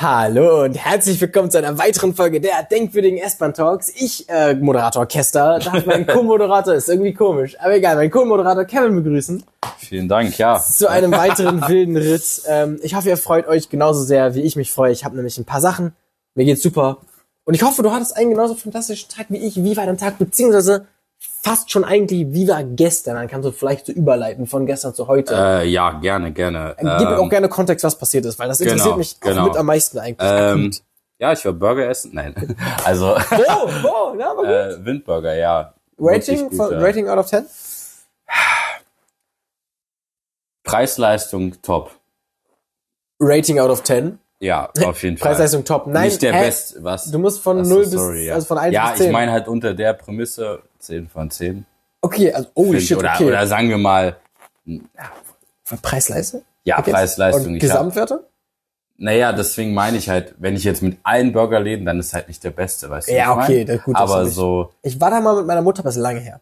Hallo 0.00 0.62
und 0.62 0.74
herzlich 0.74 1.20
willkommen 1.20 1.50
zu 1.50 1.58
einer 1.58 1.76
weiteren 1.76 2.14
Folge 2.14 2.40
der 2.40 2.62
denkwürdigen 2.62 3.18
S-Bahn 3.18 3.52
Talks. 3.52 3.88
Ich, 3.96 4.28
äh, 4.28 4.54
Moderator 4.54 5.06
Kester, 5.06 5.58
darf 5.58 5.86
meinen 5.86 6.06
Co-Moderator, 6.06 6.72
ist 6.74 6.88
irgendwie 6.88 7.12
komisch, 7.12 7.58
aber 7.58 7.74
egal, 7.74 7.96
meinen 7.96 8.12
Co-Moderator 8.12 8.64
Kevin 8.64 9.02
begrüßen 9.02 9.42
Vielen 9.78 10.08
Dank, 10.08 10.38
ja. 10.38 10.60
zu 10.60 10.88
einem 10.88 11.10
weiteren 11.10 11.66
wilden 11.66 11.96
Ritt. 11.96 12.42
Ähm, 12.46 12.78
ich 12.84 12.94
hoffe, 12.94 13.08
ihr 13.08 13.16
freut 13.16 13.48
euch 13.48 13.70
genauso 13.70 14.04
sehr, 14.04 14.36
wie 14.36 14.42
ich 14.42 14.54
mich 14.54 14.70
freue. 14.70 14.92
Ich 14.92 15.04
habe 15.04 15.16
nämlich 15.16 15.36
ein 15.36 15.44
paar 15.44 15.60
Sachen. 15.60 15.96
Mir 16.36 16.44
geht's 16.44 16.62
super. 16.62 16.98
Und 17.42 17.54
ich 17.54 17.64
hoffe, 17.64 17.82
du 17.82 17.90
hattest 17.90 18.16
einen 18.16 18.30
genauso 18.30 18.54
fantastischen 18.54 19.08
Tag 19.08 19.26
wie 19.30 19.38
ich. 19.38 19.56
Wie 19.56 19.76
war 19.76 19.86
dein 19.86 19.98
Tag? 19.98 20.18
Beziehungsweise 20.18 20.86
fast 21.40 21.70
schon 21.70 21.84
eigentlich, 21.84 22.26
wie 22.32 22.48
war 22.48 22.62
gestern? 22.64 23.14
Dann 23.14 23.28
kannst 23.28 23.46
du 23.46 23.52
vielleicht 23.52 23.86
so 23.86 23.92
überleiten 23.92 24.46
von 24.46 24.66
gestern 24.66 24.94
zu 24.94 25.06
heute. 25.06 25.34
Äh, 25.34 25.68
ja, 25.68 25.92
gerne, 25.92 26.32
gerne. 26.32 26.74
Gib 26.76 26.84
mir 26.84 27.00
Ähm, 27.00 27.14
auch 27.20 27.28
gerne 27.30 27.48
Kontext, 27.48 27.84
was 27.84 27.96
passiert 27.96 28.24
ist, 28.26 28.38
weil 28.38 28.48
das 28.48 28.60
interessiert 28.60 28.84
genau, 28.86 28.96
mich 28.98 29.20
genau. 29.20 29.44
mit 29.46 29.56
am 29.56 29.66
meisten 29.66 29.98
eigentlich. 29.98 30.30
ähm, 30.30 30.70
ja, 31.20 31.32
ich 31.32 31.44
war 31.44 31.52
Burger 31.52 31.88
essen. 31.88 32.10
Nein, 32.14 32.56
also 32.84 33.16
Oh, 33.16 33.68
oh, 33.84 34.14
na, 34.16 34.30
aber 34.30 34.42
gut. 34.42 34.46
äh, 34.50 34.84
Windburger, 34.84 35.34
ja. 35.34 35.74
Rating, 35.98 36.50
von, 36.52 36.68
guter. 36.68 36.80
Rating 36.82 37.08
out 37.08 37.18
of 37.18 37.26
10? 37.26 37.44
Preis-Leistung 40.64 41.60
top. 41.62 41.92
Rating 43.20 43.58
out 43.58 43.70
of 43.70 43.82
10. 43.82 44.18
Ja, 44.40 44.70
auf 44.84 45.02
jeden 45.02 45.16
Fall. 45.18 45.30
Preis-Leistung 45.30 45.64
top. 45.64 45.86
Nein, 45.88 46.04
Nicht 46.04 46.22
der? 46.22 46.32
Best, 46.32 46.76
was? 46.84 47.10
Du 47.10 47.18
musst 47.18 47.42
von 47.42 47.60
Ach 47.60 47.64
so, 47.64 47.74
0 47.74 47.82
bis, 47.84 47.90
sorry, 47.92 48.26
ja. 48.26 48.34
also 48.34 48.46
von 48.46 48.58
1 48.58 48.74
Ja, 48.74 48.90
bis 48.90 48.98
10. 48.98 49.06
ich 49.06 49.12
meine 49.12 49.32
halt 49.32 49.48
unter 49.48 49.74
der 49.74 49.94
Prämisse 49.94 50.62
10 50.78 51.08
von 51.08 51.30
10. 51.30 51.64
okay, 52.02 52.32
also, 52.32 52.48
holy 52.56 52.78
Find 52.78 52.82
shit, 52.82 52.96
oder, 52.98 53.12
okay. 53.14 53.24
oder 53.24 53.46
sagen 53.46 53.68
wir 53.68 53.78
mal, 53.78 54.16
Preis-Leistung? 55.82 56.42
ja. 56.64 56.80
Preis-Leistung. 56.80 57.54
Und 57.54 57.58
Gesamtwerte? 57.58 58.24
Naja, 59.00 59.32
deswegen 59.32 59.74
meine 59.74 59.96
ich 59.96 60.08
halt, 60.08 60.34
wenn 60.38 60.56
ich 60.56 60.64
jetzt 60.64 60.82
mit 60.82 60.98
allen 61.04 61.32
Burgerläden, 61.32 61.86
dann 61.86 62.00
ist 62.00 62.14
halt 62.14 62.26
nicht 62.26 62.42
der 62.42 62.50
Beste, 62.50 62.90
weißt 62.90 63.08
du? 63.08 63.14
Ja, 63.14 63.36
was 63.36 63.44
okay, 63.44 63.64
mein? 63.64 63.78
gut, 63.80 63.94
Aber 63.96 64.26
so, 64.26 64.72
Ich 64.82 65.00
war 65.00 65.10
da 65.10 65.20
mal 65.20 65.36
mit 65.36 65.46
meiner 65.46 65.62
Mutter, 65.62 65.84
ist 65.84 65.96
lange 65.96 66.18
her. 66.20 66.40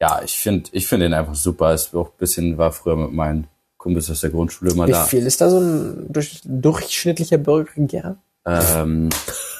ja, 0.00 0.20
ich 0.24 0.38
finde 0.38 0.70
ich 0.72 0.86
finde 0.86 1.06
den 1.06 1.14
einfach 1.14 1.34
super. 1.34 1.72
Es 1.72 1.92
auch 1.94 2.10
ein 2.10 2.18
bisschen 2.18 2.56
war 2.56 2.70
früher 2.70 2.94
mit 2.96 3.12
meinen 3.12 3.48
Kumpels 3.78 4.08
aus 4.10 4.20
der 4.20 4.30
Grundschule 4.30 4.70
immer 4.70 4.86
Wie 4.86 4.92
da. 4.92 5.04
viel 5.04 5.26
ist 5.26 5.40
da 5.40 5.50
so 5.50 5.58
ein 5.58 6.06
durch, 6.08 6.40
durchschnittlicher 6.44 7.38
Burger? 7.38 8.16
Ähm, 8.48 9.08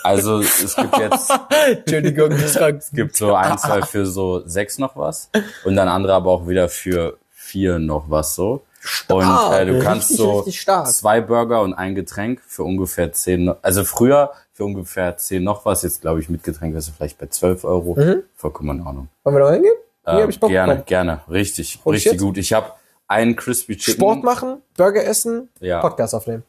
also 0.02 0.40
es 0.40 0.74
gibt 0.76 0.96
jetzt 0.98 1.30
Entschuldigung, 1.68 2.32
es 2.32 2.90
gibt 2.92 3.16
so 3.16 3.34
ein, 3.34 3.58
zwei 3.58 3.82
für 3.82 4.06
so 4.06 4.42
sechs 4.46 4.78
noch 4.78 4.96
was 4.96 5.30
und 5.64 5.76
dann 5.76 5.88
andere 5.88 6.14
aber 6.14 6.30
auch 6.30 6.48
wieder 6.48 6.68
für 6.68 7.18
vier 7.32 7.78
noch 7.78 8.04
was 8.08 8.34
so. 8.34 8.62
Und 9.08 9.22
äh, 9.52 9.66
du 9.66 9.80
kannst 9.80 10.10
richtig, 10.10 10.16
so 10.18 10.36
richtig 10.38 10.60
stark. 10.60 10.86
zwei 10.86 11.20
Burger 11.20 11.60
und 11.62 11.74
ein 11.74 11.94
Getränk 11.94 12.40
für 12.46 12.62
ungefähr 12.62 13.12
zehn, 13.12 13.52
also 13.60 13.84
früher 13.84 14.30
für 14.52 14.64
ungefähr 14.64 15.16
zehn 15.16 15.42
noch 15.44 15.64
was, 15.64 15.82
jetzt 15.82 16.00
glaube 16.00 16.20
ich 16.20 16.28
mit 16.28 16.42
Getränk 16.44 16.74
wärst 16.74 16.88
du 16.88 16.92
vielleicht 16.92 17.18
bei 17.18 17.26
zwölf 17.26 17.64
Euro. 17.64 17.96
Mhm. 17.98 18.22
Vollkommen 18.36 18.78
in 18.80 18.86
Ordnung. 18.86 19.08
Wollen 19.24 19.36
wir 19.36 19.40
da 19.40 19.52
hingehen? 19.52 19.74
Nee, 20.06 20.22
Äh, 20.22 20.26
Bock 20.38 20.50
gerne, 20.50 20.72
bekommen. 20.74 20.86
gerne. 20.86 21.20
Richtig, 21.28 21.80
Holy 21.84 21.96
richtig 21.96 22.12
shit. 22.12 22.20
gut. 22.20 22.38
Ich 22.38 22.52
habe 22.52 22.72
einen 23.08 23.36
Crispy 23.36 23.76
Chicken. 23.76 24.00
Sport 24.00 24.22
machen, 24.24 24.62
Burger 24.76 25.04
essen, 25.04 25.48
Ja. 25.60 25.80
Podcast 25.80 26.14
aufnehmen. 26.14 26.44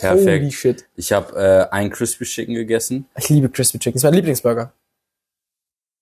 Perfekt. 0.00 0.42
Holy 0.42 0.50
shit. 0.52 0.84
Ich 0.96 1.12
habe 1.12 1.36
äh, 1.36 1.74
einen 1.74 1.90
Crispy 1.90 2.24
Chicken 2.24 2.54
gegessen. 2.54 3.06
Ich 3.16 3.28
liebe 3.28 3.48
Crispy 3.48 3.78
Chicken. 3.78 3.94
Das 3.94 4.00
ist 4.00 4.04
mein 4.04 4.14
Lieblingsburger. 4.14 4.72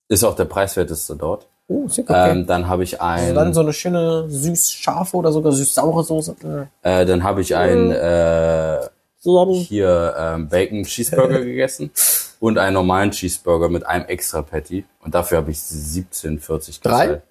Ist 0.08 0.24
auch 0.24 0.36
der 0.36 0.44
preiswerteste 0.44 1.16
dort. 1.16 1.46
Oh, 1.68 1.88
sick, 1.88 2.08
okay. 2.08 2.30
Ähm, 2.30 2.46
dann 2.46 2.68
habe 2.68 2.84
ich 2.84 3.00
Also 3.00 3.28
ein, 3.30 3.34
dann 3.34 3.52
so 3.52 3.60
eine 3.60 3.72
schöne 3.72 4.26
süß-scharfe 4.28 5.16
oder 5.16 5.32
sogar 5.32 5.50
süß-saure 5.52 6.04
Soße. 6.04 6.36
Äh, 6.84 7.02
äh, 7.02 7.06
dann 7.06 7.24
habe 7.24 7.40
ich 7.40 7.56
ein 7.56 7.90
äh, 7.90 8.86
So 9.18 9.52
hier 9.52 10.14
ähm, 10.16 10.48
Bacon 10.48 10.84
Cheeseburger 10.84 11.40
gegessen 11.44 11.90
und 12.38 12.58
einen 12.58 12.74
normalen 12.74 13.10
Cheeseburger 13.10 13.68
mit 13.68 13.84
einem 13.84 14.04
extra 14.06 14.42
Patty. 14.42 14.84
Und 15.02 15.14
dafür 15.16 15.38
habe 15.38 15.50
ich 15.50 15.56
17,40 15.58 16.80
Drei? 16.82 17.06
gezahlt. 17.06 17.22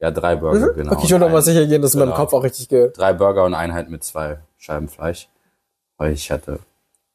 Ja, 0.00 0.10
drei 0.10 0.34
Burger, 0.36 0.72
genau. 0.72 0.90
Mhm. 0.92 0.96
okay, 0.96 1.04
ich 1.04 1.10
will 1.12 1.18
noch 1.18 1.26
Und 1.26 1.32
mal 1.32 1.38
ein- 1.38 1.44
sicher 1.44 1.66
gehen, 1.66 1.82
dass 1.82 1.92
genau. 1.92 2.12
Kopf 2.14 2.32
auch 2.32 2.42
richtig 2.42 2.68
ge... 2.68 2.90
Drei 2.92 3.12
Burger 3.12 3.44
und 3.44 3.54
einen 3.54 3.72
halt 3.74 3.88
mit 3.90 4.02
zwei 4.02 4.38
Scheiben 4.58 4.88
Fleisch. 4.88 5.28
Weil 5.96 6.12
ich 6.12 6.30
hatte. 6.30 6.58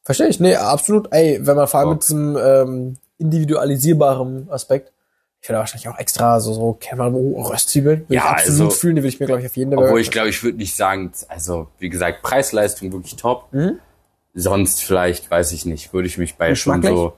Verstehe 0.03 0.27
ich. 0.27 0.39
Nee, 0.39 0.55
absolut. 0.55 1.07
Ey, 1.11 1.39
wenn 1.45 1.55
man 1.57 1.67
vor 1.67 1.79
allem 1.79 1.89
Bock. 1.89 1.95
mit 1.95 2.03
diesem 2.03 2.37
ähm, 2.37 2.97
individualisierbaren 3.17 4.49
Aspekt, 4.49 4.93
ich 5.41 5.49
würde 5.49 5.59
wahrscheinlich 5.59 5.87
auch 5.89 5.97
extra 5.97 6.39
so, 6.39 6.53
so 6.53 6.73
Kämmerbo, 6.73 7.41
Röstzwiebeln, 7.41 8.01
würde 8.01 8.13
Ja, 8.13 8.21
ich 8.23 8.29
absolut 8.43 8.61
also- 8.71 8.79
fühlen, 8.79 8.95
die 8.95 9.01
würde 9.01 9.09
ich 9.09 9.19
mir, 9.19 9.25
glaube 9.27 9.41
ich, 9.41 9.47
auf 9.47 9.57
jeden 9.57 9.77
Obwohl 9.77 9.99
ich 10.01 10.11
glaube, 10.11 10.29
ich 10.29 10.43
würde 10.43 10.57
nicht 10.57 10.75
sagen, 10.75 11.11
also 11.27 11.67
wie 11.79 11.89
gesagt, 11.89 12.23
Preis-Leistung 12.23 12.91
wirklich 12.91 13.15
top. 13.17 13.51
Mhm. 13.53 13.79
Sonst 14.33 14.83
vielleicht, 14.83 15.29
weiß 15.31 15.51
ich 15.51 15.65
nicht, 15.65 15.93
würde 15.93 16.07
ich 16.07 16.17
mich 16.17 16.37
bei 16.37 16.53
schon 16.55 16.81
Geschmacklich? 16.81 16.97
so 16.97 17.13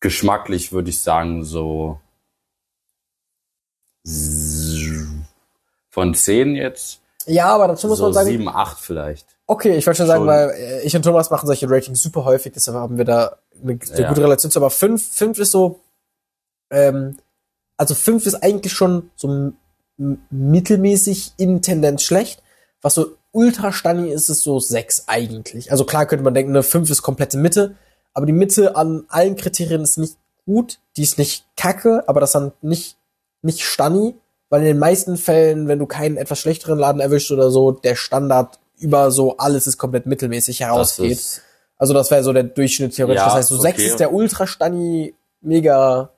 geschmacklich 0.00 0.72
würde 0.72 0.90
ich 0.90 1.00
sagen 1.00 1.44
so 1.44 2.00
von 5.90 6.14
10 6.14 6.56
jetzt 6.56 7.00
Ja, 7.26 7.54
aber 7.54 7.68
dazu 7.68 7.86
muss 7.86 7.98
so 7.98 8.04
man 8.04 8.14
sagen, 8.14 8.28
7, 8.28 8.48
8 8.48 8.78
vielleicht. 8.80 9.26
Okay, 9.52 9.76
ich 9.76 9.86
wollte 9.86 9.98
schon 9.98 10.06
sagen, 10.06 10.26
weil 10.26 10.50
äh, 10.50 10.82
ich 10.82 10.94
und 10.96 11.02
Thomas 11.02 11.30
machen 11.30 11.46
solche 11.46 11.68
Ratings 11.70 12.02
super 12.02 12.24
häufig, 12.24 12.52
deshalb 12.52 12.76
haben 12.76 12.98
wir 12.98 13.04
da 13.04 13.36
eine, 13.62 13.78
eine 13.90 14.00
Ja. 14.00 14.08
gute 14.08 14.22
Relation 14.22 14.50
zu, 14.50 14.58
aber 14.58 14.70
fünf, 14.70 15.06
fünf 15.06 15.38
ist 15.38 15.52
so, 15.52 15.80
ähm, 16.70 17.16
also 17.76 17.94
fünf 17.94 18.26
ist 18.26 18.36
eigentlich 18.42 18.72
schon 18.72 19.10
so 19.16 19.52
mittelmäßig 20.30 21.32
in 21.36 21.62
Tendenz 21.62 22.02
schlecht. 22.02 22.42
Was 22.80 22.94
so 22.94 23.16
ultra 23.30 23.72
stunny 23.72 24.10
ist, 24.10 24.28
ist 24.28 24.42
so 24.42 24.58
sechs 24.58 25.04
eigentlich. 25.06 25.70
Also 25.70 25.84
klar 25.84 26.06
könnte 26.06 26.24
man 26.24 26.34
denken, 26.34 26.52
eine 26.52 26.62
fünf 26.62 26.90
ist 26.90 27.02
komplette 27.02 27.38
Mitte, 27.38 27.76
aber 28.14 28.26
die 28.26 28.32
Mitte 28.32 28.76
an 28.76 29.04
allen 29.08 29.36
Kriterien 29.36 29.82
ist 29.82 29.98
nicht 29.98 30.16
gut, 30.44 30.78
die 30.96 31.02
ist 31.02 31.18
nicht 31.18 31.46
kacke, 31.56 32.04
aber 32.08 32.20
das 32.20 32.32
dann 32.32 32.52
nicht, 32.62 32.96
nicht 33.42 33.62
stunny, 33.62 34.14
weil 34.50 34.60
in 34.62 34.66
den 34.66 34.78
meisten 34.78 35.16
Fällen, 35.16 35.68
wenn 35.68 35.78
du 35.78 35.86
keinen 35.86 36.16
etwas 36.16 36.40
schlechteren 36.40 36.78
Laden 36.78 37.00
erwischt 37.00 37.30
oder 37.30 37.50
so, 37.50 37.70
der 37.70 37.94
Standard 37.94 38.58
über 38.82 39.10
so 39.10 39.36
alles 39.36 39.66
ist 39.66 39.78
komplett 39.78 40.06
mittelmäßig 40.06 40.58
Das 40.58 40.66
herausgeht. 40.68 41.12
ist, 41.12 41.42
Also 41.78 41.94
das 41.94 42.10
wäre 42.10 42.22
so 42.22 42.32
der 42.32 42.44
Durchschnitt 42.44 42.94
theoretisch. 42.94 43.20
Ja, 43.20 43.26
das 43.26 43.34
heißt, 43.34 43.48
so 43.48 43.54
okay. 43.56 43.62
sechs 43.62 43.82
ist 43.82 44.00
der 44.00 44.12
ultra 44.12 44.46
stunny, 44.46 45.14
mega 45.40 46.10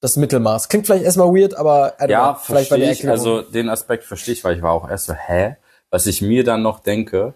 das 0.00 0.16
Mittelmaß. 0.16 0.68
Klingt 0.68 0.86
vielleicht 0.86 1.04
erstmal 1.04 1.28
weird, 1.28 1.54
aber 1.54 1.94
ja, 2.08 2.34
vielleicht 2.34 2.70
war 2.70 2.78
die 2.78 2.84
verstehe 2.86 2.92
ich, 2.92 3.04
Erklärung. 3.04 3.38
also 3.40 3.42
den 3.52 3.68
Aspekt 3.68 4.04
verstehe 4.04 4.34
ich, 4.34 4.42
weil 4.42 4.56
ich 4.56 4.62
war 4.62 4.72
auch 4.72 4.88
erst 4.90 5.06
so, 5.06 5.14
hä? 5.14 5.56
Was 5.90 6.06
ich 6.06 6.22
mir 6.22 6.42
dann 6.42 6.62
noch 6.62 6.80
denke, 6.80 7.34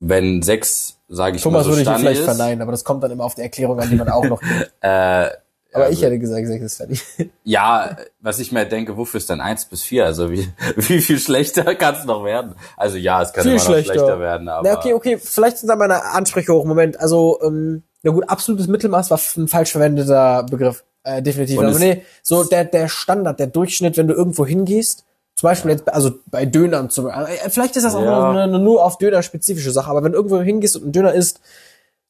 wenn 0.00 0.42
6, 0.42 0.96
sage 1.08 1.36
ich 1.36 1.42
Thomas 1.42 1.58
mal, 1.60 1.64
so 1.64 1.70
würde 1.70 1.82
ich 1.82 1.86
Stani 1.86 2.00
vielleicht 2.00 2.20
ist, 2.20 2.24
verneinen, 2.24 2.60
aber 2.62 2.72
das 2.72 2.82
kommt 2.82 3.04
dann 3.04 3.12
immer 3.12 3.24
auf 3.24 3.34
die 3.36 3.42
Erklärung 3.42 3.78
an, 3.78 3.88
die 3.88 3.94
man 3.96 4.08
auch 4.08 4.24
noch 4.24 4.40
gibt. 4.40 4.72
äh, 4.80 5.30
Aber 5.74 5.84
also- 5.84 5.96
ich 5.98 6.02
hätte 6.04 6.18
gesagt, 6.18 6.46
sechs 6.46 6.76
funny. 6.76 6.98
Ja, 7.44 7.96
was 8.20 8.38
ich 8.38 8.52
mir 8.52 8.66
denke, 8.66 8.96
wofür 8.96 9.18
ist 9.18 9.30
dann 9.30 9.40
eins 9.40 9.64
bis 9.64 9.82
vier? 9.82 10.04
Also 10.04 10.30
wie, 10.30 10.48
wie 10.76 11.00
viel 11.00 11.18
schlechter 11.18 11.74
kann 11.74 11.94
es 11.94 12.04
noch 12.04 12.24
werden? 12.24 12.54
Also 12.76 12.96
ja, 12.98 13.22
es 13.22 13.32
kann 13.32 13.42
Viel 13.44 13.52
immer 13.52 13.60
noch 13.60 13.66
schlechter. 13.70 13.94
schlechter 13.94 14.20
werden, 14.20 14.48
aber 14.48 14.68
Na, 14.68 14.76
okay, 14.76 14.92
okay, 14.94 15.18
vielleicht 15.18 15.58
sind 15.58 15.68
da 15.68 15.76
meine 15.76 16.02
Ansprüche 16.04 16.52
hoch. 16.52 16.64
Moment, 16.64 17.00
also, 17.00 17.40
ähm, 17.42 17.82
na 18.02 18.10
gut, 18.10 18.28
absolutes 18.28 18.66
Mittelmaß 18.68 19.10
war 19.10 19.20
ein 19.36 19.48
falsch 19.48 19.72
verwendeter 19.72 20.44
Begriff. 20.44 20.84
Äh, 21.04 21.20
definitiv. 21.22 21.58
Und 21.58 21.64
Aber 21.66 21.74
es- 21.74 21.80
nee, 21.80 22.02
so 22.22 22.44
der, 22.44 22.64
der 22.64 22.88
Standard, 22.88 23.40
der 23.40 23.46
Durchschnitt, 23.48 23.96
wenn 23.96 24.08
du 24.08 24.14
irgendwo 24.14 24.44
hingehst, 24.46 25.04
zum 25.34 25.48
Beispiel 25.48 25.70
jetzt, 25.72 25.88
also 25.88 26.10
bei 26.26 26.44
Dönern 26.44 26.90
zum 26.90 27.08
äh, 27.08 27.26
vielleicht 27.48 27.74
ist 27.76 27.84
das 27.84 27.94
auch 27.94 28.04
Ja. 28.04 28.18
nur 28.18 28.28
eine, 28.28 28.42
eine 28.42 28.58
nur 28.58 28.84
auf 28.84 28.98
Döner 28.98 29.22
spezifische 29.22 29.70
Sache, 29.72 29.90
aber 29.90 30.04
wenn 30.04 30.12
du 30.12 30.18
irgendwo 30.18 30.40
hingehst 30.42 30.76
und 30.76 30.86
ein 30.86 30.92
Döner 30.92 31.12
isst, 31.14 31.40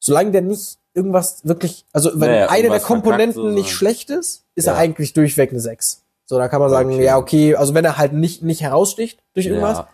solange 0.00 0.32
der 0.32 0.42
nicht 0.42 0.76
irgendwas 0.94 1.40
wirklich, 1.44 1.84
also 1.92 2.10
wenn 2.14 2.30
Naja, 2.30 2.48
eine 2.50 2.68
der 2.70 2.80
Komponenten 2.80 3.54
nicht 3.54 3.70
schlecht 3.70 4.10
ist, 4.10 4.44
ist 4.54 4.66
Ja. 4.66 4.72
er 4.72 4.78
eigentlich 4.78 5.12
durchweg 5.12 5.50
eine 5.50 5.60
6. 5.60 6.02
So, 6.26 6.38
da 6.38 6.48
kann 6.48 6.60
man 6.60 6.70
sagen, 6.70 6.92
Okay. 6.92 7.04
ja, 7.04 7.16
okay, 7.18 7.56
also 7.56 7.74
wenn 7.74 7.84
er 7.84 7.98
halt 7.98 8.12
nicht, 8.12 8.42
nicht 8.42 8.62
heraussticht 8.62 9.20
durch 9.34 9.46
irgendwas, 9.46 9.78
ja, 9.78 9.88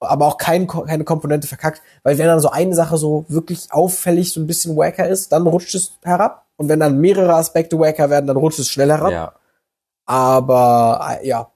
aber 0.00 0.26
auch 0.26 0.38
kein, 0.38 0.66
keine 0.66 1.04
Komponente 1.04 1.46
verkackt, 1.48 1.80
weil 2.02 2.18
wenn 2.18 2.26
dann 2.26 2.40
so 2.40 2.50
eine 2.50 2.74
Sache 2.74 2.96
so 2.98 3.24
wirklich 3.28 3.72
auffällig 3.72 4.32
so 4.32 4.40
ein 4.40 4.46
bisschen 4.46 4.76
wacker 4.76 5.08
ist, 5.08 5.32
dann 5.32 5.46
rutscht 5.46 5.74
es 5.74 5.92
herab 6.02 6.46
und 6.56 6.68
wenn 6.68 6.80
dann 6.80 6.98
mehrere 7.00 7.34
Aspekte 7.34 7.78
wacker 7.78 8.10
werden, 8.10 8.26
dann 8.26 8.36
rutscht 8.36 8.58
es 8.58 8.70
schnell 8.70 8.90
herab. 8.90 9.12
ja, 9.12 9.32
Aber 10.06 11.18
äh, 11.22 11.26
ja, 11.26 11.50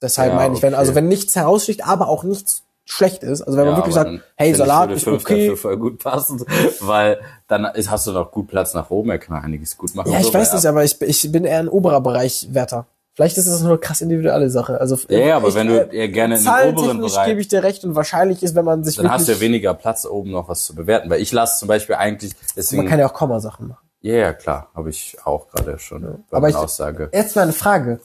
deshalb 0.00 0.34
meine 0.34 0.54
ich, 0.56 0.62
wenn 0.62 0.74
okay. 0.74 0.80
also 0.80 0.94
wenn 0.94 1.08
nichts 1.08 1.36
heraussticht, 1.36 1.86
aber 1.86 2.08
auch 2.08 2.24
nichts 2.24 2.62
schlecht 2.84 3.22
ist, 3.22 3.42
also 3.42 3.56
wenn 3.56 3.64
man 3.66 3.74
ja, 3.74 3.78
wirklich 3.80 3.96
aber 3.96 4.10
sagt, 4.12 4.24
hey, 4.36 4.54
Salat 4.54 4.90
ist 4.90 5.06
okay. 5.06 5.56
voll 5.56 5.76
gut 5.76 5.98
passen, 6.02 6.44
weil 6.80 7.20
dann 7.48 7.64
ist, 7.66 7.90
hast 7.90 8.06
du 8.06 8.12
noch 8.12 8.30
gut 8.32 8.48
Platz 8.48 8.74
nach 8.74 8.90
oben, 8.90 9.10
er 9.10 9.18
kann 9.18 9.42
einiges 9.42 9.76
gut 9.78 9.94
machen. 9.94 10.10
Ja, 10.12 10.18
ich 10.18 10.26
so, 10.26 10.34
weiß 10.34 10.52
nicht, 10.54 10.66
aber 10.66 10.84
ich, 10.84 11.00
ich 11.00 11.30
bin 11.32 11.44
eher 11.44 11.60
ein 11.60 11.68
oberer 11.68 12.00
Bereich 12.00 12.48
Wärter. 12.50 12.86
Vielleicht 13.14 13.36
ist 13.36 13.46
das 13.46 13.60
nur 13.60 13.72
eine 13.72 13.78
krass 13.78 14.00
individuelle 14.00 14.48
Sache. 14.48 14.80
Also 14.80 14.98
Ja, 15.08 15.18
ja, 15.18 15.36
aber 15.36 15.48
ich, 15.48 15.54
wenn 15.54 15.66
du 15.66 15.74
eher 15.76 16.08
gerne 16.08 16.38
in 16.38 16.44
den 16.44 16.76
oberen 16.76 16.98
Bereich, 17.00 17.26
gebe 17.26 17.40
ich 17.42 17.48
dir 17.48 17.62
recht 17.62 17.84
und 17.84 17.94
wahrscheinlich 17.94 18.42
ist, 18.42 18.54
wenn 18.54 18.64
man 18.64 18.84
sich 18.84 18.96
dann 18.96 19.10
hast 19.10 19.24
du 19.24 19.28
wirklich, 19.28 19.38
ja 19.42 19.46
weniger 19.48 19.74
Platz 19.74 20.06
oben 20.06 20.30
noch 20.30 20.48
was 20.48 20.64
zu 20.64 20.74
bewerten, 20.74 21.10
weil 21.10 21.20
ich 21.20 21.30
lasse 21.30 21.58
zum 21.58 21.68
Beispiel 21.68 21.96
eigentlich, 21.96 22.32
deswegen, 22.56 22.82
man 22.82 22.90
kann 22.90 22.98
ja 22.98 23.06
auch 23.06 23.12
Kommasachen 23.12 23.68
machen. 23.68 23.86
ja, 24.00 24.14
ja, 24.14 24.32
klar, 24.32 24.70
habe 24.74 24.88
ich 24.88 25.18
auch 25.24 25.46
gerade 25.48 25.78
schon 25.78 26.24
bei 26.30 26.36
Aber 26.38 26.48
ich- 26.48 26.56
Aussage. 26.56 27.10
Jetzt 27.12 27.36
mal 27.36 27.42
eine 27.42 27.52
Frage. 27.52 28.00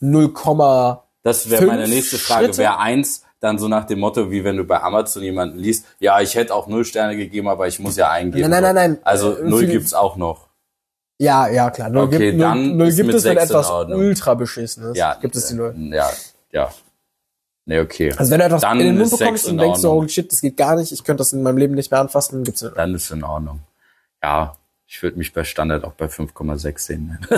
0, 0.00 0.32
Das 1.22 1.50
wäre 1.50 1.66
meine 1.66 1.88
nächste 1.88 2.18
Frage. 2.18 2.56
Wäre 2.56 2.78
eins 2.78 3.22
dann 3.40 3.58
so 3.58 3.68
nach 3.68 3.84
dem 3.84 4.00
Motto, 4.00 4.30
wie 4.30 4.44
wenn 4.44 4.56
du 4.56 4.64
bei 4.64 4.80
Amazon 4.82 5.22
jemanden 5.22 5.58
liest, 5.58 5.86
ja, 5.98 6.20
ich 6.20 6.34
hätte 6.34 6.54
auch 6.54 6.66
null 6.66 6.84
Sterne 6.84 7.16
gegeben, 7.16 7.48
aber 7.48 7.66
ich 7.66 7.80
muss 7.80 7.96
ja 7.96 8.10
eingeben. 8.10 8.48
Nein, 8.48 8.62
nein, 8.62 8.74
nein, 8.74 8.90
nein. 8.92 8.98
Also 9.02 9.36
Äh, 9.36 9.48
null 9.48 9.66
gibt's 9.66 9.94
auch 9.94 10.16
noch. 10.16 10.48
Ja, 11.18 11.48
ja, 11.48 11.70
klar. 11.70 11.90
Null 11.90 12.04
Okay, 12.04 12.30
gibt, 12.30 12.42
dann 12.42 12.76
null, 12.76 12.92
gibt 12.92 13.12
es, 13.12 13.24
wenn 13.24 13.36
etwas 13.36 13.70
ultra 13.70 14.34
beschissen 14.34 14.90
ist. 14.90 14.96
Ja. 14.96 15.14
Gibt 15.20 15.36
es 15.36 15.48
die 15.48 15.54
Null. 15.54 15.74
Ja, 15.92 16.08
ja. 16.52 16.70
Nee, 17.66 17.80
okay. 17.80 18.12
Also 18.16 18.30
wenn 18.30 18.40
du 18.40 18.46
etwas 18.46 18.62
Dann 18.62 18.80
in 18.80 18.86
den 18.86 18.98
Mund 18.98 19.10
bekommst 19.10 19.46
und 19.46 19.58
denkst, 19.58 19.80
so, 19.80 19.92
holy 19.92 20.08
shit, 20.08 20.30
das 20.32 20.40
geht 20.40 20.56
gar 20.56 20.76
nicht, 20.76 20.92
ich 20.92 21.04
könnte 21.04 21.18
das 21.18 21.32
in 21.32 21.42
meinem 21.42 21.58
Leben 21.58 21.74
nicht 21.74 21.90
mehr 21.90 22.00
anfassen, 22.00 22.36
dann 22.36 22.44
gibt's 22.44 22.62
eine. 22.62 22.72
Dann 22.72 22.94
ist 22.94 23.10
in 23.10 23.22
Ordnung. 23.22 23.60
Ja, 24.22 24.56
ich 24.86 25.02
würde 25.02 25.18
mich 25.18 25.32
bei 25.32 25.44
Standard 25.44 25.84
auch 25.84 25.92
bei 25.92 26.06
5,6 26.06 26.78
sehen. 26.78 27.18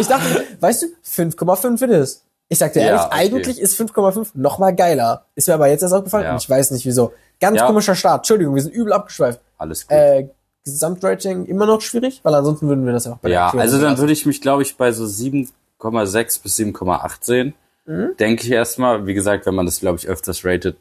Ich 0.00 0.06
dachte, 0.06 0.44
weißt 0.60 0.82
du, 0.82 0.86
5,5 1.04 1.84
it 1.84 1.90
is. 1.90 2.24
Ich 2.48 2.58
sag 2.58 2.72
dir 2.72 2.80
Ja, 2.80 2.86
ehrlich, 2.86 3.02
okay. 3.06 3.14
eigentlich 3.14 3.60
ist 3.60 3.78
5,5 3.78 4.28
noch 4.34 4.58
mal 4.58 4.74
geiler. 4.74 5.26
Ist 5.34 5.48
mir 5.48 5.54
aber 5.54 5.68
jetzt 5.68 5.82
erst 5.82 5.94
aufgefallen 5.94 6.24
Ja. 6.24 6.32
und 6.32 6.42
ich 6.42 6.48
weiß 6.48 6.70
nicht 6.70 6.86
wieso. 6.86 7.12
Ganz 7.40 7.58
Ja. 7.58 7.66
komischer 7.66 7.94
Start. 7.94 8.20
Entschuldigung, 8.20 8.54
wir 8.54 8.62
sind 8.62 8.74
übel 8.74 8.92
abgeschweift. 8.92 9.40
Alles 9.58 9.86
gut. 9.86 9.96
Äh, 9.96 10.28
Gesamtrating 10.64 11.46
immer 11.46 11.66
noch 11.66 11.80
schwierig, 11.80 12.20
weil 12.24 12.34
ansonsten 12.34 12.68
würden 12.68 12.84
wir 12.84 12.92
das 12.92 13.04
ja 13.06 13.12
auch 13.12 13.18
bei 13.18 13.30
ja, 13.30 13.46
Aktion 13.46 13.62
also 13.62 13.80
dann 13.80 13.96
würde 13.98 14.12
ich 14.12 14.26
mich, 14.26 14.40
glaube 14.40 14.62
ich, 14.62 14.76
bei 14.76 14.92
so 14.92 15.04
7,6 15.04 16.42
bis 16.42 16.56
7,8 16.56 17.24
sehen. 17.24 17.54
Mhm. 17.86 18.10
Denke 18.18 18.42
ich 18.44 18.50
erstmal. 18.50 19.06
Wie 19.06 19.14
gesagt, 19.14 19.46
wenn 19.46 19.54
man 19.54 19.66
das, 19.66 19.80
glaube 19.80 19.98
ich, 19.98 20.08
öfters 20.08 20.44
ratet, 20.44 20.76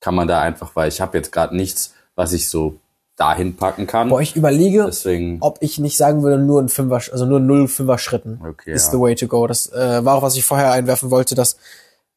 kann 0.00 0.14
man 0.14 0.26
da 0.28 0.40
einfach, 0.40 0.74
weil 0.74 0.88
ich 0.88 1.00
habe 1.00 1.16
jetzt 1.18 1.30
gerade 1.32 1.54
nichts, 1.56 1.94
was 2.16 2.32
ich 2.32 2.48
so 2.48 2.78
dahin 3.16 3.56
packen 3.56 3.86
kann. 3.86 4.10
Boah, 4.10 4.20
ich 4.20 4.36
überlege, 4.36 4.84
Deswegen, 4.84 5.38
ob 5.40 5.58
ich 5.60 5.78
nicht 5.78 5.96
sagen 5.96 6.22
würde, 6.22 6.38
nur 6.38 6.60
ein 6.60 6.68
Fünfer, 6.68 6.96
also 6.96 7.24
nur 7.24 7.40
null 7.40 7.66
Fünfer 7.66 7.98
Schritten 7.98 8.40
Okay, 8.46 8.72
ist 8.72 8.86
ja. 8.86 8.92
the 8.92 9.00
way 9.00 9.14
to 9.14 9.26
go. 9.26 9.46
Das 9.46 9.72
äh, 9.72 10.04
war 10.04 10.16
auch, 10.16 10.22
was 10.22 10.36
ich 10.36 10.44
vorher 10.44 10.72
einwerfen 10.72 11.10
wollte, 11.10 11.34
dass 11.34 11.56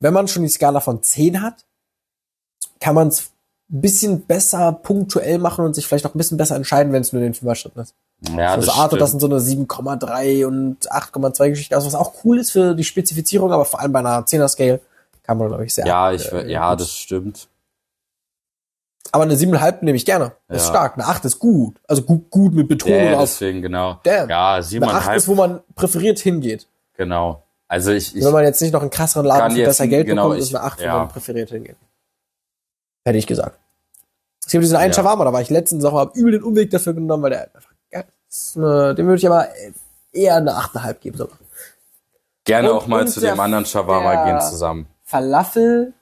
wenn 0.01 0.13
man 0.13 0.27
schon 0.27 0.43
die 0.43 0.49
Skala 0.49 0.81
von 0.81 1.01
10 1.01 1.41
hat, 1.41 1.65
kann 2.79 2.95
man 2.95 3.07
es 3.09 3.31
ein 3.71 3.81
bisschen 3.81 4.21
besser 4.21 4.71
punktuell 4.71 5.37
machen 5.37 5.63
und 5.63 5.73
sich 5.73 5.87
vielleicht 5.87 6.05
noch 6.05 6.15
ein 6.15 6.17
bisschen 6.17 6.37
besser 6.37 6.55
entscheiden, 6.55 6.91
wenn 6.91 7.01
es 7.01 7.13
nur 7.13 7.21
den 7.21 7.33
Fünfer 7.33 7.55
Schritten 7.55 7.79
ist. 7.79 7.93
ja, 8.35 8.53
also 8.53 8.67
das 8.67 8.77
Arthur, 8.77 8.99
das 8.99 9.11
sind 9.11 9.19
so 9.19 9.27
eine 9.27 9.39
7,3 9.39 10.45
und 10.45 10.89
8,2 10.89 11.49
Geschichte, 11.49 11.75
also 11.75 11.87
was 11.87 11.95
auch 11.95 12.13
cool 12.23 12.39
ist 12.39 12.51
für 12.51 12.73
die 12.75 12.83
Spezifizierung, 12.83 13.51
aber 13.53 13.65
vor 13.65 13.79
allem 13.79 13.91
bei 13.91 13.99
einer 13.99 14.21
10er 14.21 14.47
Scale 14.47 14.81
kann 15.23 15.37
man, 15.37 15.47
glaube 15.47 15.65
ich, 15.65 15.73
sehr. 15.73 15.85
Ja, 15.85 16.11
ich, 16.11 16.31
äh, 16.31 16.51
ja, 16.51 16.75
das 16.75 16.91
stimmt. 16.91 17.47
Aber 19.11 19.23
eine 19.23 19.35
7,5 19.35 19.77
nehme 19.83 19.95
ich 19.95 20.05
gerne. 20.05 20.33
Das 20.47 20.61
ist 20.61 20.67
Ja. 20.67 20.73
stark. 20.73 20.93
Eine 20.95 21.05
8 21.07 21.25
ist 21.25 21.39
gut. 21.39 21.77
Also 21.87 22.03
gut, 22.03 22.29
gut 22.29 22.53
mit 22.53 22.67
Betonung 22.67 22.99
Ja, 22.99 23.13
auf. 23.15 23.21
deswegen, 23.21 23.61
genau. 23.61 23.99
Damn. 24.03 24.29
Ja, 24.29 24.53
Eine 24.55 24.87
8 24.93 25.15
ist, 25.15 25.27
wo 25.27 25.35
man 25.35 25.61
präferiert 25.75 26.19
hingeht. 26.19 26.67
genau. 26.95 27.43
Also 27.71 27.91
ich, 27.91 28.15
ich 28.15 28.23
Wenn 28.25 28.31
man 28.33 28.43
jetzt 28.43 28.61
nicht 28.63 28.73
noch 28.73 28.81
einen 28.81 28.89
krasseren 28.89 29.27
Laden 29.27 29.55
für 29.55 29.63
besser 29.63 29.87
Geld 29.87 30.07
genau, 30.07 30.23
bekommt, 30.29 30.41
ich- 30.41 30.49
ist 30.49 30.55
eine 30.55 30.63
8, 30.65 30.81
ja. 30.81 30.93
wo 30.93 30.97
man 30.99 31.07
präferiert 31.09 31.49
hingeht. 31.51 31.75
Hätte 33.05 33.17
ich 33.19 33.27
gesagt. 33.27 33.59
Es 34.43 34.51
gibt 34.51 34.63
diesen 34.63 34.75
einen 34.77 34.91
Ja. 34.91 34.95
Shawarma, 34.95 35.23
da 35.23 35.31
war 35.33 35.41
ich 35.41 35.51
letztens 35.51 35.85
auch 35.85 35.93
hab 35.93 36.15
übel 36.15 36.31
den 36.31 36.43
Umweg 36.43 36.71
dafür 36.71 36.93
genommen, 36.93 37.21
weil 37.23 37.29
der 37.31 37.41
einfach 37.55 37.69
ist. 38.27 38.57
Eine, 38.57 38.95
dem 38.95 39.05
würde 39.05 39.17
ich 39.19 39.27
aber 39.27 39.47
eher 40.11 40.35
eine 40.37 40.55
8,5 40.55 40.99
geben 40.99 41.17
sogar. 41.17 41.37
gerne 42.43 42.71
und- 42.71 42.77
auch 42.79 42.87
mal 42.87 43.07
zu 43.07 43.19
dem 43.19 43.39
anderen 43.39 43.65
Shawarma 43.65 44.25
gehen 44.25 44.41
zusammen. 44.41 44.87
Falafel, 45.03 45.93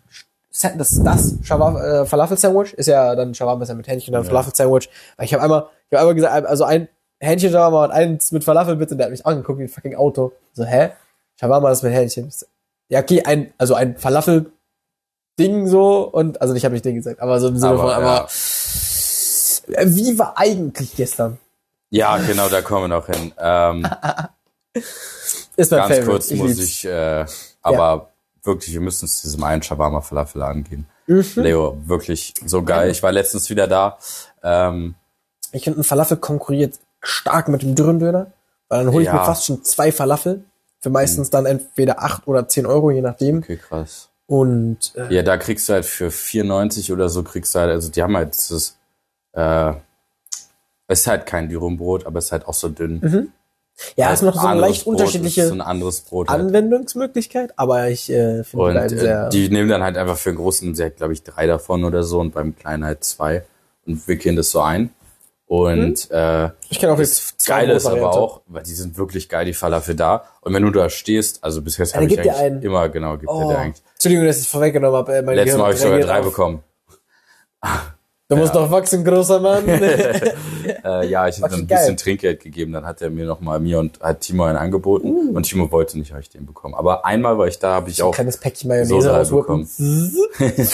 das, 0.62 1.04
das 1.04 1.36
Shawarma, 1.44 1.84
äh, 1.84 2.06
Falafel-Sandwich 2.06 2.74
ist 2.74 2.88
ja 2.88 3.16
dann 3.16 3.34
Shawarma 3.34 3.64
ist 3.64 3.70
ja 3.70 3.76
mit 3.76 3.88
Hähnchen 3.88 4.14
und 4.14 4.20
dann 4.20 4.24
Ja. 4.24 4.30
Falafel-Sandwich. 4.30 4.90
Weil 5.18 5.26
ich 5.26 5.34
habe 5.34 5.44
einmal, 5.44 5.68
ich 5.90 5.96
habe 5.98 6.00
einmal 6.02 6.16
gesagt, 6.16 6.46
also 6.46 6.64
ein 6.64 6.88
Hähnchen-Shawarma 7.20 7.86
und 7.86 7.92
eins 7.92 8.32
mit 8.32 8.44
Falafel 8.44 8.76
bitte, 8.76 8.96
der 8.96 9.06
hat 9.06 9.12
mich 9.12 9.26
angeguckt 9.26 9.60
wie 9.60 9.64
ein 9.64 9.70
fucking 9.70 9.96
Auto. 9.96 10.32
So, 10.54 10.64
hä? 10.66 10.92
Shawarma 11.40 11.72
ist 11.72 11.84
mit 11.84 11.94
Hähnchen. 11.94 12.28
Ich 12.28 12.46
Ja, 12.90 13.00
okay, 13.02 13.24
ein, 13.24 13.54
also 13.58 13.74
ein 13.76 13.98
Falafel-Ding 13.98 15.68
so 15.68 16.02
und, 16.10 16.42
also 16.42 16.54
nicht 16.54 16.66
habe 16.66 16.76
ich 16.76 16.82
Ding 16.82 16.96
gesagt, 16.96 17.22
aber 17.22 17.40
so 17.40 17.48
im 17.50 17.58
Sinne 17.58 17.74
Aber, 17.74 17.80
von, 17.80 17.90
ja. 17.90 17.98
aber 17.98 18.28
wie 19.94 20.18
war 20.18 20.38
eigentlich 20.38 20.96
gestern? 20.96 21.38
Ja, 21.90 22.18
genau, 22.18 22.50
da 22.50 22.62
kommen 22.62 22.84
wir 22.90 22.98
noch 22.98 23.06
hin. 23.08 23.34
Ähm, 23.38 23.88
Ist 25.56 25.72
mein 25.72 25.80
ganz 25.80 25.96
Favorite. 25.96 26.06
kurz 26.06 26.32
muss 26.32 26.48
lieb's. 26.50 26.60
ich, 26.64 26.86
äh, 26.86 27.26
aber 27.62 28.12
wirklich, 28.48 28.74
wir 28.74 28.82
müssen 28.82 29.08
zu 29.08 29.22
diesem 29.28 29.44
einen 29.44 29.62
Shawarma 29.62 30.02
Falafel 30.02 30.42
angehen. 30.42 30.88
Mhm. 31.06 31.24
Leo, 31.36 31.78
wirklich 31.86 32.34
so 32.46 32.64
geil. 32.64 32.90
Ich 32.90 33.04
war 33.04 33.12
letztens 33.12 33.50
wieder 33.50 33.68
da. 33.68 33.98
Ähm, 34.44 34.96
Ich 35.52 35.64
finde, 35.66 35.80
ein 35.82 35.84
Falafel 35.84 36.18
konkurriert 36.18 36.80
stark 37.02 37.48
mit 37.48 37.62
dem 37.62 37.76
Dürrendöner, 37.76 38.32
weil 38.70 38.84
dann 38.84 38.94
hole 38.94 39.04
ich 39.04 39.08
Ja. 39.08 39.14
Mhm. 39.14 39.20
mir 39.20 39.26
fast 39.26 39.46
schon 39.46 39.64
zwei 39.64 39.92
Falafel. 39.92 40.44
Für 40.80 40.90
meistens 40.90 41.30
dann 41.30 41.46
entweder 41.46 42.04
acht 42.04 42.28
oder 42.28 42.48
zehn 42.48 42.66
Euro, 42.66 42.92
je 42.92 43.02
nachdem. 43.02 43.40
okay, 43.40 43.58
krass. 43.58 44.10
Und 44.28 44.94
äh, 44.96 45.14
Ja, 45.14 45.24
da 45.24 45.38
kriegst 45.38 45.68
du 45.70 45.74
halt 45.74 45.86
für 45.86 46.12
94 46.12 46.92
oder 46.92 47.10
so 47.10 47.24
kriegst 47.24 47.56
du 47.56 47.60
halt, 47.60 47.72
also 47.72 47.90
die 47.90 48.04
haben 48.04 48.16
halt 48.16 48.34
dieses, 48.36 48.78
äh, 49.34 49.74
es 50.88 51.00
ist 51.02 51.08
halt 51.08 51.26
kein 51.26 51.50
Dürumbrot, 51.50 52.06
aber 52.06 52.20
es 52.20 52.26
ist 52.26 52.32
halt 52.32 52.46
auch 52.48 52.54
so 52.54 52.70
dünn. 52.70 53.00
Mhm. 53.02 53.32
Ja, 53.96 54.06
Halt 54.08 54.16
ist 54.16 54.22
noch 54.24 54.34
so 54.42 54.48
eine 54.48 54.60
leicht 54.62 54.84
Brot, 54.84 54.94
unterschiedliche 54.96 55.42
ist 55.44 55.48
so 55.50 55.54
ein 55.54 55.62
anderes 55.62 56.02
Brot 56.02 56.30
halt. 56.30 56.40
Anwendungsmöglichkeit, 56.42 57.54
aber 57.58 57.90
ich 57.90 58.10
äh, 58.10 58.44
finde 58.44 58.66
Und 58.66 58.72
bleiben 58.74 58.98
sehr. 58.98 59.28
äh, 59.28 59.30
die 59.30 59.50
nehmen 59.50 59.70
dann 59.70 59.84
halt 59.84 59.98
einfach 59.98 60.18
für 60.18 60.30
den 60.32 60.38
großen, 60.38 60.74
sie 60.76 60.84
hat 60.84 60.98
glaube 60.98 61.14
ich 61.14 61.24
drei 61.24 61.46
davon 61.48 61.84
oder 61.84 62.04
so 62.04 62.20
und 62.20 62.34
beim 62.34 62.56
kleinen 62.56 62.84
halt 62.86 63.04
zwei 63.04 63.44
und 63.86 64.08
wickeln 64.08 64.36
das 64.36 64.52
so 64.52 64.62
ein. 64.62 64.90
Und 65.50 66.12
äh, 66.12 66.50
ich 66.70 66.78
kenne 66.80 66.92
auch 66.92 66.98
das 66.98 67.10
jetzt 67.10 67.42
zwei 67.42 67.62
Geile 67.62 67.74
ist 67.76 67.86
aber 67.86 68.12
auch, 68.14 68.42
weil 68.48 68.64
die 68.64 68.74
sind 68.74 68.98
wirklich 68.98 69.30
geil, 69.30 69.46
die 69.46 69.54
Falafel 69.54 69.96
da. 69.96 70.26
Und 70.42 70.54
wenn 70.54 70.64
du 70.64 70.72
da 70.72 70.90
stehst, 70.90 71.42
also 71.42 71.62
bis 71.62 71.78
jetzt 71.78 71.96
Einer 71.96 72.04
habe 72.04 72.14
ich 72.14 72.20
eigentlich 72.20 72.34
einen. 72.36 72.62
immer, 72.62 72.90
genau, 72.90 73.18
gibt 73.18 73.32
Oh. 73.32 73.48
dir 73.50 73.58
eigentlich. 73.58 73.82
Entschuldigung, 73.94 74.26
dass 74.28 74.36
ich 74.40 74.44
es 74.44 74.50
vorweggenommen 74.50 74.98
habe. 74.98 75.16
Äh, 75.16 75.22
Letztes 75.36 75.58
Mal 75.58 75.64
habe 75.66 75.74
ich 75.76 75.80
sogar 75.80 76.00
drei 76.02 76.20
auf. 76.20 76.26
bekommen. 76.26 76.64
Du 78.30 78.36
musst 78.36 78.54
noch 78.54 78.70
wachsen, 78.70 79.04
großer 79.06 79.40
Mann. 79.40 79.64
Äh, 80.84 81.08
ja, 81.08 81.28
ich 81.30 81.40
dann 81.40 81.54
ein 81.54 81.68
geil. 81.68 81.78
bisschen 81.78 81.96
Trinkgeld 81.96 82.42
gegeben, 82.42 82.74
dann 82.74 82.86
hat 82.86 83.02
er 83.02 83.10
mir 83.10 83.26
noch 83.26 83.40
mal 83.40 83.58
mir 83.58 83.80
und 83.80 84.02
hat 84.02 84.20
Timo 84.20 84.44
einen 84.44 84.58
angeboten 84.58 85.08
Uh. 85.08 85.32
und 85.34 85.44
Timo 85.44 85.72
wollte 85.72 85.98
nicht, 85.98 86.12
habe 86.12 86.20
ich 86.22 86.30
den 86.30 86.46
bekommen. 86.46 86.76
Aber 86.76 87.06
einmal 87.06 87.38
war 87.38 87.48
ich 87.48 87.58
da, 87.58 87.74
habe 87.76 87.90
ich 87.90 88.02
auch 88.02 88.14
Kleines 88.14 88.38
Päckchen 88.38 88.68
Mayonnaise 88.68 89.10
rauswuppen. 89.10 89.68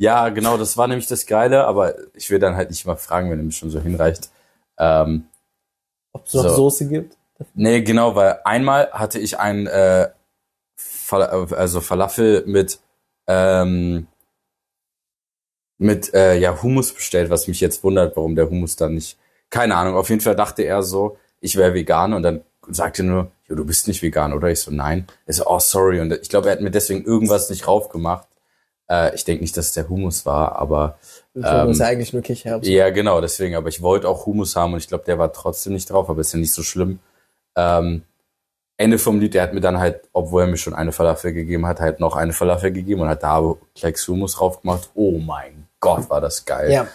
Ja, 0.00 0.30
genau, 0.30 0.56
das 0.56 0.78
war 0.78 0.88
nämlich 0.88 1.08
das 1.08 1.26
Geile, 1.26 1.66
aber 1.66 1.94
ich 2.14 2.30
will 2.30 2.38
dann 2.38 2.56
halt 2.56 2.70
nicht 2.70 2.86
mal 2.86 2.96
fragen, 2.96 3.30
wenn 3.30 3.38
er 3.38 3.44
mich 3.44 3.58
schon 3.58 3.68
so 3.68 3.80
hinreicht. 3.80 4.30
Ähm, 4.78 5.24
Ob 6.14 6.26
es 6.26 6.32
noch 6.32 6.42
So. 6.44 6.48
Soße 6.56 6.88
gibt. 6.88 7.18
nee, 7.52 7.82
genau, 7.82 8.14
weil 8.14 8.38
einmal 8.44 8.90
hatte 8.92 9.18
ich 9.18 9.38
einen 9.38 9.66
äh, 9.66 10.08
Fal 10.74 11.22
also 11.22 11.82
Falafel 11.82 12.44
mit 12.46 12.78
ähm, 13.26 14.06
mit 15.80 16.12
äh, 16.12 16.38
ja 16.38 16.62
Hummus 16.62 16.92
bestellt, 16.92 17.30
was 17.30 17.48
mich 17.48 17.60
jetzt 17.60 17.82
wundert, 17.82 18.14
warum 18.14 18.36
der 18.36 18.48
Hummus 18.50 18.76
dann 18.76 18.94
nicht. 18.94 19.16
Keine 19.48 19.74
Ahnung. 19.76 19.96
Auf 19.96 20.10
jeden 20.10 20.20
Fall 20.20 20.36
dachte 20.36 20.62
er 20.62 20.82
so, 20.82 21.16
ich 21.40 21.56
wäre 21.56 21.72
vegan 21.74 22.12
und 22.12 22.22
dann 22.22 22.42
sagte 22.68 23.02
er 23.02 23.06
nur, 23.06 23.30
jo, 23.48 23.56
du 23.56 23.64
bist 23.64 23.88
nicht 23.88 24.02
vegan, 24.02 24.34
oder? 24.34 24.48
Ich 24.50 24.60
so, 24.60 24.70
nein. 24.70 25.06
Er 25.26 25.32
so, 25.34 25.46
oh 25.46 25.58
sorry. 25.58 26.00
Und 26.00 26.12
ich 26.12 26.28
glaube, 26.28 26.48
er 26.48 26.52
hat 26.52 26.60
mir 26.60 26.70
deswegen 26.70 27.02
irgendwas 27.04 27.48
nicht 27.48 27.66
raufgemacht. 27.66 28.28
Äh, 28.90 29.14
ich 29.14 29.24
denke 29.24 29.42
nicht, 29.42 29.56
dass 29.56 29.68
es 29.68 29.72
der 29.72 29.88
Hummus 29.88 30.26
war, 30.26 30.56
aber 30.56 30.98
Das 31.32 31.64
Ähm, 31.64 31.70
ist 31.70 31.78
ja 31.78 31.86
eigentlich 31.86 32.12
nur 32.12 32.20
Kichererbsen. 32.22 32.70
ja, 32.72 32.90
genau, 32.90 33.22
deswegen. 33.22 33.54
Aber 33.54 33.68
ich 33.70 33.80
wollte 33.80 34.06
auch 34.06 34.26
Hummus 34.26 34.56
haben 34.56 34.74
und 34.74 34.80
ich 34.80 34.88
glaube, 34.88 35.04
der 35.04 35.18
war 35.18 35.32
trotzdem 35.32 35.72
nicht 35.72 35.88
drauf, 35.90 36.10
aber 36.10 36.20
ist 36.20 36.34
ja 36.34 36.38
nicht 36.38 36.52
so 36.52 36.62
schlimm. 36.62 36.98
Ähm, 37.56 38.02
Ende 38.76 38.98
vom 38.98 39.18
Lied, 39.18 39.32
der 39.32 39.42
hat 39.44 39.54
mir 39.54 39.60
dann 39.60 39.78
halt, 39.78 40.02
obwohl 40.12 40.42
er 40.42 40.46
mir 40.48 40.56
schon 40.58 40.74
eine 40.74 40.92
Falafel 40.92 41.32
gegeben 41.32 41.66
hat, 41.66 41.80
halt 41.80 42.00
noch 42.00 42.16
eine 42.16 42.32
Falafel 42.34 42.70
gegeben 42.70 43.00
und 43.00 43.08
hat 43.08 43.22
da 43.22 43.54
Klecks 43.74 44.06
Hummus 44.08 44.34
drauf 44.34 44.60
gemacht. 44.60 44.90
Oh 44.94 45.18
mein 45.18 45.59
Gott, 45.80 46.08
war 46.10 46.20
das 46.20 46.44
geil. 46.44 46.70
Ja, 46.70 46.86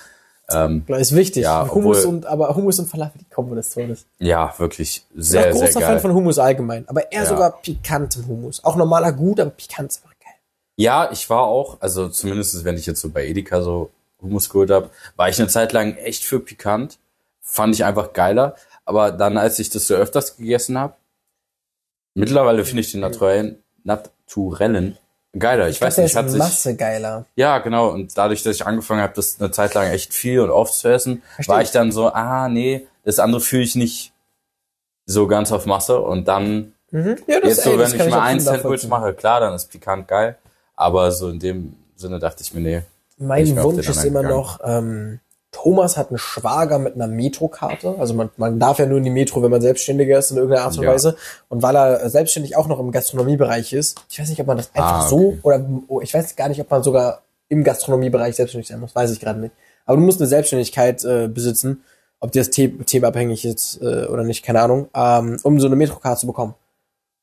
Ähm, 0.49 0.85
ist 0.87 1.15
wichtig. 1.15 1.43
Ja, 1.43 1.67
Hummus 1.71 1.99
obwohl- 2.05 2.09
und, 2.17 2.25
aber 2.27 2.55
Hummus 2.55 2.77
und 2.79 2.87
Falafel, 2.87 3.19
die 3.19 3.25
kommen 3.33 3.55
des 3.55 3.71
Todes. 3.71 4.05
ja, 4.19 4.53
wirklich 4.59 4.97
Ich 5.09 5.13
bin 5.13 5.23
sehr, 5.23 5.39
auch 5.41 5.43
sehr 5.43 5.51
großer 5.67 5.79
geil. 5.79 5.89
Fan 5.93 5.99
von 6.01 6.13
Hummus 6.13 6.37
allgemein, 6.37 6.87
aber 6.87 7.11
eher 7.11 7.23
Ja. 7.23 7.29
sogar 7.29 7.61
pikantem 7.61 8.27
Hummus. 8.27 8.63
Auch 8.63 8.75
normaler 8.75 9.11
gut, 9.11 9.39
aber 9.39 9.49
pikant 9.49 9.91
ist 9.91 10.03
einfach 10.03 10.15
geil. 10.19 10.33
Ja, 10.77 11.09
ich 11.11 11.27
war 11.31 11.41
auch, 11.43 11.81
also 11.81 12.09
zumindest 12.09 12.63
wenn 12.63 12.77
ich 12.77 12.85
jetzt 12.85 13.01
so 13.01 13.09
bei 13.09 13.25
Edeka 13.25 13.61
so 13.63 13.89
Hummus 14.21 14.49
geholt 14.49 14.69
habe, 14.69 14.91
war 15.15 15.29
ich 15.29 15.39
eine 15.39 15.47
Zeit 15.47 15.73
lang 15.73 15.95
echt 15.95 16.23
für 16.23 16.39
pikant. 16.39 16.99
Fand 17.41 17.73
ich 17.73 17.83
einfach 17.83 18.13
geiler. 18.13 18.55
Aber 18.85 19.11
dann, 19.11 19.37
als 19.37 19.57
ich 19.57 19.71
das 19.71 19.87
so 19.87 19.95
öfters 19.95 20.37
gegessen 20.37 20.77
habe, 20.77 20.93
mittlerweile 22.13 22.63
finde 22.65 22.81
ich 22.81 22.91
den 22.91 23.01
naturellen, 23.01 23.63
naturellen 23.83 24.97
geiler. 25.37 25.67
Ich, 25.69 25.81
weiß 25.81 25.95
der 25.95 26.03
nicht, 26.03 26.11
ist 26.11 26.17
hat 26.17 26.29
sich, 26.29 26.39
Masse 26.39 26.75
geiler. 26.75 27.25
ja, 27.35 27.59
genau. 27.59 27.89
Und 27.89 28.17
dadurch, 28.17 28.43
dass 28.43 28.55
ich 28.55 28.65
angefangen 28.65 29.01
habe, 29.01 29.13
das 29.15 29.37
eine 29.39 29.51
Zeit 29.51 29.73
lang 29.73 29.87
echt 29.91 30.13
viel 30.13 30.39
und 30.39 30.49
oft 30.49 30.73
zu 30.73 30.87
essen, 30.89 31.21
Versteh 31.35 31.51
war 31.51 31.61
ich. 31.61 31.67
ich 31.67 31.71
dann 31.73 31.91
so, 31.91 32.07
ah, 32.11 32.47
nee, 32.49 32.87
das 33.03 33.19
andere 33.19 33.41
fühle 33.41 33.63
ich 33.63 33.75
nicht 33.75 34.13
so 35.05 35.27
ganz 35.27 35.51
auf 35.51 35.65
Masse. 35.65 35.99
Und 35.99 36.27
dann 36.27 36.71
Mhm. 36.91 37.17
Ja, 37.27 37.41
das, 37.41 37.49
Jetzt 37.49 37.63
so, 37.63 37.71
ey, 37.71 37.79
wenn 37.79 37.91
ich 37.93 38.09
mal 38.09 38.21
ein 38.21 38.39
Sandwich 38.39 38.87
mache, 38.87 39.13
klar, 39.13 39.41
dann 39.41 39.53
ist 39.53 39.69
pikant 39.69 40.07
geil. 40.07 40.37
Aber 40.77 41.11
so 41.11 41.29
in 41.29 41.39
dem 41.39 41.75
Sinne 41.97 42.19
dachte 42.19 42.41
ich 42.41 42.53
mir, 42.53 42.61
nee. 42.61 42.81
Mein 43.17 43.45
Ich 43.45 43.55
Wunsch 43.57 43.89
ist 43.89 44.03
immer 44.05 44.21
gegangen. 44.21 44.37
noch 44.37 44.59
ähm, 44.63 45.19
Thomas 45.55 45.95
hat 45.95 46.09
einen 46.09 46.17
Schwager 46.17 46.79
mit 46.79 46.95
einer 46.95 47.07
Metrokarte. 47.07 47.95
Also 47.97 48.13
man, 48.13 48.29
man 48.35 48.59
darf 48.59 48.77
ja 48.77 48.85
nur 48.85 48.97
in 48.97 49.05
die 49.05 49.09
Metro, 49.09 49.41
wenn 49.41 49.51
man 49.51 49.61
Selbstständiger 49.61 50.19
ist 50.19 50.31
in 50.31 50.37
irgendeiner 50.37 50.65
Art 50.65 50.77
und 50.77 50.83
Ja. 50.83 50.91
Weise. 50.91 51.15
Und 51.47 51.63
weil 51.63 51.75
er 51.77 52.09
selbstständig 52.09 52.57
auch 52.57 52.67
noch 52.67 52.79
im 52.79 52.91
Gastronomiebereich 52.91 53.71
ist, 53.71 53.97
ich 54.09 54.19
weiß 54.19 54.27
nicht, 54.29 54.41
ob 54.41 54.47
man 54.47 54.57
das 54.57 54.69
einfach 54.73 55.05
Ah, 55.05 55.07
so 55.07 55.29
okay. 55.29 55.39
oder 55.43 55.65
oh, 55.87 56.01
ich 56.01 56.13
weiß 56.13 56.35
gar 56.35 56.49
nicht, 56.49 56.59
ob 56.59 56.69
man 56.69 56.83
sogar 56.83 57.21
im 57.47 57.63
Gastronomiebereich 57.63 58.35
selbstständig 58.35 58.67
sein 58.67 58.81
muss, 58.81 58.93
weiß 58.93 59.11
ich 59.11 59.19
gerade 59.21 59.39
nicht. 59.39 59.53
Aber 59.85 59.97
du 59.97 60.03
musst 60.03 60.19
eine 60.19 60.27
Selbstständigkeit 60.27 61.03
äh, 61.05 61.27
besitzen, 61.29 61.83
ob 62.19 62.31
dir 62.33 62.43
das 62.43 62.53
The 62.53 62.67
themenabhängig 62.69 63.45
ist 63.45 63.79
äh, 63.81 64.05
oder 64.07 64.23
nicht, 64.23 64.43
keine 64.43 64.61
Ahnung, 64.61 64.89
ähm, 64.93 65.39
um 65.43 65.59
so 65.59 65.67
eine 65.67 65.75
Metrokarte 65.77 66.19
zu 66.21 66.27
bekommen. 66.27 66.53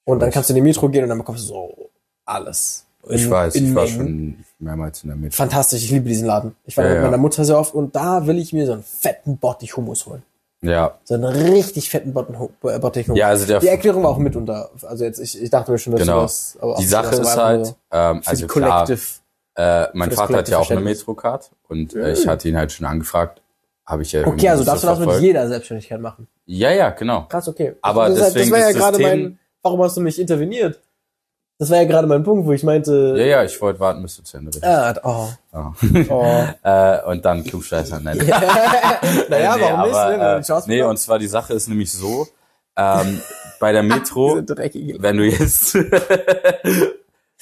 Und 0.04 0.20
dann 0.20 0.30
kannst 0.30 0.48
du 0.48 0.52
in 0.52 0.56
die 0.56 0.62
Metro 0.62 0.88
gehen 0.88 1.02
und 1.02 1.10
dann 1.10 1.18
bekommst 1.18 1.44
du 1.44 1.48
so 1.48 1.90
alles. 2.24 2.86
Ich 3.08 3.24
In- 3.24 3.30
weiß, 3.30 3.54
in 3.56 3.68
ich 3.68 3.74
war 3.74 3.84
Mengen. 3.84 3.96
schon 3.96 4.44
mehrmals 4.60 5.02
in 5.02 5.08
der 5.08 5.16
Mitte. 5.16 5.36
Fantastisch, 5.36 5.82
ich 5.84 5.90
liebe 5.90 6.08
diesen 6.08 6.26
Laden. 6.26 6.54
Ich 6.64 6.76
war 6.76 6.84
Ja, 6.84 6.90
mit 6.90 6.98
ja. 6.98 7.04
meiner 7.04 7.16
Mutter 7.18 7.44
sehr 7.44 7.58
oft 7.58 7.74
und 7.74 7.96
da 7.96 8.26
will 8.26 8.38
ich 8.38 8.52
mir 8.52 8.64
so 8.66 8.72
einen 8.74 8.82
fetten 8.84 9.38
Bottich 9.38 9.76
Hummus 9.76 10.06
holen. 10.06 10.22
Ja, 10.64 10.98
So 11.02 11.14
einen 11.14 11.24
richtig 11.24 11.90
fetten 11.90 12.12
Botten- 12.14 12.36
äh, 12.36 12.78
Bottich 12.78 13.08
Hummus. 13.08 13.18
ja, 13.18 13.26
also 13.28 13.44
der 13.46 13.58
die 13.58 13.66
Erklärung 13.66 14.04
war 14.04 14.10
auch 14.10 14.18
mitunter. 14.18 14.70
Also 14.82 15.04
jetzt, 15.04 15.18
ich, 15.18 15.42
ich 15.42 15.50
dachte 15.50 15.72
mir 15.72 15.78
schon, 15.78 15.92
dass 15.94 16.02
Genau. 16.02 16.22
das, 16.22 16.56
aber 16.60 16.76
die 16.76 16.86
Sache 16.86 17.10
das 17.16 17.18
ist 17.18 17.36
halt, 17.36 17.64
nur 17.64 17.76
ähm, 17.90 18.22
also 18.24 18.46
klar, 18.46 18.88
äh, 19.56 19.86
mein 19.92 20.08
das 20.10 20.18
Vater 20.18 20.36
hat 20.36 20.48
ja 20.48 20.58
auch 20.58 20.70
eine. 20.70 20.80
Metrocard 20.80 21.50
und 21.68 21.94
äh, 21.96 22.12
ich 22.12 22.28
hatte 22.28 22.48
ihn 22.48 22.56
halt 22.56 22.70
schon 22.70 22.86
angefragt, 22.86 23.42
habe 23.84 24.02
ich 24.02 24.12
ja 24.12 24.24
Okay, 24.24 24.48
also 24.48 24.62
so 24.62 24.70
darfst 24.70 24.84
du 24.84 24.88
das 24.88 24.98
mit 25.00 25.20
jeder 25.20 25.48
Selbstständigkeit 25.48 26.00
machen. 26.00 26.28
Ja, 26.46 26.70
ja, 26.70 26.90
genau. 26.90 27.26
Krass, 27.28 27.48
okay. 27.48 27.74
Aber 27.82 28.08
das, 28.08 28.18
das 28.20 28.32
deswegen 28.34 28.52
war 28.52 28.58
ja 28.60 28.68
ist 28.68 28.74
das 28.76 28.82
gerade 28.84 29.02
mein, 29.02 29.38
warum 29.62 29.82
hast 29.82 29.96
du 29.96 30.00
mich 30.00 30.20
interveniert? 30.20 30.80
Das 31.62 31.70
war 31.70 31.76
ja 31.78 31.84
gerade 31.84 32.08
mein 32.08 32.24
Punkt, 32.24 32.44
wo 32.44 32.50
ich 32.50 32.64
meinte, 32.64 33.14
Ja, 33.16 33.24
ja, 33.24 33.44
ich 33.44 33.62
wollte 33.62 33.78
warten, 33.78 34.02
bis 34.02 34.16
du 34.16 34.24
zu 34.24 34.36
Ende 34.36 34.50
bist. 34.50 34.64
ah, 34.64 34.92
oh, 35.04 35.28
Ja. 35.52 35.72
oh. 36.10 36.44
äh, 36.68 37.08
und 37.08 37.24
dann 37.24 37.44
Klugscheißer 37.44 38.00
nennen. 38.00 38.26
naja, 39.28 39.54
nee, 39.56 39.62
warum 39.62 39.82
nicht? 39.86 39.94
aber, 39.94 40.10
Ne? 40.16 40.18
Wenn 40.18 40.42
du 40.42 40.52
äh, 40.54 40.62
nee, 40.66 40.82
und 40.82 40.96
zwar 40.98 41.20
die 41.20 41.28
Sache 41.28 41.54
ist 41.54 41.68
nämlich 41.68 41.92
so, 41.92 42.26
ähm, 42.76 43.20
bei 43.60 43.70
der 43.70 43.82
Metro, 43.84 44.42
wenn 44.44 45.16
du 45.18 45.24
jetzt, 45.24 45.78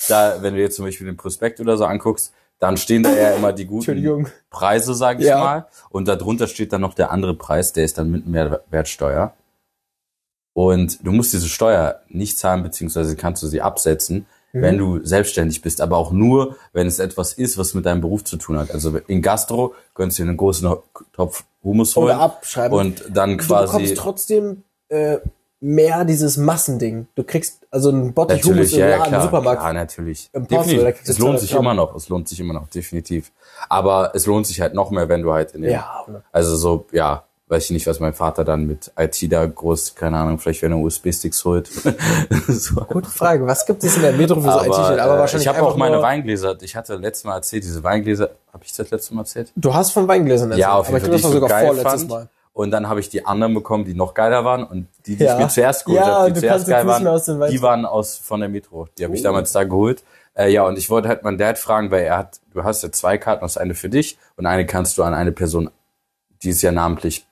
da, 0.08 0.34
wenn 0.42 0.54
du 0.54 0.60
jetzt 0.60 0.76
zum 0.76 0.84
Beispiel 0.84 1.06
den 1.06 1.16
Prospekt 1.16 1.58
oder 1.60 1.78
so 1.78 1.86
anguckst, 1.86 2.34
dann 2.58 2.76
stehen 2.76 3.02
da 3.02 3.10
ja 3.14 3.30
immer 3.30 3.54
die 3.54 3.64
guten. 3.64 4.26
Preise, 4.50 4.92
sag 4.92 5.20
ich 5.20 5.28
Ja. 5.28 5.38
mal. 5.38 5.66
Und 5.88 6.08
darunter 6.08 6.46
steht 6.46 6.74
dann 6.74 6.82
noch 6.82 6.92
der 6.92 7.10
andere 7.10 7.32
Preis, 7.32 7.72
der 7.72 7.86
ist 7.86 7.96
dann 7.96 8.10
mit 8.10 8.26
Mehrwertsteuer. 8.26 9.32
Und 10.52 10.98
du 11.06 11.12
musst 11.12 11.32
diese 11.32 11.48
Steuer 11.48 12.00
nicht 12.08 12.38
zahlen, 12.38 12.62
beziehungsweise 12.62 13.16
kannst 13.16 13.42
du 13.42 13.46
sie 13.46 13.60
absetzen, 13.62 14.26
Mhm. 14.52 14.62
wenn 14.62 14.78
du 14.78 15.04
selbstständig 15.06 15.62
bist, 15.62 15.80
aber 15.80 15.96
auch 15.96 16.10
nur, 16.10 16.56
wenn 16.72 16.88
es 16.88 16.98
etwas 16.98 17.34
ist, 17.34 17.56
was 17.56 17.72
mit 17.74 17.86
deinem 17.86 18.00
Beruf 18.00 18.24
zu 18.24 18.36
tun 18.36 18.58
hat. 18.58 18.72
Also 18.72 18.96
in 19.06 19.22
Gastro 19.22 19.74
könntest 19.94 20.18
du 20.18 20.24
einen 20.24 20.36
großen 20.36 20.68
Topf 21.12 21.44
Hummus 21.62 21.94
holen 21.94 22.06
Oder 22.06 22.20
abschreiben. 22.20 22.76
und 22.76 23.04
dann 23.10 23.38
du 23.38 23.44
quasi 23.44 23.72
bekommst 23.74 23.96
trotzdem 23.96 24.64
äh, 24.88 25.18
mehr 25.60 26.04
dieses 26.04 26.36
Massending. 26.36 27.06
Du 27.14 27.22
kriegst 27.22 27.60
also 27.70 27.90
einen 27.90 28.12
Bottich 28.12 28.44
Natürlich, 28.44 28.72
im 28.72 28.80
ja, 28.80 28.88
ja, 28.88 28.96
Laden, 28.96 29.08
klar, 29.10 29.22
Supermarkt. 29.22 29.62
Ja, 29.62 29.72
natürlich. 29.72 30.30
Im 30.32 30.48
da 30.48 30.62
definitiv. 30.62 31.04
du 31.04 31.10
Es 31.12 31.18
lohnt 31.18 31.38
200 31.38 31.40
sich 31.42 31.50
Gramm. 31.52 31.60
immer 31.60 31.74
noch. 31.74 31.94
Es 31.94 32.08
lohnt 32.08 32.28
sich 32.28 32.40
immer 32.40 32.54
noch, 32.54 32.66
definitiv. 32.68 33.30
Aber 33.68 34.10
es 34.14 34.26
lohnt 34.26 34.46
sich 34.48 34.60
halt 34.60 34.74
noch 34.74 34.90
mehr, 34.90 35.08
wenn 35.08 35.22
du 35.22 35.32
halt 35.32 35.52
in 35.52 35.62
den, 35.62 35.70
Ja, 35.72 36.04
also 36.32 36.56
so, 36.56 36.86
ja, 36.90 37.22
weiß 37.50 37.64
ich 37.64 37.70
nicht, 37.72 37.86
was 37.86 37.98
mein 38.00 38.14
Vater 38.14 38.44
dann 38.44 38.66
mit 38.66 38.92
IT 38.96 39.30
da 39.32 39.44
groß, 39.44 39.94
keine 39.96 40.16
Ahnung, 40.18 40.38
vielleicht 40.38 40.62
wenn 40.62 40.72
er 40.72 40.78
USB-Sticks 40.78 41.44
holt. 41.44 41.68
so. 42.48 42.76
gute 42.82 43.10
Frage. 43.10 43.46
Was 43.46 43.66
gibt 43.66 43.82
es 43.84 43.96
in 43.96 44.02
der 44.02 44.12
Metro 44.12 44.36
für 44.40 44.50
so 44.52 44.58
IT-Shit? 44.60 44.72
Aber 45.00 45.16
äh, 45.16 45.18
wahrscheinlich 45.18 45.48
ich 45.48 45.54
habe 45.54 45.66
auch 45.66 45.76
meine 45.76 46.00
Weingläser, 46.00 46.56
ich 46.62 46.76
hatte 46.76 46.94
letztes 46.96 47.24
Mal 47.24 47.34
erzählt, 47.34 47.64
diese 47.64 47.82
Weingläser, 47.82 48.30
habe 48.52 48.64
ich 48.64 48.72
das 48.72 48.90
letzte 48.90 49.14
Mal 49.14 49.22
erzählt? 49.22 49.52
Du 49.56 49.74
hast 49.74 49.90
von 49.90 50.06
Weingläsern 50.08 50.50
erzählt. 50.50 50.60
Ja, 50.60 50.74
auf 50.74 50.88
aber 50.88 50.98
jeden 50.98 51.14
ich 51.14 51.22
Fall, 51.22 51.30
glaube, 51.32 51.40
das 51.40 51.50
war 51.50 51.62
ich 51.62 51.68
so 51.68 51.74
sogar 51.74 51.84
vorletztes. 51.84 52.08
Mal. 52.08 52.28
Und 52.52 52.70
dann 52.72 52.88
habe 52.88 53.00
ich 53.00 53.08
die 53.08 53.24
anderen 53.26 53.54
bekommen, 53.54 53.84
die 53.84 53.94
noch 53.94 54.14
geiler 54.14 54.44
waren. 54.44 54.64
Und 54.64 54.86
die, 55.06 55.16
die 55.16 55.24
Ja. 55.24 55.34
ich 55.34 55.38
mir 55.40 55.48
zuerst 55.48 55.84
geholt 55.84 56.00
Ja, 56.00 56.20
habe, 56.20 56.32
die 56.32 56.40
zuerst 56.40 56.68
geil 56.68 56.86
waren, 56.86 57.50
die 57.50 57.62
waren 57.62 57.84
aus 57.86 58.16
von 58.18 58.40
der 58.40 58.48
Metro. 58.48 58.86
Die 58.98 59.04
habe 59.04 59.14
ich 59.14 59.20
Oh. 59.20 59.24
damals 59.24 59.52
da 59.52 59.64
geholt. 59.64 60.02
Äh, 60.34 60.52
ja, 60.52 60.64
und 60.64 60.78
ich 60.78 60.88
wollte 60.90 61.08
halt 61.08 61.22
meinen 61.24 61.38
Dad 61.38 61.58
fragen, 61.58 61.90
weil 61.90 62.02
er 62.04 62.16
hat, 62.18 62.40
du 62.52 62.62
hast 62.62 62.82
ja 62.82 62.92
zwei 62.92 63.18
Karten, 63.18 63.42
das 63.42 63.56
eine 63.56 63.74
für 63.74 63.88
dich 63.88 64.18
und 64.36 64.46
eine 64.46 64.66
kannst 64.66 64.96
du 64.98 65.02
an 65.02 65.14
eine 65.14 65.32
Person, 65.32 65.70
die 66.42 66.50
ist 66.50 66.62
ja 66.62 66.70
namentlich 66.72 67.26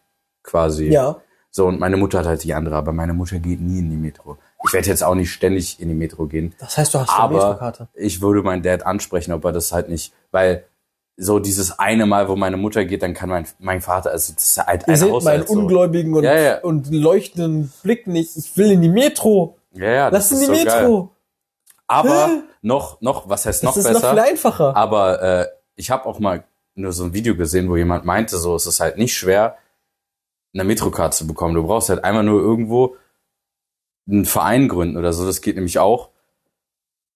quasi. 0.49 0.89
Ja. 0.89 1.17
So, 1.51 1.67
und 1.67 1.81
meine 1.81 1.97
Mutter 1.97 2.19
hat 2.21 2.27
halt 2.27 2.45
die 2.45 2.55
andere, 2.55 2.77
aber 2.77 2.93
meine 2.93 3.15
Mutter 3.15 3.39
geht 3.39 3.61
nie 3.61 3.79
in 3.79 3.91
die 3.91 3.97
Metro. 3.97 4.37
Ich 4.67 4.73
werde 4.73 4.89
jetzt 4.89 5.03
auch 5.03 5.15
nicht 5.15 5.31
ständig 5.33 5.81
in 5.81 5.89
die 5.89 5.95
Metro 5.95 6.27
gehen. 6.27 6.55
Das 6.59 6.77
heißt, 6.77 6.93
du 6.95 6.99
hast 7.01 7.11
eine 7.11 7.19
Aber 7.19 7.35
Metrokarte. 7.37 7.89
ich 7.95 8.21
würde 8.21 8.43
meinen 8.43 8.63
Dad 8.63 8.85
ansprechen, 8.85 9.33
ob 9.33 9.45
er 9.45 9.53
das 9.53 9.73
halt 9.73 9.89
nicht, 9.89 10.13
weil 10.31 10.65
so 11.17 11.39
dieses 11.41 11.79
eine 11.79 12.07
Mal, 12.07 12.29
wo 12.29 12.37
meine 12.37 12.57
Mutter 12.57 12.85
geht, 12.85 13.03
dann 13.03 13.15
kann 13.15 13.29
mein, 13.29 13.47
mein 13.59 13.81
Vater, 13.81 14.11
also 14.11 14.33
das 14.35 14.45
ist 14.45 14.59
halt 14.59 14.83
Ihr 14.83 14.89
ein 14.89 14.97
seht 14.97 15.09
meinen 15.09 15.15
Haushalt 15.17 15.49
so. 15.49 15.55
ungläubigen 15.59 16.15
und, 16.15 16.23
Ja, 16.25 16.39
ja. 16.39 16.59
und 16.61 16.93
leuchtenden 16.93 17.73
Blick 17.83 18.07
nicht. 18.07 18.37
Ich 18.37 18.57
will 18.57 18.71
in 18.73 18.83
die 18.83 18.89
Metro. 18.89 19.57
Ja, 19.73 19.91
ja, 19.91 20.09
Lass 20.09 20.29
das 20.29 20.41
in 20.43 20.53
die 20.53 20.59
ist 20.59 20.63
so 20.63 20.67
geil. 20.69 20.83
Metro. 20.83 21.11
Aber 21.87 22.27
Hä? 22.27 22.43
noch, 22.63 23.01
noch, 23.01 23.29
was 23.29 23.47
heißt 23.47 23.65
noch 23.65 23.75
Das 23.75 23.85
ist 23.85 23.93
noch 23.93 24.01
besser? 24.01 24.11
viel 24.11 24.21
einfacher. 24.21 24.77
aber 24.77 25.23
äh, 25.23 25.47
ich 25.77 25.91
habe 25.91 26.05
auch 26.07 26.19
mal 26.19 26.45
nur 26.75 26.93
so 26.93 27.05
ein 27.05 27.13
Video 27.15 27.35
gesehen, 27.37 27.69
wo 27.71 27.77
jemand 27.77 28.05
meinte, 28.05 28.37
so 28.39 28.55
es 28.55 28.67
ist 28.67 28.79
halt 28.81 28.99
nicht 28.99 29.17
schwer, 29.17 29.57
eine 30.55 30.65
Metrocard 30.65 31.15
zu 31.15 31.27
bekommen. 31.27 31.55
Du 31.55 31.63
brauchst 31.67 31.89
halt 31.89 32.05
einmal 32.05 32.23
nur 32.25 32.41
irgendwo 32.41 32.97
einen 34.09 34.25
Verein 34.25 34.69
gründen 34.69 34.97
oder 34.97 35.13
so. 35.13 35.27
Das 35.27 35.41
geht 35.41 35.57
nämlich 35.57 35.79
auch. 35.79 36.09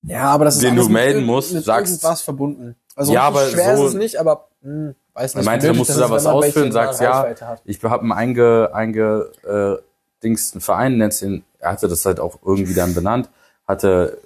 Ja, 0.03 0.25
aber 0.25 0.45
das 0.45 0.57
ist 0.57 0.63
den 0.65 0.77
du 0.77 0.83
mit 0.85 0.93
melden 0.93 1.23
irg- 1.23 1.27
musst, 1.27 1.53
mit 1.55 1.65
sagst- 1.65 1.93
irgendwas 1.93 2.23
verbunden. 2.23 2.77
Also 2.97 3.13
Ja, 3.13 3.23
aber 3.23 3.47
schwer 3.47 3.77
so- 3.77 3.85
ist 3.87 3.91
es 3.91 3.99
nicht, 3.99 4.17
aber 4.17 4.49
hm, 4.63 4.95
weiß 5.15 5.35
nicht. 5.37 5.45
meinte, 5.47 5.73
musst 5.73 5.91
du 5.91 5.95
dass 5.99 6.09
da 6.09 6.11
was 6.11 6.27
ausfüllen, 6.27 6.73
sagst, 6.73 7.01
ja, 7.01 7.23
hat. 7.41 7.63
ich 7.65 7.83
habe 7.83 8.03
einen 8.03 8.13
einge, 8.13 8.71
einge 8.75 9.31
äh, 9.45 9.83
Dings, 10.23 10.53
einen 10.53 10.61
Verein, 10.61 10.99
nennst 10.99 11.23
ihn, 11.23 11.45
er 11.59 11.73
hatte 11.73 11.89
das 11.89 12.05
halt 12.05 12.21
auch 12.21 12.39
irgendwie 12.45 12.75
dann 12.75 12.95
benannt, 12.95 13.31
hatte 13.67 14.19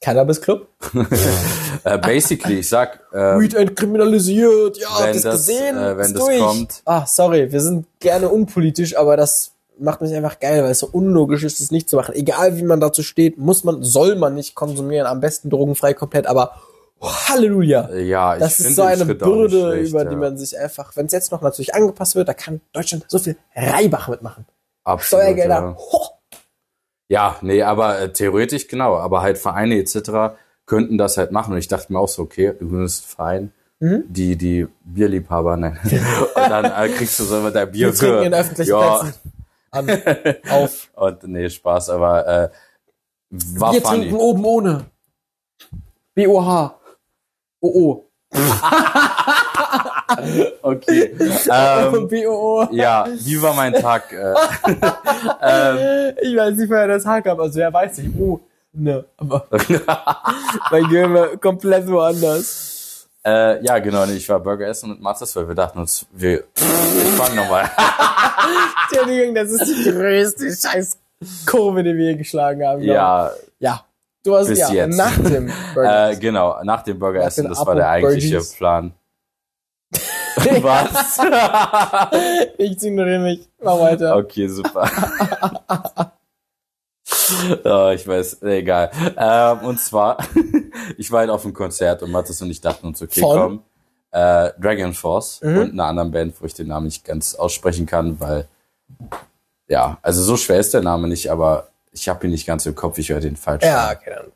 Cannabis 0.00 0.40
Club? 0.40 0.66
äh, 1.84 1.98
basically, 1.98 2.60
ich 2.60 2.68
sag, 2.68 3.00
äh, 3.12 3.38
Weed 3.38 3.54
entkriminalisiert. 3.54 4.78
Ja, 4.78 4.88
wenn 5.02 5.22
das, 5.22 5.46
gesehen? 5.46 5.76
äh, 5.76 5.96
wenn 5.96 6.14
das 6.14 6.26
kommt. 6.38 6.82
Ah, 6.86 7.06
sorry, 7.06 7.52
wir 7.52 7.60
sind 7.60 7.86
gerne 8.00 8.28
unpolitisch, 8.28 8.96
aber 8.96 9.16
das 9.16 9.52
macht 9.78 10.00
mich 10.00 10.14
einfach 10.14 10.40
geil, 10.40 10.62
weil 10.62 10.70
es 10.70 10.78
so 10.78 10.88
unlogisch 10.90 11.44
ist, 11.44 11.60
das 11.60 11.70
nicht 11.70 11.88
zu 11.88 11.96
machen. 11.96 12.14
Egal 12.14 12.56
wie 12.56 12.62
man 12.62 12.80
dazu 12.80 13.02
steht, 13.02 13.38
muss 13.38 13.64
man, 13.64 13.82
soll 13.82 14.16
man 14.16 14.34
nicht 14.34 14.54
konsumieren. 14.54 15.06
Am 15.06 15.20
besten 15.20 15.50
drogenfrei 15.50 15.94
komplett, 15.94 16.26
aber 16.26 16.54
oh, 17.00 17.08
Halleluja. 17.28 17.94
ja, 17.94 18.34
ich 18.34 18.40
Das 18.40 18.60
ist 18.60 18.76
so 18.76 18.82
eine 18.82 19.04
Schritt 19.04 19.18
Bürde, 19.18 19.72
schlecht, 19.72 19.90
über 19.90 20.04
ja. 20.04 20.10
die 20.10 20.16
man 20.16 20.38
sich 20.38 20.58
einfach, 20.58 20.96
wenn 20.96 21.06
es 21.06 21.12
jetzt 21.12 21.32
noch 21.32 21.42
natürlich 21.42 21.74
angepasst 21.74 22.14
wird, 22.14 22.28
da 22.28 22.34
kann 22.34 22.60
Deutschland 22.72 23.04
so 23.08 23.18
viel 23.18 23.36
Reibach 23.54 24.08
mitmachen. 24.08 24.46
Absolut, 24.84 25.22
Steuergelder. 25.22 25.54
Ja. 25.54 25.76
Ho! 25.76 26.19
Ja, 27.10 27.36
nee, 27.42 27.62
aber 27.62 27.98
äh, 28.00 28.12
theoretisch 28.12 28.68
genau, 28.68 28.96
aber 28.96 29.20
halt 29.20 29.36
Vereine 29.36 29.76
etc. 29.78 30.34
könnten 30.64 30.96
das 30.96 31.18
halt 31.18 31.32
machen 31.32 31.52
und 31.52 31.58
ich 31.58 31.68
dachte 31.68 31.92
mir 31.92 31.98
auch 31.98 32.08
so, 32.08 32.22
okay, 32.22 32.54
du 32.58 32.68
einen 32.68 32.88
Verein, 32.88 33.52
Mhm. 33.82 34.04
die 34.08 34.36
die 34.36 34.68
Bierliebhaber, 34.84 35.56
nein, 35.56 35.78
und 35.84 36.36
dann 36.50 36.66
äh, 36.66 36.88
kriegst 36.90 37.18
du 37.18 37.24
so 37.24 37.48
dein 37.50 37.70
Bier 37.70 37.86
Wir 37.88 37.94
trinken 37.94 38.24
in 38.24 38.32
für, 38.32 38.38
öffentlichen 38.38 38.70
ja, 38.72 38.98
Plätzen. 38.98 39.32
An, 39.70 39.88
auf. 40.50 40.90
und 40.94 41.22
nee, 41.24 41.48
Spaß, 41.48 41.88
aber 41.90 42.26
äh, 42.26 42.48
war 43.30 43.72
Wir 43.72 43.80
funny. 43.80 44.00
trinken 44.00 44.16
oben 44.16 44.44
ohne. 44.44 44.84
BOH. 46.14 46.74
OO. 47.62 48.04
Okay. 50.62 51.14
ähm, 51.50 52.08
BOO. 52.08 52.68
ja, 52.72 53.06
wie 53.20 53.40
war 53.42 53.54
mein 53.54 53.72
Tag? 53.74 54.12
Äh, 54.12 54.16
ähm, 55.42 56.14
Ich 56.22 56.36
weiß 56.36 56.56
nicht, 56.56 56.70
woher 56.70 56.88
das 56.88 57.04
Haar 57.06 57.22
kam. 57.22 57.40
Also, 57.40 57.58
wer 57.58 57.72
weiß 57.72 57.98
nicht. 57.98 58.10
Oh, 58.18 58.40
ne. 58.72 59.04
Aber 59.16 59.46
mein 60.70 60.84
Gehirn 60.88 61.14
war 61.14 61.28
komplett 61.36 61.86
woanders. 61.88 63.06
äh, 63.24 63.64
ja, 63.64 63.78
genau, 63.78 64.06
nee, 64.06 64.14
ich 64.14 64.28
war 64.28 64.40
Burger 64.40 64.66
essen 64.68 64.90
mit 64.90 65.00
Mathis, 65.00 65.34
weil 65.36 65.46
wir 65.48 65.54
dachten 65.54 65.78
uns, 65.78 66.06
wir, 66.12 66.44
ich 66.56 67.10
fang 67.16 67.34
nochmal. 67.34 67.70
Entschuldigung, 68.90 69.34
das 69.34 69.50
ist 69.50 69.66
die 69.66 69.90
größte 69.90 70.50
scheiß 70.50 70.98
Kurve, 71.46 71.82
die 71.82 71.94
wir 71.94 72.06
hier 72.06 72.16
geschlagen 72.16 72.64
haben. 72.66 72.80
ja, 72.82 73.30
ich. 73.34 73.52
Ja. 73.60 73.84
Du 74.22 74.36
hast 74.36 74.48
Bis 74.48 74.58
ja 74.58 74.70
jetzt. 74.70 74.96
nach 74.98 75.16
dem 75.16 75.50
Burger. 75.74 76.10
äh, 76.10 76.16
genau, 76.16 76.62
nach 76.62 76.82
dem 76.82 76.98
Burger 76.98 77.20
Nach 77.20 77.26
essen, 77.28 77.44
den 77.44 77.50
das 77.54 77.66
war 77.66 77.74
der 77.74 77.88
eigentliche 77.88 78.36
Apo-Burgies. 78.36 78.56
Plan. 78.56 78.92
Was? 80.62 81.18
ich 82.58 82.82
ignoriere 82.82 83.18
mich. 83.20 83.48
Mach 83.62 83.78
weiter. 83.80 84.16
Okay, 84.16 84.48
super. 84.48 84.90
oh, 87.64 87.90
ich 87.94 88.06
weiß, 88.06 88.42
egal. 88.42 88.90
Ähm, 89.16 89.58
und 89.66 89.80
zwar, 89.80 90.18
ich 90.96 91.10
war 91.10 91.20
halt 91.20 91.30
auf 91.30 91.44
einem 91.44 91.54
Konzert 91.54 92.02
und 92.02 92.10
Mathis 92.10 92.40
und 92.42 92.50
ich 92.50 92.60
dachten 92.60 92.86
uns, 92.86 93.02
okay, 93.02 93.20
Von? 93.20 93.38
komm, 93.38 93.62
äh, 94.12 94.50
Dragon 94.60 94.92
Force 94.92 95.40
Mhm. 95.42 95.58
und 95.58 95.72
einer 95.72 95.84
anderen 95.86 96.10
Band, 96.10 96.34
wo 96.40 96.46
ich 96.46 96.54
den 96.54 96.68
Namen 96.68 96.86
nicht 96.86 97.04
ganz 97.04 97.34
aussprechen 97.34 97.86
kann, 97.86 98.18
weil, 98.20 98.46
ja, 99.68 99.98
also 100.02 100.22
so 100.22 100.36
schwer 100.36 100.58
ist 100.58 100.74
der 100.74 100.82
Name 100.82 101.08
nicht, 101.08 101.30
aber 101.30 101.68
ich 101.92 102.08
habe 102.08 102.26
ihn 102.26 102.30
nicht 102.32 102.46
ganz 102.46 102.66
im 102.66 102.74
Kopf, 102.74 102.98
ich 102.98 103.08
höre 103.10 103.20
den 103.20 103.36
falsch. 103.36 103.64
Ja, 103.64 103.92
okay, 103.92 104.10
dann. 104.16 104.32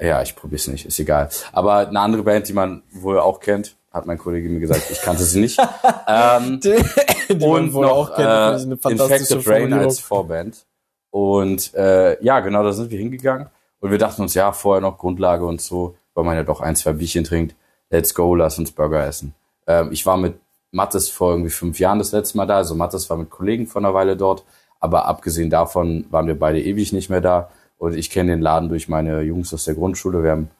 Ja, 0.00 0.22
ich 0.22 0.34
probier's 0.34 0.66
nicht, 0.66 0.86
ist 0.86 0.98
egal. 0.98 1.28
Aber 1.52 1.86
eine 1.86 2.00
andere 2.00 2.24
Band, 2.24 2.48
die 2.48 2.52
man 2.52 2.82
wohl 2.90 3.20
auch 3.20 3.38
kennt, 3.38 3.76
hat 3.92 4.06
mein 4.06 4.18
Kollege 4.18 4.48
mir 4.48 4.60
gesagt. 4.60 4.90
Ich 4.90 5.00
kannte 5.02 5.22
sie 5.24 5.40
nicht. 5.40 5.58
ähm, 6.08 6.60
Die, 6.60 7.34
die 7.34 7.44
und 7.44 7.72
noch 7.72 7.90
auch 7.90 8.14
kennt, 8.14 8.84
äh, 8.84 8.90
Infected 8.90 9.46
Rain 9.46 9.72
als 9.72 10.00
Vorband. 10.00 10.64
Und 11.10 11.74
äh, 11.74 12.22
ja, 12.24 12.40
genau, 12.40 12.62
da 12.62 12.72
sind 12.72 12.90
wir 12.90 12.98
hingegangen. 12.98 13.48
Und 13.80 13.90
wir 13.90 13.98
dachten 13.98 14.22
uns, 14.22 14.34
ja, 14.34 14.52
vorher 14.52 14.80
noch 14.80 14.96
Grundlage 14.96 15.44
und 15.44 15.60
so, 15.60 15.96
weil 16.14 16.24
man 16.24 16.36
ja 16.36 16.42
doch 16.42 16.60
ein, 16.60 16.76
zwei 16.76 16.92
Bierchen 16.92 17.24
trinkt. 17.24 17.54
Let's 17.90 18.14
go, 18.14 18.34
lass 18.34 18.58
uns 18.58 18.72
Burger 18.72 19.06
essen. 19.06 19.34
Ähm, 19.66 19.90
ich 19.92 20.06
war 20.06 20.16
mit 20.16 20.34
Mattes 20.70 21.10
vor 21.10 21.32
irgendwie 21.32 21.50
fünf 21.50 21.78
Jahren 21.78 21.98
das 21.98 22.12
letzte 22.12 22.38
Mal 22.38 22.46
da. 22.46 22.56
Also 22.56 22.74
Mattes 22.74 23.10
war 23.10 23.18
mit 23.18 23.28
Kollegen 23.28 23.66
vor 23.66 23.82
einer 23.82 23.92
Weile 23.92 24.16
dort. 24.16 24.44
Aber 24.80 25.06
abgesehen 25.06 25.50
davon 25.50 26.06
waren 26.10 26.26
wir 26.26 26.38
beide 26.38 26.60
ewig 26.62 26.92
nicht 26.92 27.10
mehr 27.10 27.20
da. 27.20 27.50
Und 27.76 27.94
ich 27.94 28.10
kenne 28.10 28.32
den 28.32 28.40
Laden 28.40 28.68
durch 28.68 28.88
meine 28.88 29.20
Jungs 29.22 29.52
aus 29.52 29.64
der 29.64 29.74
Grundschule. 29.74 30.22
Wir 30.22 30.30
haben, 30.30 30.50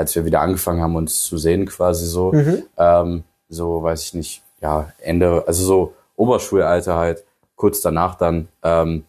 als 0.00 0.14
wir 0.14 0.24
wieder 0.24 0.40
angefangen 0.40 0.80
haben, 0.80 0.96
uns 0.96 1.24
zu 1.24 1.36
sehen 1.36 1.66
quasi 1.66 2.06
so, 2.06 2.32
ähm, 2.78 3.22
so 3.50 3.82
weiß 3.82 4.02
ich 4.02 4.14
nicht, 4.14 4.42
ja, 4.62 4.90
Ende, 4.98 5.44
also 5.46 5.62
so 5.62 5.94
Oberschulalter 6.16 6.96
halt, 6.96 7.22
kurz 7.54 7.82
danach 7.82 8.14
dann, 8.14 8.48
ähm, 8.62 9.04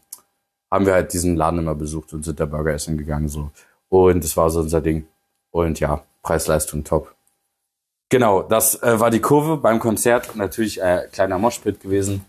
haben 0.69 0.85
wir 0.85 0.93
halt 0.93 1.13
diesen 1.13 1.37
Laden 1.37 1.59
immer 1.59 1.75
besucht 1.75 2.11
und 2.13 2.25
sind 2.25 2.41
da 2.41 2.45
Burger 2.45 2.73
essen 2.73 2.97
gegangen 2.97 3.29
so. 3.29 3.51
Und 3.87 4.21
das 4.21 4.35
war 4.35 4.49
so 4.49 4.59
unser 4.59 4.81
Ding. 4.81 5.07
Und 5.51 5.79
ja, 5.79 6.01
Preis-Leistung 6.23 6.83
top. 6.83 7.15
Genau, 8.09 8.41
das 8.41 8.83
äh, 8.83 8.99
war 8.99 9.11
die 9.11 9.21
Kurve 9.21 9.55
beim 9.55 9.79
Konzert. 9.79 10.35
Natürlich 10.35 10.81
äh, 10.81 11.07
kleiner 11.09 11.37
Moshpit 11.37 11.79
gewesen. 11.79 12.25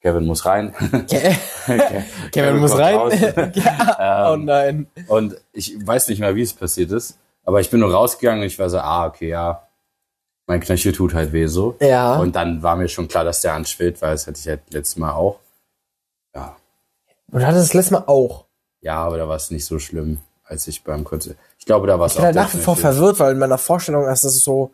Kevin 0.00 0.24
muss 0.24 0.46
rein. 0.46 0.74
Kevin 2.32 2.56
muss 2.60 2.70
kommt 2.70 2.82
rein. 2.82 3.52
ja. 3.54 4.30
oh 4.30 4.34
Ähm, 4.34 4.44
nein. 4.46 4.86
Und 5.08 5.36
ich 5.52 5.86
weiß 5.86 6.08
nicht 6.08 6.20
mehr, 6.20 6.34
wie 6.34 6.42
es 6.42 6.54
passiert 6.54 6.90
ist. 6.92 7.18
Aber 7.44 7.60
ich 7.60 7.70
bin 7.70 7.80
nur 7.80 7.92
rausgegangen 7.92 8.40
und 8.42 8.46
ich 8.46 8.58
war 8.58 8.70
so, 8.70 8.78
ah, 8.78 9.06
okay, 9.06 9.28
ja, 9.30 9.66
mein 10.46 10.60
Knöchel 10.60 10.92
tut 10.92 11.14
halt 11.14 11.32
weh 11.32 11.46
so. 11.46 11.76
Ja. 11.80 12.16
Und 12.16 12.36
dann 12.36 12.62
war 12.62 12.76
mir 12.76 12.88
schon 12.88 13.08
klar, 13.08 13.24
dass 13.24 13.40
der 13.42 13.54
anschwillt, 13.54 14.02
weil 14.02 14.12
das 14.12 14.26
hatte 14.26 14.38
ich 14.40 14.48
halt 14.48 14.62
letztes 14.72 14.96
Mal 14.96 15.12
auch. 15.12 15.38
Ja, 16.34 16.56
Und 17.32 17.46
hattest 17.46 17.68
das 17.68 17.74
letzte 17.74 17.94
Mal 17.94 18.04
auch. 18.06 18.46
ja, 18.80 18.96
aber 18.96 19.16
da 19.18 19.28
war 19.28 19.36
es 19.36 19.50
nicht 19.50 19.64
so 19.64 19.78
schlimm, 19.78 20.18
als 20.44 20.66
ich 20.66 20.82
beim 20.84 21.04
Konzert. 21.04 21.36
Ich 21.58 21.66
glaube, 21.66 21.86
da 21.86 21.98
war 21.98 22.06
es 22.06 22.12
Ich 22.12 22.16
bin 22.16 22.26
halt 22.26 22.34
nach 22.34 22.52
wie 22.54 22.58
vor 22.58 22.76
verwirrt, 22.76 23.18
weil 23.20 23.32
in 23.32 23.38
meiner 23.38 23.58
Vorstellung 23.58 24.08
ist 24.08 24.24
das 24.24 24.40
so, 24.40 24.72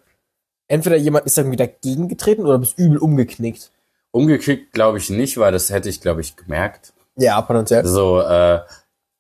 entweder 0.69 0.97
jemand 0.97 1.27
ist 1.27 1.37
irgendwie 1.39 1.57
dagegen 1.57 2.09
getreten 2.09 2.47
oder 2.47 2.59
bist 2.59 2.79
übel 2.79 2.99
umgeknickt. 2.99 3.71
Umgekickt 4.13 4.73
glaube 4.73 4.99
ich 4.99 5.11
nicht, 5.11 5.37
weil 5.39 5.53
das 5.53 5.71
hätte 5.71 5.89
ich, 5.89 6.01
glaube 6.01 6.21
ich, 6.23 6.37
gemerkt. 6.37 6.95
Ja, 7.17 7.41
potenziell. 7.43 7.85
So, 7.87 8.21
äh, 8.21 8.61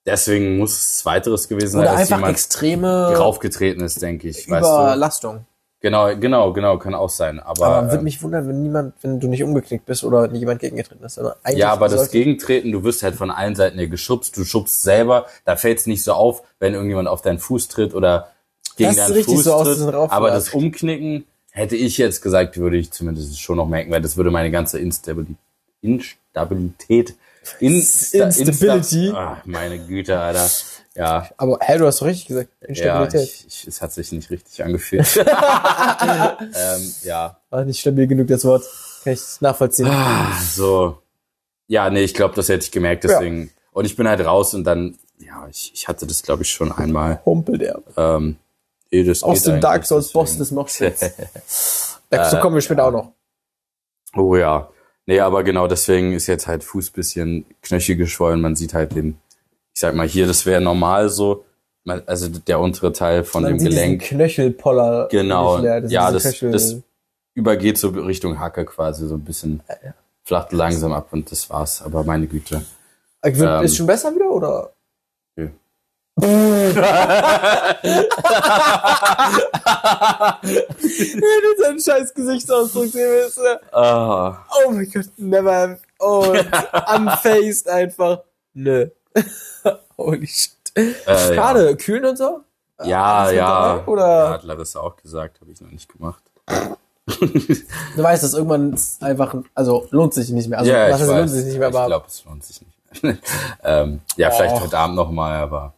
deswegen 0.06 0.56
muss 0.58 0.72
es 0.72 1.04
weiteres 1.04 1.48
gewesen 1.48 1.80
sein, 1.80 1.84
dass 1.84 2.08
jemand 2.08 2.28
extreme 2.30 3.12
draufgetreten 3.14 3.82
ist, 3.82 4.00
denke 4.00 4.28
ich. 4.28 4.48
Weißt 4.48 4.66
du? 4.68 4.72
Überlastung. 4.75 5.46
Genau, 5.80 6.16
genau, 6.16 6.52
genau, 6.52 6.78
kann 6.78 6.94
auch 6.94 7.10
sein. 7.10 7.38
Aber, 7.38 7.66
Aber 7.66 7.86
würde 7.88 7.98
ähm, 7.98 8.04
mich 8.04 8.22
wundern, 8.22 8.48
wenn 8.48 8.62
niemand, 8.62 8.94
wenn 9.02 9.20
du 9.20 9.28
nicht 9.28 9.42
umgeknickt 9.42 9.84
bist 9.84 10.04
oder 10.04 10.32
jemand 10.32 10.60
gegengetreten 10.60 11.04
ist. 11.04 11.18
Aber 11.18 11.36
eigentlich 11.42 11.58
Ja, 11.58 11.70
aber 11.72 11.88
das 11.88 12.10
Gegentreten, 12.10 12.72
du 12.72 12.82
wirst 12.82 13.02
halt 13.02 13.14
von 13.14 13.30
allen 13.30 13.54
Seiten 13.54 13.78
hier 13.78 13.88
geschubst, 13.88 14.36
du 14.36 14.44
schubst 14.44 14.82
selber, 14.82 15.26
da 15.44 15.54
fällt 15.56 15.78
es 15.78 15.86
nicht 15.86 16.02
so 16.02 16.14
auf, 16.14 16.42
wenn 16.58 16.72
irgendjemand 16.72 17.08
auf 17.08 17.20
deinen 17.20 17.38
Fuß 17.38 17.68
tritt 17.68 17.94
oder 17.94 18.28
gegen 18.76 18.88
Das 18.88 18.96
deinen 18.96 19.12
richtig 19.12 19.34
Fuß 19.36 19.44
so 19.44 19.52
aus 19.52 19.76
tritt. 19.76 19.92
Rauf- 19.92 20.10
aber 20.10 20.30
das 20.30 20.48
Umknicken 20.54 21.25
hätte 21.50 21.76
ich 21.76 21.98
jetzt 21.98 22.22
gesagt, 22.22 22.56
würde 22.56 22.78
ich 22.78 22.90
zumindest 22.90 23.38
schon 23.40 23.56
noch 23.56 23.68
merken, 23.68 23.90
weil 23.92 24.02
das 24.02 24.16
würde 24.16 24.30
meine 24.30 24.50
ganze 24.50 24.78
Instabilität, 24.78 25.36
Instabilität, 25.82 27.14
Insta, 27.61 28.25
Instability. 28.25 29.07
Insta, 29.07 29.19
ah, 29.19 29.43
meine 29.45 29.79
Güte, 29.79 30.19
Alter. 30.19 30.49
Ja, 30.95 31.29
Aber, 31.37 31.59
hä, 31.61 31.76
du 31.76 31.87
hast 31.87 32.00
doch 32.00 32.07
richtig 32.07 32.26
gesagt. 32.29 32.50
ja, 32.62 32.69
Instabilität. 33.03 33.23
ich, 33.23 33.47
ich, 33.47 33.67
es 33.67 33.83
hat 33.83 33.93
sich 33.93 34.12
nicht 34.12 34.31
richtig 34.31 34.65
angefühlt. 34.65 35.07
ähm, 35.19 36.95
ja, 37.03 37.38
War 37.50 37.65
nicht 37.65 37.81
stabil 37.81 38.07
genug, 38.07 38.29
das 38.29 38.45
Wort. 38.45 38.65
Kann 39.05 39.12
ich 39.12 39.41
nachvollziehen. 39.41 39.88
Ah, 39.88 40.33
so. 40.43 41.03
Ja, 41.69 41.91
nee, 41.91 42.03
ich 42.03 42.15
glaube, 42.15 42.35
das 42.35 42.49
hätte 42.49 42.65
ich 42.65 42.73
gemerkt, 42.73 43.05
deswegen. 43.05 43.50
Und 43.73 43.85
ich 43.85 43.95
bin 43.95 44.09
halt 44.09 44.25
raus 44.25 44.55
und 44.55 44.65
dann, 44.65 44.97
ja, 45.19 45.47
ich, 45.50 45.73
ich 45.75 45.87
hatte 45.87 46.07
das, 46.07 46.23
glaube 46.23 46.45
ich, 46.45 46.50
schon 46.50 46.73
einmal. 46.73 47.21
Humpel 47.26 47.59
der. 47.59 47.83
Ähm, 47.97 48.37
eh, 48.91 49.05
das 49.05 49.23
Aus 49.23 49.43
dem 49.43 49.61
Dark 49.61 49.85
Souls 49.85 50.12
Boss 50.12 50.38
des 50.38 50.50
Moshpits. 50.50 51.11
Dazu 52.11 52.38
kommen 52.38 52.55
wir 52.55 52.62
später 52.62 52.87
auch 52.87 52.93
noch. 52.93 53.12
Oh 54.17 54.35
ja. 54.35 54.71
Nee, 55.06 55.20
aber 55.20 55.44
genau 55.44 55.68
deswegen 55.68 56.12
ist 56.12 56.26
jetzt 56.26 56.46
halt 56.48 56.64
Fuß 56.64 56.90
bisschen 56.90 57.44
Knöchel 57.62 57.96
geschwollen. 57.96 58.40
Man 58.40 58.56
sieht 58.56 58.75
halt 58.75 58.95
den, 58.97 59.19
ich 59.75 59.80
sag 59.80 59.95
mal 59.95 60.06
hier, 60.08 60.26
das 60.26 60.45
wäre 60.47 60.60
normal 60.60 61.08
so. 61.08 61.45
Also 62.06 62.28
der 62.28 62.58
untere 62.58 62.92
Teil 62.92 63.23
von 63.23 63.42
Man 63.45 63.52
dem 63.52 63.58
sieht 63.60 63.69
Gelenk. 63.71 64.02
Knöchelpoller. 64.02 65.06
Genau. 65.10 65.58
leer. 65.58 65.80
Das 65.80 65.92
ja, 65.92 66.10
das, 66.10 66.25
Knöchel- 66.25 66.50
das 66.50 66.76
übergeht 67.34 67.78
so 67.78 67.90
Richtung 67.90 68.40
Hacke 68.40 68.64
quasi, 68.64 69.06
so 69.06 69.14
ein 69.14 69.23
bisschen 69.25 69.60
flacht 70.25 70.52
langsam 70.52 70.92
ab 70.92 71.08
und 71.12 71.30
das 71.30 71.49
war's. 71.50 71.82
Aber 71.82 72.02
meine 72.02 72.26
Güte. 72.26 72.62
Wird- 73.23 73.38
ähm, 73.60 73.64
ist 73.64 73.76
schon 73.76 73.86
besser 73.86 74.12
wieder, 74.12 74.30
oder? 74.30 74.73
Wenn 76.19 76.75
du 81.43 81.63
seinen 81.63 81.81
scheiß 81.81 82.15
Gesichtsausdruck 82.15 82.87
sehen 82.87 83.11
willst? 83.11 83.39
Ah. 83.73 84.45
Oh 84.65 84.71
mein 84.71 84.91
Gott, 84.91 85.11
never. 85.19 85.79
Oh, 85.99 86.35
unfaced 86.95 87.69
einfach. 87.69 88.21
Nö. 88.55 88.89
Holy 89.99 90.26
shit. 90.26 90.52
Äh, 90.75 90.95
Schade, 91.35 91.76
kühlen 91.76 92.07
und 92.07 92.17
so? 92.17 92.41
Ja, 92.85 93.21
Alles 93.21 93.35
ja. 93.35 93.76
dabei, 93.76 93.87
oder? 93.87 94.25
Ja, 94.25 94.31
hat 94.31 94.45
Larissa 94.45 94.81
auch 94.81 94.97
gesagt, 94.97 95.41
habe 95.41 95.50
ich 95.50 95.61
noch 95.61 95.71
nicht 95.71 95.91
gemacht. 95.91 96.23
Du 97.07 98.02
weißt, 98.02 98.25
dass 98.25 98.35
irgendwann 98.35 98.79
einfach, 99.00 99.37
also 99.55 99.87
lohnt 99.91 100.13
sich 100.13 100.31
nicht 100.31 100.49
mehr. 100.49 100.59
Also, 100.59 100.73
ja, 100.73 100.91
was 100.91 101.00
ich 101.00 101.09
heißt, 101.09 101.19
lohnt 101.19 101.31
sich 101.31 101.45
nicht 101.45 101.59
mehr, 101.59 101.69
ich 101.69 101.75
aber 101.76 101.87
glaube, 101.87 102.07
es 102.09 102.25
lohnt 102.25 102.45
sich 102.45 102.61
nicht 102.61 103.02
mehr. 103.02 103.17
ähm, 103.65 104.00
ja, 104.17 104.31
vielleicht 104.31 104.57
Och. 104.57 104.63
heute 104.63 104.79
Abend 104.79 104.97
noch 104.97 105.11
mal, 105.11 105.37
aber 105.37 105.75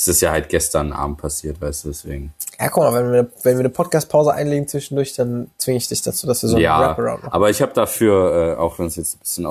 es 0.00 0.06
ist 0.06 0.20
ja 0.20 0.30
halt 0.30 0.48
gestern 0.48 0.92
Abend 0.92 1.18
passiert, 1.18 1.60
weißt 1.60 1.84
du, 1.84 1.88
deswegen. 1.88 2.32
ja, 2.58 2.68
guck 2.68 2.84
mal, 2.84 2.94
wenn 2.94 3.12
wir, 3.12 3.30
wenn 3.42 3.54
wir 3.56 3.60
eine 3.60 3.68
Podcast-Pause 3.70 4.32
einlegen 4.32 4.68
zwischendurch, 4.68 5.14
dann 5.14 5.50
zwinge 5.58 5.78
ich 5.78 5.88
dich 5.88 6.02
dazu, 6.02 6.26
dass 6.28 6.40
wir 6.42 6.48
so 6.48 6.54
einen 6.56 6.62
ja, 6.64 6.78
Wraparound 6.80 7.22
machen. 7.24 7.32
aber 7.32 7.50
ich 7.50 7.60
habe 7.60 7.72
dafür, 7.72 8.54
äh, 8.54 8.60
auch 8.60 8.78
wenn 8.78 8.86
es 8.86 8.94
jetzt 8.96 9.16
ein 9.16 9.18
bisschen 9.20 9.46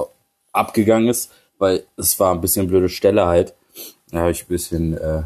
abgegangen 0.53 1.09
ist, 1.09 1.31
weil 1.57 1.83
es 1.97 2.17
war 2.19 2.33
ein 2.33 2.39
bisschen 2.39 2.67
blöde 2.67 2.87
Stelle 2.87 3.25
halt, 3.25 3.53
da 4.11 4.19
habe 4.19 4.31
ich 4.31 4.43
ein 4.43 4.47
bisschen 4.47 4.97
äh, 4.97 5.23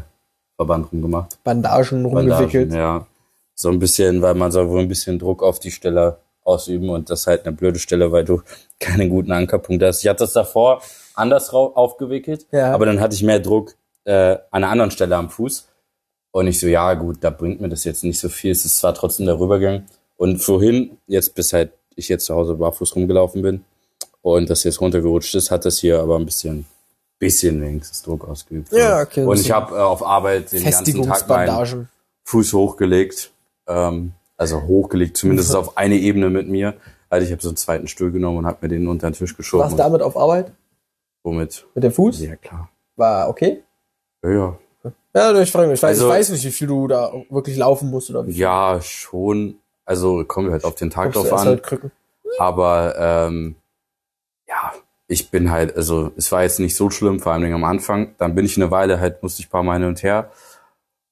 Verband 0.56 0.90
rumgemacht. 0.92 1.38
Bandagen 1.44 2.04
rumgewickelt. 2.04 2.70
Bandagen, 2.70 2.74
ja. 2.74 3.06
So 3.54 3.68
ein 3.68 3.78
bisschen, 3.78 4.22
weil 4.22 4.34
man 4.34 4.50
soll 4.50 4.68
wohl 4.68 4.80
ein 4.80 4.88
bisschen 4.88 5.20
Druck 5.20 5.42
auf 5.42 5.60
die 5.60 5.70
Stelle 5.70 6.18
ausüben 6.42 6.90
und 6.90 7.10
das 7.10 7.20
ist 7.20 7.26
halt 7.28 7.46
eine 7.46 7.54
blöde 7.54 7.78
Stelle, 7.78 8.10
weil 8.10 8.24
du 8.24 8.42
keinen 8.80 9.08
guten 9.08 9.30
Ankerpunkt 9.30 9.84
hast. 9.84 10.02
Ich 10.02 10.08
hatte 10.08 10.24
das 10.24 10.32
davor 10.32 10.82
anders 11.14 11.50
aufgewickelt, 11.50 12.46
Ja. 12.50 12.74
aber 12.74 12.86
dann 12.86 13.00
hatte 13.00 13.14
ich 13.14 13.22
mehr 13.22 13.38
Druck 13.38 13.74
äh, 14.04 14.32
an 14.50 14.64
einer 14.64 14.70
anderen 14.70 14.90
Stelle 14.90 15.16
am 15.16 15.30
Fuß. 15.30 15.68
Und 16.32 16.46
ich 16.46 16.58
so, 16.58 16.66
ja 16.66 16.94
gut, 16.94 17.18
da 17.20 17.30
bringt 17.30 17.60
mir 17.60 17.68
das 17.68 17.84
jetzt 17.84 18.04
nicht 18.04 18.18
so 18.18 18.28
viel. 18.28 18.50
Es 18.50 18.64
ist 18.64 18.78
zwar 18.78 18.94
trotzdem 18.94 19.26
der 19.26 19.38
Rübergang. 19.38 19.84
Und 20.16 20.38
vorhin, 20.38 20.98
jetzt 21.06 21.34
bis 21.34 21.52
halt 21.52 21.72
ich 21.94 22.08
jetzt 22.08 22.24
zu 22.24 22.34
Hause 22.34 22.54
barfuß 22.54 22.96
rumgelaufen 22.96 23.42
bin 23.42 23.64
und 24.22 24.48
das 24.48 24.64
jetzt 24.64 24.80
runtergerutscht 24.80 25.34
ist, 25.34 25.50
hat 25.50 25.64
das 25.64 25.78
hier 25.78 26.00
aber 26.00 26.16
ein 26.16 26.24
bisschen, 26.24 26.64
bisschen 27.18 27.60
wenigstens 27.60 28.02
Druck 28.02 28.26
ausgeübt. 28.26 28.72
Ja, 28.72 29.02
okay, 29.02 29.24
Und 29.24 29.38
ich 29.38 29.50
habe 29.50 29.76
äh, 29.76 29.80
auf 29.80 30.04
Arbeit 30.04 30.52
den 30.52 30.64
ganzen 30.64 31.02
Tag 31.02 31.28
meinen. 31.28 31.88
Fuß 32.24 32.52
hochgelegt. 32.52 33.30
Ähm, 33.66 34.12
also 34.36 34.62
hochgelegt, 34.62 35.16
zumindest 35.16 35.54
auf 35.54 35.76
eine 35.76 35.96
Ebene 35.96 36.30
mit 36.30 36.48
mir. 36.48 36.74
Also 37.08 37.26
ich 37.26 37.32
habe 37.32 37.42
so 37.42 37.48
einen 37.48 37.56
zweiten 37.56 37.88
Stuhl 37.88 38.10
genommen 38.10 38.38
und 38.38 38.46
habe 38.46 38.58
mir 38.62 38.68
den 38.68 38.88
unter 38.88 39.10
den 39.10 39.14
Tisch 39.14 39.36
geschoben. 39.36 39.64
Warst 39.64 39.74
du 39.74 39.78
damit 39.78 40.02
auf 40.02 40.16
Arbeit? 40.16 40.52
Womit? 41.22 41.66
Mit 41.74 41.84
dem 41.84 41.92
Fuß? 41.92 42.20
Ja, 42.20 42.36
klar. 42.36 42.68
War 42.96 43.28
okay? 43.28 43.62
Ja, 44.22 44.30
ja. 44.30 44.58
Ja, 45.14 45.40
ich 45.40 45.50
frage 45.52 45.68
mich. 45.68 45.78
Ich 45.78 45.82
weiß, 45.82 45.90
Also- 45.98 46.08
ich 46.08 46.14
weiß 46.14 46.30
nicht, 46.30 46.44
wie 46.44 46.50
viel 46.50 46.66
du 46.66 46.88
da 46.88 47.12
wirklich 47.28 47.56
laufen 47.56 47.90
musst 47.90 48.10
oder 48.10 48.26
wie 48.26 48.32
viel. 48.32 48.40
Ja, 48.40 48.80
schon. 48.82 49.58
Also 49.84 50.24
kommen 50.24 50.48
wir 50.48 50.52
halt 50.52 50.64
auf 50.64 50.74
den 50.74 50.90
Tag 50.90 51.12
drauf 51.12 51.32
an. 51.32 51.46
Halt. 51.48 51.90
Aber 52.38 52.94
ähm, 52.98 53.56
ja, 54.48 54.72
ich 55.08 55.30
bin 55.30 55.50
halt, 55.50 55.76
also 55.76 56.12
es 56.16 56.32
war 56.32 56.42
jetzt 56.42 56.60
nicht 56.60 56.74
so 56.76 56.88
schlimm, 56.88 57.20
vor 57.20 57.32
allem 57.32 57.52
am 57.52 57.64
Anfang. 57.64 58.14
Dann 58.18 58.34
bin 58.34 58.44
ich 58.46 58.56
eine 58.56 58.70
Weile 58.70 59.00
halt, 59.00 59.22
musste 59.22 59.40
ich 59.42 59.48
ein 59.48 59.50
paar 59.50 59.62
Mal 59.62 59.78
hin 59.80 59.88
und 59.88 60.02
her. 60.02 60.30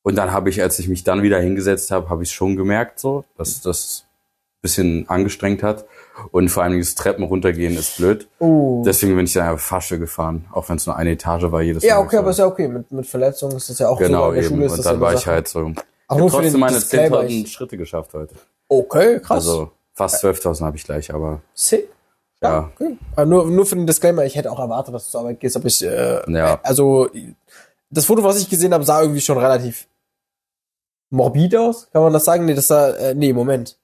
Und 0.02 0.16
dann 0.16 0.32
habe 0.32 0.48
ich, 0.48 0.62
als 0.62 0.78
ich 0.78 0.88
mich 0.88 1.04
dann 1.04 1.22
wieder 1.22 1.38
hingesetzt 1.40 1.90
habe, 1.90 2.08
habe 2.08 2.22
ich 2.22 2.32
schon 2.32 2.56
gemerkt, 2.56 2.98
so, 2.98 3.24
dass 3.36 3.60
das 3.60 4.04
ein 4.06 4.62
bisschen 4.62 5.08
angestrengt 5.10 5.62
hat. 5.62 5.84
Und 6.32 6.48
vor 6.50 6.62
allem 6.62 6.78
das 6.78 6.94
Treppen 6.94 7.24
runtergehen 7.24 7.76
ist 7.76 7.96
blöd. 7.96 8.28
Oh. 8.40 8.82
Deswegen 8.84 9.16
bin 9.16 9.24
ich 9.24 9.40
einfach 9.40 9.58
Fahrstuhl 9.58 9.98
gefahren, 9.98 10.44
auch 10.52 10.68
wenn 10.68 10.76
es 10.76 10.86
nur 10.86 10.96
eine 10.96 11.12
Etage 11.12 11.44
war 11.50 11.62
jedes 11.62 11.82
Ja, 11.82 11.96
Mal. 11.96 12.04
okay, 12.04 12.16
aber 12.18 12.30
ist 12.30 12.38
ja 12.38 12.46
okay. 12.46 12.68
Mit, 12.68 12.90
mit 12.92 13.06
Verletzungen 13.06 13.56
ist 13.56 13.70
das 13.70 13.78
ja 13.78 13.88
auch 13.88 13.98
Genau, 13.98 14.28
so. 14.28 14.34
Der 14.34 14.44
eben. 14.44 14.62
Und 14.62 14.84
dann 14.84 14.94
ja 14.96 15.00
war 15.00 15.14
ich 15.14 15.26
halt 15.26 15.48
so. 15.48 15.70
Ich 15.70 15.76
habe 16.08 16.26
trotzdem 16.30 16.60
meine 16.60 16.76
Disclaimer, 16.76 17.20
10.000 17.20 17.26
ich- 17.28 17.52
Schritte 17.52 17.76
geschafft 17.76 18.12
heute. 18.14 18.34
Okay, 18.68 19.18
krass. 19.20 19.46
Also 19.48 19.70
fast 19.94 20.22
12.000 20.24 20.60
habe 20.66 20.76
ich 20.76 20.84
gleich, 20.84 21.12
aber 21.14 21.40
Sick. 21.54 21.88
ja. 22.42 22.70
Okay. 22.74 22.96
Aber 23.16 23.26
nur, 23.26 23.46
nur 23.46 23.64
für 23.66 23.76
den 23.76 23.86
Disclaimer, 23.86 24.24
ich 24.24 24.34
hätte 24.36 24.50
auch 24.52 24.58
erwartet, 24.60 24.94
dass 24.94 25.06
du 25.06 25.10
zur 25.12 25.20
Arbeit 25.20 25.40
gehst, 25.40 25.56
aber 25.56 25.66
ich, 25.66 25.82
äh, 25.84 26.20
Ja. 26.30 26.60
also, 26.62 27.08
das 27.90 28.04
Foto, 28.04 28.22
was 28.22 28.38
ich 28.38 28.48
gesehen 28.50 28.72
habe, 28.74 28.84
sah 28.84 29.00
irgendwie 29.02 29.20
schon 29.20 29.38
relativ 29.38 29.86
morbid 31.10 31.56
aus. 31.56 31.88
Kann 31.92 32.02
man 32.02 32.12
das 32.12 32.24
sagen? 32.24 32.44
Nee, 32.44 32.54
das 32.54 32.68
sah, 32.68 32.90
äh, 32.90 33.14
nee, 33.14 33.32
Moment. 33.32 33.76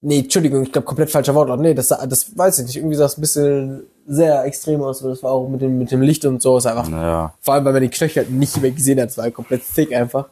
Nee, 0.00 0.20
Entschuldigung, 0.20 0.62
ich 0.62 0.70
glaube 0.72 0.84
komplett 0.86 1.10
falscher 1.10 1.34
Wortlaut. 1.34 1.58
Nee, 1.60 1.74
das, 1.74 1.88
das 1.88 2.36
weiß 2.38 2.60
ich 2.60 2.66
nicht. 2.66 2.76
Irgendwie 2.76 2.94
sah 2.94 3.06
es 3.06 3.18
ein 3.18 3.20
bisschen 3.20 3.82
sehr 4.06 4.44
extrem 4.44 4.80
aus, 4.82 5.00
aber 5.00 5.10
das 5.10 5.22
war 5.24 5.32
auch 5.32 5.48
mit 5.48 5.60
dem, 5.60 5.76
mit 5.78 5.90
dem 5.90 6.02
Licht 6.02 6.24
und 6.24 6.40
so. 6.40 6.56
Ist 6.56 6.66
einfach, 6.66 6.88
Naja. 6.88 7.34
vor 7.40 7.54
allem, 7.54 7.64
weil 7.64 7.72
man 7.72 7.82
die 7.82 7.88
Knöchel 7.88 8.22
halt 8.24 8.32
nicht 8.32 8.60
mehr 8.62 8.70
gesehen 8.70 9.00
hat. 9.00 9.08
Es 9.10 9.18
war 9.18 9.28
komplett 9.32 9.62
thick 9.74 9.92
einfach. 9.92 10.28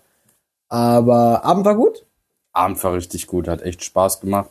Aber 0.68 1.44
Abend 1.44 1.64
war 1.64 1.74
gut. 1.74 2.04
Abend 2.52 2.82
war 2.84 2.94
richtig 2.94 3.26
gut, 3.26 3.48
hat 3.48 3.62
echt 3.62 3.82
Spaß 3.84 4.20
gemacht. 4.20 4.50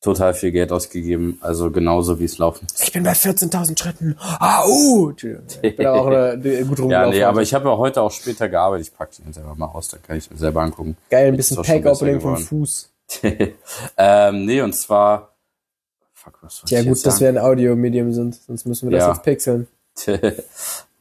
Total 0.00 0.34
viel 0.34 0.52
Geld 0.52 0.70
ausgegeben, 0.70 1.38
also 1.40 1.70
genauso 1.70 2.20
wie 2.20 2.24
es 2.24 2.36
laufen. 2.36 2.66
Ich 2.78 2.92
bin 2.92 3.02
bei 3.04 3.12
14.000 3.12 3.78
Schritten. 3.80 4.16
Ah, 4.20 4.62
uh. 4.66 5.12
Ich 5.62 5.76
bin 5.76 5.86
auch 5.86 6.06
eine, 6.06 6.36
gut 6.36 6.44
Ja, 6.78 6.82
rumgelaufen. 6.82 7.10
nee, 7.10 7.22
aber 7.24 7.40
ich 7.40 7.54
habe 7.54 7.70
ja 7.70 7.76
heute 7.78 8.02
auch 8.02 8.10
später 8.12 8.50
gearbeitet. 8.50 8.88
Ich 8.88 8.94
packe 8.94 9.22
den 9.22 9.32
selber 9.32 9.54
mal 9.54 9.64
aus, 9.68 9.88
da 9.88 9.96
kann 9.96 10.18
ich 10.18 10.30
mir 10.30 10.36
selber 10.36 10.60
angucken. 10.60 10.98
Geil, 11.08 11.28
ein 11.28 11.34
Jetzt 11.36 11.48
bisschen 11.48 11.62
Pack-Opening 11.64 12.20
vom. 12.20 12.36
Fuß. 12.36 12.90
ähm, 13.96 14.44
nee, 14.44 14.60
und 14.60 14.72
zwar. 14.74 15.34
Fuck, 16.14 16.38
was 16.42 16.56
soll 16.58 16.64
Ja 16.70 16.80
ich 16.80 16.88
gut, 16.88 17.04
dass 17.06 17.20
wir 17.20 17.28
ein 17.28 17.38
Audio-Medium 17.38 18.12
sind, 18.12 18.34
sonst 18.34 18.66
müssen 18.66 18.90
wir 18.90 18.98
das 18.98 19.06
Ja. 19.06 19.12
jetzt 19.12 19.22
pixeln. 19.22 19.66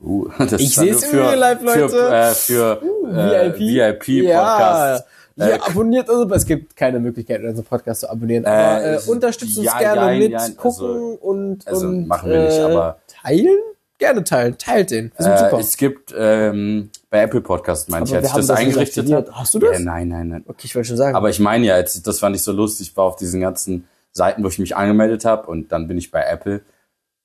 uh, 0.04 0.28
das 0.38 0.54
Ich 0.54 0.76
seh's 0.76 1.02
nur 1.12 1.22
im 1.22 1.28
Real 1.28 1.40
Life, 1.40 1.64
Leute. 1.66 1.90
Für, 1.90 2.14
äh, 2.14 2.34
für 2.34 2.82
äh, 3.10 3.60
VIP-Podcast. 3.60 5.06
Ja, 5.36 5.48
Äh, 5.48 5.54
abonniert 5.62 6.10
uns, 6.10 6.22
aber 6.22 6.36
es 6.36 6.46
gibt 6.46 6.76
keine 6.76 7.00
Möglichkeit, 7.00 7.42
unseren 7.44 7.66
Podcast 7.66 8.02
zu 8.02 8.10
abonnieren. 8.12 8.46
Aber 8.46 8.84
äh, 8.84 8.94
es- 8.96 9.08
unterstützt 9.08 9.58
uns 9.58 9.66
ja, 9.66 9.80
gerne 9.80 10.20
mit, 10.20 10.32
jein, 10.32 10.56
gucken 10.58 10.86
also- 10.86 11.18
und, 11.22 11.68
also 11.68 11.88
und 11.88 12.08
machen 12.08 12.30
wir 12.30 12.44
nicht, 12.44 12.58
äh, 12.58 12.62
aber- 12.62 12.98
teilen? 13.08 13.58
Gerne 14.04 14.24
teilen, 14.26 14.58
teilt 14.58 14.92
den. 14.92 15.14
Äh, 15.18 15.56
es 15.62 15.78
gibt 15.78 16.14
ähm, 16.18 16.90
bei 17.10 17.22
Apple 17.22 17.40
Podcast, 17.40 17.88
meine 17.88 18.06
ich, 18.06 18.14
als 18.14 18.28
ich 18.28 18.34
das 18.34 18.48
das 18.48 18.58
eingerichtet 18.58 19.10
habe. 19.10 19.32
Hast 19.32 19.54
du 19.54 19.60
das? 19.60 19.80
Ja, 19.80 19.80
nein, 19.80 20.10
nein, 20.10 20.28
nein. 20.28 20.44
okay, 20.46 20.64
ich 20.66 20.76
wollte 20.76 20.90
schon 20.90 20.98
sagen. 20.98 21.16
Aber 21.16 21.30
ich 21.30 21.40
meine 21.40 21.68
ja, 21.68 21.76
als, 21.76 22.02
das 22.04 22.20
fand 22.20 22.36
ich 22.36 22.42
so 22.42 22.52
lustig, 22.52 22.90
ich 22.90 22.98
war 22.98 23.06
auf 23.06 23.16
diesen 23.16 23.40
ganzen 23.40 23.88
Seiten, 24.12 24.44
wo 24.44 24.50
ich 24.50 24.60
mich 24.60 24.76
angemeldet 24.76 25.24
habe 25.24 25.48
und 25.48 25.72
dann 25.72 25.88
bin 25.88 25.98
ich 25.98 26.12
bei 26.12 26.22
Apple 26.22 26.64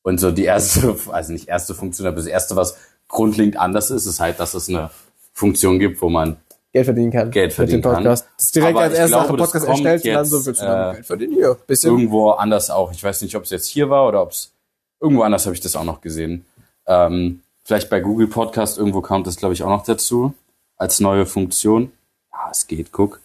und 0.03 0.21
so 0.21 0.31
die 0.31 0.45
erste, 0.45 0.95
also 1.11 1.33
nicht 1.33 1.49
erste 1.49 1.75
Funktion, 1.75 2.07
aber 2.07 2.19
das 2.19 2.27
erste, 2.27 2.55
was 2.55 2.77
grundlegend 3.09 3.59
anders 3.59 3.91
ist, 3.91 4.07
ist 4.07 4.21
halt, 4.21 4.39
dass 4.39 4.55
es 4.55 4.69
eine 4.69 4.91
Funktion 5.33 5.81
gibt, 5.81 6.01
wo 6.01 6.09
man 6.09 6.37
Geld 6.73 6.85
verdienen 6.85 7.11
kann. 7.11 7.31
Geld 7.33 7.53
verdienen 7.53 7.83
kann. 7.83 8.05
Das 8.05 8.25
ist 8.39 8.55
direkt 8.55 8.77
Aber 8.77 8.83
als 8.83 8.95
erstes 8.95 9.19
glaube, 9.19 9.37
Podcast 9.37 9.67
erstellt 9.67 10.05
und 10.05 10.15
dann 10.15 10.23
jetzt, 10.23 10.31
so 10.31 10.47
willst 10.47 10.63
du 10.63 10.65
äh, 10.65 10.93
Geld 10.93 11.07
verdienen. 11.07 11.33
Hier, 11.33 11.57
bisschen. 11.67 11.91
irgendwo 11.91 12.31
anders 12.31 12.71
auch. 12.71 12.93
Ich 12.93 13.03
weiß 13.03 13.21
nicht, 13.23 13.35
ob 13.35 13.43
es 13.43 13.51
jetzt 13.51 13.67
hier 13.67 13.91
war 13.91 14.07
oder 14.07 14.23
ob 14.23 14.31
es 14.31 14.53
irgendwo 15.01 15.23
anders 15.23 15.45
habe 15.45 15.57
ich 15.57 15.61
das 15.61 15.75
auch 15.75 15.83
noch 15.83 16.01
gesehen. 16.01 16.45
Ähm, 16.89 17.43
vielleicht 17.65 17.91
bei 17.91 18.01
Google 18.01 18.27
Podcast 18.27 18.79
irgendwo 18.79 19.01
kommt 19.03 19.27
das, 19.27 19.37
glaube 19.37 19.55
ich, 19.55 19.63
auch 19.63 19.69
noch 19.69 19.85
dazu 19.85 20.33
als 20.77 20.99
neue 21.01 21.27
Funktion. 21.27 21.93
Ja, 22.33 22.49
es 22.51 22.67
geht, 22.67 22.91
guck. 22.93 23.21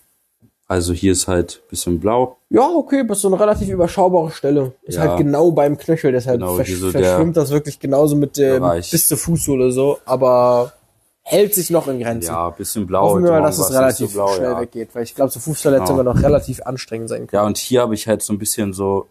Also 0.68 0.94
hier 0.94 1.12
ist 1.12 1.28
halt 1.28 1.62
bisschen 1.70 2.00
blau. 2.00 2.38
Ja, 2.50 2.68
okay, 2.70 3.02
aber 3.02 3.16
so 3.16 3.28
eine 3.28 3.40
relativ 3.40 3.70
überschaubare 3.70 4.32
Stelle. 4.32 4.74
Ist 4.84 4.96
Ja. 4.96 5.02
halt 5.04 5.18
genau 5.18 5.52
beim 5.52 5.78
Knöchel, 5.78 6.12
deshalb 6.12 6.40
Genau, 6.40 6.56
versch 6.56 6.74
so 6.76 6.90
verschwimmt 6.92 7.38
das 7.38 7.52
wirklich 7.52 7.80
genauso 7.80 8.16
mit 8.16 8.38
dem 8.38 8.62
Bereich. 8.62 8.90
bis 8.90 9.08
zur 9.08 9.18
Fußsohle 9.18 9.72
so, 9.72 10.00
aber 10.06 10.74
hält 11.22 11.54
sich 11.54 11.70
noch 11.70 11.88
in 11.88 12.00
Grenzen. 12.00 12.32
Ja, 12.32 12.50
bisschen 12.50 12.88
blau. 12.88 13.10
Hoffen 13.10 13.24
wir 13.24 13.32
mal, 13.32 13.42
dass 13.44 13.60
es 13.60 13.72
relativ 13.72 14.10
so 14.12 14.14
blau, 14.18 14.28
schnell 14.34 14.52
ja. 14.52 14.60
weggeht, 14.62 14.90
weil 14.94 15.04
ich 15.04 15.14
glaube, 15.16 15.32
zur 15.32 15.42
Fußverletzung 15.42 15.98
Genau. 15.98 16.14
noch 16.14 16.22
relativ 16.24 16.62
anstrengend 16.64 17.10
sein 17.10 17.28
können. 17.28 17.42
Ja, 17.42 17.46
und 17.46 17.58
hier 17.58 17.82
habe 17.82 17.94
ich 17.94 18.08
halt 18.08 18.22
so 18.24 18.34
ein 18.34 18.40
bisschen 18.40 18.74
so, 18.74 19.08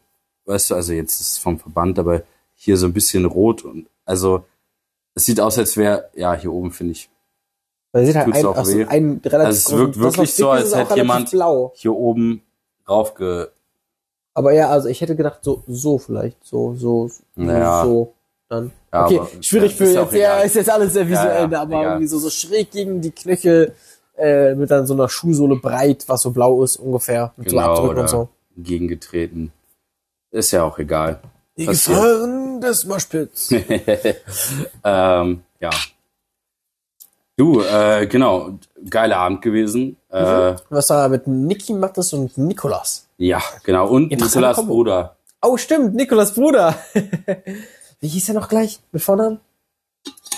weißt 0.46 0.70
du, 0.70 0.74
also 0.74 0.92
jetzt 0.92 1.20
ist 1.20 1.32
es 1.32 1.38
vom 1.38 1.58
Verband, 1.58 1.98
aber 1.98 2.22
hier 2.54 2.76
so 2.76 2.86
ein 2.86 2.92
bisschen 2.92 3.24
rot 3.24 3.64
und 3.64 3.86
also 4.04 4.44
es 5.14 5.24
sieht 5.26 5.40
aus, 5.40 5.58
als 5.58 5.76
wäre, 5.76 6.10
ja, 6.14 6.34
hier 6.34 6.52
oben 6.52 6.70
finde 6.72 6.92
ich, 6.92 7.10
Man 7.92 8.06
sieht 8.06 8.16
halt 8.16 8.34
ein, 8.34 8.46
auch 8.46 8.64
so, 8.64 8.72
ein 8.78 9.20
relativ 9.24 9.32
Also 9.34 9.50
es 9.50 9.72
wirkt 9.72 9.98
wirklich 9.98 10.34
so, 10.34 10.50
als 10.50 10.74
hätte 10.74 10.94
jemand- 10.96 11.30
blau. 11.30 11.72
hier 11.74 11.94
oben 11.94 12.42
raufge, 12.88 13.52
Aber 14.34 14.52
ja, 14.54 14.70
also 14.70 14.88
ich 14.88 15.00
hätte 15.02 15.14
gedacht, 15.14 15.40
so, 15.42 15.62
so 15.66 15.98
vielleicht, 15.98 16.42
so, 16.44 16.74
so, 16.74 17.10
Naja. 17.34 17.84
so, 17.84 18.14
dann. 18.48 18.72
Ja, 18.92 19.04
okay, 19.06 19.18
aber- 19.18 19.28
schwierig 19.42 19.74
für 19.74 19.84
jetzt, 19.84 20.12
ja, 20.14 20.40
ist 20.40 20.54
jetzt 20.56 20.70
alles 20.70 20.94
sehr 20.94 21.06
visuell, 21.06 21.26
Ja, 21.26 21.40
ja, 21.42 21.46
ne, 21.48 21.60
aber 21.60 21.82
irgendwie 21.82 22.06
so, 22.06 22.18
so 22.18 22.30
schräg 22.30 22.70
gegen 22.70 23.00
die 23.02 23.10
Knöchel, 23.10 23.74
äh, 24.16 24.54
mit 24.54 24.70
dann 24.70 24.86
so 24.86 24.94
einer 24.94 25.08
Schuhsohle 25.10 25.56
breit, 25.56 26.04
was 26.08 26.22
so 26.22 26.30
blau 26.30 26.62
ist, 26.64 26.76
ungefähr, 26.76 27.32
mit 27.36 27.50
so 27.50 27.56
genau, 27.56 27.68
Abdrücken 27.70 27.90
oder 27.92 28.02
und 28.02 28.08
so. 28.08 28.28
gegengetreten. 28.56 29.52
Ist 30.30 30.50
ja 30.52 30.64
auch 30.64 30.78
egal. 30.78 31.20
Die. 31.58 31.66
Gefahren 31.66 32.41
des 32.62 32.84
Moschpits. 32.84 33.50
ähm, 34.84 35.42
ja. 35.60 35.70
Du, 37.36 37.60
äh, 37.62 38.06
genau, 38.06 38.58
geiler 38.88 39.16
Abend 39.18 39.42
gewesen. 39.42 39.96
Äh, 40.10 40.54
Was 40.68 40.90
war 40.90 41.08
mit 41.08 41.26
Niki 41.26 41.72
Mattes 41.72 42.12
und 42.12 42.36
Nikolas? 42.38 43.06
ja, 43.18 43.42
genau. 43.64 43.88
Und 43.88 44.10
Nikolas 44.10 44.56
Kombo. 44.56 44.74
Bruder. 44.74 45.16
Oh, 45.40 45.56
stimmt, 45.56 45.94
Nikolas 45.94 46.34
Bruder. 46.34 46.76
Wie 48.00 48.08
hieß 48.08 48.28
er 48.28 48.34
noch 48.34 48.48
gleich 48.48 48.80
mit 48.92 49.02
Vornamen? 49.02 49.40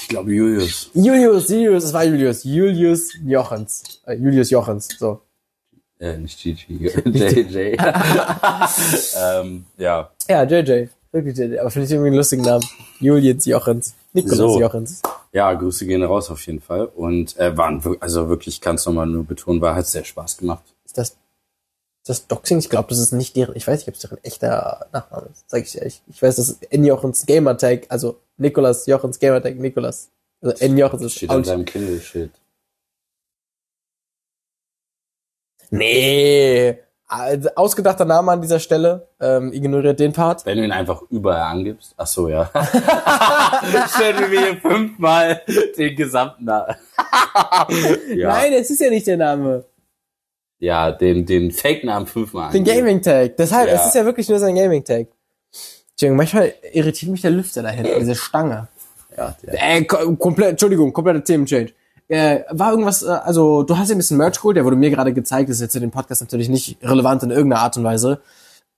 Ich 0.01 0.09
glaube 0.09 0.33
Julius. 0.33 0.91
Julius, 0.95 1.49
Julius, 1.49 1.85
es 1.85 1.93
war 1.93 2.05
Julius. 2.05 2.45
Julius 2.45 3.15
Jochens. 3.25 3.83
Äh, 4.07 4.15
Julius 4.15 4.51
Jochens, 4.51 4.89
so. 4.99 5.23
Äh, 5.99 6.19
nicht 6.19 6.39
Gigi. 6.39 6.75
JJ. 7.05 7.77
ähm, 9.17 9.65
ja. 9.79 10.11
Ja, 10.29 10.43
JJ. 10.45 10.89
Wirklich. 11.15 11.61
Aber 11.61 11.71
finde 11.71 11.87
ich 11.87 11.93
irgendwie 11.93 12.09
einen 12.09 12.17
lustigen 12.17 12.43
Namen. 12.43 12.65
Julius 12.99 13.47
Jochens. 13.47 13.95
Nikolas 14.13 14.37
So. 14.37 14.61
Jochens. 14.61 15.01
Ja, 15.33 15.53
Grüße 15.55 15.87
gehen 15.87 16.03
raus 16.03 16.29
auf 16.29 16.45
jeden 16.45 16.61
Fall. 16.61 16.87
Und 16.87 17.37
äh, 17.39 17.57
waren, 17.57 17.81
also 18.01 18.29
wirklich, 18.29 18.61
kannst 18.61 18.85
nochmal 18.87 19.07
nur 19.07 19.25
betonen, 19.25 19.61
war, 19.61 19.77
hat 19.77 19.87
sehr 19.87 20.05
Spaß 20.05 20.39
gemacht. 20.39 20.65
Ist 20.85 20.99
das, 20.99 21.11
ist 21.11 22.09
das 22.09 22.27
Doxing? 22.27 22.59
Ich 22.59 22.69
glaube, 22.69 22.89
das 22.89 22.99
ist 22.99 23.13
nicht 23.13 23.37
deren, 23.37 23.55
ich 23.55 23.65
weiß 23.65 23.79
nicht, 23.79 23.89
ob 23.89 23.95
es 23.95 24.01
deren 24.01 24.19
echter 24.25 24.89
Nachname 24.93 25.29
ist. 25.33 25.49
Sag 25.49 25.63
ich 25.63 25.71
dir 25.71 25.79
ehrlich. 25.79 26.03
Ich 26.09 26.21
weiß, 26.21 26.35
dass 26.35 26.59
N. 26.71 26.85
Jochens 26.85 27.27
Gamertag, 27.27 27.87
also 27.91 28.19
Nikolas 28.37 28.87
Jochens 28.87 29.21
Gamertag, 29.21 29.57
Nikolas. 29.57 30.11
Also 30.41 30.57
N. 30.65 30.77
Jochens 30.77 31.03
ist 31.03 31.15
Steht 31.15 31.31
an 31.31 31.45
seinem 31.45 31.65
Kindle-Schild. 31.65 32.33
Nee. 35.71 36.79
Also, 37.17 37.49
ausgedachter 37.57 38.05
Name 38.05 38.33
an 38.33 38.41
dieser 38.43 38.59
Stelle. 38.59 39.09
Ähm, 39.21 39.53
ignoriert 39.53 39.99
den 40.01 40.13
Part. 40.13 40.45
Wenn 40.47 40.59
du 40.59 40.65
ihn 40.65 40.73
einfach 40.73 41.03
überall 41.11 41.43
angibst. 41.43 41.95
Ach 41.97 42.07
so, 42.07 42.29
ja. 42.29 42.51
Stellen 43.95 44.31
wir 44.31 44.41
hier 44.41 44.57
fünfmal 44.57 45.41
den 45.77 45.97
gesamten 45.97 46.45
Namen. 46.45 46.75
ja. 48.15 48.29
Nein, 48.33 48.53
es 48.55 48.71
ist 48.71 48.81
ja 48.81 48.91
nicht 48.91 49.07
der 49.07 49.17
Name. 49.17 49.65
Ja, 50.59 50.93
den, 50.93 51.27
den 51.27 51.51
Fake-Namen 51.51 52.07
fünfmal 52.07 52.51
Den 52.53 52.61
angeben. 52.63 52.79
Gaming 52.87 53.03
Tag. 53.03 53.37
Deshalb, 53.37 53.69
Ja. 53.69 53.75
es 53.75 53.87
ist 53.87 53.95
ja 53.95 54.05
wirklich 54.05 54.29
nur 54.29 54.39
sein 54.39 54.55
Gaming 54.55 54.85
Tag. 54.85 55.09
Entschuldigung, 55.91 56.17
manchmal 56.17 56.55
irritiert 56.73 57.11
mich 57.13 57.21
der 57.23 57.31
Lüfter 57.31 57.63
da 57.63 57.69
hinten, 57.71 57.99
diese 58.01 58.15
Stange. 58.15 58.69
Ja, 59.17 59.37
der. 59.43 59.77
Äh, 59.77 59.85
ko- 59.85 60.17
komplett, 60.17 60.51
Entschuldigung, 60.51 60.93
kompletter 60.93 61.23
Themenchange. 61.23 61.71
Äh, 62.15 62.45
war 62.51 62.71
irgendwas, 62.71 63.03
äh, 63.03 63.09
also 63.09 63.65
du 63.65 63.77
hast 63.77 63.89
ja 63.89 63.97
ein 63.97 63.99
bisschen 63.99 64.19
Merch 64.19 64.37
geholt, 64.37 64.57
der 64.57 64.65
wurde 64.65 64.77
mir 64.77 64.89
gerade 64.91 65.13
gezeigt, 65.13 65.51
ist 65.51 65.61
jetzt 65.61 65.73
für 65.73 65.81
den 65.81 65.91
Podcast 65.91 66.21
natürlich 66.21 66.49
nicht 66.49 66.79
relevant 66.81 67.25
in 67.25 67.33
irgendeiner 67.33 67.63
Art 67.63 67.77
und 67.77 67.83
Weise. 67.83 68.21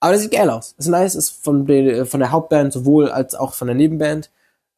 Aber 0.00 0.12
der 0.12 0.20
sieht 0.20 0.32
geil 0.32 0.48
aus. 0.48 0.74
Ist 0.78 0.88
nice, 0.88 1.14
ist 1.14 1.44
von, 1.44 1.66
der 1.66 2.06
von 2.06 2.20
der 2.20 2.32
Hauptband 2.32 2.72
sowohl 2.72 3.10
als 3.10 3.34
auch 3.34 3.52
von 3.52 3.66
der 3.68 3.74
Nebenband. 3.74 4.30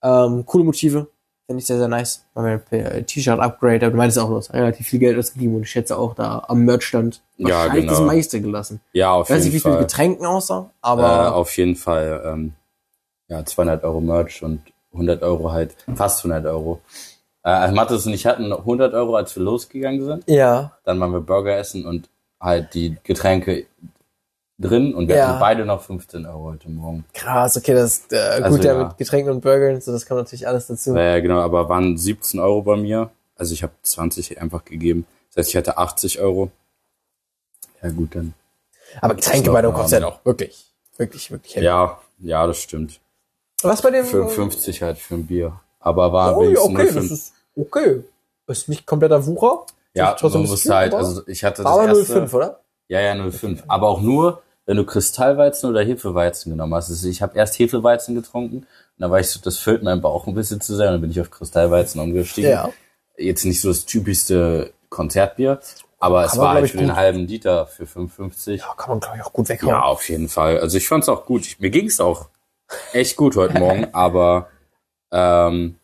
Ähm, 0.03 0.45
coole 0.45 0.65
Motive. 0.65 1.07
Finde 1.47 1.61
ich 1.61 1.67
sehr, 1.67 1.79
sehr 1.79 1.87
nice. 1.87 2.25
Mir 2.35 2.61
ein 2.71 2.79
äh, 2.79 3.05
T-Shirt-Upgrade, 3.05 3.87
aber 3.87 3.93
du 3.93 3.97
meintest 3.97 4.19
auch, 4.19 4.31
hast 4.37 4.53
relativ 4.53 4.89
viel 4.89 4.99
Geld 4.99 5.17
ausgegeben 5.17 5.55
und 5.55 5.63
ich 5.63 5.71
schätze 5.71 5.97
auch 5.97 6.15
da 6.15 6.45
am 6.49 6.65
Merchstand 6.65 7.23
Ja, 7.37 7.69
genau. 7.69 7.93
das 7.93 8.01
meiste 8.01 8.41
gelassen. 8.41 8.81
Ja, 8.93 9.13
auf 9.13 9.31
Ich 9.31 9.37
weiß 9.37 9.45
nicht, 9.45 9.53
wie 9.53 9.57
jeden 9.57 9.59
es 9.59 9.65
mit 9.67 9.75
Fall. 9.75 9.83
Getränken 9.83 10.27
aussah, 10.27 10.71
Äh, 10.73 10.77
aber 10.83 11.35
auf 11.37 11.57
jeden 11.57 11.77
Fall. 11.77 12.23
Ähm, 12.27 12.55
ja, 13.29 13.45
200 13.45 13.85
Euro 13.85 14.01
Merch 14.01 14.43
und 14.43 14.63
100 14.93 15.23
Euro 15.23 15.53
halt, 15.53 15.77
fast 15.95 16.25
100 16.25 16.45
Euro. 16.47 16.81
Äh, 17.43 17.51
also 17.51 17.75
Mathis 17.75 18.07
und 18.07 18.13
ich 18.13 18.27
hatten 18.27 18.53
100 18.53 18.95
Euro, 18.95 19.17
als 19.17 19.35
wir 19.37 19.43
losgegangen 19.43 20.05
sind. 20.05 20.25
ja. 20.29 20.73
Dann 20.85 20.99
waren 21.01 21.13
wir 21.13 21.21
Burger 21.21 21.57
essen 21.57 21.87
und 21.87 22.09
halt 22.41 22.75
die 22.75 22.97
Getränke 23.05 23.67
drin 24.59 24.93
und 24.95 25.09
wir 25.09 25.17
Ja. 25.17 25.29
hatten 25.29 25.41
beide 25.41 25.65
noch 25.65 25.83
15 25.83 26.27
Euro 26.27 26.45
heute 26.45 26.69
Morgen. 26.69 27.05
Krass, 27.15 27.57
okay, 27.57 27.75
das 27.75 28.03
äh, 28.11 28.17
Also 28.17 28.57
gut, 28.57 28.65
ja, 28.65 28.75
ja. 28.77 28.85
mit 28.89 28.99
Getränken 28.99 29.33
und 29.33 29.41
Burgern, 29.41 29.81
so 29.81 29.93
das 29.93 30.05
kommt 30.07 30.19
natürlich 30.21 30.47
alles 30.49 30.67
dazu. 30.67 30.97
Äh, 30.97 31.21
genau, 31.23 31.41
aber 31.41 31.69
waren 31.69 31.97
17 31.97 32.41
Euro 32.41 32.63
bei 32.63 32.77
mir. 32.77 33.11
Also 33.37 33.55
ich 33.55 33.63
habe 33.63 33.73
20 33.83 34.41
einfach 34.41 34.65
gegeben. 34.65 35.07
Das 35.29 35.37
heißt, 35.45 35.51
ich 35.51 35.57
hatte 35.57 35.79
80 35.79 36.19
Euro. 36.21 36.51
Ja 37.83 37.91
gut, 37.91 38.17
dann. 38.17 38.35
Aber 39.01 39.15
Getränke 39.15 39.53
bei 39.53 39.63
dem 39.63 39.73
Konzert 39.73 40.03
auch 40.03 40.25
wirklich, 40.25 40.67
wirklich, 40.97 41.31
wirklich. 41.31 41.55
heavy. 41.55 41.67
Ja, 41.67 42.01
ja, 42.19 42.47
das 42.47 42.59
stimmt. 42.59 42.99
Was 43.63 43.83
bei 43.83 43.91
dem? 43.93 44.05
Für 44.05 44.29
50 44.29 44.83
halt 44.83 44.99
für 44.99 45.15
ein 45.15 45.27
Bier. 45.27 45.61
Aber 45.81 46.13
war 46.13 46.37
Oh, 46.37 46.43
wenigstens 46.43 46.69
okay, 46.75 46.91
das 46.95 47.05
ist 47.11 47.33
okay. 47.57 48.05
Ist 48.47 48.69
nicht 48.69 48.87
kompletter 48.87 49.25
Wucher. 49.27 49.65
Ja, 49.95 50.17
man 50.23 50.33
ein 50.33 50.41
muss 50.43 50.51
bisschen 50.53 50.75
halt, 50.75 50.93
aber- 50.95 51.05
also 51.05 51.23
ich 51.27 51.45
hatte 51.45 51.63
das 51.63 51.73
aber 51.73 51.87
erste, 51.87 52.05
05, 52.05 52.35
oder? 52.35 52.61
Ja, 52.89 53.01
ja, 53.01 53.15
05. 53.31 53.65
Aber 53.69 53.89
auch 53.89 54.01
nur, 54.01 54.43
wenn 54.67 54.77
du 54.77 54.85
Kristallweizen 54.85 55.69
oder 55.69 55.83
Hefeweizen 55.83 56.51
genommen 56.53 56.75
hast. 56.75 56.89
Also 56.91 57.09
ich 57.09 57.21
habe 57.23 57.37
erst 57.37 57.59
Hefeweizen 57.59 58.15
getrunken 58.15 58.59
und 58.59 58.67
dann 58.99 59.11
war 59.11 59.21
ich 59.21 59.29
so, 59.31 59.41
das 59.43 59.59
füllt 59.59 59.83
meinen 59.83 60.01
Bauch 60.01 60.27
ein 60.27 60.35
bisschen 60.35 60.61
zu 60.61 60.77
sehr 60.77 60.87
und 60.89 60.93
dann 60.95 61.01
bin 61.03 61.11
ich 61.11 61.21
auf 61.21 61.31
Kristallweizen 61.31 62.01
umgestiegen. 62.01 62.51
Ja. 62.51 62.71
Jetzt 63.17 63.45
nicht 63.45 63.61
so 63.61 63.69
das 63.69 63.85
typischste 63.85 64.73
Konzertbier, 64.89 65.61
Aber 66.01 66.25
es 66.25 66.31
Kann 66.31 66.39
man, 66.39 66.47
war 66.47 66.55
halt 66.55 66.71
für 66.71 66.77
den 66.79 66.95
halben 66.97 67.27
Liter 67.27 67.67
für 67.67 67.85
5,50. 67.85 68.57
Ja, 68.61 68.73
kann 68.77 68.91
man, 68.91 69.01
glaube 69.01 69.17
ich, 69.17 69.23
auch 69.25 69.33
gut 69.33 69.49
weghauen. 69.49 69.69
Ja, 69.71 69.83
auf 69.83 70.09
jeden 70.09 70.29
Fall. 70.29 70.61
Also 70.61 70.79
ich 70.79 70.87
fand's 70.89 71.09
auch 71.09 71.27
gut. 71.27 71.45
Ich, 71.45 71.59
mir 71.61 71.71
ging's 71.71 71.99
auch 72.01 72.29
echt 72.93 73.17
gut 73.17 73.35
heute 73.37 73.59
Morgen, 73.59 73.89
aber 73.93 74.49
ähm, 75.13 75.77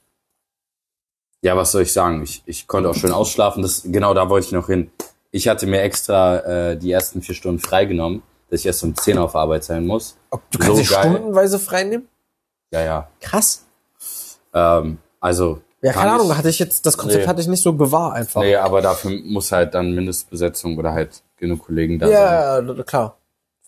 ja, 1.42 1.56
was 1.56 1.72
soll 1.72 1.82
ich 1.82 1.92
sagen? 1.92 2.22
Ich, 2.22 2.42
ich 2.46 2.66
konnte 2.66 2.88
auch 2.88 2.94
schön 2.94 3.12
ausschlafen. 3.12 3.62
Das, 3.62 3.82
genau 3.84 4.14
da 4.14 4.28
wollte 4.30 4.46
ich 4.46 4.52
noch 4.52 4.66
hin. 4.66 4.90
Ich 5.30 5.48
hatte 5.48 5.66
mir 5.66 5.82
extra 5.82 6.38
äh, 6.70 6.76
die 6.78 6.90
ersten 6.92 7.20
vier 7.20 7.34
Stunden 7.34 7.58
freigenommen, 7.60 8.22
dass 8.50 8.60
ich 8.60 8.66
erst 8.66 8.82
um 8.84 8.96
10 8.96 9.18
auf 9.18 9.34
Arbeit 9.36 9.64
sein 9.64 9.86
muss. 9.86 10.16
Ob- 10.30 10.42
Du 10.50 10.58
kannst 10.58 10.76
So 10.76 10.80
dich 10.80 10.90
geil. 10.90 11.12
stundenweise 11.12 11.58
freinehmen? 11.58 12.08
Ja, 12.72 12.80
ja. 12.82 13.08
Krass. 13.20 13.66
Ähm, 14.54 14.98
also. 15.20 15.60
Ja, 15.82 15.92
keine 15.92 16.08
ich- 16.08 16.14
Ahnung, 16.14 16.36
hatte 16.38 16.48
ich 16.48 16.58
jetzt, 16.58 16.86
das 16.86 16.96
Konzept 16.96 17.22
Nee. 17.24 17.28
hatte 17.28 17.40
ich 17.42 17.46
nicht 17.48 17.62
so 17.62 17.74
gewahr 17.74 18.14
einfach. 18.14 18.40
Nee, 18.40 18.56
aber 18.56 18.80
dafür 18.80 19.10
muss 19.24 19.52
halt 19.52 19.74
dann 19.74 19.92
Mindestbesetzung 19.94 20.78
oder 20.78 20.92
halt 20.92 21.22
genug 21.36 21.66
Kollegen 21.66 21.98
da 21.98 22.06
sein. 22.06 22.14
ja, 22.14 22.60
ja, 22.60 22.82
klar. 22.84 23.18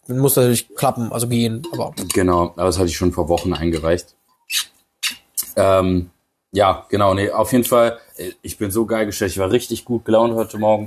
Muss 0.08 0.36
natürlich 0.36 0.74
klappen, 0.76 1.12
also 1.12 1.28
gehen, 1.28 1.62
aber. 1.72 1.92
Genau, 2.14 2.52
aber 2.56 2.64
das 2.64 2.78
hatte 2.78 2.88
ich 2.88 2.96
schon 2.96 3.12
vor 3.12 3.28
Wochen 3.28 3.52
eingereicht. 3.52 4.15
Ähm, 5.56 6.10
ja, 6.52 6.86
genau, 6.88 7.12
nee, 7.14 7.30
auf 7.30 7.52
jeden 7.52 7.64
Fall, 7.64 7.98
äh, 8.16 8.30
ich 8.42 8.56
bin 8.56 8.70
so 8.70 8.86
geil 8.86 9.06
gestellt, 9.06 9.32
ich 9.32 9.38
war 9.38 9.50
richtig 9.50 9.84
gut 9.84 10.04
gelaunt 10.04 10.34
heute 10.34 10.58
Morgen. 10.58 10.86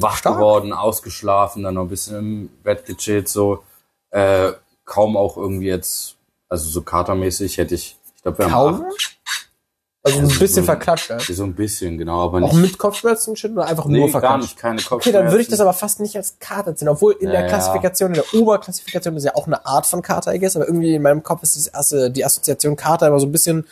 Wach 0.00 0.16
stark. 0.16 0.36
geworden, 0.36 0.72
ausgeschlafen, 0.72 1.62
dann 1.62 1.74
noch 1.74 1.82
ein 1.82 1.88
bisschen 1.88 2.16
im 2.18 2.48
Bett 2.62 2.84
gechillt, 2.86 3.28
so. 3.28 3.62
Äh, 4.10 4.52
kaum 4.84 5.16
auch 5.16 5.36
irgendwie 5.36 5.66
jetzt, 5.66 6.16
also 6.48 6.68
so 6.68 6.82
katermäßig 6.82 7.58
hätte 7.58 7.74
ich, 7.74 7.96
ich 8.16 8.22
glaube, 8.22 8.38
wir 8.38 8.50
haben 8.50 8.76
Kaum? 8.78 8.84
Also 10.04 10.18
ein 10.20 10.24
Also 10.26 10.38
bisschen 10.38 10.62
so- 10.62 10.66
verklatscht, 10.66 11.10
ja. 11.10 11.18
so 11.18 11.44
ein 11.44 11.54
bisschen, 11.54 11.98
genau, 11.98 12.24
aber 12.24 12.38
Auch 12.42 12.52
nicht, 12.52 12.62
mit 12.62 12.78
Kopfschmerzen 12.78 13.36
shit 13.36 13.50
oder 13.52 13.66
einfach 13.66 13.84
nee, 13.86 13.98
nur 13.98 14.06
gar 14.10 14.20
verklatscht? 14.20 14.42
nicht, 14.42 14.56
keine 14.58 14.78
Okay, 14.78 14.88
Kopfschmerzen. 14.88 15.22
dann 15.24 15.32
würde 15.32 15.42
ich 15.42 15.48
das 15.48 15.60
aber 15.60 15.72
fast 15.74 16.00
nicht 16.00 16.16
als 16.16 16.38
Kater 16.38 16.74
ziehen, 16.76 16.88
obwohl 16.88 17.12
in 17.20 17.26
Ja, 17.28 17.40
der. 17.40 17.46
Klassifikation, 17.48 18.14
in 18.14 18.22
der 18.22 18.34
Oberklassifikation 18.40 19.16
ist 19.16 19.24
ja 19.24 19.34
auch 19.34 19.46
eine 19.46 19.66
Art 19.66 19.86
von 19.86 20.00
Kater, 20.00 20.34
I 20.34 20.38
guess, 20.38 20.56
aber 20.56 20.66
irgendwie 20.66 20.94
in 20.94 21.02
meinem 21.02 21.22
Kopf 21.22 21.42
ist 21.42 21.56
das 21.56 21.66
erste, 21.66 22.10
die 22.10 22.24
Assoziation 22.24 22.76
Kater 22.76 23.08
immer 23.08 23.18
so 23.20 23.26
ein 23.26 23.32
bisschen 23.32 23.66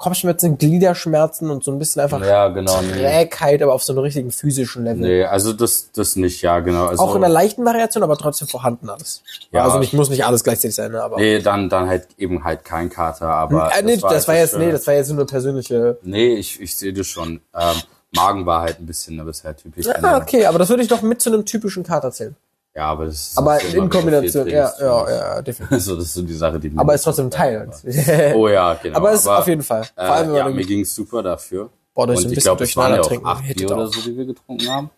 Kopfschmerzen, 0.00 0.56
Gliederschmerzen 0.56 1.50
und 1.50 1.62
so 1.62 1.70
ein 1.70 1.78
bisschen 1.78 2.00
einfach 2.00 2.24
Ja, 2.24 2.48
genau, 2.48 2.80
nee. 2.80 3.02
Trägheit, 3.02 3.62
aber 3.62 3.74
auf 3.74 3.84
so 3.84 3.92
einem 3.92 4.00
richtigen 4.00 4.30
physischen 4.30 4.82
Level. 4.82 5.02
Nee, 5.02 5.24
also 5.24 5.52
das, 5.52 5.92
das 5.92 6.16
nicht, 6.16 6.40
ja, 6.40 6.60
genau. 6.60 6.86
Also, 6.86 7.02
Auch 7.02 7.16
in 7.16 7.22
einer 7.22 7.30
leichten 7.30 7.66
Variation, 7.66 8.02
aber 8.02 8.16
trotzdem 8.16 8.48
vorhanden 8.48 8.88
alles. 8.88 9.22
Ja. 9.52 9.62
Also 9.62 9.78
nicht, 9.78 9.92
muss 9.92 10.08
nicht 10.08 10.24
alles 10.24 10.42
gleichzeitig 10.42 10.74
sein, 10.74 10.92
ne, 10.92 11.02
aber. 11.02 11.18
Nee, 11.18 11.40
dann, 11.40 11.68
dann 11.68 11.86
halt 11.86 12.08
eben 12.16 12.44
halt 12.44 12.64
kein 12.64 12.88
Kater, 12.88 13.28
aber. 13.28 13.72
äh, 13.76 13.82
nee, 13.82 13.98
das, 13.98 14.02
war 14.02 14.10
halt 14.10 14.44
jetzt, 14.44 14.54
das 14.54 14.58
nee, 14.58 14.72
das 14.72 14.86
war 14.86 14.94
jetzt 14.94 15.12
nur 15.12 15.26
persönliche. 15.26 15.98
Nee, 16.02 16.32
ich, 16.32 16.58
ich 16.62 16.74
sehe 16.76 16.94
das 16.94 17.06
schon. 17.06 17.42
Ähm, 17.54 17.76
Magen 18.16 18.46
war 18.46 18.62
halt 18.62 18.80
ein 18.80 18.86
bisschen, 18.86 19.20
aber 19.20 19.28
ist 19.28 19.44
halt 19.44 19.58
typisch. 19.58 19.86
Ah, 19.86 20.16
okay, 20.16 20.46
aber 20.46 20.58
das 20.58 20.70
würde 20.70 20.82
ich 20.82 20.88
doch 20.88 21.02
mit 21.02 21.20
zu 21.20 21.30
einem 21.30 21.44
typischen 21.44 21.82
Kater 21.84 22.10
zählen. 22.10 22.36
Ja, 22.80 22.86
aber 22.92 23.04
das 23.04 23.14
ist. 23.32 23.36
Aber 23.38 23.62
in 23.62 23.90
Kombination, 23.90 24.48
ja, 24.48 24.72
ja, 24.80 25.10
ja, 25.10 25.42
definitiv. 25.42 25.78
So, 25.84 25.96
das 25.96 26.06
ist 26.06 26.14
so 26.14 26.22
die 26.22 26.32
Sache, 26.32 26.58
die. 26.58 26.72
Aber 26.74 26.94
ist 26.94 27.02
trotzdem 27.02 27.26
ein 27.26 27.30
Teil. 27.30 27.68
Oh 28.34 28.48
ja, 28.48 28.72
genau. 28.72 28.96
Aber 28.96 29.12
es 29.12 29.20
ist 29.20 29.26
auf 29.26 29.46
jeden 29.46 29.62
Fall. 29.62 29.84
Vor 29.84 30.02
allem, 30.02 30.30
äh, 30.30 30.38
ja, 30.38 30.44
mir 30.44 30.50
irgendwie, 30.50 30.64
ging's 30.66 30.94
super 30.94 31.22
dafür. 31.22 31.68
boah, 31.92 32.06
durch 32.06 32.20
Und 32.20 32.24
ein 32.24 32.28
ich 32.30 32.34
bisschen 32.36 32.48
glaube, 32.48 32.64
es 32.64 32.74
waren 32.78 32.92
ja 32.92 32.96
durcheinander 32.96 33.28
auch 33.28 33.34
trinken. 33.36 33.50
acht 33.50 33.56
Bier 33.58 33.70
oder 33.70 33.86
so, 33.88 34.00
die 34.00 34.16
wir 34.16 34.24
getrunken 34.24 34.70
haben. 34.70 34.90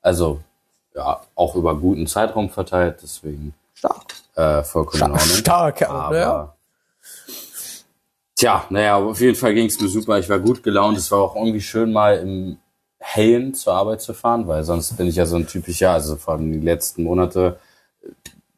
Also, 0.00 0.38
ja, 0.94 1.20
auch 1.34 1.56
über 1.56 1.74
guten 1.74 2.06
Zeitraum 2.06 2.50
verteilt, 2.50 3.00
deswegen 3.02 3.52
Stark. 3.74 4.04
äh, 4.36 4.62
vollkommen. 4.62 5.18
Stark, 5.18 5.80
ja. 5.80 5.88
Aber, 5.90 6.16
ja. 6.20 6.54
tja, 8.36 8.64
naja, 8.70 8.96
auf 8.98 9.20
jeden 9.20 9.34
Fall 9.34 9.54
ging's 9.54 9.80
mir 9.80 9.88
super. 9.88 10.20
Ich 10.20 10.28
war 10.28 10.38
gut 10.38 10.62
gelaunt. 10.62 10.98
Es 10.98 11.10
war 11.10 11.18
auch 11.18 11.34
irgendwie 11.34 11.60
schön, 11.60 11.92
mal 11.92 12.16
im 12.18 12.58
Hellen 13.06 13.52
zur 13.52 13.74
Arbeit 13.74 14.00
zu 14.00 14.14
fahren, 14.14 14.48
weil 14.48 14.64
sonst 14.64 14.96
bin 14.96 15.06
ich 15.06 15.16
ja 15.16 15.26
so 15.26 15.36
ein 15.36 15.46
typischer, 15.46 15.90
also 15.90 16.16
vor 16.16 16.34
allem 16.34 16.52
die 16.52 16.58
letzten 16.58 17.04
Monate, 17.04 17.58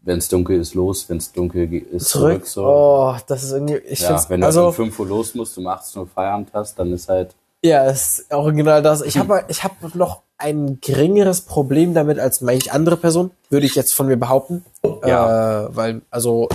wenn 0.03 0.19
es 0.19 0.29
dunkel 0.29 0.61
ist, 0.61 0.75
los, 0.75 1.09
wenn 1.09 1.17
es 1.17 1.33
dunkel 1.33 1.73
ist, 1.75 2.09
Zurück. 2.09 2.47
zurück. 2.47 2.47
so. 2.47 2.65
Oh, 2.65 3.17
das 3.27 3.43
ist 3.43 3.51
irgendwie, 3.51 3.79
ich 3.79 4.01
ja, 4.01 4.25
wenn 4.29 4.41
du 4.41 4.47
also, 4.47 4.69
um 4.69 4.73
5 4.73 4.99
Uhr 5.01 5.07
los 5.07 5.35
musst, 5.35 5.59
um 5.59 5.67
18 5.67 6.01
Uhr 6.01 6.09
Feierabend 6.09 6.51
hast, 6.53 6.79
dann 6.79 6.93
ist 6.93 7.09
halt, 7.09 7.35
ja, 7.63 7.87
ist 7.87 8.27
original 8.31 8.83
das. 8.83 9.03
Ich 9.03 9.19
habe 9.19 9.45
ich 9.49 9.65
hab 9.65 9.95
noch 9.97 10.23
ein 10.39 10.79
geringeres 10.81 11.41
Problem 11.41 11.93
damit 11.93 12.21
als 12.21 12.41
manch 12.41 12.73
andere 12.73 12.97
Person, 12.97 13.33
würde 13.51 13.67
ich 13.67 13.75
jetzt 13.75 13.95
von 13.95 14.07
mir 14.07 14.17
behaupten. 14.17 14.65
Ja. 15.05 15.65
Äh, 15.65 15.77
weil, 15.77 16.03
also, 16.11 16.49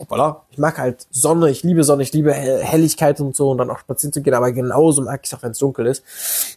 hoppala, 0.00 0.46
ich 0.50 0.58
mag 0.58 0.78
halt 0.78 1.06
Sonne, 1.10 1.50
ich 1.50 1.62
liebe 1.62 1.84
Sonne, 1.84 2.02
ich 2.02 2.12
liebe 2.12 2.32
Hell 2.32 2.62
Helligkeit 2.62 3.20
und 3.20 3.36
so 3.36 3.50
und 3.50 3.58
dann 3.58 3.70
auch 3.70 3.78
spazieren 3.78 4.12
zu 4.12 4.22
gehen, 4.22 4.34
aber 4.34 4.50
genauso 4.50 5.02
mag 5.02 5.20
ich 5.22 5.30
es 5.30 5.38
auch, 5.38 5.42
wenn 5.42 5.52
es 5.52 5.58
dunkel 5.58 5.86
ist. 5.86 6.02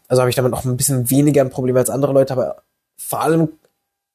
Also 0.07 0.21
habe 0.21 0.29
ich 0.29 0.35
damit 0.35 0.51
noch 0.51 0.65
ein 0.65 0.77
bisschen 0.77 1.09
weniger 1.09 1.41
ein 1.41 1.49
Problem 1.49 1.77
als 1.77 1.89
andere 1.89 2.13
Leute, 2.13 2.33
aber 2.33 2.63
vor 2.97 3.21
allem 3.21 3.49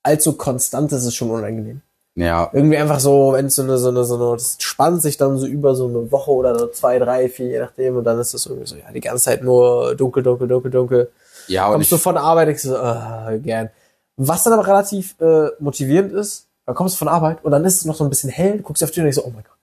allzu 0.03 0.33
konstant 0.33 0.91
ist 0.93 1.05
es 1.05 1.15
schon 1.15 1.31
unangenehm. 1.31 1.83
ja, 2.15 2.49
Irgendwie 2.53 2.79
einfach 2.79 3.01
so, 3.01 3.33
wenn 3.35 3.47
es 3.47 3.57
so 3.57 3.63
eine, 3.63 3.77
so 3.79 3.89
eine, 3.91 4.05
so 4.05 4.15
eine, 4.17 4.37
das 4.37 4.57
spannt 4.61 5.03
sich 5.03 5.19
dann 5.19 5.37
so 5.39 5.47
über 5.47 5.75
so 5.75 5.87
eine 5.87 6.11
Woche 6.11 6.31
oder 6.31 6.59
so 6.59 6.67
zwei, 6.69 6.99
drei, 6.99 7.29
vier, 7.29 7.49
je 7.49 7.59
nachdem, 7.61 7.97
und 7.97 8.05
dann 8.05 8.19
ist 8.19 8.33
das 8.33 8.47
irgendwie 8.47 8.67
so, 8.67 8.77
ja, 8.77 8.91
die 8.93 9.01
ganze 9.01 9.25
Zeit 9.25 9.43
nur 9.43 9.95
dunkel, 9.95 10.23
dunkel, 10.23 10.49
dunkel, 10.49 10.71
dunkel. 10.71 11.13
ja, 11.49 11.67
und 11.67 11.75
Kommst 11.75 11.93
du 11.93 11.97
ich, 11.97 12.03
von 12.03 12.15
der 12.15 12.25
Arbeit, 12.25 12.49
du 12.49 12.59
so, 12.59 12.77
ah, 12.77 13.31
gern. 13.37 13.71
Was 14.17 14.43
dann 14.43 14.55
aber 14.55 14.67
relativ 14.67 15.15
äh, 15.21 15.51
motivierend 15.61 16.13
ist, 16.13 16.48
dann 16.69 16.75
kommst 16.75 16.97
du 16.97 16.99
von 16.99 17.09
Arbeit 17.09 17.43
und 17.47 17.51
dann 17.51 17.65
ist 17.65 17.77
es 17.77 17.87
noch 17.87 17.95
so 17.95 18.05
ein 18.05 18.11
bisschen 18.11 18.29
hell, 18.29 18.59
guckst 18.59 18.83
dir 18.83 18.85
auf 18.85 18.91
die 18.91 18.97
Tür 18.97 19.05
und 19.05 19.07
denkst 19.07 19.17
so, 19.17 19.25
oh 19.25 19.33
mein 19.35 19.43
Gott, 19.43 19.57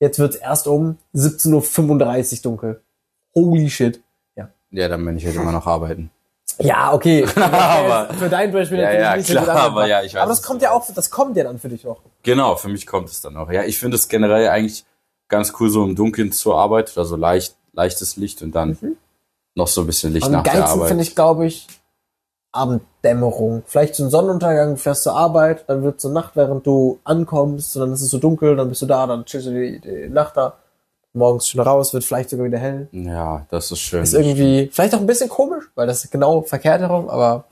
jetzt 0.00 0.18
wird's 0.18 0.36
erst 0.36 0.66
um 0.66 0.98
17.35 1.14 2.32
Uhr 2.36 2.42
dunkel. 2.42 2.82
Holy 3.34 3.70
shit. 3.70 4.02
Ja. 4.36 4.50
ja, 4.70 4.86
dann 4.88 5.02
bin 5.02 5.16
ich 5.16 5.24
halt 5.24 5.34
immer 5.36 5.50
noch 5.50 5.66
arbeiten. 5.66 6.10
Ja, 6.58 6.92
okay. 6.92 7.24
Aber- 7.36 8.12
für 8.18 8.28
dein 8.28 8.52
Beispiel 8.52 8.80
Ja, 8.80 8.92
ja, 8.92 9.16
nicht 9.16 9.30
klar, 9.30 9.48
aber 9.48 9.86
ja, 9.86 10.02
ich 10.02 10.12
weiß, 10.12 10.20
Aber 10.20 10.28
das 10.28 10.42
kommt 10.42 10.60
du 10.60 10.66
ja 10.66 10.72
auch, 10.72 10.86
das 10.94 11.10
kommt 11.10 11.38
ja 11.38 11.44
dann 11.44 11.58
für 11.58 11.70
dich 11.70 11.84
noch. 11.84 12.02
Genau, 12.22 12.54
für 12.56 12.68
mich 12.68 12.86
kommt 12.86 13.08
es 13.08 13.22
dann 13.22 13.34
auch. 13.38 13.50
Ja, 13.50 13.62
ich 13.62 13.78
finde 13.78 13.96
es 13.96 14.08
generell 14.08 14.46
eigentlich 14.50 14.84
ganz 15.28 15.54
cool, 15.58 15.70
so 15.70 15.82
im 15.82 15.96
Dunkeln 15.96 16.32
zur 16.32 16.58
Arbeit, 16.58 16.98
also 16.98 17.16
leicht, 17.16 17.56
leichtes 17.72 18.18
Licht 18.18 18.42
und 18.42 18.52
dann 18.54 18.76
noch 19.54 19.68
so 19.68 19.80
ein 19.80 19.86
bisschen 19.86 20.12
Licht 20.12 20.26
Am 20.26 20.32
nach 20.32 20.42
der 20.42 20.52
geilsten 20.52 20.72
Arbeit. 20.74 20.88
finde 20.88 21.02
ich, 21.04 21.14
glaube 21.14 21.46
ich, 21.46 21.66
Abenddämmerung. 22.52 23.62
Vielleicht 23.66 23.94
so 23.94 24.04
ein 24.04 24.10
Sonnenuntergang, 24.10 24.76
fährst 24.76 25.02
zur 25.04 25.16
Arbeit, 25.16 25.64
dann 25.68 25.82
wird 25.82 26.00
so 26.00 26.10
Nacht, 26.10 26.36
während 26.36 26.66
du 26.66 27.00
ankommst, 27.04 27.76
und 27.76 27.80
dann 27.80 27.92
ist 27.92 28.02
es 28.02 28.10
so 28.10 28.18
dunkel, 28.18 28.56
dann 28.56 28.68
bist 28.68 28.82
du 28.82 28.86
da, 28.86 29.06
dann 29.06 29.24
chillst 29.24 29.46
du 29.48 29.52
die, 29.52 29.80
die 29.80 30.08
Nacht 30.08 30.36
da. 30.36 30.54
Morgens 31.14 31.48
schon 31.48 31.60
raus, 31.60 31.92
wird 31.92 32.04
vielleicht 32.04 32.30
sogar 32.30 32.46
wieder 32.46 32.58
hell. 32.58 32.88
ja, 32.92 33.44
das 33.50 33.70
ist 33.70 33.80
schön. 33.80 34.02
Ist 34.02 34.14
irgendwie, 34.14 34.70
vielleicht 34.72 34.94
auch 34.94 35.00
ein 35.00 35.06
bisschen 35.06 35.28
komisch, 35.28 35.64
weil 35.74 35.86
das 35.86 36.04
ist 36.04 36.10
genau 36.10 36.40
verkehrt 36.40 36.80
herum, 36.80 37.10
aber 37.10 37.44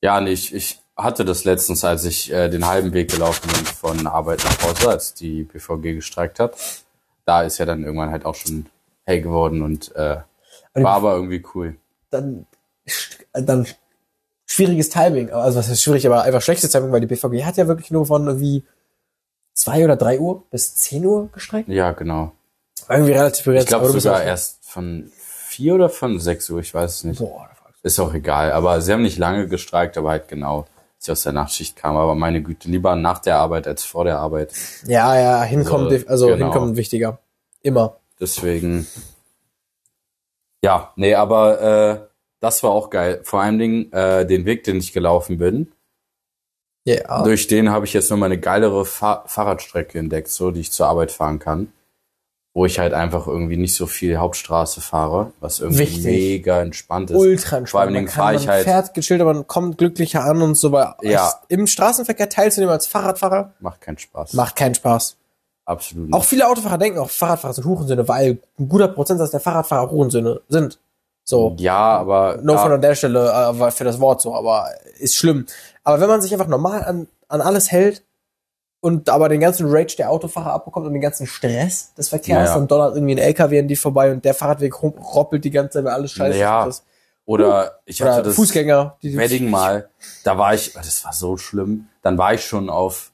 Ja, 0.00 0.18
nee, 0.20 0.30
ich, 0.32 0.54
ich 0.54 0.80
hatte 0.96 1.24
das 1.24 1.44
letztens, 1.44 1.84
als 1.84 2.04
ich 2.04 2.32
äh, 2.32 2.48
den 2.48 2.66
halben 2.66 2.92
Weg 2.92 3.10
gelaufen 3.10 3.50
bin 3.52 3.66
von 3.66 4.06
Arbeit 4.06 4.44
nach 4.44 4.62
Hause, 4.62 4.88
als 4.88 5.14
die 5.14 5.44
BVG 5.44 5.94
gestreikt 5.94 6.40
hat. 6.40 6.56
Da 7.24 7.42
ist 7.42 7.58
ja 7.58 7.66
dann 7.66 7.84
irgendwann 7.84 8.10
halt 8.10 8.24
auch 8.24 8.34
schon 8.34 8.66
hell 9.04 9.20
geworden 9.20 9.62
und 9.62 9.94
äh, 9.94 10.18
war 10.74 10.94
aber 10.94 11.14
irgendwie 11.14 11.42
cool. 11.54 11.76
Dann, 12.12 12.46
dann 13.32 13.66
schwieriges 14.46 14.90
Timing. 14.90 15.30
Also 15.30 15.58
was 15.58 15.68
heißt 15.68 15.82
schwierig, 15.82 16.06
aber 16.06 16.22
einfach 16.22 16.42
schlechtes 16.42 16.70
Timing, 16.70 16.92
weil 16.92 17.00
die 17.00 17.06
BVG 17.06 17.44
hat 17.44 17.56
ja 17.56 17.66
wirklich 17.68 17.90
nur 17.90 18.06
von 18.06 18.26
irgendwie 18.26 18.64
zwei 19.54 19.84
oder 19.84 19.96
drei 19.96 20.18
Uhr 20.18 20.44
bis 20.50 20.74
zehn 20.76 21.04
Uhr 21.04 21.28
gestreikt. 21.32 21.68
Ja, 21.68 21.92
genau. 21.92 22.32
Irgendwie 22.88 23.12
relativ 23.12 23.44
begrenzt. 23.44 23.64
Ich 23.64 23.68
glaube 23.68 23.88
sogar 23.88 24.22
erst 24.22 24.64
von 24.64 25.10
vier 25.16 25.74
oder 25.74 25.88
von 25.88 26.18
sechs 26.18 26.48
Uhr, 26.50 26.60
ich 26.60 26.72
weiß 26.72 26.96
es 26.96 27.04
nicht. 27.04 27.18
Boah, 27.18 27.48
Ist 27.82 28.00
auch 28.00 28.14
egal. 28.14 28.52
Aber 28.52 28.80
sie 28.80 28.92
haben 28.92 29.02
nicht 29.02 29.18
lange 29.18 29.48
gestreikt, 29.48 29.96
aber 29.98 30.10
halt 30.10 30.28
genau, 30.28 30.66
als 30.96 31.06
ich 31.06 31.10
aus 31.10 31.22
der 31.22 31.32
Nachtschicht 31.32 31.76
kam. 31.76 31.96
Aber 31.96 32.14
meine 32.14 32.42
Güte, 32.42 32.68
lieber 32.68 32.96
nach 32.96 33.18
der 33.20 33.36
Arbeit 33.36 33.66
als 33.66 33.84
vor 33.84 34.04
der 34.04 34.18
Arbeit. 34.18 34.52
Ja, 34.86 35.18
ja, 35.18 35.42
hinkommen, 35.42 35.88
Also, 35.92 36.06
also 36.08 36.26
genau. 36.28 36.46
hinkommen 36.46 36.76
wichtiger. 36.76 37.18
Immer. 37.62 37.96
Deswegen. 38.20 38.86
Ja, 40.64 40.92
nee, 40.96 41.14
aber 41.14 41.60
äh, 41.60 42.08
das 42.40 42.62
war 42.62 42.70
auch 42.70 42.90
geil. 42.90 43.20
Vor 43.24 43.40
allen 43.40 43.58
Dingen 43.58 43.92
äh, 43.92 44.26
den 44.26 44.44
Weg, 44.44 44.64
den 44.64 44.76
ich 44.78 44.92
gelaufen 44.92 45.38
bin. 45.38 45.72
Ja. 46.84 47.22
Durch 47.22 47.46
den 47.46 47.70
habe 47.70 47.84
ich 47.86 47.92
jetzt 47.92 48.10
nochmal 48.10 48.26
eine 48.28 48.40
geilere 48.40 48.84
Fahr 48.84 49.24
Fahrradstrecke 49.26 49.98
entdeckt, 49.98 50.28
so 50.28 50.50
die 50.50 50.60
ich 50.60 50.72
zur 50.72 50.86
Arbeit 50.86 51.12
fahren 51.12 51.38
kann. 51.38 51.72
Wo 52.54 52.66
ich 52.66 52.78
halt 52.78 52.92
einfach 52.92 53.26
irgendwie 53.28 53.56
nicht 53.56 53.74
so 53.74 53.86
viel 53.86 54.18
Hauptstraße 54.18 54.82
fahre, 54.82 55.32
was 55.40 55.60
irgendwie 55.60 55.78
Wichtig. 55.80 56.04
mega 56.04 56.60
entspannt 56.60 57.10
ist. 57.10 57.16
Ultra 57.16 57.48
Vor 57.48 57.58
entspannt. 57.58 57.80
allen 57.82 57.92
Man, 57.94 58.00
Dingen 58.02 58.08
fahre 58.08 58.34
man 58.34 58.42
ich 58.42 58.48
halt, 58.48 58.64
fährt 58.64 58.92
gechillt, 58.94 59.20
aber 59.22 59.32
man 59.32 59.46
kommt 59.46 59.78
glücklicher 59.78 60.22
an 60.24 60.42
und 60.42 60.54
so. 60.56 60.70
Weil 60.70 60.92
Ja. 61.00 61.32
im 61.48 61.66
Straßenverkehr 61.66 62.28
teilzunehmen 62.28 62.72
als 62.72 62.86
Fahrradfahrer 62.86 63.54
macht 63.60 63.80
keinen 63.80 63.96
Spaß. 63.98 64.34
macht 64.34 64.56
keinen 64.56 64.74
Spaß. 64.74 65.16
Absolut 65.64 66.06
nicht. 66.06 66.14
Auch 66.14 66.24
viele 66.24 66.48
Autofahrer 66.48 66.78
denken 66.78 66.98
auch, 66.98 67.10
Fahrradfahrer 67.10 67.54
sind 67.54 67.64
Hurensöhne, 67.64 68.06
weil 68.08 68.38
ein 68.58 68.68
guter 68.68 68.88
Prozentsatz 68.88 69.30
der 69.30 69.40
Fahrradfahrer 69.40 69.90
Hurensöhne 69.90 70.40
sind. 70.48 70.78
So. 71.24 71.54
Ja, 71.58 71.98
aber 71.98 72.38
No 72.42 72.58
von 72.58 72.72
an 72.72 72.80
der 72.80 72.96
Stelle 72.96 73.28
äh, 73.30 73.58
war 73.58 73.70
für 73.70 73.84
das 73.84 74.00
Wort 74.00 74.20
so, 74.20 74.34
aber 74.34 74.68
ist 74.98 75.14
schlimm. 75.16 75.46
Aber 75.84 76.00
wenn 76.00 76.08
man 76.08 76.20
sich 76.20 76.32
einfach 76.32 76.48
normal 76.48 76.82
an, 76.84 77.06
an 77.28 77.40
alles 77.40 77.70
hält 77.70 78.02
und 78.80 79.08
aber 79.08 79.28
den 79.28 79.40
ganzen 79.40 79.66
Rage 79.70 79.94
der 79.96 80.10
Autofahrer 80.10 80.52
abbekommt 80.52 80.86
und 80.86 80.92
den 80.94 81.00
ganzen 81.02 81.28
Stress 81.28 81.94
des 81.94 82.08
Verkehrs, 82.08 82.48
Ja, 82.48 82.54
ja. 82.54 82.54
dann 82.58 82.66
donnert 82.66 82.96
irgendwie 82.96 83.14
ein 83.14 83.18
LKW 83.18 83.60
an 83.60 83.68
die 83.68 83.76
vorbei 83.76 84.10
und 84.10 84.24
der 84.24 84.34
Fahrradweg 84.34 84.82
roppelt 84.82 85.44
die 85.44 85.50
ganze 85.52 85.78
Zeit, 85.78 85.84
weil 85.84 85.92
alles 85.92 86.10
scheiße 86.10 86.38
Ja. 86.38 86.66
ist. 86.66 86.84
Oder 87.24 87.78
ich 87.84 88.02
hatte 88.02 88.14
Oder 88.14 88.22
das 88.24 88.34
Fußgänger. 88.34 88.96
Die, 89.00 89.16
Wedding 89.16 89.48
mal, 89.48 89.88
da 90.24 90.36
war 90.38 90.54
ich, 90.54 90.72
das 90.72 91.04
war 91.04 91.12
so 91.12 91.36
schlimm. 91.36 91.86
Dann 92.02 92.18
war 92.18 92.34
ich 92.34 92.44
schon 92.44 92.68
auf, 92.68 93.12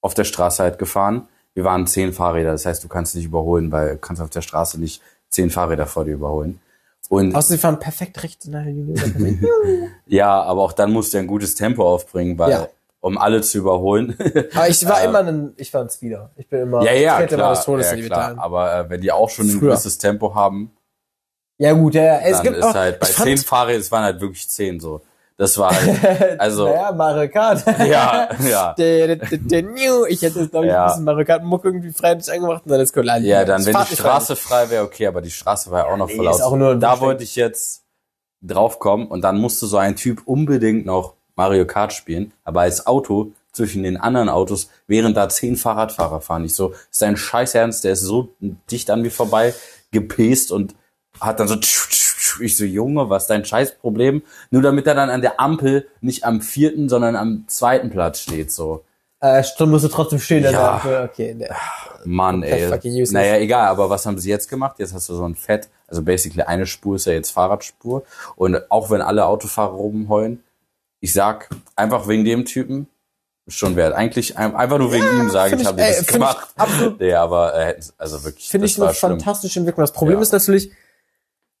auf 0.00 0.14
der 0.14 0.22
Straße 0.22 0.62
halt 0.62 0.78
gefahren. 0.78 1.26
Wir 1.54 1.64
waren 1.64 1.86
zehn 1.86 2.12
Fahrräder, 2.12 2.52
das 2.52 2.64
heißt, 2.66 2.82
du 2.82 2.88
kannst 2.88 3.14
nicht 3.14 3.26
überholen, 3.26 3.70
weil 3.72 3.90
du 3.90 3.98
kannst 3.98 4.22
auf 4.22 4.30
der 4.30 4.40
Straße 4.42 4.80
nicht 4.80 5.02
zehn 5.28 5.50
Fahrräder 5.50 5.86
vor 5.86 6.04
dir 6.04 6.14
überholen. 6.14 6.60
Und 7.08 7.34
Außer 7.34 7.52
sie 7.54 7.58
fahren 7.58 7.78
perfekt 7.78 8.22
rechts 8.22 8.46
in 8.46 8.52
der 8.52 8.64
ja, 10.06 10.42
aber 10.42 10.62
auch 10.62 10.72
dann 10.72 10.92
musst 10.92 11.12
du 11.12 11.18
ein 11.18 11.26
gutes 11.26 11.54
Tempo 11.54 11.86
aufbringen, 11.86 12.38
weil, 12.38 12.50
Ja. 12.52 12.68
um 13.00 13.18
alle 13.18 13.42
zu 13.42 13.58
überholen. 13.58 14.16
Aber 14.54 14.68
ich 14.68 14.86
war 14.86 15.02
Äh, 15.02 15.06
immer 15.06 15.18
ein, 15.18 15.52
ich 15.56 15.74
war 15.74 15.82
ein 15.82 15.90
Speeder. 15.90 16.30
Ich 16.36 16.48
bin 16.48 16.60
immer, 16.62 16.82
ja, 16.84 16.92
ja, 16.92 17.14
ich 17.16 17.22
hätte 17.24 17.34
immer 17.34 17.44
klar, 17.44 17.54
des 17.56 17.64
Todes 17.64 17.90
ja, 17.90 17.96
klar. 18.06 18.34
Aber 18.38 18.74
äh, 18.78 18.88
wenn 18.90 19.00
die 19.02 19.12
auch 19.12 19.28
schon 19.28 19.46
ein 19.46 19.58
Früher. 19.58 19.70
gewisses 19.70 19.98
Tempo 19.98 20.34
haben, 20.34 20.70
Ja 21.58 21.72
gut, 21.74 21.94
ja, 21.94 22.02
ja. 22.02 22.18
Es 22.20 22.36
dann 22.38 22.44
gibt 22.44 22.56
ist 22.58 22.64
auch, 22.64 22.74
halt 22.74 22.98
bei 23.00 23.06
zehn 23.08 23.36
Fahrrädern, 23.38 23.80
es 23.82 23.92
waren 23.92 24.04
halt 24.04 24.20
wirklich 24.20 24.48
zehn 24.48 24.80
so. 24.80 25.02
Das 25.42 25.58
war 25.58 25.72
halt, 25.74 26.38
also, 26.40 26.66
naja, 26.66 26.92
Mario 26.92 27.28
Kart. 27.28 27.64
ja, 27.84 28.28
ja. 28.48 28.74
Der, 28.74 29.16
der, 29.16 29.38
der, 29.38 29.62
New. 29.64 30.04
Ich 30.06 30.22
hätte, 30.22 30.46
glaube 30.46 30.66
ich, 30.66 30.72
Ja. 30.72 30.84
ein 30.84 30.88
bisschen 30.90 31.02
Mario 31.04 31.24
Kart 31.24 31.42
Muck 31.42 31.64
irgendwie 31.64 31.90
freundlich 31.90 32.32
angemacht 32.32 32.62
und 32.64 32.70
dann 32.70 32.80
ist 32.80 32.96
cool. 32.96 33.06
Ja, 33.22 33.44
dann, 33.44 33.66
wenn 33.66 33.76
die 33.90 33.96
Straße 33.96 34.36
frei 34.36 34.70
wäre, 34.70 34.84
okay, 34.84 35.08
aber 35.08 35.20
die 35.20 35.32
Straße 35.32 35.68
war 35.72 35.80
ja 35.86 35.92
auch 35.92 35.96
noch 35.96 36.06
Nee, 36.06 36.14
voll 36.14 36.28
aus. 36.28 36.40
ein 36.40 36.78
Da 36.78 37.00
wollte 37.00 37.24
ich 37.24 37.34
jetzt 37.34 37.82
draufkommen 38.40 39.08
und 39.08 39.22
dann 39.22 39.38
musste 39.38 39.66
so 39.66 39.78
ein 39.78 39.96
Typ 39.96 40.22
unbedingt 40.26 40.86
noch 40.86 41.14
Mario 41.34 41.66
Kart 41.66 41.92
spielen, 41.92 42.32
aber 42.44 42.60
als 42.60 42.86
Auto 42.86 43.32
zwischen 43.50 43.82
den 43.82 43.96
anderen 43.96 44.28
Autos, 44.28 44.68
während 44.86 45.16
da 45.16 45.28
zehn 45.28 45.56
Fahrradfahrer 45.56 46.20
fahren. 46.20 46.44
Ich 46.44 46.54
so, 46.54 46.72
ist 46.88 47.02
dein 47.02 47.16
Scheiß 47.16 47.56
Ernst, 47.56 47.82
der 47.82 47.94
ist 47.94 48.02
so 48.02 48.28
dicht 48.70 48.90
an 48.90 49.02
mir 49.02 49.10
vorbei 49.10 49.54
gepest 49.90 50.52
und 50.52 50.76
hat 51.20 51.40
dann 51.40 51.48
so, 51.48 51.56
ich 52.40 52.56
so, 52.56 52.64
Junge, 52.64 53.08
was 53.10 53.24
ist 53.24 53.28
dein 53.30 53.44
Scheißproblem? 53.44 54.22
Nur 54.50 54.62
damit 54.62 54.86
er 54.86 54.94
dann 54.94 55.10
an 55.10 55.20
der 55.22 55.40
Ampel 55.40 55.86
nicht 56.00 56.24
am 56.24 56.40
vierten, 56.40 56.88
sondern 56.88 57.16
am 57.16 57.44
zweiten 57.48 57.90
Platz 57.90 58.20
steht, 58.20 58.50
so. 58.52 58.84
Äh, 59.20 59.42
musst 59.66 59.84
du 59.84 59.88
trotzdem 59.88 60.18
stehen. 60.18 60.42
dann 60.42 60.52
Ja. 60.54 61.04
Okay, 61.04 61.34
ne. 61.34 61.48
Mann, 62.04 62.42
ey. 62.42 62.68
Naja, 63.12 63.36
egal, 63.36 63.68
aber 63.68 63.88
was 63.88 64.04
haben 64.04 64.18
sie 64.18 64.30
jetzt 64.30 64.48
gemacht? 64.48 64.76
Jetzt 64.78 64.92
hast 64.94 65.08
du 65.08 65.14
so 65.14 65.24
ein 65.24 65.36
Fett, 65.36 65.68
also 65.86 66.02
basically 66.02 66.42
eine 66.42 66.66
Spur 66.66 66.96
ist 66.96 67.06
ja 67.06 67.12
jetzt 67.12 67.30
Fahrradspur. 67.30 68.02
Und 68.34 68.68
auch 68.70 68.90
wenn 68.90 69.00
alle 69.00 69.26
Autofahrer 69.26 69.74
rumheulen, 69.74 70.42
ich 70.98 71.12
sag, 71.12 71.48
einfach 71.76 72.08
wegen 72.08 72.24
dem 72.24 72.44
Typen, 72.44 72.88
schon 73.48 73.74
wert. 73.76 73.92
Eigentlich 73.94 74.36
ein- 74.38 74.54
einfach 74.56 74.78
nur 74.78 74.92
wegen 74.92 75.04
ihm 75.20 75.30
sagen, 75.30 75.50
find 75.50 75.62
ich 75.62 75.66
ich- 75.66 75.72
habe 75.72 75.78
das 75.82 75.96
find 75.96 76.00
ich 76.08 76.12
gemacht. 76.14 76.48
absolut- 76.56 77.00
Nee, 77.00 77.14
aber 77.14 77.54
äh, 77.54 77.80
also 77.98 78.24
wirklich, 78.24 78.48
Finde 78.48 78.66
ich 78.66 78.80
eine 78.80 78.92
fantastische 78.94 79.58
Entwicklung. 79.60 79.82
Das 79.82 79.92
Problem 79.92 80.16
Ja. 80.18 80.22
ist 80.22 80.32
natürlich, 80.32 80.70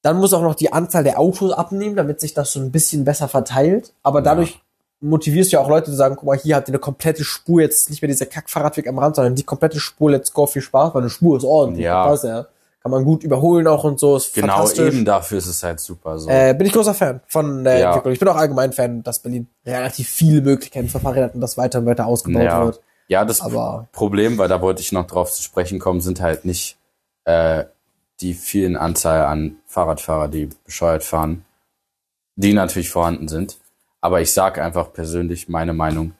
dann 0.02 0.18
muss 0.18 0.32
auch 0.32 0.42
noch 0.42 0.54
die 0.54 0.72
Anzahl 0.72 1.04
der 1.04 1.18
Autos 1.18 1.52
abnehmen, 1.52 1.96
damit 1.96 2.20
sich 2.20 2.34
das 2.34 2.52
so 2.52 2.60
ein 2.60 2.72
bisschen 2.72 3.04
besser 3.04 3.28
verteilt. 3.28 3.92
Aber 4.02 4.20
dadurch 4.20 4.60
motivierst 5.00 5.52
du 5.52 5.56
ja 5.56 5.62
auch 5.62 5.68
Leute 5.68 5.90
zu 5.90 5.96
sagen, 5.96 6.16
guck 6.16 6.26
mal, 6.26 6.38
hier 6.38 6.56
habt 6.56 6.68
ihr 6.68 6.72
eine 6.72 6.78
komplette 6.78 7.24
Spur, 7.24 7.60
jetzt 7.60 7.90
nicht 7.90 8.02
mehr 8.02 8.08
dieser 8.08 8.26
Kackfahrradweg 8.26 8.86
am 8.88 8.98
Rand, 8.98 9.16
sondern 9.16 9.34
die 9.34 9.42
komplette 9.42 9.80
Spur, 9.80 10.10
let's 10.10 10.32
go, 10.32 10.46
viel 10.46 10.62
Spaß, 10.62 10.94
weil 10.94 11.02
eine 11.02 11.10
Spur 11.10 11.36
ist 11.36 11.44
ordentlich. 11.44 11.84
Ja. 11.84 12.04
Passt 12.04 12.24
ja. 12.24 12.46
Kann 12.82 12.90
man 12.90 13.04
gut 13.04 13.22
überholen 13.22 13.68
auch 13.68 13.84
und 13.84 14.00
so, 14.00 14.16
ist 14.16 14.34
Genau, 14.34 14.68
eben 14.70 15.04
dafür 15.04 15.38
ist 15.38 15.46
es 15.46 15.62
halt 15.62 15.78
super 15.78 16.18
so. 16.18 16.28
Äh, 16.28 16.52
bin 16.54 16.66
ich 16.66 16.72
großer 16.72 16.94
Fan 16.94 17.20
von 17.28 17.62
der 17.62 17.78
Ja. 17.78 17.88
Entwicklung. 17.90 18.12
Ich 18.12 18.18
bin 18.18 18.28
auch 18.28 18.34
allgemein 18.36 18.72
Fan, 18.72 19.04
dass 19.04 19.20
Berlin 19.20 19.46
relativ 19.64 20.08
viele 20.08 20.40
Möglichkeiten 20.40 20.88
für 20.88 20.98
Fahrräder 20.98 21.26
hat 21.26 21.34
und 21.36 21.40
das 21.40 21.56
weiter 21.56 21.78
und 21.78 21.86
weiter 21.86 22.06
ausgebaut 22.06 22.42
ja. 22.42 22.64
wird. 22.64 22.80
ja, 23.06 23.24
das 23.24 23.40
Aber 23.40 23.86
Problem, 23.92 24.36
weil 24.38 24.48
da 24.48 24.60
wollte 24.60 24.82
ich 24.82 24.90
noch 24.90 25.06
drauf 25.06 25.30
zu 25.30 25.44
sprechen 25.44 25.78
kommen, 25.78 26.00
sind 26.00 26.20
halt 26.20 26.44
nicht 26.44 26.76
äh, 27.24 27.64
die 28.20 28.34
vielen 28.34 28.76
Anzahl 28.76 29.24
an 29.24 29.56
Fahrradfahrer, 29.66 30.28
die 30.28 30.48
bescheuert 30.64 31.02
fahren, 31.04 31.44
die 32.36 32.52
natürlich 32.52 32.90
vorhanden 32.90 33.28
sind. 33.28 33.58
Aber 34.00 34.20
ich 34.20 34.32
sag 34.32 34.58
einfach 34.58 34.92
persönlich 34.92 35.48
meine 35.48 35.72
Meinung. 35.72 36.12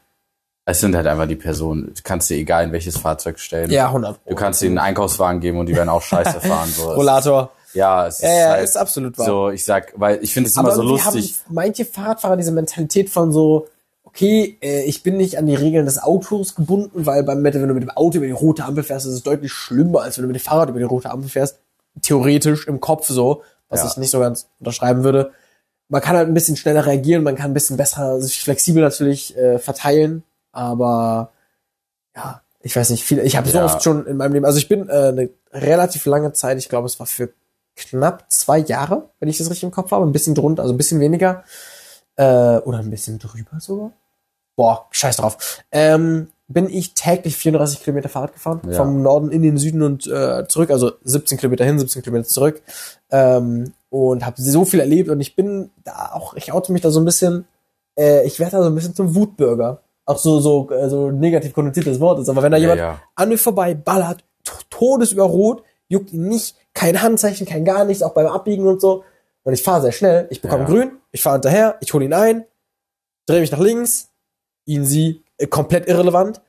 Es 0.65 0.81
sind 0.81 0.95
halt 0.95 1.07
einfach 1.09 1.27
die 1.27 1.37
Personen. 1.37 1.93
Du 1.95 2.01
kannst 2.05 2.31
dir 2.31 2.37
egal 2.37 2.65
in 2.65 2.73
welches 2.73 2.97
Fahrzeug 2.97 3.41
stellen. 3.41 3.71
ja, 3.71 3.87
100 3.87 4.21
Du 4.29 4.35
kannst 4.37 4.63
ihnen 4.63 4.79
einen 4.79 4.87
Einkaufswagen 4.89 5.41
geben 5.41 5.59
und 5.59 5.67
die 5.67 5.75
werden 5.75 5.89
auch 5.89 6.03
scheiße 6.03 6.41
fahren. 6.49 6.71
So. 6.71 6.93
Rollator. 6.93 7.51
Ja, 7.75 8.07
es 8.07 8.17
ist, 8.21 8.23
Ja, 8.23 8.51
halt 8.51 8.65
ist 8.65 8.77
absolut 8.77 9.19
wahr. 9.19 9.27
so, 9.27 9.51
ich 9.51 9.65
sag, 9.65 9.93
weil 9.97 10.23
ich 10.23 10.33
finde 10.35 10.49
es 10.51 10.57
immer 10.57 10.73
so 10.73 10.83
lustig. 10.83 11.35
haben 11.47 11.55
manche 11.55 11.85
Fahrradfahrer 11.85 12.37
diese 12.37 12.53
Mentalität 12.53 13.11
von 13.11 13.33
so, 13.33 13.67
okay, 14.05 14.59
äh, 14.61 14.85
ich 14.85 15.03
bin 15.03 15.17
nicht 15.17 15.39
an 15.39 15.47
die 15.47 15.55
Regeln 15.55 15.87
des 15.87 15.99
Autos 16.01 16.55
gebunden, 16.55 17.07
weil 17.07 17.25
beim 17.25 17.41
Metal, 17.43 17.61
wenn 17.63 17.69
du 17.69 17.75
mit 17.75 17.83
dem 17.83 17.91
Auto 17.91 18.19
über 18.19 18.27
die 18.27 18.33
rote 18.33 18.65
Ampel 18.65 18.85
fährst, 18.85 19.07
ist 19.07 19.15
es 19.15 19.23
deutlich 19.23 19.53
schlimmer, 19.53 20.03
als 20.03 20.19
wenn 20.19 20.23
du 20.25 20.29
mit 20.29 20.37
dem 20.37 20.45
Fahrrad 20.45 20.69
über 20.69 20.79
die 20.79 20.85
rote 20.85 21.11
Ampel 21.11 21.29
fährst. 21.31 21.59
Theoretisch 22.01 22.67
im 22.67 22.81
Kopf 22.81 23.09
so, 23.09 23.43
was 23.69 23.81
Ja. 23.81 23.87
ich 23.89 23.97
nicht 23.99 24.11
so 24.11 24.21
ganz 24.21 24.49
unterschreiben 24.61 25.05
würde. 25.05 25.33
Man 25.89 26.01
kann 26.01 26.17
halt 26.17 26.29
ein 26.29 26.35
bisschen 26.35 26.57
schneller 26.57 26.87
reagieren, 26.87 27.23
man 27.23 27.37
kann 27.37 27.51
ein 27.51 27.55
bisschen 27.55 27.77
besser, 27.77 28.21
sich 28.21 28.41
flexibel 28.43 28.83
natürlich 28.83 29.37
äh, 29.37 29.59
verteilen, 29.59 30.23
aber 30.53 31.33
ja, 32.17 32.41
ich 32.61 32.75
weiß 32.75 32.91
nicht, 32.91 33.05
viel, 33.05 33.19
ich 33.19 33.37
habe 33.37 33.49
so 33.49 33.59
Ja. 33.59 33.67
oft 33.67 33.83
schon 33.83 34.07
in 34.07 34.17
meinem 34.17 34.33
Leben, 34.33 34.47
also 34.47 34.57
ich 34.59 34.69
bin 34.69 34.89
äh, 34.89 34.93
eine 34.93 35.29
relativ 35.53 36.07
lange 36.07 36.33
Zeit, 36.33 36.57
ich 36.59 36.69
glaube, 36.71 36.87
es 36.87 36.99
war 36.99 37.07
für 37.07 37.31
knapp 37.77 38.31
zwei 38.31 38.59
Jahre, 38.59 39.11
wenn 39.21 39.29
ich 39.29 39.37
das 39.39 39.51
richtig 39.51 39.65
im 39.65 39.71
Kopf 39.71 39.91
habe, 39.91 40.07
ein 40.07 40.13
bisschen 40.13 40.35
drunter, 40.35 40.63
also 40.63 40.73
ein 40.73 40.79
bisschen 40.79 41.01
weniger, 41.01 41.45
äh, 42.17 42.57
oder 42.59 42.79
ein 42.79 42.91
bisschen 42.91 43.19
drüber 43.19 43.61
sogar. 43.61 43.93
Boah, 44.57 44.87
scheiß 44.91 45.17
drauf. 45.17 45.63
Ähm, 45.73 46.32
bin 46.49 46.69
ich 46.69 46.95
täglich 46.95 47.37
34 47.37 47.83
Kilometer 47.83 48.09
Fahrrad 48.09 48.33
gefahren, 48.35 48.61
Ja. 48.69 48.73
vom 48.77 49.03
Norden 49.03 49.31
in 49.31 49.43
den 49.43 49.57
Süden 49.57 49.83
und 49.83 50.07
äh, 50.07 50.47
zurück, 50.49 50.71
also 50.71 50.93
17 51.05 51.39
Kilometer 51.39 51.65
hin, 51.65 51.79
17 51.79 52.03
Kilometer 52.03 52.29
zurück. 52.29 52.61
Ähm, 53.11 53.73
und 53.91 54.25
habe 54.25 54.41
so 54.41 54.65
viel 54.65 54.81
erlebt 54.81 55.09
und 55.11 55.21
ich 55.21 55.37
bin 55.37 55.71
da 55.85 56.11
auch, 56.15 56.35
ich 56.35 56.53
oute 56.53 56.73
mich 56.73 56.81
da 56.83 56.91
so 56.91 56.99
ein 57.01 57.05
bisschen, 57.05 57.47
äh, 57.99 58.27
ich 58.27 58.39
werde 58.41 58.53
da 58.57 58.63
so 58.63 58.69
ein 58.69 58.75
bisschen 58.75 58.95
zum 58.95 59.15
Wutbürger. 59.15 59.83
Auch 60.05 60.19
so, 60.19 60.41
so, 60.41 60.71
äh, 60.71 60.89
so 60.89 61.11
negativ 61.11 61.53
konnotiertes 61.53 62.01
Wort 62.01 62.19
ist, 62.21 62.29
aber 62.29 62.43
wenn 62.43 62.51
da 62.53 62.57
Ja, 62.59 62.63
jemand 62.63 62.79
ja. 62.81 63.01
an 63.15 63.29
mir 63.29 63.39
vorbei 63.39 63.75
ballert, 63.75 64.25
t- 64.45 64.53
Todes 64.71 65.13
über 65.13 65.25
Rot, 65.25 65.63
juckt 65.89 66.13
ihn 66.13 66.27
nicht, 66.29 66.57
kein 66.75 67.01
Handzeichen, 67.03 67.47
kein 67.47 67.65
gar 67.65 67.85
nichts, 67.85 68.03
auch 68.03 68.15
beim 68.15 68.27
Abbiegen 68.27 68.67
und 68.67 68.81
so. 68.81 69.05
Und 69.45 69.53
ich 69.53 69.63
fahre 69.63 69.83
sehr 69.83 69.93
schnell, 69.93 70.27
ich 70.31 70.41
bekomme 70.41 70.63
Ja. 70.63 70.69
grün, 70.69 70.93
ich 71.13 71.23
fahre 71.23 71.37
hinterher, 71.37 71.77
ich 71.81 71.93
hole 71.93 72.05
ihn 72.05 72.15
ein, 72.15 72.45
drehe 73.27 73.41
mich 73.41 73.53
nach 73.53 73.59
links, 73.61 74.09
ihn, 74.65 74.85
sie, 74.87 75.22
komplett 75.47 75.89
irrelevant. 75.89 76.41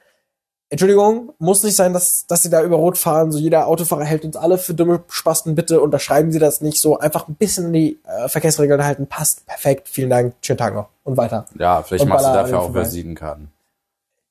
Entschuldigung, 0.69 1.33
muss 1.37 1.61
nicht 1.61 1.75
sein, 1.75 1.93
dass, 1.93 2.25
dass 2.25 2.41
sie 2.41 2.49
da 2.49 2.63
über 2.63 2.77
Rot 2.77 2.97
fahren. 2.97 3.31
So 3.31 3.37
jeder 3.37 3.67
Autofahrer 3.67 4.05
hält 4.05 4.25
uns 4.25 4.35
alle 4.35 4.57
für 4.57 4.73
dumme 4.73 5.03
Spasten. 5.07 5.53
Bitte 5.53 5.79
unterschreiben 5.81 6.31
Sie 6.31 6.39
das 6.39 6.61
nicht 6.61 6.79
so. 6.81 6.97
Einfach 6.97 7.27
ein 7.27 7.35
bisschen 7.35 7.67
an 7.67 7.73
die 7.73 7.99
äh, 8.07 8.27
Verkehrsregeln 8.27 8.83
halten. 8.83 9.05
Passt. 9.05 9.45
Perfekt. 9.45 9.87
Vielen 9.87 10.09
Dank. 10.09 10.33
Schönen 10.41 10.57
Tag 10.57 10.73
noch. 10.73 10.89
Und 11.03 11.15
weiter. 11.15 11.45
Ja, 11.59 11.83
vielleicht 11.83 12.03
Und 12.03 12.09
machst 12.09 12.25
du 12.25 12.33
dafür 12.33 12.59
auch. 12.59 12.73
Visitenkarten. 12.73 13.49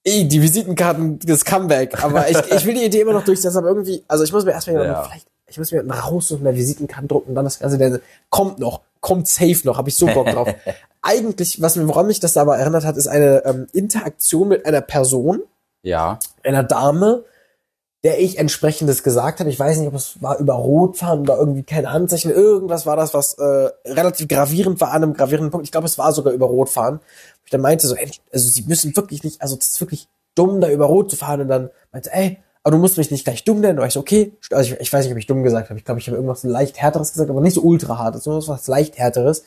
Ey, 0.04 0.26
die 0.26 0.42
Visitenkarten, 0.42 1.20
das 1.20 1.44
Comeback. 1.44 2.02
Aber 2.02 2.28
ich, 2.28 2.36
ich 2.50 2.66
will 2.66 2.74
die 2.74 2.86
Idee 2.86 3.02
immer 3.02 3.12
noch 3.12 3.24
durchsetzen, 3.24 3.58
aber 3.58 3.68
irgendwie, 3.68 4.02
also 4.08 4.24
ich 4.24 4.32
muss 4.32 4.44
mir 4.44 4.50
erstmal 4.50 4.74
Ja. 4.84 5.04
vielleicht, 5.04 5.28
ich 5.46 5.58
muss 5.58 5.70
mir 5.70 5.88
raussuchen, 5.88 6.44
eine 6.44 6.56
Visitenkarte 6.56 7.06
drucken 7.06 7.28
und 7.28 7.34
dann 7.36 7.44
das 7.44 7.60
Ganze, 7.60 7.78
der 7.78 8.00
kommt 8.30 8.58
noch, 8.58 8.80
kommt 9.02 9.28
safe 9.28 9.60
noch, 9.64 9.76
habe 9.76 9.90
ich 9.90 9.96
so 9.96 10.06
Bock 10.06 10.28
drauf. 10.28 10.48
Eigentlich, 11.02 11.60
was 11.60 11.76
mir, 11.76 11.86
woran 11.88 12.06
mich 12.06 12.20
das 12.20 12.36
aber 12.36 12.56
erinnert 12.56 12.84
hat, 12.84 12.96
ist 12.96 13.08
eine 13.08 13.44
ähm, 13.44 13.66
Interaktion 13.72 14.48
mit 14.48 14.64
einer 14.64 14.80
Person, 14.80 15.42
Ja, 15.82 16.18
einer 16.44 16.62
Dame, 16.62 17.24
der 18.04 18.20
ich 18.20 18.38
entsprechendes 18.38 19.02
gesagt 19.02 19.40
habe. 19.40 19.50
Ich 19.50 19.58
weiß 19.58 19.78
nicht, 19.78 19.88
ob 19.88 19.94
es 19.94 20.22
war 20.22 20.38
über 20.38 20.54
Rotfahren 20.54 21.20
oder 21.20 21.36
irgendwie 21.36 21.64
kein 21.64 21.92
Handzeichen. 21.92 22.30
Irgendwas 22.30 22.86
war 22.86 22.96
das, 22.96 23.12
was 23.14 23.34
äh, 23.34 23.70
relativ 23.84 24.28
gravierend 24.28 24.80
war 24.80 24.92
an 24.92 25.02
einem 25.02 25.14
gravierenden 25.14 25.50
Punkt. 25.50 25.66
Ich 25.66 25.72
glaube, 25.72 25.86
es 25.86 25.98
war 25.98 26.12
sogar 26.12 26.32
über 26.32 26.46
Rotfahren. 26.46 27.00
Ich 27.44 27.50
dann 27.50 27.60
meinte 27.60 27.86
so, 27.86 27.96
ey, 27.96 28.10
also 28.32 28.48
sie 28.48 28.62
müssen 28.62 28.96
wirklich 28.96 29.24
nicht, 29.24 29.42
also 29.42 29.56
das 29.56 29.68
ist 29.68 29.80
wirklich 29.80 30.08
dumm, 30.34 30.60
da 30.60 30.70
über 30.70 30.86
Rot 30.86 31.10
zu 31.10 31.16
fahren. 31.16 31.42
Und 31.42 31.48
dann 31.48 31.70
meinte, 31.92 32.12
ey, 32.12 32.38
aber 32.62 32.76
du 32.76 32.78
musst 32.78 32.96
mich 32.96 33.10
nicht 33.10 33.24
gleich 33.24 33.44
dumm 33.44 33.60
nennen. 33.60 33.78
Und 33.78 33.86
ich 33.86 33.92
so, 33.92 34.00
okay, 34.00 34.32
also 34.50 34.72
ich, 34.72 34.80
ich 34.80 34.92
weiß 34.92 35.04
nicht, 35.04 35.12
ob 35.12 35.18
ich 35.18 35.26
dumm 35.26 35.42
gesagt 35.42 35.70
habe. 35.70 35.78
Ich 35.78 35.84
glaube, 35.84 36.00
ich 36.00 36.06
habe 36.06 36.16
irgendwas 36.16 36.44
leicht 36.44 36.80
härteres 36.80 37.12
gesagt, 37.12 37.30
aber 37.30 37.40
nicht 37.40 37.54
so 37.54 37.62
ultra 37.62 37.98
hart, 37.98 38.22
sondern 38.22 38.46
was 38.46 38.68
leicht 38.68 38.98
härteres. 38.98 39.44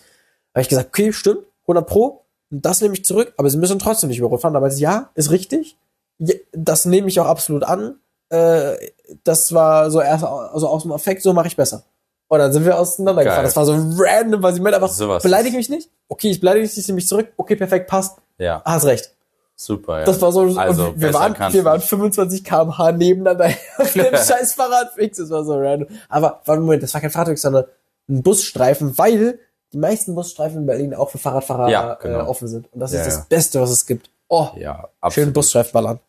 habe 0.53 0.61
ich 0.61 0.69
gesagt, 0.69 0.89
okay, 0.89 1.13
stimmt, 1.13 1.45
100 1.63 1.87
pro, 1.87 2.21
das 2.49 2.81
nehme 2.81 2.93
ich 2.93 3.05
zurück, 3.05 3.33
aber 3.37 3.49
sie 3.49 3.57
müssen 3.57 3.79
trotzdem 3.79 4.09
nicht 4.09 4.19
über 4.19 4.27
Rot 4.27 4.41
fahren. 4.41 4.53
Da 4.53 4.59
meinte 4.59 4.75
sie, 4.75 4.83
ja, 4.83 5.09
ist 5.15 5.31
richtig. 5.31 5.77
Das 6.51 6.85
nehme 6.85 7.07
ich 7.07 7.19
auch 7.19 7.25
absolut 7.25 7.63
an. 7.63 7.95
Äh, 8.29 8.75
das 9.23 9.53
war 9.53 9.91
so 9.91 10.01
erst 10.01 10.23
also 10.23 10.67
aus 10.67 10.83
dem 10.83 10.91
Affekt, 10.91 11.21
so 11.21 11.33
mache 11.33 11.47
ich 11.47 11.55
besser. 11.55 11.83
Und 12.27 12.39
dann 12.39 12.51
sind 12.51 12.65
wir 12.65 12.79
auseinandergefahren. 12.79 13.45
Das 13.45 13.55
war 13.55 13.65
so 13.65 13.73
random, 13.97 14.41
weil 14.41 14.53
sie 14.53 14.59
meinte 14.59 14.77
einfach, 14.77 14.91
Sowas 14.91 15.23
beleidige 15.23 15.57
mich 15.57 15.69
nicht. 15.69 15.89
Okay, 16.07 16.31
ich 16.31 16.39
beleidige 16.39 16.67
dich, 16.67 16.77
ich 16.77 16.87
nehme 16.87 16.95
mich 16.95 17.07
zurück. 17.07 17.27
Okay, 17.37 17.55
perfekt, 17.55 17.87
passt. 17.87 18.17
ja, 18.37 18.61
Hast 18.65 18.85
recht. 18.85 19.11
Super. 19.55 19.99
Ja. 19.99 20.05
Das 20.05 20.21
war 20.21 20.31
so, 20.31 20.41
Also, 20.57 20.93
wir 20.95 21.13
waren, 21.13 21.35
wir 21.53 21.65
waren 21.65 21.77
nicht. 21.79 21.89
25 21.89 22.43
km/h 22.43 22.91
nebeneinander 22.91 23.49
auf 23.77 23.93
dem 23.93 24.15
scheiß 24.15 24.53
Fahrradweg. 24.53 25.15
Das 25.15 25.29
war 25.29 25.43
so 25.43 25.57
random. 25.57 25.87
Aber, 26.09 26.41
warte, 26.45 26.61
Moment, 26.61 26.83
das 26.83 26.93
war 26.93 27.01
kein 27.01 27.09
Fahrradweg, 27.11 27.37
sondern 27.37 27.65
ein 28.09 28.21
Busstreifen, 28.23 28.97
weil 28.97 29.39
die 29.73 29.77
meisten 29.77 30.13
Busstreifen 30.15 30.59
in 30.59 30.65
Berlin 30.65 30.93
auch 30.93 31.09
für 31.09 31.17
Fahrradfahrer 31.17 31.69
Ja, 31.69 31.93
äh, 31.93 31.97
genau. 32.01 32.27
offen 32.27 32.47
sind. 32.47 32.71
Und 32.73 32.79
das 32.79 32.93
Ja, 32.93 32.99
ist 33.01 33.07
das 33.07 33.15
ja. 33.17 33.25
Beste, 33.29 33.61
was 33.61 33.69
es 33.71 33.85
gibt. 33.85 34.09
Oh, 34.27 34.49
ja, 34.57 34.87
schön. 35.09 35.33
Busstreifen 35.33 35.71
ballern. 35.73 35.99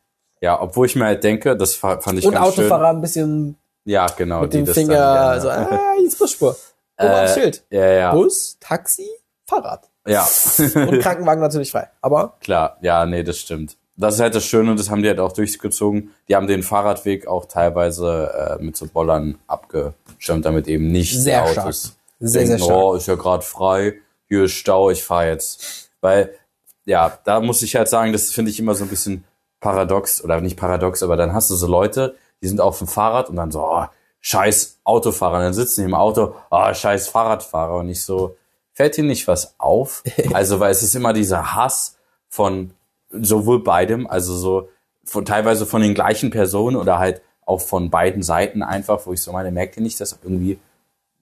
Ja, 0.40 0.61
obwohl 0.61 0.86
ich 0.86 0.97
mir 0.97 1.07
halt 1.07 1.24
denke, 1.24 1.57
das 1.57 1.74
fa- 1.74 2.01
fand 2.01 2.18
ich 2.18 2.26
Und 2.26 2.34
ganz 2.34 2.47
Autofahrer 2.47 2.88
ein 2.90 3.01
bisschen 3.01 3.57
schön. 3.84 3.92
Ja, 3.92 4.07
genau. 4.09 4.42
mit 4.42 4.53
die 4.53 4.64
dem 4.64 4.66
Finger, 4.74 4.94
dann 4.97 5.40
so, 5.40 5.49
gerne- 5.49 5.70
ah, 5.70 5.94
jetzt 6.03 6.18
Busspur. 6.18 6.57
Das 6.97 7.30
Äh, 7.36 7.40
Schild? 7.40 7.64
ja, 7.70 7.86
ja. 7.86 8.12
Bus, 8.12 8.57
Taxi? 8.61 9.09
Fahrrad. 9.47 9.88
Ja. 10.07 10.26
Und 10.74 11.00
Krankenwagen 11.00 11.40
natürlich 11.40 11.70
frei. 11.70 11.88
Aber 12.00 12.34
Klar, 12.40 12.78
ja, 12.80 13.07
nee, 13.07 13.22
das 13.22 13.38
stimmt. 13.38 13.76
Das 13.98 14.14
ist 14.14 14.20
halt 14.20 14.34
das 14.34 14.44
Schöne 14.44 14.70
und 14.70 14.78
das 14.78 14.90
haben 14.90 15.02
die 15.02 15.09
halt 15.09 15.20
auch 15.20 15.32
durchgezogen. 15.32 16.11
Die 16.28 16.36
haben 16.36 16.46
den 16.46 16.62
Fahrradweg 16.62 17.26
auch 17.26 17.46
teilweise 17.46 18.59
äh, 18.61 18.62
mit 18.62 18.76
so 18.76 18.86
Bollern 18.86 19.38
abgeschirmt, 19.46 20.44
damit 20.44 20.68
eben 20.68 20.88
nicht 20.88 21.18
Sehr 21.18 21.44
die 21.44 21.52
stark. 21.52 21.66
Autos 21.66 21.96
Sehr, 22.20 22.42
denken, 22.42 22.59
sehr 22.59 22.64
stark. 22.66 22.78
oh, 22.78 22.94
ist 22.94 23.07
ja 23.09 23.14
gerade 23.14 23.42
frei, 23.42 23.94
hier 24.28 24.44
ist 24.44 24.52
Stau, 24.52 24.90
ich 24.90 25.02
fahre 25.02 25.28
jetzt. 25.28 25.90
Weil, 26.02 26.30
ja, 26.84 27.18
da 27.24 27.40
muss 27.40 27.62
ich 27.62 27.74
halt 27.74 27.88
sagen, 27.88 28.12
das 28.12 28.30
finde 28.32 28.50
ich 28.50 28.61
immer 28.61 28.74
so 28.74 28.84
ein 28.84 28.90
bisschen 28.90 29.24
paradox, 29.61 30.22
oder 30.22 30.40
nicht 30.42 30.59
paradox, 30.59 31.02
aber 31.02 31.16
dann 31.16 31.32
hast 31.32 31.48
du 31.50 31.54
so 31.54 31.66
Leute, 31.66 32.16
die 32.42 32.48
sind 32.48 32.61
auf 32.61 32.78
dem 32.78 32.86
Fahrrad 32.86 33.30
und 33.30 33.36
dann 33.36 33.50
so, 33.50 33.62
oh, 33.62 33.86
scheiß 34.20 34.80
Autofahrer, 34.84 35.38
und 35.38 35.42
dann 35.44 35.54
sitzen 35.54 35.80
die 35.80 35.86
im 35.86 35.94
Auto, 35.94 36.34
oh, 36.50 36.74
scheiß 36.74 37.09
Fahrradfahrer 37.09 37.76
und 37.76 37.86
nicht 37.86 38.02
so, 38.02 38.36
fällt 38.76 38.96
dir 38.96 39.02
nicht 39.04 39.26
was 39.26 39.54
auf? 39.58 40.02
Also, 40.32 40.60
weil 40.60 40.70
es 40.70 40.82
ist 40.82 40.94
immer 40.94 41.12
dieser 41.12 41.54
Hass 41.56 41.96
von 42.28 42.70
sowohl 43.10 43.62
beidem, 43.64 44.06
also 44.06 44.34
so 44.36 44.68
von 45.04 45.24
teilweise 45.24 45.64
von 45.66 45.80
den 45.82 45.94
gleichen 45.94 46.30
Personen 46.30 46.76
oder 46.76 46.98
halt 46.98 47.22
auch 47.46 47.60
von 47.60 47.90
beiden 47.90 48.22
Seiten 48.22 48.62
einfach, 48.62 49.06
wo 49.06 49.12
ich 49.12 49.22
so 49.22 49.32
meine, 49.32 49.50
merkt 49.52 49.76
ihr 49.76 49.82
nicht, 49.82 50.00
dass 50.00 50.18
irgendwie 50.22 50.58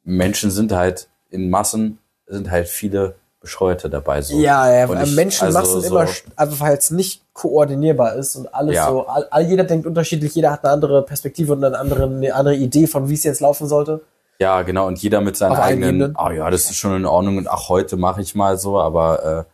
Menschen 0.04 0.50
sind 0.50 0.72
halt 0.72 1.08
in 1.30 1.50
Massen, 1.50 1.98
sind 2.26 2.50
halt 2.50 2.68
viele 2.68 3.14
Bescheuerte 3.40 3.90
dabei. 3.90 4.22
So. 4.22 4.38
Ja, 4.40 4.72
ja 4.72 4.88
weil 4.88 5.04
ich- 5.06 5.14
Menschenmassen 5.14 5.74
also 5.76 5.86
immer, 5.86 6.06
so- 6.06 6.12
st- 6.14 6.24
einfach 6.36 6.60
weil 6.60 6.76
es 6.78 6.90
nicht 6.90 7.22
koordinierbar 7.34 8.14
ist 8.16 8.36
und 8.36 8.52
alles 8.54 8.76
Ja. 8.76 8.88
so, 8.88 9.06
all, 9.06 9.26
all, 9.30 9.42
jeder 9.46 9.64
denkt 9.64 9.86
unterschiedlich, 9.86 10.34
jeder 10.34 10.50
hat 10.50 10.64
eine 10.64 10.72
andere 10.72 11.02
Perspektive 11.02 11.52
und 11.52 11.62
eine 11.62 11.78
andere, 11.78 12.04
eine 12.04 12.34
andere 12.34 12.54
Idee 12.56 12.86
von, 12.86 13.08
wie 13.10 13.14
es 13.14 13.22
jetzt 13.24 13.40
laufen 13.40 13.68
sollte. 13.68 14.00
Ja, 14.44 14.60
genau. 14.60 14.86
Und 14.86 14.98
jeder 14.98 15.22
mit 15.22 15.38
seinen 15.38 15.52
Auf 15.52 15.60
eigenen, 15.60 16.14
ah 16.18 16.30
ja, 16.30 16.50
das 16.50 16.66
ist 16.66 16.76
schon 16.76 16.94
in 16.94 17.06
Ordnung 17.06 17.38
und 17.38 17.48
ach, 17.48 17.70
heute 17.70 17.96
mache 17.96 18.20
ich 18.20 18.34
mal 18.34 18.58
so, 18.58 18.78
aber 18.78 19.46
äh, 19.46 19.50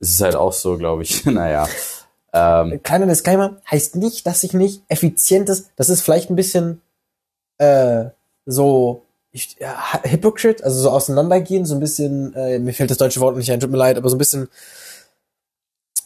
es 0.00 0.12
ist 0.12 0.22
halt 0.22 0.34
auch 0.34 0.54
so, 0.54 0.78
glaube 0.78 1.02
ich. 1.02 1.24
naja. 1.26 1.68
Ähm, 2.32 2.82
Kleiner 2.82 3.04
Disclaimer, 3.04 3.58
heißt 3.70 3.96
nicht, 3.96 4.26
dass 4.26 4.42
ich 4.42 4.54
nicht 4.54 4.82
effizientes, 4.88 5.68
das 5.76 5.90
ist 5.90 6.00
vielleicht 6.00 6.30
ein 6.30 6.36
bisschen 6.36 6.80
äh, 7.58 8.06
so 8.46 9.02
ich, 9.30 9.58
ja, 9.60 9.76
hypocrite, 10.04 10.64
also 10.64 10.80
so 10.80 10.90
auseinandergehen, 10.90 11.66
so 11.66 11.74
ein 11.74 11.80
bisschen, 11.80 12.34
äh, 12.34 12.58
mir 12.58 12.72
fällt 12.72 12.90
das 12.90 12.96
deutsche 12.96 13.20
Wort 13.20 13.36
nicht 13.36 13.52
ein, 13.52 13.60
tut 13.60 13.70
mir 13.70 13.76
leid, 13.76 13.98
aber 13.98 14.08
so 14.08 14.16
ein 14.16 14.18
bisschen 14.18 14.48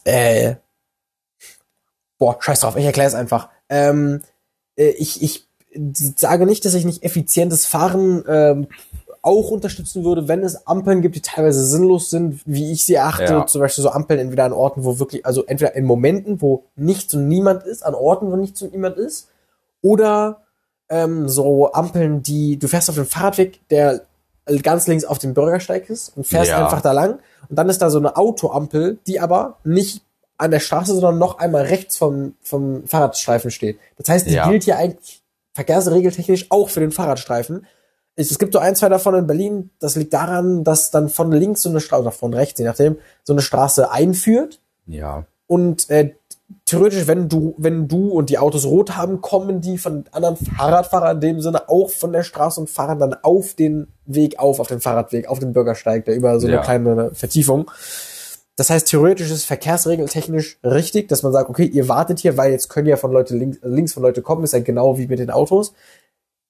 äh, 0.03 0.55
boah, 2.17 2.35
scheiß 2.37 2.59
drauf, 2.59 2.75
ich 2.75 2.83
erkläre 2.83 3.07
es 3.07 3.15
einfach. 3.15 3.47
Ähm, 3.69 4.23
äh, 4.75 4.89
ich, 4.89 5.23
ich 5.23 5.44
sage 6.17 6.45
nicht, 6.45 6.65
dass 6.65 6.73
ich 6.73 6.85
nicht 6.85 7.03
effizientes 7.03 7.65
Fahren 7.65 8.23
ähm, 8.27 8.67
auch 9.21 9.49
unterstützen 9.49 10.03
würde, 10.03 10.27
wenn 10.27 10.43
es 10.43 10.67
Ampeln 10.67 11.01
gibt, 11.01 11.15
die 11.15 11.21
teilweise 11.21 11.65
sinnlos 11.65 12.09
sind, 12.11 12.41
wie 12.45 12.71
ich 12.71 12.85
sie 12.85 12.93
erachte, 12.93 13.23
Ja. 13.33 13.47
zum 13.47 13.61
Beispiel 13.61 13.81
so 13.83 13.89
Ampeln 13.89 14.19
entweder 14.19 14.43
an 14.45 14.53
Orten, 14.53 14.83
wo 14.83 14.99
wirklich, 14.99 15.25
also 15.25 15.43
entweder 15.45 15.75
in 15.75 15.85
Momenten, 15.85 16.41
wo 16.41 16.63
nichts 16.75 17.13
und 17.15 17.27
niemand 17.27 17.63
ist, 17.63 17.83
an 17.83 17.95
Orten, 17.95 18.31
wo 18.31 18.35
nichts 18.35 18.61
und 18.61 18.71
niemand 18.73 18.97
ist, 18.97 19.29
oder 19.81 20.41
ähm, 20.89 21.27
so 21.27 21.71
Ampeln, 21.73 22.21
die, 22.21 22.57
du 22.57 22.67
fährst 22.67 22.89
auf 22.89 22.95
dem 22.95 23.07
Fahrradweg, 23.07 23.67
der 23.69 24.01
ganz 24.61 24.85
links 24.85 25.05
auf 25.05 25.17
dem 25.17 25.33
Bürgersteig 25.33 25.89
ist 25.89 26.15
und 26.15 26.27
fährst 26.27 26.51
Ja. 26.51 26.63
einfach 26.63 26.81
da 26.81 26.91
lang 26.91 27.17
und 27.49 27.57
dann 27.57 27.67
ist 27.67 27.81
da 27.81 27.89
so 27.89 27.97
eine 27.97 28.15
Autoampel, 28.17 28.99
die 29.07 29.19
aber 29.19 29.57
nicht 29.63 30.03
an 30.37 30.51
der 30.51 30.59
Straße, 30.59 30.93
sondern 30.93 31.17
noch 31.17 31.39
einmal 31.39 31.63
rechts 31.63 31.97
vom, 31.97 32.35
vom 32.43 32.85
Fahrradstreifen 32.85 33.49
steht. 33.49 33.79
Das 33.97 34.07
heißt, 34.09 34.27
die 34.27 34.33
Ja. 34.33 34.47
gilt 34.47 34.65
hier 34.65 34.77
eigentlich 34.77 35.23
verkehrsregeltechnisch 35.55 36.47
auch 36.51 36.69
für 36.69 36.81
den 36.81 36.91
Fahrradstreifen. 36.91 37.65
Es 38.17 38.37
gibt 38.39 38.53
so 38.53 38.59
ein, 38.59 38.75
zwei 38.75 38.87
davon 38.87 39.15
in 39.15 39.27
Berlin. 39.27 39.71
Das 39.79 39.95
liegt 39.95 40.13
daran, 40.13 40.63
dass 40.63 40.91
dann 40.91 41.09
von 41.09 41.31
links 41.31 41.63
so 41.63 41.69
eine 41.69 41.79
Straße, 41.81 42.01
oder 42.03 42.11
von 42.11 42.33
rechts, 42.33 42.59
je 42.59 42.65
nachdem, 42.65 42.97
so 43.23 43.33
eine 43.33 43.41
Straße 43.41 43.89
einführt. 43.91 44.59
ja. 44.85 45.25
Und 45.47 45.91
äh, 45.91 46.15
theoretisch, 46.65 47.05
wenn 47.05 47.29
du, 47.29 47.53
wenn 47.59 47.87
du 47.87 48.09
und 48.09 48.31
die 48.31 48.39
Autos 48.39 48.65
rot 48.65 48.97
haben, 48.97 49.21
kommen 49.21 49.61
die 49.61 49.77
von 49.77 50.05
anderen 50.11 50.37
Fahrradfahrern 50.37 51.17
in 51.17 51.21
dem 51.21 51.41
Sinne 51.41 51.69
auch 51.69 51.91
von 51.91 52.11
der 52.13 52.23
Straße 52.23 52.59
und 52.59 52.67
fahren 52.67 52.97
dann 52.97 53.13
auf 53.21 53.53
den 53.53 53.87
Weg 54.07 54.39
auf, 54.39 54.59
auf 54.59 54.67
den 54.67 54.81
Fahrradweg, 54.81 55.27
auf 55.27 55.37
den 55.37 55.53
Bürgersteig, 55.53 56.05
der 56.05 56.15
über 56.15 56.39
so 56.39 56.47
eine 56.47 56.55
Ja. 56.55 56.61
kleine 56.63 57.13
Vertiefung. 57.13 57.69
Das 58.57 58.69
heißt, 58.69 58.87
theoretisch 58.87 59.29
ist 59.31 59.43
verkehrsregeltechnisch 59.45 60.59
richtig, 60.63 61.09
dass 61.09 61.23
man 61.23 61.33
sagt, 61.33 61.49
okay, 61.49 61.65
ihr 61.65 61.89
wartet 61.89 62.19
hier, 62.19 62.37
weil 62.37 62.51
jetzt 62.51 62.69
können 62.69 62.87
ja 62.87 62.95
von 62.95 63.11
Leute 63.11 63.35
links, 63.35 63.57
links 63.63 63.93
von 63.93 64.03
Leute 64.03 64.21
kommen, 64.21 64.43
ist 64.43 64.53
ja 64.53 64.59
genau 64.59 64.97
wie 64.97 65.07
mit 65.07 65.19
den 65.19 65.29
Autos. 65.29 65.73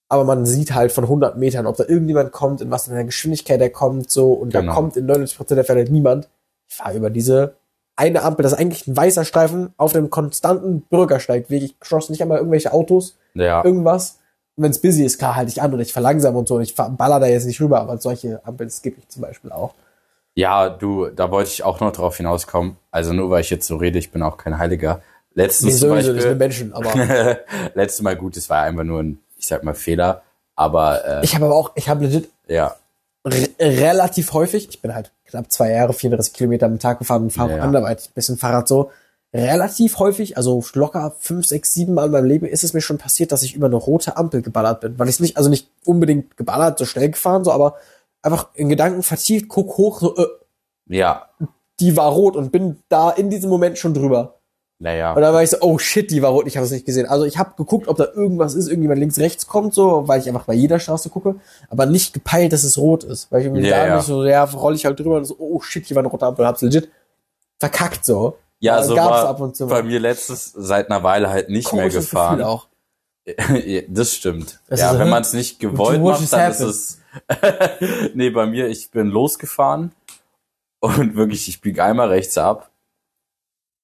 Aber 0.08 0.24
man 0.24 0.46
sieht 0.46 0.76
halt 0.76 0.92
von 0.92 1.06
100 1.06 1.36
Metern, 1.38 1.66
ob 1.66 1.78
da 1.78 1.86
irgendjemand 1.88 2.32
kommt, 2.32 2.62
in 2.62 2.70
was 2.70 2.86
für 2.86 2.92
einer 2.92 3.06
Geschwindigkeit 3.06 3.60
er 3.60 3.72
kommt, 3.72 4.12
so, 4.12 4.34
und 4.34 4.54
da 4.54 4.62
Genau. 4.62 4.74
kommt 4.76 4.98
in 4.98 5.08
99% 5.08 5.56
der 5.56 5.66
Fälle 5.66 5.84
niemand. 5.90 6.30
Ich 6.68 6.76
fahre 6.76 6.96
über 6.96 7.10
diese 7.10 7.56
eine 7.96 8.22
Ampel, 8.22 8.44
das 8.44 8.52
ist 8.54 8.60
eigentlich 8.60 8.86
ein 8.88 8.96
weißer 8.96 9.26
Streifen 9.26 9.74
auf 9.78 9.94
dem 9.94 10.10
konstanten 10.12 10.82
Bürgersteigweg. 10.82 11.64
Ich 11.64 11.80
cross 11.80 12.10
nicht 12.10 12.22
einmal 12.22 12.38
irgendwelche 12.38 12.72
Autos, 12.74 13.18
Ja. 13.34 13.64
irgendwas. 13.64 14.20
Und 14.58 14.64
wenn 14.66 14.72
es 14.72 14.80
busy 14.82 15.04
ist, 15.06 15.18
klar 15.18 15.36
halte 15.36 15.50
ich 15.52 15.62
an 15.62 15.74
und 15.74 15.80
ich 15.80 15.92
verlangsame 15.94 16.38
und 16.38 16.48
so. 16.48 16.56
Und 16.56 16.62
ich 16.62 16.76
baller 16.76 17.20
da 17.20 17.26
jetzt 17.26 17.46
nicht 17.46 17.60
rüber, 17.62 17.80
aber 17.80 17.98
solche 17.98 18.46
Ampeln 18.46 18.70
skippe 18.70 19.00
ich 19.00 19.08
zum 19.08 19.22
Beispiel 19.24 19.52
auch. 19.52 19.74
Ja, 20.36 20.70
du, 20.70 21.08
da 21.08 21.32
wollte 21.32 21.50
ich 21.50 21.64
auch 21.64 21.80
noch 21.80 21.92
drauf 21.92 22.18
hinauskommen. 22.18 22.78
Also 22.92 23.14
nur 23.14 23.30
weil 23.30 23.42
ich 23.42 23.50
jetzt 23.50 23.68
so 23.68 23.78
rede, 23.78 23.98
ich 23.98 24.12
bin 24.12 24.22
auch 24.22 24.38
kein 24.38 24.58
Heiliger. 24.58 25.02
Nee, 25.34 25.44
Letztens 25.44 25.80
zum 25.80 25.90
sowieso, 25.90 26.14
das 26.14 26.24
sind 26.24 26.38
Beispiel, 26.38 26.70
Menschen, 26.70 26.74
aber 26.74 27.38
letztes 27.74 28.02
Mal 28.02 28.16
gut, 28.16 28.38
es 28.38 28.50
war 28.50 28.62
einfach 28.62 28.84
nur 28.84 29.02
ein, 29.02 29.20
ich 29.38 29.48
sag 29.48 29.64
mal, 29.64 29.74
Fehler. 29.74 30.24
Aber 30.56 31.06
äh, 31.06 31.26
ich 31.26 31.36
habe 31.36 31.46
aber 31.46 31.56
auch, 31.56 31.72
ich 31.76 31.90
habe 31.90 32.06
legit 32.06 32.30
ja, 32.48 32.76
re 33.26 33.50
relativ 33.60 34.34
häufig, 34.34 34.70
ich 34.70 34.82
bin 34.82 34.94
halt 34.94 35.12
knapp 35.26 35.52
zwei 35.52 35.72
Jahre, 35.72 35.94
34 35.94 36.34
Kilometer 36.34 36.68
am 36.68 36.80
Tag 36.80 37.00
gefahren 37.00 37.24
und 37.24 37.32
fahre 37.32 37.58
Ja, 37.58 37.64
anderweitig, 37.64 38.12
bisschen 38.12 38.38
Fahrrad 38.38 38.68
so. 38.68 38.92
Relativ 39.34 40.00
häufig, 40.00 40.38
also 40.38 40.64
locker 40.74 41.14
fünf, 41.20 41.46
sechs, 41.46 41.74
sieben 41.74 41.94
Mal 41.94 42.06
in 42.06 42.12
meinem 42.12 42.26
Leben 42.26 42.46
ist 42.46 42.64
es 42.64 42.74
mir 42.74 42.80
schon 42.80 42.98
passiert, 42.98 43.34
dass 43.34 43.44
ich 43.44 43.54
über 43.54 43.66
eine 43.66 43.76
rote 43.76 44.16
Ampel 44.16 44.42
geballert 44.42 44.80
bin. 44.80 44.98
Weil 44.98 45.10
ich 45.10 45.20
nicht, 45.20 45.36
also 45.36 45.50
nicht 45.50 45.68
unbedingt 45.84 46.38
geballert, 46.38 46.80
so 46.80 46.86
schnell 46.86 47.10
gefahren, 47.10 47.44
so, 47.44 47.52
aber 47.52 47.76
einfach 48.26 48.50
in 48.54 48.70
Gedanken 48.70 49.04
vertieft, 49.04 49.48
guck 49.48 49.78
hoch, 49.78 50.00
so, 50.00 50.16
äh, 50.16 50.28
ja, 50.88 51.30
die 51.80 51.96
war 51.98 52.12
rot 52.12 52.36
und 52.36 52.52
bin 52.52 52.80
da 52.90 53.12
in 53.12 53.30
diesem 53.30 53.50
Moment 53.50 53.78
schon 53.78 53.94
drüber. 53.94 54.40
naja. 54.80 55.14
Und 55.14 55.22
dann 55.22 55.34
war 55.34 55.44
ich 55.44 55.50
so, 55.50 55.58
oh 55.62 55.78
shit, 55.78 56.10
die 56.12 56.22
war 56.22 56.32
rot, 56.32 56.48
ich 56.48 56.58
habe 56.58 56.66
es 56.66 56.72
nicht 56.72 56.86
gesehen. 56.86 57.06
Also 57.06 57.26
ich 57.26 57.38
habe 57.38 57.54
geguckt, 57.58 57.88
ob 57.88 57.98
da 57.98 58.06
irgendwas 58.14 58.56
ist, 58.56 58.68
irgendjemand 58.68 59.00
links, 59.00 59.18
rechts 59.20 59.48
kommt, 59.48 59.74
so, 59.74 60.08
weil 60.08 60.20
ich 60.20 60.28
einfach 60.28 60.46
bei 60.46 60.54
jeder 60.54 60.80
Straße 60.80 61.10
gucke, 61.10 61.36
aber 61.70 61.86
nicht 61.86 62.14
gepeilt, 62.14 62.54
dass 62.54 62.64
es 62.64 62.78
rot 62.78 63.04
ist. 63.04 63.32
Weil 63.32 63.42
ich 63.42 63.48
irgendwie 63.48 63.68
Ja, 63.68 63.78
da 63.78 63.88
ja. 63.88 63.96
nicht 63.98 64.06
so, 64.06 64.24
ja, 64.24 64.44
roll 64.44 64.76
ich 64.76 64.86
halt 64.86 65.00
drüber 65.00 65.18
und 65.18 65.26
so, 65.26 65.36
oh 65.38 65.62
shit, 65.62 65.86
hier 65.86 65.96
war 65.96 66.02
eine 66.02 66.10
rote 66.10 66.26
Ampel, 66.26 66.46
hab's 66.46 66.62
legit 66.62 66.90
verkackt 67.60 68.06
so. 68.06 68.38
Ja, 68.60 68.82
so 68.84 68.96
war 68.96 69.28
ab 69.28 69.40
und 69.42 69.56
zu 69.56 69.68
bei 69.68 69.84
mir 69.84 70.00
letztes 70.00 70.52
seit 70.56 70.90
einer 70.90 71.04
Weile 71.04 71.30
halt 71.30 71.50
nicht 71.50 71.72
mehr 71.74 71.84
Komisches 71.84 72.10
gefahren. 72.10 72.38
Gefühl 72.38 72.52
auch. 72.52 72.68
Das 73.90 74.14
stimmt. 74.14 74.60
Das 74.68 74.80
ja, 74.80 74.88
ist 74.88 74.94
so, 74.94 75.00
wenn 75.00 75.10
man 75.10 75.22
es 75.24 75.34
nicht 75.34 75.60
gewollt 75.60 76.02
macht, 76.02 76.32
dann 76.32 76.52
ist 76.52 76.60
happened? 76.60 76.70
es. 76.70 77.00
Nee, 78.14 78.30
bei 78.30 78.46
mir, 78.46 78.68
ich 78.68 78.92
bin 78.92 79.08
losgefahren 79.08 79.92
und 80.80 81.16
wirklich, 81.16 81.48
ich 81.48 81.62
biege 81.62 81.84
einmal 81.84 82.10
rechts 82.10 82.38
ab. 82.38 82.72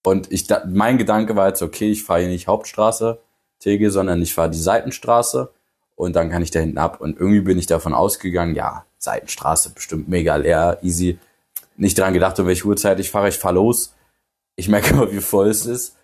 Und 0.03 0.31
ich, 0.31 0.47
mein 0.67 0.97
Gedanke 0.97 1.35
war 1.35 1.47
jetzt, 1.47 1.61
okay, 1.61 1.91
ich 1.91 2.03
fahre 2.03 2.21
hier 2.21 2.29
nicht 2.29 2.47
Hauptstraße, 2.47 3.19
Tegel, 3.59 3.91
sondern 3.91 4.21
ich 4.21 4.33
fahre 4.33 4.49
die 4.49 4.57
Seitenstraße 4.57 5.51
und 5.95 6.15
dann 6.15 6.29
kann 6.31 6.41
ich 6.41 6.51
da 6.51 6.59
hinten 6.59 6.79
ab. 6.79 6.99
Und 6.99 7.19
irgendwie 7.19 7.41
bin 7.41 7.59
ich 7.59 7.67
davon 7.67 7.93
ausgegangen, 7.93 8.55
ja, 8.55 8.85
Seitenstraße 8.97 9.71
bestimmt 9.71 10.09
mega 10.09 10.35
leer, 10.35 10.79
easy. 10.81 11.19
Nicht 11.77 11.97
dran 11.97 12.13
gedacht, 12.13 12.39
um 12.39 12.47
welche 12.47 12.65
Uhrzeit 12.65 12.99
ich 12.99 13.11
fahre, 13.11 13.29
ich 13.29 13.37
fahre 13.37 13.55
los. 13.55 13.93
Ich 14.55 14.67
merke 14.67 14.95
aber, 14.95 15.11
wie 15.11 15.21
voll 15.21 15.49
es 15.49 15.65
ist. 15.65 15.95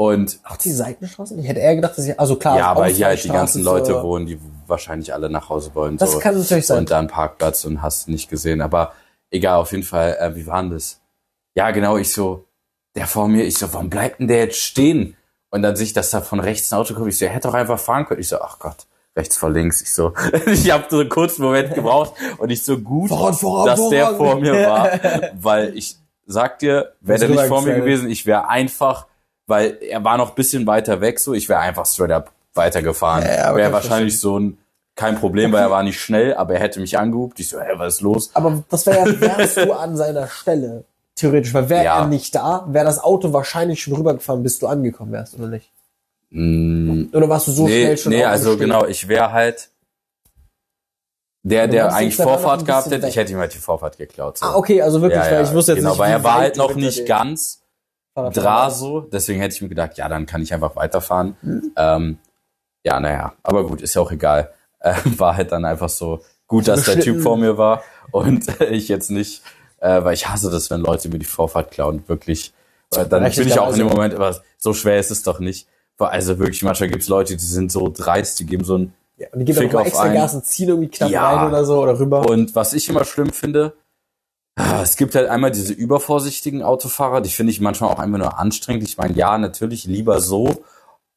Und 0.00 0.40
Auch 0.44 0.56
die 0.56 0.72
Seitenstraßen? 0.72 1.38
Ich 1.40 1.46
hätte 1.46 1.60
eher 1.60 1.76
gedacht, 1.76 1.98
dass 1.98 2.06
ich, 2.06 2.18
also 2.18 2.36
klar, 2.36 2.56
ja, 2.56 2.68
aber 2.68 2.86
hier 2.86 3.04
halt 3.04 3.22
die 3.22 3.28
ganzen 3.28 3.62
Leute 3.62 3.92
für- 3.92 4.02
wohnen, 4.02 4.24
die 4.24 4.40
wahrscheinlich 4.66 5.12
alle 5.12 5.28
nach 5.28 5.50
Hause 5.50 5.74
wollen. 5.74 5.98
Das 5.98 6.12
so. 6.12 6.18
kann 6.18 6.38
natürlich 6.38 6.66
sein. 6.66 6.78
Und 6.78 6.90
dann 6.90 7.06
Parkplatz 7.06 7.66
und 7.66 7.82
hast 7.82 8.08
nicht 8.08 8.30
gesehen. 8.30 8.62
Aber 8.62 8.94
egal, 9.30 9.56
auf 9.58 9.72
jeden 9.72 9.82
Fall, 9.84 10.16
äh, 10.18 10.34
wie 10.34 10.46
war 10.46 10.62
denn 10.62 10.70
das? 10.70 11.02
Ja, 11.54 11.70
genau, 11.70 11.98
ich 11.98 12.10
so, 12.14 12.46
der 12.94 13.06
vor 13.06 13.28
mir, 13.28 13.44
ich 13.44 13.58
so, 13.58 13.70
warum 13.74 13.90
bleibt 13.90 14.20
denn 14.20 14.28
der 14.28 14.38
jetzt 14.38 14.56
stehen? 14.60 15.18
Und 15.50 15.60
dann 15.60 15.76
sehe 15.76 15.84
ich, 15.84 15.92
dass 15.92 16.08
da 16.08 16.22
von 16.22 16.40
rechts 16.40 16.72
ein 16.72 16.78
Auto 16.78 16.94
kommt. 16.94 17.08
Ich 17.08 17.18
so, 17.18 17.26
er 17.26 17.32
hätte 17.32 17.48
doch 17.48 17.54
einfach 17.54 17.78
fahren 17.78 18.06
können. 18.06 18.20
Ich 18.22 18.28
so, 18.28 18.40
ach 18.40 18.58
Gott, 18.58 18.86
rechts 19.14 19.36
vor 19.36 19.50
links. 19.50 19.82
Ich 19.82 19.92
so, 19.92 20.14
ich 20.46 20.70
habe 20.70 20.86
so 20.88 21.00
einen 21.00 21.10
kurzen 21.10 21.42
Moment 21.42 21.74
gebraucht 21.74 22.14
und 22.38 22.48
ich 22.48 22.62
so 22.64 22.78
gut, 22.78 23.10
Voran, 23.10 23.34
voran, 23.34 23.66
dass 23.66 23.86
der 23.90 24.06
voran. 24.14 24.16
vor 24.16 24.40
mir 24.40 24.66
war. 24.66 24.90
Weil 25.34 25.76
ich 25.76 25.98
sag 26.24 26.58
dir, 26.58 26.94
wäre 27.02 27.18
der 27.18 27.28
nicht 27.28 27.44
vor 27.48 27.60
mir 27.60 27.74
gewesen, 27.74 28.08
ich 28.08 28.24
wäre 28.24 28.48
einfach, 28.48 29.08
weil 29.50 29.76
er 29.82 30.02
war 30.02 30.16
noch 30.16 30.30
ein 30.30 30.34
bisschen 30.34 30.66
weiter 30.66 31.02
weg, 31.02 31.20
so 31.20 31.34
ich 31.34 31.48
wäre 31.50 31.60
einfach 31.60 31.84
straight 31.84 32.12
up 32.12 32.32
weitergefahren. 32.54 33.24
Ja, 33.24 33.34
ja, 33.50 33.54
wäre 33.56 33.72
wahrscheinlich 33.72 34.18
so 34.18 34.38
ein 34.38 34.56
kein 34.96 35.18
Problem, 35.18 35.52
weil 35.52 35.62
er 35.62 35.70
war 35.70 35.82
nicht 35.82 36.00
schnell, 36.00 36.34
aber 36.34 36.54
er 36.54 36.60
hätte 36.60 36.80
mich 36.80 36.98
angehupt. 36.98 37.38
Ich 37.40 37.48
so, 37.48 37.60
hä, 37.60 37.72
was 37.76 37.94
ist 37.96 38.00
los? 38.02 38.30
Aber 38.34 38.64
das 38.68 38.84
wäre 38.86 38.98
ja, 39.08 39.20
wärst 39.20 39.56
du 39.58 39.72
an 39.72 39.96
seiner 39.96 40.26
Stelle, 40.26 40.84
theoretisch, 41.14 41.54
weil 41.54 41.68
wäre 41.70 41.84
Ja. 41.84 41.98
er 42.00 42.06
nicht 42.06 42.34
da, 42.34 42.66
wäre 42.68 42.84
das 42.84 42.98
Auto 43.02 43.32
wahrscheinlich 43.32 43.82
schon 43.82 43.94
rübergefahren, 43.94 44.42
bis 44.42 44.58
du 44.58 44.66
angekommen 44.66 45.12
wärst, 45.12 45.38
oder 45.38 45.46
nicht? 45.48 45.70
Mm, 46.30 47.06
Oder 47.12 47.28
warst 47.28 47.48
du 47.48 47.52
so 47.52 47.64
nee, 47.66 47.80
schnell 47.82 47.98
schon 47.98 48.12
nee, 48.12 48.24
also 48.24 48.50
Steg? 48.50 48.60
genau, 48.60 48.84
ich 48.86 49.08
wäre 49.08 49.32
halt 49.32 49.70
Der, 51.42 51.66
der 51.66 51.94
eigentlich 51.94 52.16
Vorfahrt 52.16 52.66
gehabt 52.66 52.90
hätte, 52.90 53.08
ich 53.08 53.16
hätte 53.16 53.32
ihm 53.32 53.38
halt 53.38 53.54
die 53.54 53.58
Vorfahrt 53.58 53.96
geklaut. 53.96 54.38
So. 54.38 54.46
Ah, 54.46 54.54
okay, 54.54 54.82
also 54.82 55.00
wirklich, 55.00 55.24
Ja, 55.24 55.30
weil 55.30 55.42
ja, 55.42 55.48
ich 55.48 55.54
wusste 55.54 55.72
jetzt 55.72 55.78
genau, 55.78 55.90
nicht, 55.90 55.98
weil 55.98 56.10
wie 56.10 56.12
er 56.12 56.24
war 56.24 56.34
halt 56.34 56.56
noch 56.56 56.74
nicht 56.74 57.06
ganz 57.06 57.59
Fahrradfahrer 58.22 58.46
dra 58.46 58.62
war. 58.62 58.70
so, 58.70 59.00
deswegen 59.00 59.40
hätte 59.40 59.54
ich 59.54 59.62
mir 59.62 59.68
gedacht, 59.68 59.96
ja, 59.98 60.08
dann 60.08 60.26
kann 60.26 60.42
ich 60.42 60.52
einfach 60.54 60.76
weiterfahren. 60.76 61.36
Mhm. 61.42 61.72
Ähm, 61.76 62.18
ja, 62.84 62.98
naja, 63.00 63.32
aber 63.42 63.66
gut, 63.66 63.82
ist 63.82 63.94
ja 63.94 64.02
auch 64.02 64.12
egal. 64.12 64.50
Äh, 64.80 64.94
war 65.18 65.36
halt 65.36 65.52
dann 65.52 65.64
einfach 65.64 65.88
so 65.88 66.20
gut, 66.46 66.66
dass 66.68 66.84
der 66.84 67.00
Typ 67.00 67.20
vor 67.22 67.36
mir 67.36 67.58
war 67.58 67.82
und 68.10 68.46
ich 68.70 68.88
jetzt 68.88 69.10
nicht, 69.10 69.42
äh, 69.78 70.02
weil 70.02 70.14
ich 70.14 70.28
hasse 70.28 70.50
das, 70.50 70.70
wenn 70.70 70.80
Leute 70.80 71.08
mir 71.08 71.18
die 71.18 71.26
Vorfahrt 71.26 71.70
klauen, 71.70 72.02
wirklich. 72.06 72.52
Weil 72.92 73.06
dann 73.06 73.22
Richtig, 73.22 73.44
bin 73.44 73.52
ich 73.52 73.58
auch 73.60 73.70
in 73.70 73.76
dem 73.78 73.86
also- 73.86 73.96
Moment, 73.96 74.14
aber 74.14 74.36
so 74.58 74.72
schwer 74.74 74.98
ist 74.98 75.10
es 75.10 75.22
doch 75.22 75.38
nicht. 75.38 75.68
Also 75.98 76.38
wirklich, 76.38 76.62
manchmal 76.62 76.88
gibt's 76.88 77.08
Leute, 77.08 77.36
die 77.36 77.44
sind 77.44 77.70
so 77.70 77.92
dreist, 77.94 78.40
die 78.40 78.46
geben 78.46 78.64
so 78.64 78.78
ein 78.78 78.94
Ja, 79.18 79.28
und 79.32 79.40
die 79.40 79.44
geben 79.44 79.58
Fick 79.58 79.74
auf 79.74 79.86
extra. 79.86 80.08
Gas 80.08 80.34
und 80.34 80.46
ziehen 80.46 80.70
irgendwie 80.70 80.88
knapp 80.88 81.10
Ja. 81.10 81.30
rein 81.30 81.48
oder 81.48 81.64
so 81.66 81.78
oder 81.82 81.98
rüber. 82.00 82.26
Und 82.28 82.54
was 82.54 82.72
ich 82.72 82.88
immer 82.88 83.04
schlimm 83.04 83.30
finde, 83.34 83.74
es 84.82 84.96
gibt 84.96 85.14
halt 85.14 85.28
einmal 85.28 85.50
diese 85.50 85.72
übervorsichtigen 85.72 86.62
Autofahrer, 86.62 87.20
die 87.20 87.30
finde 87.30 87.52
ich 87.52 87.60
manchmal 87.60 87.90
auch 87.90 87.98
einfach 87.98 88.18
nur 88.18 88.38
anstrengend. 88.38 88.82
Ich 88.84 88.96
meine, 88.96 89.14
ja, 89.14 89.38
natürlich 89.38 89.84
lieber 89.84 90.20
so, 90.20 90.64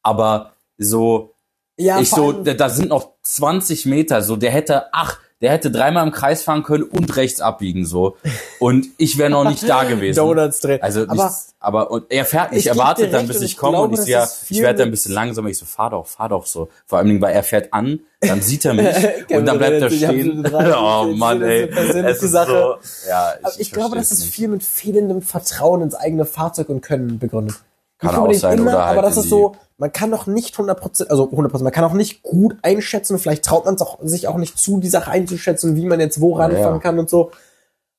aber 0.02 0.54
so, 0.78 1.34
ja, 1.78 2.00
ich 2.00 2.10
so, 2.10 2.32
da, 2.32 2.54
da 2.54 2.70
sind 2.70 2.90
noch 2.90 3.14
20 3.24 3.86
Meter, 3.86 4.22
so, 4.22 4.36
der 4.36 4.52
hätte, 4.52 4.94
ach, 4.94 5.20
der 5.44 5.52
hätte 5.52 5.72
dreimal 5.72 6.08
im 6.08 6.14
Kreis 6.14 6.42
fahren 6.42 6.64
können 6.64 6.86
und 6.86 7.18
rechts 7.18 7.42
abbiegen, 7.42 7.86
so. 7.86 8.16
Und 8.60 8.88
ich 8.98 9.18
wäre 9.18 9.30
noch 9.30 9.44
nicht 9.44 9.68
da 9.68 9.84
gewesen. 9.88 10.16
Donuts 10.16 10.62
drehen. 10.62 10.82
Also 10.82 11.02
aber 11.02 11.26
nichts, 11.26 11.54
aber 11.60 11.92
und 11.92 12.06
er 12.10 12.24
fährt 12.24 12.52
Ich 12.52 12.60
nicht, 12.60 12.68
er 12.68 12.78
wartet 12.78 13.14
dann, 13.14 13.28
bis 13.28 13.42
ich 13.42 13.58
komme 13.58 13.82
und 13.82 13.92
ich 13.92 14.00
sehe, 14.00 14.14
ja, 14.14 14.30
ich 14.50 14.62
werde 14.62 14.80
dann 14.80 14.88
ein 14.88 14.92
bisschen 14.92 15.14
langsamer. 15.14 15.50
Ich 15.50 15.58
so, 15.58 15.66
fahr 15.66 15.90
doch, 15.90 16.08
fahr 16.08 16.30
doch 16.30 16.46
so. 16.46 16.70
Vor 16.86 17.00
allem, 17.00 17.22
weil 17.22 17.34
er 17.34 17.44
fährt 17.44 17.74
an, 17.74 18.00
dann 18.22 18.42
sieht 18.42 18.64
er 18.64 18.74
mich 18.74 18.86
Kevin 18.96 19.38
und 19.38 19.46
dann 19.46 19.58
bleibt 19.58 19.82
er 19.82 19.90
stehen. 19.90 20.48
oh 20.54 21.12
Mann, 21.14 21.42
ey. 21.42 21.70
Es 21.70 22.24
ist 22.24 22.32
Sache. 22.32 22.78
So, 22.80 23.10
ja, 23.10 23.34
ich, 23.52 23.60
ich 23.60 23.72
glaube, 23.74 23.98
das 23.98 24.14
ist 24.14 24.22
nicht. 24.22 24.34
viel 24.34 24.48
mit 24.48 24.64
fehlendem 24.64 25.22
Vertrauen 25.22 25.82
ins 25.82 25.94
eigene 25.94 26.24
Fahrzeug 26.24 26.70
und 26.70 26.80
Können 26.80 27.20
begründet. 27.20 27.58
Kann 28.04 28.16
auch 28.16 28.34
sein, 28.34 28.58
immer, 28.58 28.72
oder 28.74 28.86
halt 28.86 28.98
aber 28.98 29.08
das 29.08 29.18
ist 29.18 29.30
so, 29.30 29.56
man 29.78 29.92
kann 29.92 30.12
doch 30.12 30.28
nicht 30.28 30.56
100%, 30.56 31.08
also 31.08 31.26
100%, 31.26 31.64
man 31.64 31.72
kann 31.72 31.84
auch 31.86 31.94
nicht 31.94 32.22
gut 32.24 32.56
einschätzen, 32.62 33.18
vielleicht 33.20 33.44
traut 33.46 33.66
man 33.66 33.80
auch, 33.82 33.98
sich 34.04 34.28
auch 34.28 34.38
nicht 34.38 34.58
zu, 34.58 34.80
die 34.80 34.90
Sache 34.90 35.10
einzuschätzen, 35.12 35.76
wie 35.76 35.86
man 35.86 36.00
jetzt 36.00 36.22
wo 36.22 36.34
ranfahren 36.36 36.76
ja. 36.76 36.80
kann 36.80 37.00
und 37.00 37.10
so. 37.10 37.32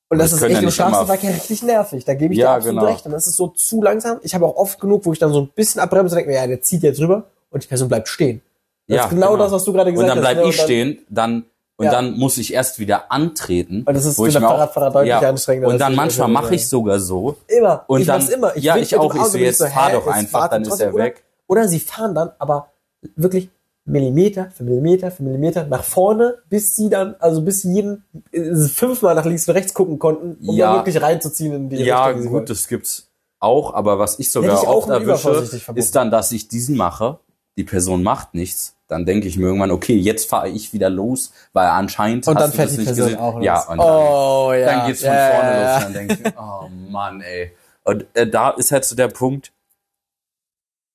Und 0.07 0.19
das 0.19 0.31
das 0.31 0.41
ist 0.41 0.49
echt 0.49 0.61
im 0.61 0.69
Straßenverkehr 0.69 1.31
richtig 1.31 1.63
nervig. 1.63 2.05
Da 2.05 2.13
gebe 2.13 2.33
ich 2.33 2.39
Ja, 2.39 2.51
dir 2.53 2.57
absolut 2.57 2.79
genau. 2.79 2.91
recht. 2.91 3.05
Und 3.07 3.11
das 3.11 3.25
ist 3.27 3.35
so 3.35 3.47
zu 3.47 3.81
langsam. 3.81 4.19
Ich 4.21 4.35
habe 4.35 4.45
auch 4.45 4.55
oft 4.55 4.79
genug, 4.79 5.05
wo 5.05 5.13
ich 5.13 5.19
dann 5.19 5.33
so 5.33 5.41
ein 5.41 5.49
bisschen 5.55 5.81
abbremse 5.81 6.13
und 6.13 6.17
denke 6.17 6.29
mir, 6.31 6.37
ja, 6.37 6.47
der 6.47 6.61
zieht 6.61 6.83
jetzt 6.83 6.99
rüber 7.01 7.25
und 7.49 7.63
die 7.63 7.67
Person 7.67 7.87
bleibt 7.89 8.07
stehen. 8.07 8.41
Das 8.87 8.95
Ja, 8.97 9.03
ist 9.05 9.09
genau, 9.09 9.31
genau. 9.31 9.43
das, 9.43 9.51
was 9.51 9.63
du 9.63 9.73
gerade 9.73 9.89
Und 9.89 9.95
gesagt 9.95 10.11
dann 10.11 10.23
hast. 10.23 10.33
bleib 10.33 10.37
ne? 10.37 10.43
ich 10.43 10.47
Und 10.49 10.57
dann- 10.59 10.65
stehen, 10.65 10.99
dann, 11.09 11.45
und 11.77 11.85
Ja. 11.85 11.91
dann 11.91 12.17
muss 12.17 12.37
ich 12.37 12.53
erst 12.53 12.79
wieder 12.79 13.11
antreten. 13.11 13.83
Und 13.85 13.93
das 13.93 14.05
ist 14.05 14.15
für 14.15 14.29
den 14.29 14.41
Fahrradfahrer 14.41 14.91
deutlich 14.91 15.13
anstrengender, 15.15 15.69
Und 15.69 15.79
dann 15.79 15.95
manchmal 15.95 16.27
mache 16.29 16.55
ich 16.55 16.67
sogar 16.67 16.99
so, 16.99 17.37
Immer. 17.47 17.83
Und 17.87 18.01
ich 18.01 18.07
dann- 18.07 18.21
mach's 18.21 18.29
immer. 18.31 18.55
Ich 18.55 18.63
ja, 18.63 18.77
ich 18.77 18.95
auch. 18.97 19.13
Ich 19.13 19.21
so, 19.23 19.37
jetzt 19.37 19.61
fahr 19.61 19.89
hä, 19.89 19.93
doch 19.93 20.07
einfach, 20.07 20.47
dann 20.49 20.63
ist 20.63 20.79
er 20.79 20.93
weg. 20.93 21.23
Oder, 21.47 21.67
sie 21.67 21.79
fahren 21.79 22.15
dann, 22.15 22.31
aber 22.39 22.69
wirklich 23.15 23.49
Millimeter 23.87 24.49
für 24.51 24.63
Millimeter 24.63 25.11
für 25.11 25.21
Millimeter 25.21 25.63
nach 25.67 25.83
vorne, 25.83 26.39
bis 26.49 26.75
sie 26.75 26.89
dann, 26.89 27.13
also 27.19 27.41
bis 27.43 27.61
sie 27.61 27.71
jeden 27.73 28.03
äh, 28.31 28.55
fünfmal 28.55 29.13
nach 29.13 29.25
links 29.25 29.47
und 29.47 29.53
rechts 29.53 29.75
gucken 29.75 29.99
konnten, 29.99 30.37
um 30.47 30.55
Ja. 30.55 30.67
dann 30.67 30.77
wirklich 30.77 30.99
reinzuziehen 31.01 31.53
in 31.53 31.69
die 31.69 31.77
Ja, 31.83 32.05
Richtung. 32.07 32.23
wollen. 32.31 32.39
gut, 32.41 32.49
das 32.49 32.67
gibt's 32.67 33.09
auch, 33.39 33.75
aber 33.75 33.99
was 33.99 34.17
ich 34.17 34.31
sogar 34.31 34.59
ich 34.59 34.67
auch 34.67 34.77
oft 34.77 34.89
erwische, 34.89 35.47
ist 35.75 35.95
dann, 35.95 36.09
dass 36.09 36.31
ich 36.31 36.47
diesen 36.47 36.75
mache, 36.77 37.19
die 37.57 37.63
Person 37.63 38.01
macht 38.01 38.33
nichts, 38.33 38.74
dann 38.87 39.05
denke 39.05 39.27
ich 39.27 39.37
mir 39.37 39.45
irgendwann, 39.47 39.71
okay, 39.71 39.95
jetzt 39.95 40.29
fahre 40.29 40.49
ich 40.49 40.73
wieder 40.73 40.89
los, 40.89 41.31
weil 41.53 41.67
anscheinend 41.67 42.27
Und 42.27 42.35
hast 42.35 42.43
dann 42.43 42.51
du 42.51 42.57
fährt 42.57 42.69
das 42.69 42.75
die 42.75 42.81
nicht 42.81 42.87
Person 42.87 43.05
gesehen. 43.05 43.19
auch 43.19 43.35
los. 43.35 43.45
Ja, 43.45 43.61
und 43.67 43.77
dann, 43.77 43.87
oh, 43.87 44.53
ja. 44.53 44.65
dann 44.65 44.87
geht's 44.87 45.01
von 45.01 45.09
ja, 45.09 45.29
vorne 45.29 45.51
ja, 45.51 45.73
los 45.73 45.83
dann 45.83 45.93
denke 45.93 46.13
ich, 46.13 46.33
oh 46.37 46.69
Mann, 46.91 47.21
ey. 47.21 47.51
Und 47.83 48.05
äh, 48.13 48.27
da 48.27 48.51
ist 48.51 48.71
halt 48.71 48.85
so 48.85 48.95
der 48.95 49.07
Punkt, 49.07 49.51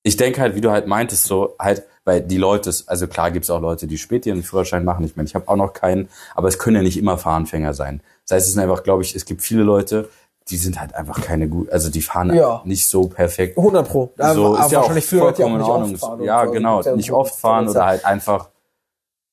ich 0.02 0.16
denke 0.16 0.40
halt, 0.40 0.54
wie 0.54 0.60
du 0.60 0.70
halt 0.70 0.86
meintest, 0.86 1.24
so 1.24 1.56
halt, 1.58 1.82
weil 2.04 2.22
die 2.22 2.38
Leute, 2.38 2.72
also 2.86 3.06
klar 3.06 3.30
gibt's 3.30 3.50
auch 3.50 3.60
Leute, 3.60 3.86
die 3.86 3.98
spät 3.98 4.24
ihren 4.24 4.42
Führerschein 4.42 4.84
machen. 4.84 5.04
Ich 5.04 5.16
meine, 5.16 5.28
ich 5.28 5.34
habe 5.34 5.46
auch 5.48 5.56
noch 5.56 5.72
keinen, 5.74 6.08
aber 6.34 6.48
es 6.48 6.58
können 6.58 6.76
ja 6.76 6.82
nicht 6.82 6.96
immer 6.96 7.18
Fahranfänger 7.18 7.74
sein. 7.74 8.02
Das 8.26 8.36
heißt, 8.36 8.46
es 8.46 8.54
sind 8.54 8.62
einfach, 8.62 8.82
glaube 8.82 9.02
ich, 9.02 9.14
es 9.14 9.26
gibt 9.26 9.42
viele 9.42 9.62
Leute, 9.62 10.08
die 10.50 10.56
sind 10.56 10.80
halt 10.80 10.94
einfach 10.94 11.20
keine 11.22 11.48
gut, 11.48 11.70
also 11.70 11.90
die 11.90 12.02
fahren 12.02 12.34
Ja. 12.34 12.60
nicht 12.64 12.86
so 12.88 13.06
perfekt. 13.08 13.56
100 13.56 13.88
Pro. 13.88 14.12
Da 14.16 14.34
so 14.34 14.56
ist 14.56 14.70
ja 14.72 14.80
auch 14.80 14.92
vollkommen 14.92 15.56
in 15.56 15.62
Ordnung. 15.62 16.24
ja, 16.24 16.44
so. 16.46 16.50
genau, 16.52 16.82
nicht 16.96 17.12
oft 17.12 17.34
fahren 17.34 17.68
oder 17.68 17.86
halt 17.86 18.04
einfach 18.04 18.48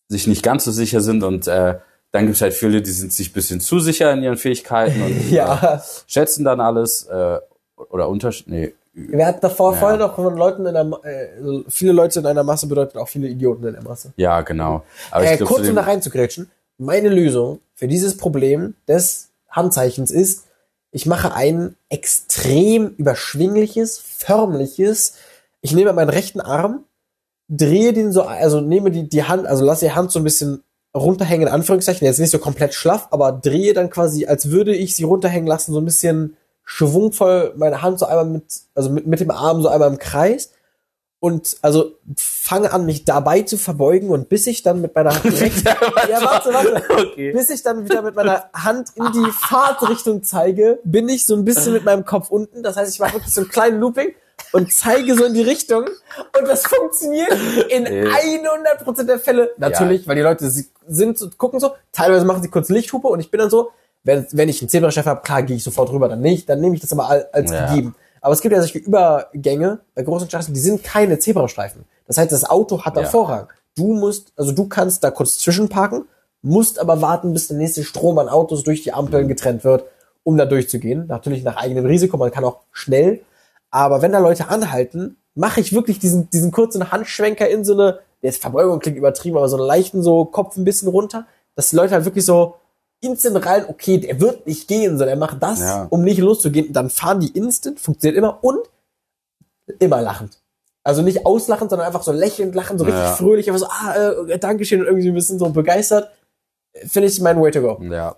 sich 0.07 0.27
nicht 0.27 0.43
ganz 0.43 0.63
so 0.65 0.71
sicher 0.71 1.01
sind 1.01 1.23
und 1.23 1.47
äh, 1.47 1.75
dann 2.11 2.25
gibt's 2.25 2.41
halt 2.41 2.53
viele, 2.53 2.81
die 2.81 2.91
sind 2.91 3.11
sich 3.11 3.33
bisschen 3.33 3.59
zu 3.59 3.79
sicher 3.79 4.11
in 4.13 4.23
ihren 4.23 4.37
Fähigkeiten 4.37 5.01
und 5.01 5.11
äh, 5.31 5.35
Ja. 5.35 5.83
schätzen 6.07 6.45
dann 6.45 6.61
alles 6.61 7.03
äh, 7.07 7.39
oder 7.89 8.07
untersch 8.07 8.45
nee, 8.47 8.73
Wir 8.93 9.25
hatten 9.25 9.41
davor 9.41 9.73
Ja. 9.73 9.79
vorhin 9.79 9.99
noch 9.99 10.15
von 10.15 10.35
Leuten 10.37 10.65
in 10.65 10.73
der, 10.73 10.85
äh, 11.03 11.63
viele 11.67 11.91
Leute 11.91 12.19
in 12.19 12.25
einer 12.25 12.43
Masse 12.43 12.67
bedeutet 12.67 12.95
auch 12.97 13.09
viele 13.09 13.27
Idioten 13.27 13.65
in 13.67 13.73
der 13.73 13.83
Masse. 13.83 14.13
ja, 14.15 14.41
genau. 14.41 14.83
Aber 15.11 15.25
Äh, 15.25 15.31
ich 15.33 15.37
glaube, 15.39 15.53
kurz 15.53 15.67
um 15.67 15.75
da 15.75 15.81
reinzugrätschen, 15.81 16.49
meine 16.77 17.09
Lösung 17.09 17.59
für 17.75 17.87
dieses 17.87 18.15
Problem 18.17 18.75
des 18.87 19.29
Handzeichens 19.49 20.09
ist, 20.11 20.45
ich 20.97 21.05
mache 21.05 21.31
ein 21.35 21.75
extrem 21.89 22.87
überschwingliches, 22.97 23.99
förmliches, 23.99 25.13
ich 25.61 25.71
nehme 25.73 25.93
meinen 25.93 26.09
rechten 26.09 26.41
Arm, 26.41 26.85
drehe 27.47 27.93
den 27.93 28.11
so, 28.11 28.23
also 28.23 28.61
nehme 28.61 28.89
die, 28.89 29.07
die 29.07 29.23
Hand, 29.23 29.45
also 29.45 29.63
lasse 29.63 29.85
die 29.85 29.91
Hand 29.91 30.11
so 30.11 30.19
ein 30.19 30.23
bisschen 30.23 30.63
runterhängen, 30.95 31.49
in 31.49 31.53
Anführungszeichen, 31.53 32.03
jetzt 32.03 32.17
nicht 32.17 32.31
so 32.31 32.39
komplett 32.39 32.73
schlaff, 32.73 33.09
aber 33.11 33.31
drehe 33.31 33.75
dann 33.75 33.91
quasi, 33.91 34.25
als 34.25 34.49
würde 34.49 34.73
ich 34.73 34.95
sie 34.95 35.03
runterhängen 35.03 35.45
lassen, 35.45 35.71
so 35.71 35.79
ein 35.79 35.85
bisschen 35.85 36.35
schwungvoll 36.63 37.53
meine 37.57 37.83
Hand 37.83 37.99
so 37.99 38.07
einmal 38.07 38.25
mit, 38.25 38.45
also 38.73 38.89
mit, 38.89 39.05
mit 39.05 39.19
dem 39.19 39.29
Arm 39.29 39.61
so 39.61 39.67
einmal 39.67 39.91
im 39.91 39.99
Kreis 39.99 40.49
und 41.27 41.57
also 41.61 41.91
fange 42.15 42.71
an, 42.71 42.85
mich 42.85 43.03
dabei 43.05 43.41
zu 43.41 43.57
verbeugen 43.57 44.09
und 44.09 44.29
bis 44.29 44.47
ich 44.47 44.63
dann 44.63 44.81
mit 44.81 44.95
meiner 44.95 45.11
rechten, 45.23 45.63
ja, 46.09 46.21
warte, 46.23 46.53
warte, 46.53 46.83
Okay. 47.11 47.31
bis 47.33 47.49
ich 47.49 47.61
dann 47.63 47.83
wieder 47.83 48.01
mit 48.01 48.15
meiner 48.15 48.45
Hand 48.53 48.89
in 48.95 49.05
die 49.11 49.31
Fahrtrichtung 49.37 50.23
zeige, 50.23 50.79
bin 50.83 51.09
ich 51.09 51.25
so 51.25 51.35
ein 51.35 51.43
bisschen 51.43 51.73
mit 51.73 51.83
meinem 51.83 52.05
Kopf 52.05 52.29
unten. 52.29 52.63
Das 52.63 52.77
heißt, 52.77 52.93
ich 52.93 52.99
mache 52.99 53.13
wirklich 53.15 53.33
so 53.33 53.41
einen 53.41 53.49
kleinen 53.49 53.79
Looping 53.81 54.13
und 54.53 54.71
zeige 54.71 55.15
so 55.15 55.25
in 55.25 55.33
die 55.33 55.41
Richtung. 55.41 55.83
Und 56.39 56.47
das 56.47 56.63
funktioniert 56.65 57.31
in 57.69 57.85
Äh. 57.85 58.05
100% 58.07 59.03
der 59.03 59.19
Fälle. 59.19 59.51
Natürlich, 59.57 60.07
weil 60.07 60.15
die 60.15 60.21
Leute 60.21 60.49
sind 60.87 61.17
so, 61.17 61.29
gucken 61.37 61.59
so. 61.59 61.71
Teilweise 61.91 62.23
machen 62.25 62.41
sie 62.43 62.49
kurz 62.49 62.69
Lichthupe 62.69 63.07
und 63.07 63.19
ich 63.19 63.29
bin 63.31 63.39
dann 63.39 63.49
so, 63.49 63.71
wenn, 64.03 64.25
wenn 64.31 64.47
ich 64.47 64.61
einen 64.61 64.69
Zebrastreifen 64.69 65.09
habe, 65.09 65.21
klar 65.21 65.43
gehe 65.43 65.57
ich 65.57 65.63
sofort 65.63 65.91
rüber, 65.91 66.07
dann 66.07 66.21
nicht. 66.21 66.47
Dann 66.47 66.61
nehme 66.61 66.75
ich 66.75 66.81
das 66.81 66.93
aber 66.93 67.09
al- 67.09 67.27
als 67.33 67.51
Ja. 67.51 67.67
gegeben. 67.67 67.95
Aber 68.27 68.33
es 68.33 68.41
gibt 68.41 68.53
ja 68.53 68.59
solche 68.59 68.79
Übergänge 68.79 69.79
bei 69.95 70.03
großen 70.03 70.27
Straßen, 70.27 70.53
die 70.53 70.59
sind 70.59 70.83
keine 70.83 71.17
Zebrastreifen. 71.17 71.85
Das 72.07 72.17
heißt, 72.17 72.29
das 72.29 72.43
Auto 72.43 72.83
hat 72.83 72.97
da 72.97 73.03
Ja. 73.03 73.07
Vorrang. 73.07 73.47
Du 73.73 73.93
musst, 73.93 74.33
also 74.35 74.51
du 74.51 74.67
kannst 74.67 75.01
da 75.05 75.11
kurz 75.11 75.37
zwischenparken, 75.37 76.03
musst 76.41 76.77
aber 76.77 77.01
warten, 77.01 77.31
bis 77.31 77.47
der 77.47 77.55
nächste 77.55 77.85
Strom 77.85 78.17
an 78.17 78.27
Autos 78.27 78.63
durch 78.63 78.83
die 78.83 78.91
Ampeln 78.91 79.29
getrennt 79.29 79.63
wird, 79.63 79.85
um 80.23 80.35
da 80.35 80.45
durchzugehen. 80.45 81.07
Natürlich 81.07 81.45
nach 81.45 81.55
eigenem 81.55 81.85
Risiko, 81.85 82.17
man 82.17 82.29
kann 82.29 82.43
auch 82.43 82.59
schnell. 82.73 83.21
Aber 83.71 84.01
wenn 84.01 84.11
da 84.11 84.19
Leute 84.19 84.49
anhalten, 84.49 85.15
mache 85.33 85.61
ich 85.61 85.71
wirklich 85.71 85.97
diesen, 85.97 86.29
diesen 86.29 86.51
kurzen 86.51 86.91
Handschwenker 86.91 87.47
in 87.47 87.63
so 87.63 87.75
eine, 87.75 87.99
jetzt 88.21 88.41
Verbeugung 88.41 88.79
klingt 88.79 88.97
übertrieben, 88.97 89.37
aber 89.37 89.47
so 89.47 89.55
einen 89.55 89.67
leichten 89.67 90.03
so 90.03 90.25
Kopf 90.25 90.57
ein 90.57 90.65
bisschen 90.65 90.89
runter, 90.89 91.25
dass 91.55 91.69
die 91.69 91.77
Leute 91.77 91.93
halt 91.93 92.03
wirklich 92.03 92.25
so 92.25 92.55
instant 93.01 93.45
rein, 93.45 93.65
okay, 93.67 93.97
der 93.99 94.19
wird 94.19 94.47
nicht 94.47 94.67
gehen, 94.67 94.97
sondern 94.97 95.09
er 95.09 95.15
macht 95.17 95.41
das, 95.41 95.59
Ja. 95.59 95.87
um 95.89 96.03
nicht 96.03 96.19
loszugehen. 96.19 96.73
Dann 96.73 96.89
fahren 96.89 97.19
die 97.19 97.29
instant, 97.37 97.79
funktioniert 97.79 98.17
immer 98.17 98.43
und 98.43 98.59
immer 99.79 100.01
lachend. 100.01 100.39
Also 100.83 101.01
nicht 101.01 101.25
auslachend, 101.25 101.69
sondern 101.69 101.87
einfach 101.87 102.03
so 102.03 102.11
lächelnd 102.11 102.55
lachen, 102.55 102.77
so 102.77 102.85
richtig 102.85 103.01
Ja. 103.03 103.13
fröhlich, 103.13 103.49
einfach 103.49 103.59
so, 103.59 103.67
ah, 103.67 103.93
äh, 104.29 104.39
Dankeschön 104.39 104.79
und 104.81 104.87
irgendwie 104.87 105.09
ein 105.09 105.13
bisschen 105.13 105.37
so 105.37 105.49
begeistert. 105.49 106.09
Finde 106.85 107.07
ich 107.09 107.19
mein 107.19 107.41
Way 107.41 107.51
to 107.51 107.61
go. 107.61 107.81
Ja. 107.83 108.15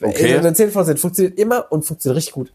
Okay. 0.00 0.10
Okay. 0.10 0.36
Also 0.36 0.50
10 0.52 0.70
von 0.70 0.84
10 0.84 0.96
funktioniert 0.96 1.38
immer 1.38 1.70
und 1.70 1.82
funktioniert 1.84 2.16
richtig 2.16 2.34
gut. 2.34 2.52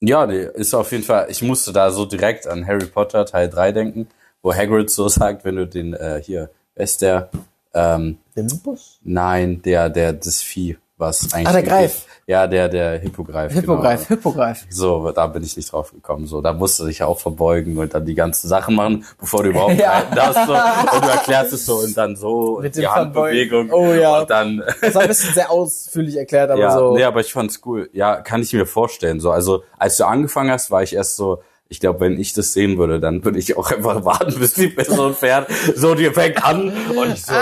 Ja, 0.00 0.26
die 0.26 0.36
ist 0.36 0.74
auf 0.74 0.92
jeden 0.92 1.04
Fall, 1.04 1.28
ich 1.30 1.42
musste 1.42 1.72
da 1.72 1.90
so 1.90 2.04
direkt 2.04 2.46
an 2.46 2.66
Harry 2.66 2.86
Potter 2.86 3.24
Teil 3.24 3.48
3 3.48 3.72
denken, 3.72 4.08
wo 4.42 4.52
Hagrid 4.54 4.90
so 4.90 5.08
sagt, 5.08 5.44
wenn 5.44 5.56
du 5.56 5.66
den, 5.66 5.94
äh, 5.94 6.20
hier, 6.22 6.50
wer 6.74 6.84
ist 6.84 7.02
der, 7.02 7.30
ähm, 7.74 8.18
Nimbus? 8.44 8.98
nein, 9.02 9.62
der, 9.62 9.88
der, 9.90 10.12
das 10.12 10.42
Vieh, 10.42 10.76
was 10.98 11.32
eigentlich. 11.32 11.48
Ah, 11.48 11.52
der 11.52 11.62
Greif. 11.62 12.06
Ja, 12.28 12.46
der, 12.48 12.68
der 12.68 12.98
Hippogreif. 12.98 13.52
Hippogreif, 13.52 14.00
Genau. 14.08 14.16
Hippogreif. 14.20 14.66
So, 14.68 15.12
da 15.12 15.26
bin 15.28 15.44
ich 15.44 15.56
nicht 15.56 15.70
drauf 15.70 15.92
gekommen. 15.92 16.26
So, 16.26 16.40
da 16.40 16.52
musste 16.52 16.90
ich 16.90 17.02
auch 17.04 17.20
verbeugen 17.20 17.78
und 17.78 17.94
dann 17.94 18.04
die 18.04 18.16
ganzen 18.16 18.48
Sachen 18.48 18.74
machen, 18.74 19.04
bevor 19.20 19.44
du 19.44 19.50
überhaupt 19.50 19.74
Ja. 19.78 19.92
reiten 19.98 20.14
darfst. 20.16 20.46
So. 20.46 20.52
Und 20.96 21.04
du 21.04 21.08
erklärst 21.08 21.52
es 21.52 21.66
so 21.66 21.76
und 21.76 21.96
dann 21.96 22.16
so 22.16 22.58
Mit 22.60 22.74
und 22.74 22.82
die 22.82 22.88
Handbewegung. 22.88 23.70
Oh 23.72 23.92
ja. 23.92 24.20
Und 24.22 24.30
dann 24.30 24.62
Das 24.80 24.94
war 24.96 25.02
ein 25.02 25.08
bisschen 25.08 25.34
sehr 25.34 25.50
ausführlich 25.52 26.16
erklärt, 26.16 26.50
aber 26.50 26.60
ja, 26.60 26.72
so. 26.72 26.96
nee, 26.96 27.04
aber 27.04 27.20
ich 27.20 27.32
fand's 27.32 27.60
cool. 27.64 27.88
Ja, 27.92 28.16
kann 28.22 28.42
ich 28.42 28.52
mir 28.52 28.66
vorstellen. 28.66 29.20
So, 29.20 29.30
also 29.30 29.62
als 29.78 29.96
du 29.98 30.04
angefangen 30.04 30.50
hast, 30.50 30.72
war 30.72 30.82
ich 30.82 30.94
erst 30.94 31.14
so, 31.14 31.42
ich 31.68 31.78
glaube, 31.78 32.00
wenn 32.00 32.18
ich 32.18 32.32
das 32.32 32.52
sehen 32.54 32.76
würde, 32.78 32.98
dann 32.98 33.24
würde 33.24 33.38
ich 33.38 33.56
auch 33.56 33.70
einfach 33.70 34.04
warten, 34.04 34.34
bis 34.40 34.54
die 34.54 34.68
Person 34.68 35.14
fährt. 35.14 35.48
So, 35.76 35.94
die 35.94 36.06
fängt 36.10 36.44
an 36.44 36.72
und 36.96 37.12
ich 37.12 37.24
so, 37.24 37.34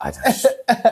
Alter, 0.00 0.20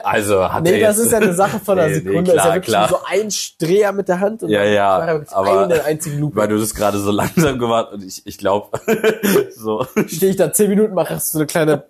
Also 0.03 0.51
hat 0.51 0.63
Nee, 0.63 0.81
das 0.81 0.97
ist 0.97 1.13
ja 1.13 1.19
eine 1.19 1.33
Sache 1.33 1.59
von 1.59 1.79
einer 1.79 1.87
Nee, 1.89 1.93
nee, 1.99 2.03
Sekunde. 2.09 2.33
das 2.33 2.33
ist 2.33 2.35
ja 2.35 2.41
klar, 2.43 2.55
wirklich 2.55 2.67
klar. 2.67 2.89
so 2.89 2.97
ein 3.07 3.29
Dreher 3.59 3.91
mit 3.93 4.07
der 4.09 4.19
Hand 4.19 4.43
und 4.43 4.49
Ja, 4.49 4.63
ja, 4.65 4.99
er 4.99 5.13
wirklich 5.19 5.31
aber- 5.35 5.63
eine 5.63 5.83
einzige 5.85 6.17
Lupe. 6.17 6.35
weil 6.35 6.47
du 6.49 6.59
das 6.59 6.75
gerade 6.75 6.99
so 6.99 7.11
langsam 7.21 7.57
gemacht 7.57 7.93
und 7.93 8.03
ich, 8.03 8.21
ich 8.25 8.37
glaube, 8.37 8.77
so 9.55 9.85
Stehe 10.07 10.31
ich 10.31 10.35
da 10.37 10.51
zehn 10.51 10.69
Minuten, 10.69 10.93
mache 10.93 11.17
so 11.21 11.37
eine 11.37 11.47
kleine 11.47 11.83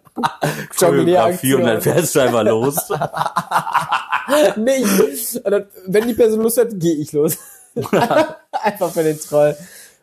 Choreografie 0.78 1.56
und 1.56 1.64
dann 1.64 1.82
fährst 1.82 2.16
du 2.16 2.20
einfach 2.20 2.44
los. 2.44 2.76
Nicht. 4.58 5.36
Und 5.44 5.52
dann, 5.52 5.66
wenn 5.86 6.08
die 6.08 6.14
Person 6.14 6.42
Lust 6.42 6.58
hat, 6.60 6.68
gehe 6.74 6.96
ich 6.96 7.12
los. 7.14 7.38
Einfach 8.52 8.92
für 8.92 9.04
den 9.04 9.20
Troll. 9.20 9.56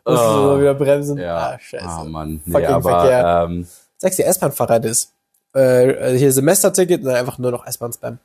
Musst 0.05 0.23
du 0.23 0.27
Oh. 0.27 0.53
so 0.55 0.59
wieder 0.61 0.73
bremsen. 0.73 1.17
Ja, 1.17 1.35
Ah, 1.37 1.59
scheiße. 1.59 1.85
Ah, 1.85 2.03
Mann. 2.03 2.41
Nee, 2.45 2.51
Fucking 2.51 2.67
aber 2.67 2.89
Verkehr. 3.01 3.45
ähm, 3.49 3.67
Sagst 3.97 4.19
dir, 4.19 4.25
S-Bahn-Fahrrad 4.25 4.85
ist. 4.85 5.11
Äh, 5.55 6.17
hier 6.17 6.31
Semesterticket 6.31 6.99
und 7.01 7.05
dann 7.07 7.15
einfach 7.15 7.37
nur 7.37 7.51
noch 7.51 7.65
S-Bahn 7.65 7.93
spam. 7.93 8.19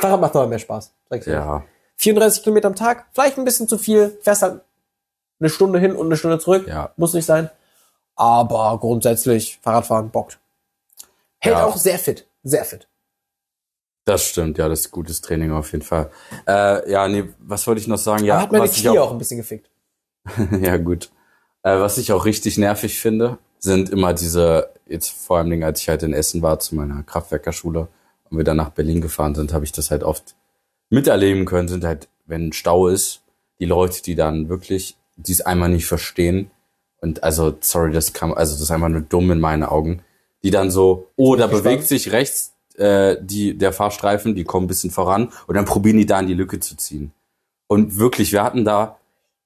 Fahrrad 0.00 0.20
macht 0.20 0.34
noch 0.34 0.46
mehr 0.46 0.58
Spaß. 0.58 0.92
Ja, 1.26 1.64
34 1.96 2.42
Kilometer 2.42 2.68
am 2.68 2.74
Tag, 2.76 3.06
vielleicht 3.12 3.38
ein 3.38 3.44
bisschen 3.44 3.68
zu 3.68 3.78
viel, 3.78 4.18
fährst 4.22 4.42
halt 4.42 4.60
eine 5.40 5.48
Stunde 5.48 5.78
hin 5.78 5.94
und 5.96 6.06
eine 6.06 6.16
Stunde 6.16 6.38
zurück. 6.38 6.66
Ja. 6.68 6.92
Muss 6.96 7.14
nicht 7.14 7.24
sein. 7.26 7.50
Aber 8.16 8.78
grundsätzlich, 8.80 9.58
Fahrradfahren 9.62 10.10
bockt. 10.10 10.38
Hält 11.40 11.56
Ja. 11.56 11.64
auch 11.66 11.76
sehr 11.76 11.98
fit. 11.98 12.26
Sehr 12.42 12.64
fit. 12.64 12.86
das 14.06 14.24
stimmt. 14.24 14.58
Ja, 14.58 14.68
das 14.68 14.80
ist 14.80 14.90
gutes 14.90 15.20
Training 15.22 15.52
auf 15.52 15.72
jeden 15.72 15.84
Fall. 15.84 16.10
Äh, 16.46 16.90
ja, 16.90 17.08
nee, 17.08 17.24
was 17.38 17.66
wollte 17.66 17.80
ich 17.80 17.88
noch 17.88 17.96
sagen? 17.98 18.24
Ja, 18.24 18.34
Aber 18.34 18.42
hat 18.42 18.52
meine 18.52 18.68
Knie 18.68 18.90
auch, 18.98 19.06
auch 19.08 19.12
ein 19.12 19.18
bisschen 19.18 19.38
gefickt. 19.38 19.70
ja, 20.60 20.76
gut. 20.76 21.10
Äh, 21.62 21.78
was 21.80 21.96
ich 21.96 22.12
auch 22.12 22.26
richtig 22.26 22.58
nervig 22.58 23.00
finde, 23.00 23.38
sind 23.64 23.90
immer 23.90 24.14
diese, 24.14 24.70
jetzt 24.86 25.10
vor 25.10 25.38
allem, 25.38 25.62
als 25.62 25.80
ich 25.80 25.88
halt 25.88 26.02
in 26.02 26.12
Essen 26.12 26.42
war 26.42 26.60
zu 26.60 26.74
meiner 26.74 27.02
Kraftwerkerschule 27.02 27.88
und 28.30 28.36
wir 28.36 28.44
dann 28.44 28.56
nach 28.56 28.70
Berlin 28.70 29.00
gefahren 29.00 29.34
sind, 29.34 29.52
habe 29.52 29.64
ich 29.64 29.72
das 29.72 29.90
halt 29.90 30.04
oft 30.04 30.34
miterleben 30.90 31.44
können, 31.44 31.68
sind 31.68 31.84
halt, 31.84 32.08
wenn 32.26 32.52
Stau 32.52 32.88
ist, 32.88 33.22
die 33.58 33.66
Leute, 33.66 34.02
die 34.02 34.14
dann 34.14 34.48
wirklich 34.48 34.96
dies 35.16 35.40
einmal 35.40 35.68
nicht 35.68 35.86
verstehen 35.86 36.50
und 37.04 37.22
also, 37.22 37.54
sorry, 37.60 37.92
das 37.92 38.14
kann, 38.14 38.32
also 38.32 38.54
das 38.54 38.62
ist 38.62 38.70
einfach 38.70 38.88
nur 38.88 39.02
dumm 39.02 39.30
in 39.30 39.38
meinen 39.38 39.62
Augen, 39.62 40.00
die 40.42 40.50
dann 40.50 40.70
so, 40.70 41.08
oh, 41.16 41.36
da 41.36 41.46
bewegt 41.46 41.84
sich 41.86 42.12
rechts 42.12 42.54
äh, 42.76 43.16
die, 43.20 43.58
der 43.58 43.74
Fahrstreifen, 43.74 44.34
die 44.34 44.44
kommen 44.44 44.64
ein 44.64 44.68
bisschen 44.68 44.90
voran 44.90 45.30
und 45.46 45.54
dann 45.54 45.66
probieren 45.66 45.98
die 45.98 46.06
da 46.06 46.20
in 46.20 46.28
die 46.28 46.34
Lücke 46.34 46.60
zu 46.60 46.78
ziehen. 46.78 47.12
Und 47.66 47.98
wirklich, 47.98 48.32
wir 48.32 48.42
hatten 48.42 48.64
da, 48.64 48.96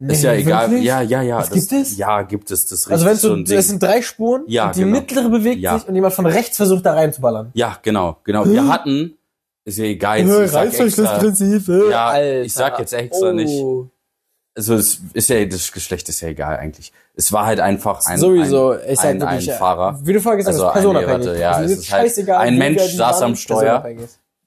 ist 0.00 0.22
ja 0.22 0.32
Nee, 0.32 0.38
egal, 0.40 0.70
wirklich? 0.70 0.84
ja, 0.86 1.00
ja, 1.02 1.22
ja. 1.22 1.38
Das 1.40 1.50
gibt 1.50 1.72
es? 1.72 1.96
Ja, 1.96 2.22
gibt 2.22 2.50
es, 2.50 2.64
das 2.66 2.80
ist 2.80 2.90
Also 2.90 3.04
wenn 3.04 3.12
richtig 3.12 3.28
so, 3.30 3.34
ein 3.34 3.44
Ding. 3.44 3.56
das 3.56 3.66
sind 3.68 3.82
drei 3.82 4.00
Spuren 4.02 4.44
Ja, 4.46 4.70
die 4.72 4.80
genau. 4.80 4.96
mittlere 4.98 5.28
bewegt 5.28 5.60
Ja. 5.60 5.78
sich 5.78 5.88
und 5.88 5.94
jemand 5.94 6.14
von 6.14 6.26
rechts 6.26 6.56
versucht 6.56 6.86
da 6.86 6.94
reinzuballern. 6.94 7.50
Ja, 7.54 7.76
genau, 7.82 8.18
genau. 8.24 8.44
Wir 8.46 8.68
hatten, 8.68 9.18
ist 9.64 9.78
ja 9.78 9.84
egal, 9.84 10.20
jetzt, 10.20 10.28
ich 10.40 10.50
sag 10.52 10.66
extra, 10.80 11.18
Prinzip. 11.18 11.68
Ja, 11.90 12.22
ich 12.22 12.52
sag 12.52 12.78
jetzt 12.78 12.92
extra 12.92 13.32
nicht. 13.32 13.62
also 14.56 14.74
es 14.74 15.00
ist 15.14 15.28
ja, 15.28 15.44
das 15.44 15.72
Geschlecht 15.72 16.08
ist 16.08 16.20
ja 16.20 16.28
egal 16.28 16.56
eigentlich. 16.58 16.92
Es 17.14 17.32
war 17.32 17.46
halt 17.46 17.58
einfach 17.58 18.04
ein, 18.06 18.18
Sowieso, 18.18 18.70
ein, 18.70 18.78
ich 18.88 19.00
sag 19.00 19.06
ein, 19.10 19.22
ein 19.22 19.40
wirklich, 19.40 19.52
Fahrer, 19.56 19.98
Wie 20.04 20.12
du 20.12 20.20
vorher 20.20 20.36
gesagt 20.38 20.54
Also 20.54 20.68
hast, 20.68 20.76
ein- 20.76 20.82
personabhängig. 20.94 21.40
ja, 21.40 21.50
also, 21.52 21.74
es 21.74 21.80
ist 21.80 21.90
halt 21.92 22.02
scheißegal, 22.04 22.38
ein 22.38 22.56
Mensch 22.56 22.82
saß 22.94 23.22
am 23.22 23.34
Steuer. 23.34 23.84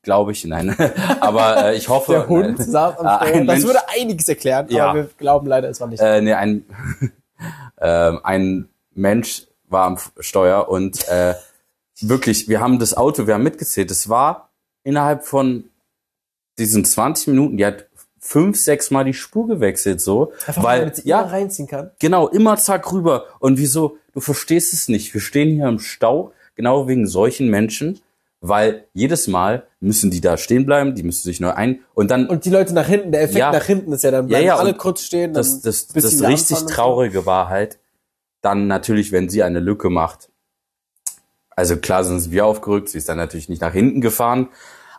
Glaube 0.03 0.31
ich, 0.31 0.45
nein. 0.45 0.75
Aber 1.19 1.65
äh, 1.71 1.75
ich 1.77 1.89
hoffe, 1.89 2.11
Der 2.13 2.27
Hund 2.27 2.57
nein. 2.59 2.67
saß 2.69 2.97
am 2.97 3.05
Ah, 3.05 3.17
Steuer. 3.21 3.33
ein 3.35 3.47
Das 3.47 3.55
Mensch- 3.55 3.67
würde 3.67 3.79
einiges 3.89 4.27
erklären, 4.29 4.65
Ja. 4.69 4.87
aber 4.89 4.95
wir 4.99 5.09
glauben 5.17 5.47
leider, 5.47 5.69
es 5.69 5.79
war 5.79 5.87
nicht. 5.87 6.01
äh, 6.01 6.21
nee, 6.21 6.33
ein, 6.33 6.65
ähm, 7.79 8.19
ein 8.23 8.69
Mensch 8.93 9.47
war 9.69 9.85
am 9.85 9.97
Steuer 10.19 10.67
und 10.69 11.07
äh, 11.07 11.35
wirklich, 12.01 12.49
wir 12.49 12.59
haben 12.61 12.79
das 12.79 12.95
Auto, 12.95 13.27
wir 13.27 13.35
haben 13.35 13.43
mitgezählt, 13.43 13.91
es 13.91 14.09
war 14.09 14.49
innerhalb 14.83 15.23
von 15.25 15.65
diesen 16.57 16.83
20 16.83 17.27
Minuten, 17.27 17.57
die 17.57 17.65
hat 17.65 17.85
fünf, 18.19 18.57
sechs 18.59 18.91
Mal 18.91 19.03
die 19.05 19.13
Spur 19.13 19.47
gewechselt, 19.47 20.01
so, 20.01 20.33
Einfach 20.45 20.63
weil, 20.63 20.79
damit 20.81 20.95
sie 20.97 21.07
ja, 21.07 21.21
immer 21.21 21.31
reinziehen 21.31 21.67
kann. 21.67 21.91
genau, 21.99 22.27
immer 22.27 22.57
zack 22.57 22.91
rüber. 22.91 23.25
Und 23.39 23.57
wieso, 23.57 23.97
du 24.13 24.19
verstehst 24.19 24.73
es 24.73 24.87
nicht, 24.89 25.13
wir 25.13 25.21
stehen 25.21 25.55
hier 25.55 25.67
im 25.67 25.79
Stau, 25.79 26.33
genau 26.55 26.87
wegen 26.87 27.07
solchen 27.07 27.49
Menschen, 27.49 27.99
weil 28.41 28.87
jedes 28.93 29.27
Mal 29.27 29.67
müssen 29.79 30.09
die 30.11 30.19
da 30.19 30.35
stehen 30.35 30.65
bleiben, 30.65 30.95
die 30.95 31.03
müssen 31.03 31.23
sich 31.23 31.39
neu 31.39 31.51
ein, 31.51 31.79
und 31.93 32.09
dann 32.11 32.27
Und 32.27 32.43
die 32.45 32.49
Leute 32.49 32.73
nach 32.73 32.87
hinten, 32.87 33.11
der 33.11 33.21
Effekt 33.21 33.37
Ja. 33.39 33.51
nach 33.51 33.63
hinten 33.63 33.93
ist 33.93 34.03
ja 34.03 34.11
dann, 34.11 34.25
Ja, 34.25 34.29
bleiben 34.29 34.47
ja, 34.47 34.55
alle 34.57 34.71
und 34.71 34.77
kurz 34.79 35.03
stehen. 35.03 35.33
das, 35.33 35.61
das, 35.61 35.87
das 35.87 36.17
wieder 36.17 36.27
richtig. 36.27 36.57
Traurige 36.65 37.25
war 37.25 37.49
halt, 37.49 37.77
dann 38.41 38.65
natürlich, 38.67 39.11
wenn 39.11 39.29
sie 39.29 39.43
eine 39.43 39.59
Lücke 39.59 39.89
macht. 39.91 40.29
Also 41.55 41.77
klar 41.77 42.03
sind 42.03 42.31
wir 42.31 42.45
aufgerückt, 42.47 42.89
sie 42.89 42.97
ist 42.97 43.09
dann 43.09 43.17
natürlich 43.17 43.47
nicht 43.49 43.61
nach 43.61 43.73
hinten 43.73 44.01
gefahren, 44.01 44.49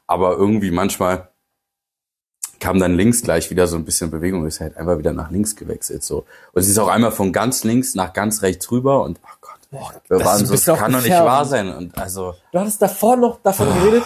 aber 0.07 0.37
irgendwie 0.37 0.71
manchmal 0.71 1.29
kam 2.61 2.79
dann 2.79 2.95
links 2.95 3.23
gleich 3.23 3.51
wieder 3.51 3.67
so 3.67 3.75
ein 3.77 3.85
bisschen 3.85 4.13
Bewegung, 4.13 4.47
ist 4.47 4.61
halt 4.61 4.77
einfach 4.77 4.97
wieder 4.99 5.13
nach 5.13 5.33
links 5.33 5.57
gewechselt, 5.57 6.05
so. 6.05 6.25
Und 6.53 6.63
sie 6.63 6.71
ist 6.71 6.79
auch 6.79 6.87
einmal 6.87 7.11
von 7.11 7.33
ganz 7.33 7.65
links 7.65 7.97
nach 7.97 8.13
ganz 8.13 8.43
rechts 8.43 8.71
rüber 8.71 9.03
und, 9.03 9.19
Gott, 9.23 9.41
Boah, 9.73 9.93
ein 10.35 10.47
so, 10.47 10.53
das 10.53 10.65
kann 10.67 10.93
doch 10.93 11.03
nicht 11.03 11.11
wahr 11.11 11.45
sein. 11.45 11.75
Und 11.75 11.99
also, 11.99 12.35
Du 12.53 12.59
hattest 12.61 12.81
davor 12.83 13.17
noch 13.17 13.41
davon 13.43 13.67
geredet, 13.75 14.05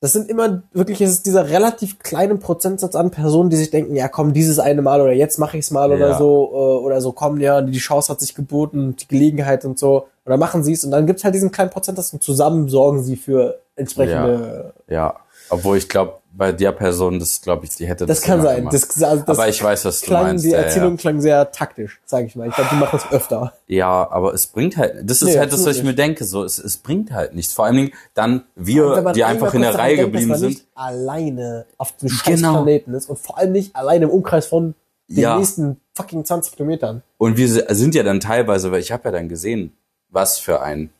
das 0.00 0.12
sind 0.12 0.28
immer 0.28 0.62
wirklich, 0.72 1.00
es 1.00 1.10
ist 1.10 1.26
dieser 1.26 1.48
relativ 1.48 1.98
kleine 1.98 2.36
Prozentsatz 2.36 2.94
an 2.94 3.10
Personen, 3.10 3.50
die 3.50 3.56
sich 3.56 3.70
denken, 3.70 3.96
ja 3.96 4.08
komm, 4.08 4.32
dieses 4.32 4.58
eine 4.58 4.82
Mal 4.82 5.00
oder 5.00 5.12
jetzt 5.12 5.38
mache 5.38 5.56
ich's 5.58 5.70
mal 5.70 5.90
oder 5.90 6.10
Ja. 6.10 6.18
so, 6.18 6.50
äh, 6.52 6.84
oder 6.84 7.00
so, 7.00 7.12
komm, 7.12 7.40
ja, 7.40 7.62
die 7.62 7.78
Chance 7.78 8.12
hat 8.12 8.20
sich 8.20 8.34
geboten, 8.34 8.96
die 8.96 9.08
Gelegenheit 9.08 9.64
und 9.64 9.78
so, 9.78 10.06
oder 10.24 10.36
machen 10.36 10.64
sie 10.64 10.72
es 10.72 10.84
und 10.84 10.90
dann 10.90 11.06
gibt's 11.06 11.24
halt 11.24 11.34
diesen 11.34 11.50
kleinen 11.50 11.70
Prozentsatz 11.70 12.12
und 12.12 12.22
zusammen 12.22 12.68
sorgen 12.68 13.02
sie 13.02 13.16
für 13.16 13.58
entsprechende, 13.74 14.72
ja. 14.88 15.14
Obwohl 15.48 15.76
ich 15.78 15.88
glaube, 15.88 16.18
bei 16.32 16.52
der 16.52 16.72
Person, 16.72 17.18
das 17.18 17.40
glaube 17.40 17.64
ich, 17.64 17.74
die 17.76 17.86
hätte 17.86 18.04
das, 18.04 18.18
das, 18.20 18.26
kann 18.26 18.42
sein, 18.42 18.56
gemacht. 18.58 18.74
das, 18.74 19.02
also 19.02 19.22
das 19.24 19.38
aber 19.38 19.48
ich 19.48 19.62
weiß, 19.62 19.84
was 19.86 20.00
du 20.00 20.06
klang, 20.06 20.22
meinst. 20.24 20.44
die 20.44 20.50
ja, 20.50 20.58
Erzählung 20.58 20.96
klang 20.98 21.20
sehr 21.22 21.50
taktisch, 21.50 21.98
sage 22.04 22.26
ich 22.26 22.36
mal, 22.36 22.48
ich 22.48 22.54
glaube, 22.54 22.68
die 22.72 22.76
machen 22.76 22.98
das 23.00 23.10
öfter. 23.10 23.54
Ja, 23.68 24.10
aber 24.10 24.34
es 24.34 24.46
bringt 24.46 24.76
halt, 24.76 24.96
das 25.08 25.22
ist 25.22 25.28
Nee, 25.28 25.38
halt 25.38 25.50
das, 25.52 25.64
was 25.64 25.76
ich 25.78 25.82
mir 25.82 25.94
denke, 25.94 26.24
so, 26.24 26.44
es, 26.44 26.58
es 26.58 26.76
bringt 26.76 27.10
halt 27.10 27.34
nichts. 27.34 27.54
Vor 27.54 27.64
allen 27.64 27.76
Dingen 27.76 27.92
dann 28.12 28.44
wir, 28.54 29.12
die 29.14 29.24
einfach 29.24 29.54
in 29.54 29.62
der 29.62 29.74
Reihe 29.74 29.96
denkt, 29.96 30.00
dass 30.14 30.20
geblieben 30.20 30.28
man 30.30 30.38
sind. 30.40 30.48
nicht 30.50 30.66
alleine 30.74 31.64
auf 31.78 31.96
dem 31.96 32.10
Genau. 32.26 32.52
Planeten 32.52 32.92
ist 32.94 33.08
und 33.08 33.18
vor 33.18 33.38
allem 33.38 33.52
nicht 33.52 33.74
alleine 33.74 34.04
im 34.04 34.10
Umkreis 34.10 34.46
von 34.46 34.74
den 35.08 35.18
Ja. 35.22 35.38
nächsten 35.38 35.80
fucking 35.94 36.24
20 36.24 36.54
Kilometern. 36.56 37.02
Und 37.16 37.38
wir 37.38 37.48
sind 37.48 37.94
ja 37.94 38.02
dann 38.02 38.20
teilweise, 38.20 38.72
weil 38.72 38.80
ich 38.80 38.92
habe 38.92 39.04
ja 39.06 39.12
dann 39.12 39.28
gesehen, 39.30 39.72
was 40.10 40.38
für 40.38 40.60
ein 40.60 40.90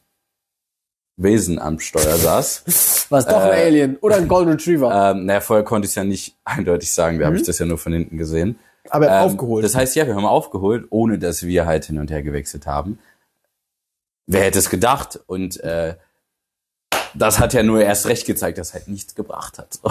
Wesen 1.16 1.58
am 1.58 1.78
Steuer 1.80 2.16
saß. 2.16 3.06
Was 3.10 3.26
doch 3.26 3.40
ein 3.40 3.52
Äh, 3.52 3.64
Alien 3.66 3.96
oder 3.98 4.16
ein 4.16 4.28
Golden 4.28 4.50
Retriever. 4.52 5.12
ähm, 5.12 5.26
naja, 5.26 5.40
vorher 5.40 5.64
konnte 5.64 5.86
ich 5.86 5.90
es 5.92 5.94
ja 5.94 6.04
nicht 6.04 6.36
eindeutig 6.44 6.92
sagen, 6.92 7.18
da 7.18 7.26
habe 7.26 7.36
Mhm. 7.36 7.40
ich 7.40 7.46
das 7.46 7.58
ja 7.58 7.66
nur 7.66 7.78
von 7.78 7.92
hinten 7.92 8.18
gesehen. 8.18 8.58
aber 8.90 9.06
er 9.06 9.20
Ähm, 9.22 9.30
aufgeholt. 9.30 9.64
Das 9.64 9.74
heißt, 9.74 9.96
ja, 9.96 10.06
wir 10.06 10.14
haben 10.14 10.26
aufgeholt, 10.26 10.86
ohne 10.90 11.18
dass 11.18 11.42
wir 11.44 11.66
halt 11.66 11.86
hin 11.86 11.98
und 11.98 12.10
her 12.10 12.22
gewechselt 12.22 12.66
haben. 12.66 12.98
Wer 14.26 14.42
hätte 14.44 14.58
es 14.58 14.68
gedacht? 14.70 15.20
Und 15.26 15.58
äh, 15.60 15.94
das 17.14 17.38
hat 17.40 17.54
ja 17.54 17.62
nur 17.62 17.80
erst 17.82 18.06
recht 18.06 18.26
gezeigt, 18.26 18.58
dass 18.58 18.74
halt 18.74 18.88
nichts 18.88 19.14
gebracht 19.14 19.58
hat. 19.58 19.74
So. 19.82 19.88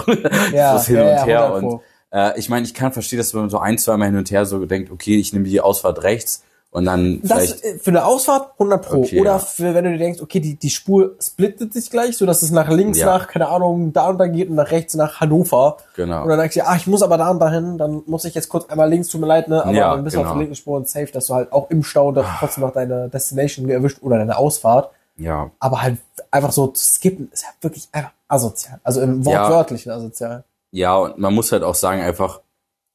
das 0.51 0.87
Hin 0.87 0.97
ja, 0.97 1.03
und 1.03 1.09
ja, 1.09 1.23
her 1.25 1.45
100 1.45 1.59
Pro. 1.61 1.67
und 1.75 1.81
äh, 2.11 2.39
ich 2.39 2.49
meine, 2.49 2.65
ich 2.65 2.73
kann 2.73 2.93
verstehen, 2.93 3.17
dass 3.17 3.33
man 3.33 3.49
so 3.49 3.57
ein, 3.59 3.77
zwei 3.77 3.97
Mal 3.97 4.05
hin 4.05 4.17
und 4.17 4.29
her 4.31 4.45
so 4.45 4.63
denkt, 4.65 4.91
okay, 4.91 5.17
ich 5.17 5.33
nehme 5.33 5.45
die 5.45 5.59
Ausfahrt 5.59 6.03
rechts 6.03 6.43
und 6.75 6.85
dann 6.85 7.19
das 7.23 7.63
äh, 7.63 7.79
für 7.79 7.89
eine 7.91 8.05
Ausfahrt 8.05 8.51
100 8.59 8.85
pro 8.85 8.97
Okay, 9.01 9.19
oder 9.21 9.31
ja. 9.31 9.39
für 9.39 9.73
wenn 9.73 9.85
du 9.85 9.91
dir 9.93 9.97
denkst, 9.97 10.21
okay, 10.21 10.39
die 10.39 10.55
die 10.55 10.69
Spur 10.69 11.15
splittet 11.21 11.73
sich 11.73 11.89
gleich, 11.89 12.17
so 12.17 12.25
dass 12.25 12.41
es 12.41 12.51
nach 12.51 12.69
links 12.69 12.99
Ja. 12.99 13.05
nach 13.05 13.27
keine 13.27 13.47
Ahnung 13.47 13.93
da 13.93 14.09
und 14.09 14.17
da 14.17 14.27
geht 14.27 14.49
und 14.49 14.55
nach 14.55 14.71
rechts 14.71 14.93
nach 14.93 15.19
Hannover. 15.21 15.77
genau. 15.95 16.23
Und 16.23 16.29
dann 16.29 16.39
denkst 16.39 16.55
du, 16.55 16.65
ah, 16.67 16.75
ich 16.75 16.85
muss 16.87 17.01
aber 17.01 17.17
da 17.17 17.29
und 17.31 17.39
dahin, 17.39 17.77
dann 17.77 18.03
muss 18.05 18.25
ich 18.25 18.35
jetzt 18.35 18.49
kurz 18.49 18.65
einmal 18.69 18.89
links, 18.89 19.07
tut 19.07 19.21
mir 19.21 19.27
leid, 19.27 19.47
ne, 19.47 19.63
aber 19.63 19.71
Ja, 19.73 19.95
dann 19.95 20.03
bist 20.03 20.15
du 20.15 20.19
auf 20.19 20.25
genau. 20.25 20.35
der 20.35 20.39
linken 20.41 20.55
Spur 20.55 20.77
und 20.77 20.87
safe, 20.89 21.07
dass 21.11 21.27
du 21.27 21.33
halt 21.33 21.51
auch 21.51 21.69
im 21.71 21.81
Stau 21.83 22.09
und 22.09 22.23
trotzdem 22.39 22.63
noch 22.63 22.73
deine 22.73 23.09
Destination 23.09 23.69
erwischt 23.69 23.99
oder 24.01 24.17
deine 24.17 24.37
Ausfahrt. 24.37 24.91
Ja, 25.17 25.49
Aber 25.59 25.81
halt 25.81 25.97
einfach 26.29 26.51
so 26.51 26.67
zu 26.67 26.83
skippen 26.85 27.29
ist 27.31 27.45
halt 27.45 27.55
wirklich 27.61 27.87
einfach 27.93 28.11
asozial. 28.27 28.81
Also 28.83 28.99
im 29.01 29.21
Ja. 29.21 29.43
wortwörtlichen 29.43 29.91
asozial. 29.93 30.43
ja, 30.71 30.95
und 30.97 31.17
man 31.19 31.33
muss 31.33 31.53
halt 31.53 31.63
auch 31.63 31.75
sagen, 31.75 32.01
einfach 32.01 32.41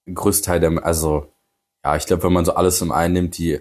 ein 0.06 0.14
Großteil 0.14 0.60
der, 0.60 0.84
also 0.84 1.26
ja, 1.82 1.96
ich 1.96 2.04
glaube, 2.04 2.24
wenn 2.24 2.32
man 2.34 2.44
so 2.44 2.52
alles 2.54 2.82
im 2.82 2.92
einen 2.92 3.14
nimmt, 3.14 3.38
die 3.38 3.60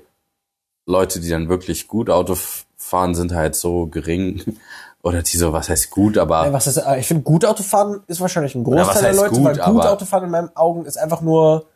Leute, 0.89 1.19
die 1.19 1.29
dann 1.29 1.49
wirklich 1.49 1.87
gut 1.87 2.09
Auto 2.09 2.35
fahren, 2.75 3.13
sind 3.15 3.33
halt 3.33 3.55
so 3.55 3.85
gering. 3.87 4.41
Oder 5.01 5.21
die 5.21 5.37
so, 5.37 5.53
was 5.53 5.69
heißt 5.69 5.91
gut, 5.91 6.17
aber 6.17 6.45
Ey, 6.45 6.51
was 6.51 6.67
ist, 6.67 6.75
äh, 6.75 6.99
ich 6.99 7.07
finde, 7.07 7.23
gut 7.23 7.45
Autofahren 7.45 8.01
ist 8.07 8.19
wahrscheinlich 8.19 8.53
ein 8.55 8.65
Großteil 8.65 9.01
der 9.03 9.13
Leute, 9.13 9.35
gut, 9.35 9.45
weil 9.45 9.73
gut 9.73 9.85
Autofahren 9.85 10.25
in 10.25 10.31
meinen 10.31 10.53
Augen 10.57 10.83
ist 10.85 10.97
einfach 10.97 11.21
nur 11.21 11.67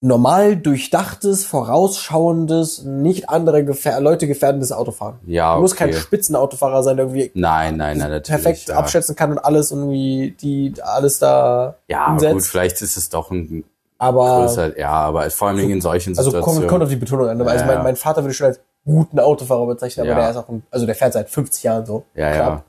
normal 0.00 0.56
durchdachtes, 0.56 1.44
vorausschauendes, 1.44 2.84
nicht 2.84 3.28
andere 3.28 3.64
gefähr 3.64 4.00
Leute 4.00 4.26
gefährdendes 4.26 4.72
Autofahren. 4.72 5.18
ja, 5.26 5.56
Du 5.56 5.60
musst 5.60 5.76
kein 5.76 5.90
okay. 5.90 5.98
Spitzenautofahrer 5.98 6.82
sein, 6.82 6.96
der 6.96 7.06
irgendwie 7.06 7.30
Nein, 7.34 7.76
nein, 7.76 7.98
nein, 7.98 8.22
perfekt 8.22 8.68
ja. 8.68 8.76
abschätzen 8.76 9.14
kann 9.14 9.32
und 9.32 9.38
alles 9.38 9.70
irgendwie, 9.70 10.34
die 10.40 10.72
alles 10.82 11.18
da 11.18 11.76
Ja, 11.88 12.10
umsetzt. 12.12 12.32
gut, 12.32 12.42
vielleicht 12.44 12.80
ist 12.80 12.96
es 12.96 13.10
doch 13.10 13.30
ein 13.30 13.64
aber 14.00 14.40
größer, 14.46 14.78
ja, 14.78 14.90
aber 14.90 15.30
vor 15.30 15.48
allem 15.48 15.58
in 15.70 15.80
solchen 15.80 16.16
also 16.18 16.30
Situationen. 16.30 16.60
kommt, 16.62 16.68
kommt 16.70 16.82
auf 16.82 16.88
die 16.88 16.96
Betonung 16.96 17.28
an. 17.28 17.40
aber 17.40 17.50
Ja, 17.50 17.52
also 17.54 17.64
mein, 17.66 17.76
ja. 17.76 17.82
mein 17.84 17.96
Vater 17.96 18.22
würde 18.24 18.34
schon 18.34 18.46
als 18.48 18.60
guten 18.84 19.20
Autofahrer 19.20 19.66
bezeichnen, 19.66 20.06
aber 20.06 20.16
Ja. 20.18 20.20
der 20.22 20.30
ist 20.30 20.36
auch, 20.38 20.48
ein, 20.48 20.62
also 20.70 20.86
der 20.86 20.94
fährt 20.94 21.12
seit 21.12 21.28
50 21.30 21.62
Jahren 21.62 21.86
so. 21.86 22.04
ja, 22.14 22.28
ja. 22.28 22.34
Klar. 22.34 22.64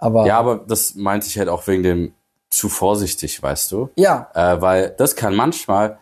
Aber 0.00 0.26
Ja, 0.26 0.38
aber 0.38 0.56
das 0.66 0.94
meinte 0.94 1.26
ich 1.26 1.38
halt 1.38 1.48
auch 1.48 1.66
wegen 1.66 1.82
dem 1.82 2.12
zu 2.50 2.68
vorsichtig, 2.68 3.42
weißt 3.42 3.70
du? 3.72 3.90
ja, 3.96 4.28
Äh, 4.34 4.60
weil 4.60 4.94
das 4.96 5.14
kann 5.16 5.34
manchmal 5.34 5.98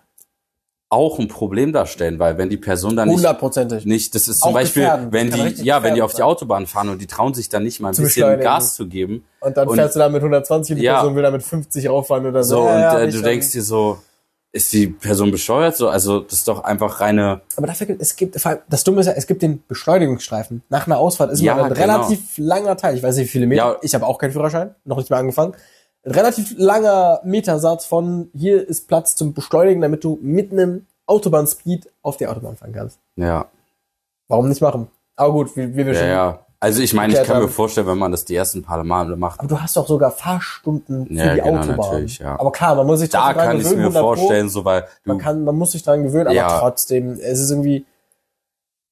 auch 0.88 1.18
ein 1.18 1.26
Problem 1.26 1.72
darstellen, 1.72 2.20
weil 2.20 2.38
wenn 2.38 2.49
die 2.49 2.57
Person 2.57 2.94
dann 2.94 3.09
nicht, 3.09 3.86
nicht 3.86 4.14
das 4.14 4.28
ist 4.28 4.40
zum 4.40 4.51
Auch 4.51 4.55
Beispiel, 4.55 4.82
gefährden. 4.84 5.12
wenn 5.12 5.30
die, 5.32 5.64
ja, 5.64 5.82
wenn 5.82 5.97
die 5.97 6.03
auf 6.03 6.14
die. 6.14 6.22
Autobahn 6.22 6.66
fahren 6.68 6.88
und 6.90 7.03
die 7.03 7.09
trauen 7.09 7.34
sich 7.34 7.49
dann 7.49 7.64
nicht 7.64 7.80
mal 7.80 7.88
ein 7.88 7.94
Zu 7.94 8.03
bisschen. 8.03 8.38
Gas 8.38 8.76
zu 8.76 8.86
geben. 8.86 9.24
Und 9.40 9.57
dann 9.57 9.66
Und- 9.66 9.74
fährst 9.74 9.97
du 9.97 9.99
da 9.99 10.09
mit 10.09 10.22
120 10.22 10.74
und 10.74 10.78
die 10.78 10.84
Ja. 10.84 11.01
Person 11.01 11.16
will 11.16 11.24
da 11.24 11.32
mit 11.32 11.42
50 11.42 11.88
rauffahren 11.90 12.24
oder 12.26 12.44
so. 12.44 12.59
So, 12.59 12.66
Ja, 12.68 12.74
und 12.74 12.80
ja, 12.80 13.01
äh, 13.01 13.11
du 13.11 13.20
denkst 13.20 13.51
dir 13.51 13.62
so, 13.64 13.99
ist 14.57 14.72
die 14.72 14.88
Person 14.88 15.30
bescheuert? 15.30 15.76
So, 15.76 15.88
also 15.88 16.20
das 16.20 16.32
ist 16.34 16.48
doch 16.48 16.64
einfach 16.64 17.00
reine. 17.00 17.42
Aber 17.57 17.66
dafür 17.66 17.86
gibt 17.86 18.02
es 18.02 18.16
gibt, 18.16 18.36
das 18.68 18.84
Dumme 18.84 19.00
ist 19.00 19.07
ja, 19.07 19.12
es 19.12 19.26
gibt 19.26 19.42
den 19.42 19.62
Beschleunigungsstreifen. 19.68 20.62
Nach 20.68 20.86
einer 20.86 20.98
Ausfahrt 20.98 21.30
ist 21.30 21.40
Ja, 21.40 21.54
mal 21.54 21.64
ein 21.64 21.74
genau. 21.74 21.96
relativ 21.98 22.38
langer 22.38 22.76
Teil, 22.76 22.96
ich 22.96 23.02
weiß 23.02 23.16
nicht 23.16 23.26
wie 23.26 23.30
viele 23.30 23.46
Meter, 23.46 23.62
Ja. 23.72 23.76
ich 23.82 23.94
habe 23.94 24.07
auch 24.07 24.18
keinen 24.18 24.32
Führerschein, 24.32 24.74
noch 24.84 24.96
nicht 24.96 25.11
mal 25.11 25.18
angefangen. 25.18 25.54
Ein 26.04 26.12
relativ 26.12 26.54
langer 26.57 27.20
Metersatz 27.24 27.84
von 27.84 28.30
hier 28.34 28.66
ist 28.66 28.88
Platz 28.88 29.14
zum 29.16 29.34
Beschleunigen, 29.34 29.80
damit 29.82 30.04
du 30.04 30.18
mit 30.22 30.52
einem 30.52 30.86
Autobahnspeed 31.07 31.90
auf 32.02 32.16
die 32.16 32.26
Autobahn 32.26 32.57
fahren 32.57 32.72
kannst. 32.72 32.98
Ja, 33.16 33.46
Warum 34.28 34.48
nicht 34.48 34.61
machen? 34.61 34.88
Aber 35.14 35.32
gut, 35.32 35.57
wie, 35.57 35.72
wie 35.76 35.86
wir 35.86 35.92
ja, 35.92 35.98
schon. 36.00 36.09
ja. 36.09 36.45
Also 36.59 36.80
ich 36.80 36.94
meine, 36.94 37.12
ich 37.20 37.26
kann 37.26 37.42
mir 37.42 37.48
vorstellen, 37.48 37.86
wenn 37.86 37.98
man 37.98 38.11
das 38.12 38.24
die 38.24 38.34
ersten 38.34 38.62
paar 38.62 38.82
Male 38.82 39.16
macht, 39.16 39.40
Aber 39.40 39.48
du 39.48 39.61
hast 39.61 39.76
doch 39.76 39.86
sogar 39.86 40.11
Fahrstunden 40.11 41.07
für 41.07 41.12
Ja, 41.12 41.34
die 41.34 41.40
genau, 41.42 41.61
Autobahn. 41.61 41.76
natürlich, 41.76 42.18
ja. 42.18 42.38
Aber 42.40 42.50
klar, 42.52 42.74
man 42.74 42.86
muss 42.86 43.00
sich 43.00 43.11
da 43.11 43.32
dran 43.32 43.44
kann 43.46 43.57
ich 43.57 43.62
es 43.64 43.70
gewöhnen, 43.70 43.82
mir 43.92 43.98
100 43.98 44.02
Pro. 44.02 44.14
vorstellen, 44.16 44.48
so 44.48 44.64
weil 44.64 44.86
Man 45.04 45.18
kann, 45.18 45.44
man 45.44 45.54
muss 45.57 45.72
sich 45.72 45.82
dran 45.82 46.02
gewöhnen, 46.02 46.28
aber 46.28 46.34
Ja. 46.36 46.59
trotzdem, 46.59 47.12
es 47.20 47.40
ist 47.40 47.50
irgendwie, 47.50 47.84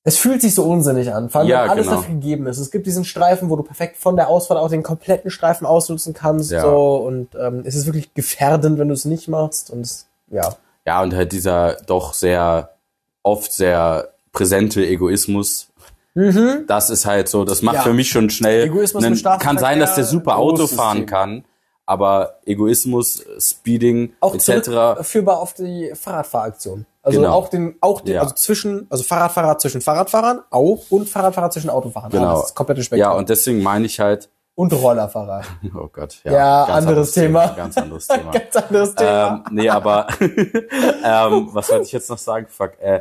es 0.07 0.19
fühlt 0.19 0.43
sich 0.43 0.55
so 0.55 0.65
unsinnig 0.65 1.13
an. 1.15 1.31
Vor 1.31 1.41
allem, 1.41 1.49
Ja, 1.49 1.63
wenn 1.65 1.71
alles 1.71 1.87
genau. 1.87 1.97
dafür 1.97 2.15
gegeben 2.15 2.47
ist. 2.47 2.59
Es 2.59 2.71
gibt 2.71 2.87
diesen 2.87 3.07
Streifen, 3.07 3.49
wo 3.49 3.57
du 3.57 3.63
perfekt 3.63 3.97
von 3.97 4.17
der 4.17 4.29
Ausfahrt 4.29 4.61
auch 4.61 4.69
den 4.69 4.83
kompletten 4.83 5.31
Streifen 5.31 5.67
ausnutzen 5.67 6.13
kannst, 6.13 6.51
Ja. 6.51 6.61
so, 6.61 6.97
und, 6.97 7.29
ähm, 7.35 7.63
es 7.65 7.75
ist 7.75 7.87
wirklich 7.87 8.13
gefährdend, 8.13 8.79
wenn 8.79 8.89
du 8.89 8.95
es 8.95 9.07
nicht 9.07 9.29
machst, 9.29 9.71
und 9.71 9.81
es, 9.81 10.07
ja. 10.31 10.55
ja, 10.87 11.03
und 11.03 11.15
halt 11.15 11.33
dieser 11.33 11.77
doch 11.87 12.13
sehr, 12.13 12.75
oft 13.23 13.51
sehr 13.53 14.11
präsente 14.33 14.85
Egoismus, 14.87 15.69
das 16.15 16.91
ist 16.91 17.07
halt 17.07 17.29
so, 17.29 17.45
das 17.45 17.63
macht 17.63 17.77
Ja. 17.77 17.83
für 17.83 17.93
mich 17.93 18.09
schon 18.09 18.31
schnell, 18.31 18.65
Egoismus 18.67 19.05
im 19.05 19.13
einen, 19.27 19.39
kann 19.41 19.59
sein, 19.59 19.81
dass 19.81 19.95
der 19.97 20.05
super 20.05 20.37
Auto 20.39 20.67
fahren 20.67 20.99
Thema. 21.07 21.07
kann, 21.11 21.45
aber 21.87 22.39
Egoismus, 22.47 23.25
Speeding, 23.39 24.15
Auch 24.21 24.35
etc., 24.35 24.63
zurückführbar 24.63 25.39
auf 25.41 25.55
die 25.55 25.93
Fahrradfahraktion. 25.95 26.87
Also 27.03 27.21
Genau. 27.21 27.33
auch 27.35 27.49
den, 27.49 27.77
auch 27.81 28.01
den, 28.01 28.15
Ja. 28.15 28.23
also 28.23 28.35
zwischen, 28.35 28.87
also 28.89 29.03
Fahrradfahrer 29.05 29.59
zwischen 29.59 29.81
Fahrradfahrern 29.83 30.41
auch 30.51 30.85
und 30.91 31.09
Fahrradfahrer 31.09 31.51
zwischen 31.51 31.69
Autofahrern. 31.69 32.11
Genau. 32.11 32.25
Ah, 32.29 32.35
das 32.37 32.47
ist 32.51 32.55
komplette 32.55 32.81
ja, 32.81 32.85
Spektrum. 32.85 33.17
und 33.17 33.29
deswegen 33.29 33.63
meine 33.63 33.85
ich 33.87 34.01
halt, 34.01 34.31
und 34.57 34.73
Rollerfahrer. 34.73 35.43
oh 35.75 35.89
Gott, 35.93 36.21
Ja, 36.23 36.65
ganz 36.67 36.87
anderes 36.87 37.11
Thema. 37.13 37.49
Ganz 37.49 37.77
anderes 37.77 38.07
Thema. 38.07 38.31
Ganz 38.33 38.55
anderes 38.57 38.95
Thema. 38.95 39.27
ähm, 39.29 39.45
nee, 39.51 39.69
aber 39.69 40.07
ähm, 40.21 41.49
was 41.53 41.69
wollte 41.71 41.83
ich 41.85 41.93
jetzt 41.93 42.09
noch 42.09 42.19
sagen? 42.19 42.47
Fuck. 42.49 42.79
Äh, 42.81 43.01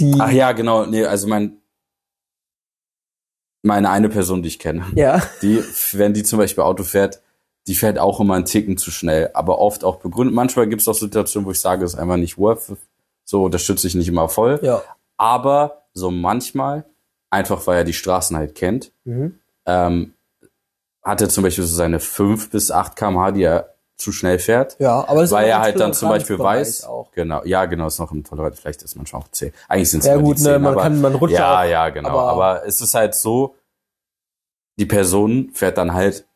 die, 0.00 0.14
ach 0.18 0.30
ja, 0.30 0.52
genau. 0.52 0.86
Nee, 0.86 1.04
also 1.04 1.28
mein 1.28 1.56
meine 3.62 3.90
eine 3.90 4.08
Person, 4.08 4.42
die 4.42 4.48
ich 4.48 4.58
kenne, 4.58 4.86
ja. 4.94 5.22
die, 5.42 5.62
wenn 5.92 6.14
die 6.14 6.22
zum 6.22 6.38
Beispiel 6.38 6.64
Auto 6.64 6.82
fährt, 6.82 7.20
die 7.66 7.74
fährt 7.74 7.98
auch 7.98 8.18
immer 8.20 8.34
einen 8.34 8.46
Ticken 8.46 8.78
zu 8.78 8.90
schnell, 8.90 9.30
aber 9.34 9.58
oft 9.58 9.84
auch 9.84 9.96
begründet. 9.96 10.34
Manchmal 10.34 10.66
gibt 10.66 10.80
es 10.80 10.88
auch 10.88 10.94
Situationen, 10.94 11.46
wo 11.46 11.50
ich 11.50 11.60
sage, 11.60 11.84
es 11.84 11.92
ist 11.92 11.98
einfach 11.98 12.16
nicht 12.16 12.38
worth. 12.38 12.72
So 13.24 13.44
unterstütze 13.44 13.86
ich 13.86 13.94
nicht 13.94 14.08
immer 14.08 14.28
voll. 14.30 14.58
Ja. 14.62 14.82
Aber 15.18 15.84
so 15.92 16.10
manchmal, 16.10 16.86
einfach 17.28 17.66
weil 17.66 17.78
er 17.78 17.84
die 17.84 17.92
Straßen 17.92 18.36
halt 18.36 18.54
kennt, 18.54 18.92
Mhm. 19.04 19.38
ähm, 19.66 20.14
hat 21.02 21.20
er 21.20 21.28
zum 21.28 21.44
Beispiel 21.44 21.64
so 21.64 21.74
seine 21.74 22.00
5 22.00 22.50
bis 22.50 22.70
8 22.70 22.96
kmh, 22.96 23.32
die 23.32 23.42
er 23.42 23.74
zu 24.00 24.12
schnell 24.12 24.38
fährt. 24.38 24.76
Ja, 24.78 25.06
aber 25.06 25.20
das 25.22 25.30
Weil 25.30 25.44
ist 25.46 25.50
er 25.50 25.60
halt 25.60 25.78
dann 25.80 25.92
zum 25.92 26.08
Beispiel 26.08 26.38
weiß, 26.38 26.84
Auch. 26.84 27.12
genau, 27.12 27.42
ja, 27.44 27.66
genau, 27.66 27.86
ist 27.86 27.98
noch 27.98 28.10
im 28.12 28.24
Toleranz, 28.24 28.58
vielleicht 28.60 28.82
ist 28.82 28.96
manchmal 28.96 29.22
auch 29.22 29.28
10. 29.28 29.52
Eigentlich 29.68 29.90
sind 29.90 30.00
es 30.00 30.06
Ja 30.06 30.16
gut, 30.16 30.38
die 30.38 30.42
ne, 30.42 30.54
10, 30.54 30.62
man 30.62 30.72
aber, 30.72 30.82
kann, 30.82 31.00
man 31.00 31.14
rutscht 31.14 31.34
ja, 31.36 31.60
auch. 31.60 31.64
ja, 31.64 31.88
genau, 31.90 32.08
aber- 32.08 32.30
aber, 32.30 32.66
es 32.66 32.80
ist 32.80 32.94
halt 32.94 33.14
so, 33.14 33.54
die 34.78 34.86
Person 34.86 35.50
fährt 35.52 35.76
dann 35.78 35.92
halt 35.92 36.26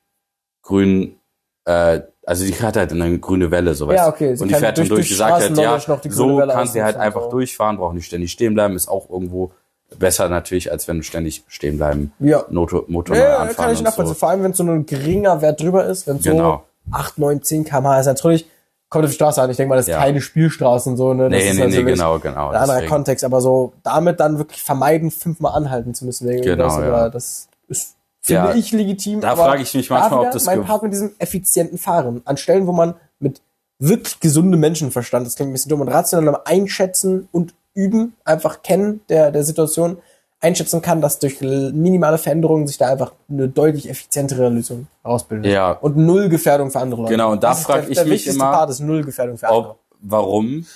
grün, 0.63 1.19
äh, 1.65 2.01
also 2.27 2.45
die 2.45 2.55
hat 2.55 2.77
halt 2.77 2.93
eine 2.93 3.19
grüne 3.19 3.51
Welle, 3.51 3.75
so 3.75 3.87
weißt 3.87 3.97
Ja, 3.99 4.09
okay, 4.09 4.35
sie 4.35 4.43
Und 4.43 4.49
die 4.49 4.55
fährt 4.55 4.79
dann 4.79 4.89
durch- 4.89 5.09
die 5.09 5.15
sagt 5.15 5.33
halt, 5.41 5.57
ja, 5.59 5.79
so 6.11 6.39
Welle 6.39 6.53
kann 6.53 6.67
sie 6.67 6.83
halt 6.83 6.97
einfach 6.97 7.25
so. 7.25 7.31
durchfahren, 7.31 7.77
braucht 7.77 7.95
nicht 7.95 8.07
ständig 8.07 8.33
stehen 8.33 8.55
bleiben, 8.55 8.77
ist 8.77 8.89
auch 8.89 9.09
irgendwo 9.11 9.53
besser 9.99 10.29
natürlich, 10.29 10.71
als 10.73 10.89
wenn 10.89 10.97
du 10.97 11.03
ständig 11.05 11.45
stehen 11.47 11.77
bleiben, 11.77 12.13
Ja. 12.19 12.45
Motor, 12.51 12.85
Motor 12.89 13.15
Ja, 13.17 13.23
neu 13.23 13.29
ja, 13.29 13.37
anfahren 13.39 13.57
kann 13.57 13.75
ich 13.75 13.83
nachvollziehen. 13.83 14.15
so. 14.15 14.19
Vor 14.19 14.29
allem, 14.31 14.43
wenn 14.43 14.53
so 14.55 14.63
ein 14.65 14.87
geringer 14.87 15.41
Wert 15.41 15.61
drüber 15.61 15.85
ist, 15.87 16.07
wenn 16.07 16.19
so 16.19 16.31
Genau. 16.31 16.65
8, 16.91 17.19
9, 17.19 17.43
10 17.43 17.65
km/h 17.65 18.01
ist 18.01 18.07
natürlich, 18.07 18.49
kommt 18.89 19.05
auf 19.05 19.11
die 19.11 19.15
Straße 19.17 19.43
an. 19.43 19.51
Ich 19.51 19.57
denke 19.57 19.71
mal, 19.71 19.77
das 19.77 19.87
ist 19.87 19.93
Ja. 19.93 19.99
keine 20.01 20.21
Spielstraße 20.21 20.91
und 20.91 20.97
so, 20.97 21.15
ne? 21.15 21.29
Das 21.29 21.31
Nee, 21.31 21.51
ist 21.51 21.57
nee, 21.57 21.67
nee, 21.67 21.83
genau, 21.83 22.19
genau. 22.19 22.49
Ein 22.51 22.57
anderer 22.57 22.75
deswegen. 22.77 22.91
Kontext, 22.93 23.25
aber 23.25 23.41
so 23.41 23.73
damit 23.83 24.21
dann 24.21 24.39
wirklich 24.39 24.63
vermeiden, 24.63 25.11
fünfmal 25.11 25.53
anhalten 25.55 25.95
zu 25.95 26.05
müssen 26.05 26.29
wegen 26.29 26.43
Genau, 26.43 26.65
irgendwas. 26.79 26.85
ja. 26.87 27.09
Das 27.09 27.49
ist, 27.69 27.97
finde 28.21 28.51
Ja, 28.51 28.55
ich, 28.55 28.71
legitim. 28.73 29.21
da 29.21 29.35
frage 29.37 29.63
ich 29.63 29.75
mich 29.75 29.89
da 29.89 29.99
manchmal, 29.99 30.27
ob 30.27 30.31
das 30.33 30.45
mein 30.45 30.65
Part 30.65 30.83
mit 30.83 30.93
diesem 30.93 31.11
effizienten 31.19 31.79
Fahren. 31.79 32.23
An 32.25 32.37
Stellen, 32.37 32.67
wo 32.67 32.73
man 32.73 32.95
mit 33.19 33.41
wirklich 33.81 34.21
gesundem 34.21 34.61
Menschenverstand, 34.61 35.27
das 35.27 35.35
klingt 35.35 35.51
ein 35.51 35.53
bisschen 35.55 35.71
dumm, 35.71 35.81
und 35.81 35.89
rationalem 35.89 36.37
Einschätzen 36.45 37.29
und 37.33 37.55
Üben, 37.75 38.15
einfach 38.25 38.63
kennen 38.63 39.01
der, 39.09 39.33
der 39.33 39.43
Situation, 39.43 39.99
einschätzen 40.45 40.83
kann, 40.83 41.01
dass 41.01 41.19
durch 41.19 41.41
minimale 41.41 42.19
Veränderungen 42.19 42.67
sich 42.67 42.77
da 42.77 42.89
einfach 42.91 43.13
eine 43.31 43.49
deutlich 43.49 43.89
effizientere 43.89 44.51
Lösung 44.51 44.87
herausbildet. 45.03 45.51
Ja. 45.51 45.73
Und 45.73 45.97
null 45.97 46.29
Gefährdung 46.29 46.71
für 46.71 46.81
andere 46.81 47.01
Leute. 47.01 47.13
Genau, 47.13 47.33
und 47.33 47.43
da 47.43 47.51
Das 47.51 47.61
ist 47.61 47.65
frag 47.67 47.83
der, 47.83 47.91
ich 47.91 47.99
der 47.99 48.07
mich 48.07 48.27
immer, 48.27 48.53
Part 48.53 48.71
ist 48.71 48.81
null 48.81 49.03
Gefährdung 49.03 49.39
für 49.39 49.49
andere. 49.49 49.71
Ob, 49.71 49.79
warum? 50.01 50.67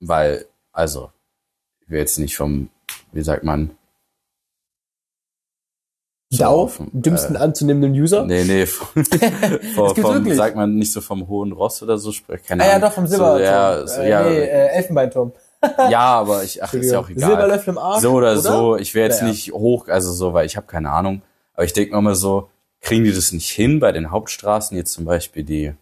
Weil, 0.00 0.44
also, 0.72 1.10
ich 1.80 1.90
will 1.90 2.00
jetzt 2.00 2.18
nicht 2.18 2.36
vom, 2.36 2.68
wie 3.12 3.22
sagt 3.22 3.44
man, 3.44 3.70
so 6.28 6.42
DAO, 6.42 6.62
auf 6.62 6.78
dem, 6.78 6.90
dümmsten 6.92 7.36
äh, 7.36 7.38
anzunehmenden 7.38 7.92
User. 7.92 8.24
nee, 8.24 8.42
nee, 8.42 8.66
vom, 8.66 9.04
vom, 9.76 9.94
vom 9.94 10.34
sagt 10.34 10.56
man 10.56 10.74
nicht 10.74 10.92
so 10.92 11.00
vom 11.00 11.28
hohen 11.28 11.52
Ross 11.52 11.80
oder 11.84 11.96
so, 11.98 12.10
sprich, 12.10 12.42
keine 12.42 12.64
Ah 12.64 12.66
ja, 12.66 12.78
doch, 12.80 12.92
vom 12.92 13.06
Silberturm. 13.06 13.38
So, 13.38 13.44
ja, 13.44 13.86
so, 13.86 14.00
äh, 14.00 14.10
ja, 14.10 14.22
nee, 14.24 14.38
äh, 14.38 14.68
Elfenbeinturm. 14.74 15.32
Ja, 15.90 16.18
aber 16.18 16.44
ich, 16.44 16.62
ach, 16.62 16.72
ist 16.74 16.90
ja 16.90 17.00
auch 17.00 17.08
egal. 17.08 17.30
Silberlöffel 17.30 17.72
im 17.74 17.78
Arsch. 17.78 18.02
so 18.02 18.12
oder, 18.12 18.38
so, 18.38 18.76
ich 18.76 18.94
will 18.94 19.02
jetzt 19.02 19.20
Ja, 19.20 19.26
ja. 19.26 19.32
nicht 19.32 19.52
hoch, 19.52 19.88
also 19.88 20.12
so, 20.12 20.32
weil 20.32 20.46
ich 20.46 20.56
habe 20.56 20.66
keine 20.66 20.90
Ahnung. 20.90 21.22
Aber 21.54 21.64
ich 21.64 21.72
denke 21.72 21.92
mir 21.92 21.98
immer 21.98 22.14
so, 22.14 22.48
kriegen 22.80 23.04
die 23.04 23.12
das 23.12 23.32
nicht 23.32 23.50
hin, 23.50 23.80
bei 23.80 23.92
den 23.92 24.10
Hauptstraßen 24.10 24.76
jetzt 24.76 24.92
zum 24.92 25.04
Beispiel 25.04 25.42
die 25.42 25.74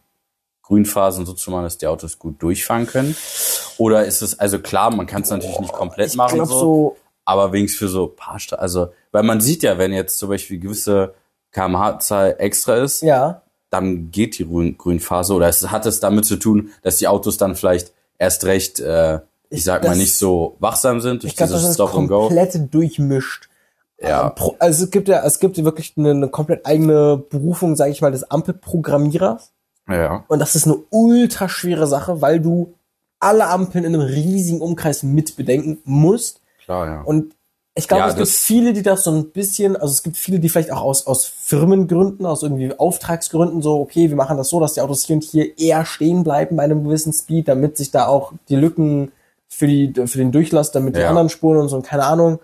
Grünphasen 0.63 1.27
so 1.27 1.35
zu 1.35 1.51
machen, 1.51 1.65
dass 1.65 1.79
die 1.79 1.87
Autos 1.87 2.19
gut 2.19 2.43
durchfahren 2.43 2.87
können? 2.87 3.15
Oder 3.77 4.05
ist 4.05 4.23
es, 4.23 4.39
also 4.39 4.59
klar, 4.59 4.95
man 4.95 5.07
kann 5.07 5.23
es 5.23 5.31
natürlich 5.31 5.61
nicht 5.61 5.73
komplett 5.73 6.11
Ich 6.11 6.17
machen, 6.17 6.37
glaube 6.37 6.51
so, 6.51 6.59
so, 6.59 6.97
aber 7.25 7.53
wenigstens 7.53 7.79
für 7.79 7.89
so 7.89 8.07
paar 8.07 8.39
Stra 8.39 8.57
also, 8.57 8.89
weil 9.13 9.23
man 9.23 9.41
sieht 9.41 9.63
ja, 9.63 9.79
wenn 9.79 9.93
jetzt 9.93 10.19
zum 10.19 10.31
Beispiel 10.31 10.59
gewisse 10.59 11.15
kmh-Zahl 11.53 12.37
extra 12.39 12.77
ist, 12.77 13.03
ja. 13.03 13.43
dann 13.71 14.11
geht 14.11 14.39
die 14.39 14.47
Grün 14.47 14.79
Grünphase 14.79 15.35
oder 15.35 15.49
es 15.49 15.71
hat 15.71 15.87
es 15.87 16.01
damit 16.01 16.25
zu 16.25 16.37
tun, 16.37 16.71
dass 16.83 16.97
die 16.97 17.09
Autos 17.09 17.37
dann 17.37 17.57
vielleicht 17.57 17.93
erst 18.19 18.45
recht, 18.45 18.81
äh, 18.81 19.21
ich 19.55 19.65
sag 19.65 19.85
mal, 19.85 19.97
nicht 19.97 20.17
so 20.17 20.57
wachsam 20.61 21.01
sind 21.01 21.23
durch 21.23 21.33
Ich 21.33 21.37
glaube, 21.37 21.53
dieses 21.53 21.63
das 21.63 21.71
ist 21.71 21.77
Stop 21.77 21.95
and 21.95 22.09
Go. 22.09 22.21
komplett 22.29 22.75
durchmischt. 22.75 23.49
Ja. 24.01 24.35
Also 24.59 24.85
es 24.85 24.91
gibt 24.91 25.09
ja, 25.09 25.25
es 25.25 25.39
gibt 25.39 25.63
wirklich 25.63 25.95
eine, 25.97 26.11
eine 26.11 26.29
komplett 26.29 26.67
eigene 26.67 27.17
Berufung, 27.17 27.77
sage 27.77 27.93
ich 27.93 28.01
mal, 28.03 28.13
des 28.13 28.31
Ampelprogrammierers. 28.31 29.53
Ja. 29.89 30.25
Und 30.29 30.39
das 30.39 30.55
ist 30.57 30.67
eine 30.67 30.77
ultra 30.91 31.49
schwere 31.49 31.87
Sache, 31.87 32.21
weil 32.21 32.41
du 32.41 32.75
alle 33.21 33.47
Ampeln 33.49 33.85
in 33.85 33.95
einem 33.95 34.07
riesigen 34.07 34.61
Umkreis 34.61 35.03
mit 35.03 35.37
bedenken 35.37 35.79
musst. 35.85 36.41
Klar, 36.65 36.87
ja. 36.87 37.03
Und 37.03 37.35
ich 37.77 37.89
glaube, 37.89 38.03
Ja, 38.05 38.09
es 38.11 38.17
gibt 38.17 38.29
viele, 38.29 38.73
die 38.73 38.83
das 38.83 39.05
so 39.05 39.11
ein 39.11 39.31
bisschen, 39.31 39.77
also 39.77 39.93
es 39.93 40.03
gibt 40.03 40.17
viele, 40.17 40.39
die 40.39 40.49
vielleicht 40.49 40.71
auch 40.71 40.83
aus, 40.83 41.07
aus 41.07 41.27
Firmengründen, 41.27 42.25
aus 42.25 42.43
irgendwie 42.43 42.73
Auftragsgründen 42.79 43.63
so, 43.63 43.81
okay, 43.81 44.11
wir 44.11 44.17
machen 44.17 44.37
das 44.37 44.49
so, 44.49 44.61
dass 44.61 44.75
die 44.75 44.81
Autos 44.81 45.05
hier 45.05 45.17
und 45.17 45.25
hier 45.25 45.59
eher 45.59 45.85
stehen 45.85 46.23
bleiben 46.23 46.57
bei 46.57 46.63
einem 46.63 46.85
gewissen 46.85 47.13
Speed, 47.13 47.49
damit 47.49 47.77
sich 47.77 47.91
da 47.91 48.07
auch 48.07 48.33
die 48.49 48.57
Lücken 48.57 49.11
für 49.57 49.67
die, 49.67 49.93
für 50.07 50.19
den 50.19 50.33
Durchlass, 50.33 50.73
damit 50.73 50.97
die 50.97 51.01
Ja. 51.01 51.09
anderen 51.09 51.29
Spuren 51.29 51.59
und 51.59 51.69
so, 51.69 51.81
keine 51.81 52.05
Ahnung. 52.05 52.41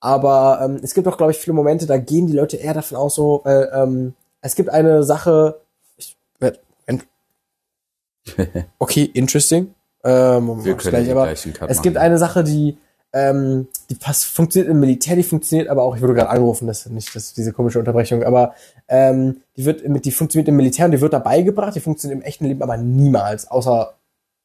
Aber 0.00 0.60
ähm, 0.64 0.80
es 0.82 0.94
gibt 0.94 1.06
auch, 1.08 1.16
glaube 1.16 1.32
ich, 1.32 1.38
viele 1.38 1.54
Momente, 1.54 1.86
da 1.86 1.96
gehen 1.96 2.26
die 2.26 2.32
Leute 2.32 2.56
eher 2.56 2.74
davon 2.74 2.98
aus, 2.98 3.14
so, 3.14 3.40
weil 3.44 3.70
ähm, 3.74 4.14
es 4.40 4.54
gibt 4.56 4.68
eine 4.68 5.04
Sache, 5.04 5.60
ich, 5.96 6.16
okay, 8.78 9.04
interesting. 9.14 9.74
Ähm, 10.04 10.64
Wir 10.64 10.76
können 10.76 10.90
gleich, 11.04 11.10
aber 11.10 11.26
Cut 11.26 11.70
es 11.70 11.76
machen. 11.76 11.82
gibt 11.82 11.96
eine 11.96 12.18
Sache, 12.18 12.44
die 12.44 12.78
ähm, 13.14 13.68
die 13.90 13.94
pass 13.94 14.24
funktioniert 14.24 14.70
im 14.70 14.80
Militär, 14.80 15.16
die 15.16 15.22
funktioniert 15.22 15.68
aber 15.68 15.82
auch, 15.82 15.94
ich 15.94 16.00
wurde 16.00 16.14
gerade 16.14 16.30
angerufen, 16.30 16.66
das 16.66 16.86
ist 16.86 16.92
nicht 16.92 17.14
das, 17.14 17.34
diese 17.34 17.52
komische 17.52 17.78
Unterbrechung, 17.78 18.22
aber 18.22 18.54
ähm, 18.88 19.42
die 19.56 19.66
wird 19.66 19.86
mit, 19.86 20.06
die 20.06 20.12
funktioniert 20.12 20.48
im 20.48 20.56
Militär 20.56 20.86
und 20.86 20.92
die 20.92 21.00
wird 21.02 21.12
dabei 21.12 21.42
gebracht, 21.42 21.74
die 21.76 21.80
funktioniert 21.80 22.18
im 22.20 22.24
echten 22.26 22.46
Leben 22.46 22.62
aber 22.62 22.78
niemals, 22.78 23.50
außer 23.50 23.92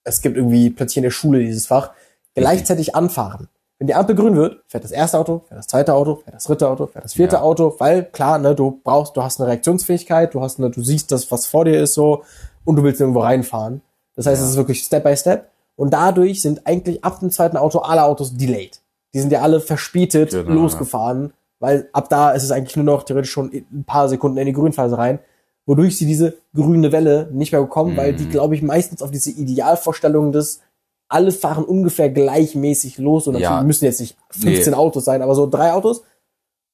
es 0.07 0.21
gibt 0.21 0.37
irgendwie 0.37 0.69
plötzlich 0.69 0.97
in 0.97 1.03
der 1.03 1.11
Schule 1.11 1.39
dieses 1.39 1.67
Fach, 1.67 1.91
gleichzeitig 2.35 2.95
anfahren. 2.95 3.49
Wenn 3.79 3.87
die 3.87 3.93
Ampel 3.95 4.15
grün 4.15 4.35
wird, 4.35 4.63
fährt 4.67 4.83
das 4.83 4.91
erste 4.91 5.19
Auto, 5.19 5.43
fährt 5.47 5.59
das 5.59 5.67
zweite 5.67 5.93
Auto, 5.93 6.15
fährt 6.15 6.35
das 6.35 6.45
dritte 6.45 6.67
Auto, 6.67 6.87
fährt 6.87 7.05
das 7.05 7.13
vierte 7.13 7.35
Ja. 7.35 7.41
Auto, 7.43 7.75
weil 7.77 8.05
klar, 8.05 8.39
ne, 8.39 8.55
du 8.55 8.79
brauchst, 8.83 9.15
du 9.15 9.21
hast 9.21 9.39
eine 9.39 9.49
Reaktionsfähigkeit, 9.49 10.33
du 10.33 10.41
hast 10.41 10.57
eine, 10.59 10.71
du 10.71 10.81
siehst 10.81 11.11
das, 11.11 11.31
was 11.31 11.45
vor 11.45 11.65
dir 11.65 11.79
ist 11.79 11.93
so 11.93 12.23
und 12.65 12.75
du 12.75 12.83
willst 12.83 12.99
irgendwo 12.99 13.19
reinfahren. 13.19 13.81
Das 14.15 14.25
heißt, 14.25 14.41
es 14.41 14.49
ist 14.49 14.55
wirklich 14.57 14.83
Step 14.83 15.03
by 15.03 15.15
Step 15.15 15.49
und 15.75 15.91
dadurch 15.93 16.41
sind 16.41 16.65
eigentlich 16.65 17.03
ab 17.03 17.19
dem 17.19 17.29
zweiten 17.29 17.57
Auto 17.57 17.79
alle 17.79 18.03
Autos 18.03 18.35
delayed. 18.35 18.81
Die 19.13 19.19
sind 19.19 19.31
ja 19.31 19.41
alle 19.41 19.59
verspätet 19.59 20.31
Genau, 20.31 20.61
losgefahren, 20.61 21.33
weil 21.59 21.87
ab 21.93 22.09
da 22.09 22.31
ist 22.31 22.43
es 22.43 22.51
eigentlich 22.51 22.75
nur 22.75 22.85
noch 22.85 23.03
theoretisch 23.03 23.31
schon 23.31 23.51
ein 23.53 23.83
paar 23.83 24.09
Sekunden 24.09 24.37
in 24.39 24.47
die 24.47 24.53
Grünphase 24.53 24.97
rein, 24.97 25.19
wodurch 25.68 25.95
sie 25.97 26.07
diese 26.07 26.34
grüne 26.55 26.91
Welle 26.91 27.30
nicht 27.32 27.51
mehr 27.51 27.61
bekommen, 27.61 27.95
weil 27.95 28.13
Mhm. 28.13 28.18
die, 28.18 28.30
glaube 28.30 28.55
ich, 28.55 28.63
meistens 28.63 29.03
auf 29.03 29.11
diese 29.11 29.30
Idealvorstellung 29.30 30.32
des 30.32 30.61
alle 31.09 31.32
fahren 31.32 31.63
ungefähr 31.63 32.09
gleichmäßig 32.09 32.97
los 32.97 33.28
und 33.28 33.34
natürlich 33.34 33.49
Ja. 33.59 33.63
müssen 33.63 33.86
jetzt 33.86 33.99
nicht 34.01 34.18
15 34.32 34.72
Nee. 34.74 34.78
Autos 34.80 35.05
sein, 35.05 35.22
aber 35.22 35.36
so 35.36 35.47
drei 35.47 35.72
Autos 35.74 36.03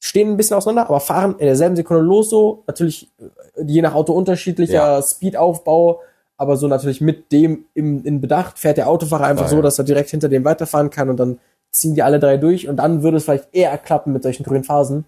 stehen 0.01 0.29
ein 0.29 0.37
bisschen 0.37 0.57
auseinander, 0.57 0.89
aber 0.89 0.99
fahren 0.99 1.35
in 1.37 1.45
derselben 1.45 1.75
Sekunde 1.75 2.01
los 2.03 2.29
so, 2.29 2.63
natürlich 2.67 3.09
äh, 3.19 3.63
je 3.65 3.81
nach 3.81 3.93
Auto 3.93 4.13
unterschiedlicher 4.13 4.73
Ja. 4.95 5.01
Speedaufbau, 5.01 6.01
aber 6.37 6.57
so 6.57 6.67
natürlich 6.67 6.99
mit 6.99 7.31
dem 7.31 7.65
im, 7.73 8.03
in 8.05 8.21
Bedacht 8.21 8.57
fährt 8.59 8.77
der 8.77 8.89
Autofahrer 8.89 9.25
einfach 9.25 9.45
Ja, 9.45 9.49
so, 9.49 9.61
dass 9.61 9.77
er 9.77 9.85
direkt 9.85 10.09
hinter 10.09 10.29
dem 10.29 10.43
weiterfahren 10.45 10.89
kann 10.89 11.09
und 11.09 11.17
dann 11.17 11.39
ziehen 11.71 11.93
die 11.95 12.03
alle 12.03 12.19
drei 12.19 12.37
durch 12.37 12.67
und 12.67 12.75
dann 12.77 13.01
würde 13.03 13.17
es 13.17 13.23
vielleicht 13.25 13.47
eher 13.53 13.77
klappen 13.77 14.13
mit 14.13 14.23
solchen 14.23 14.43
grünen 14.43 14.63
Phasen. 14.63 15.05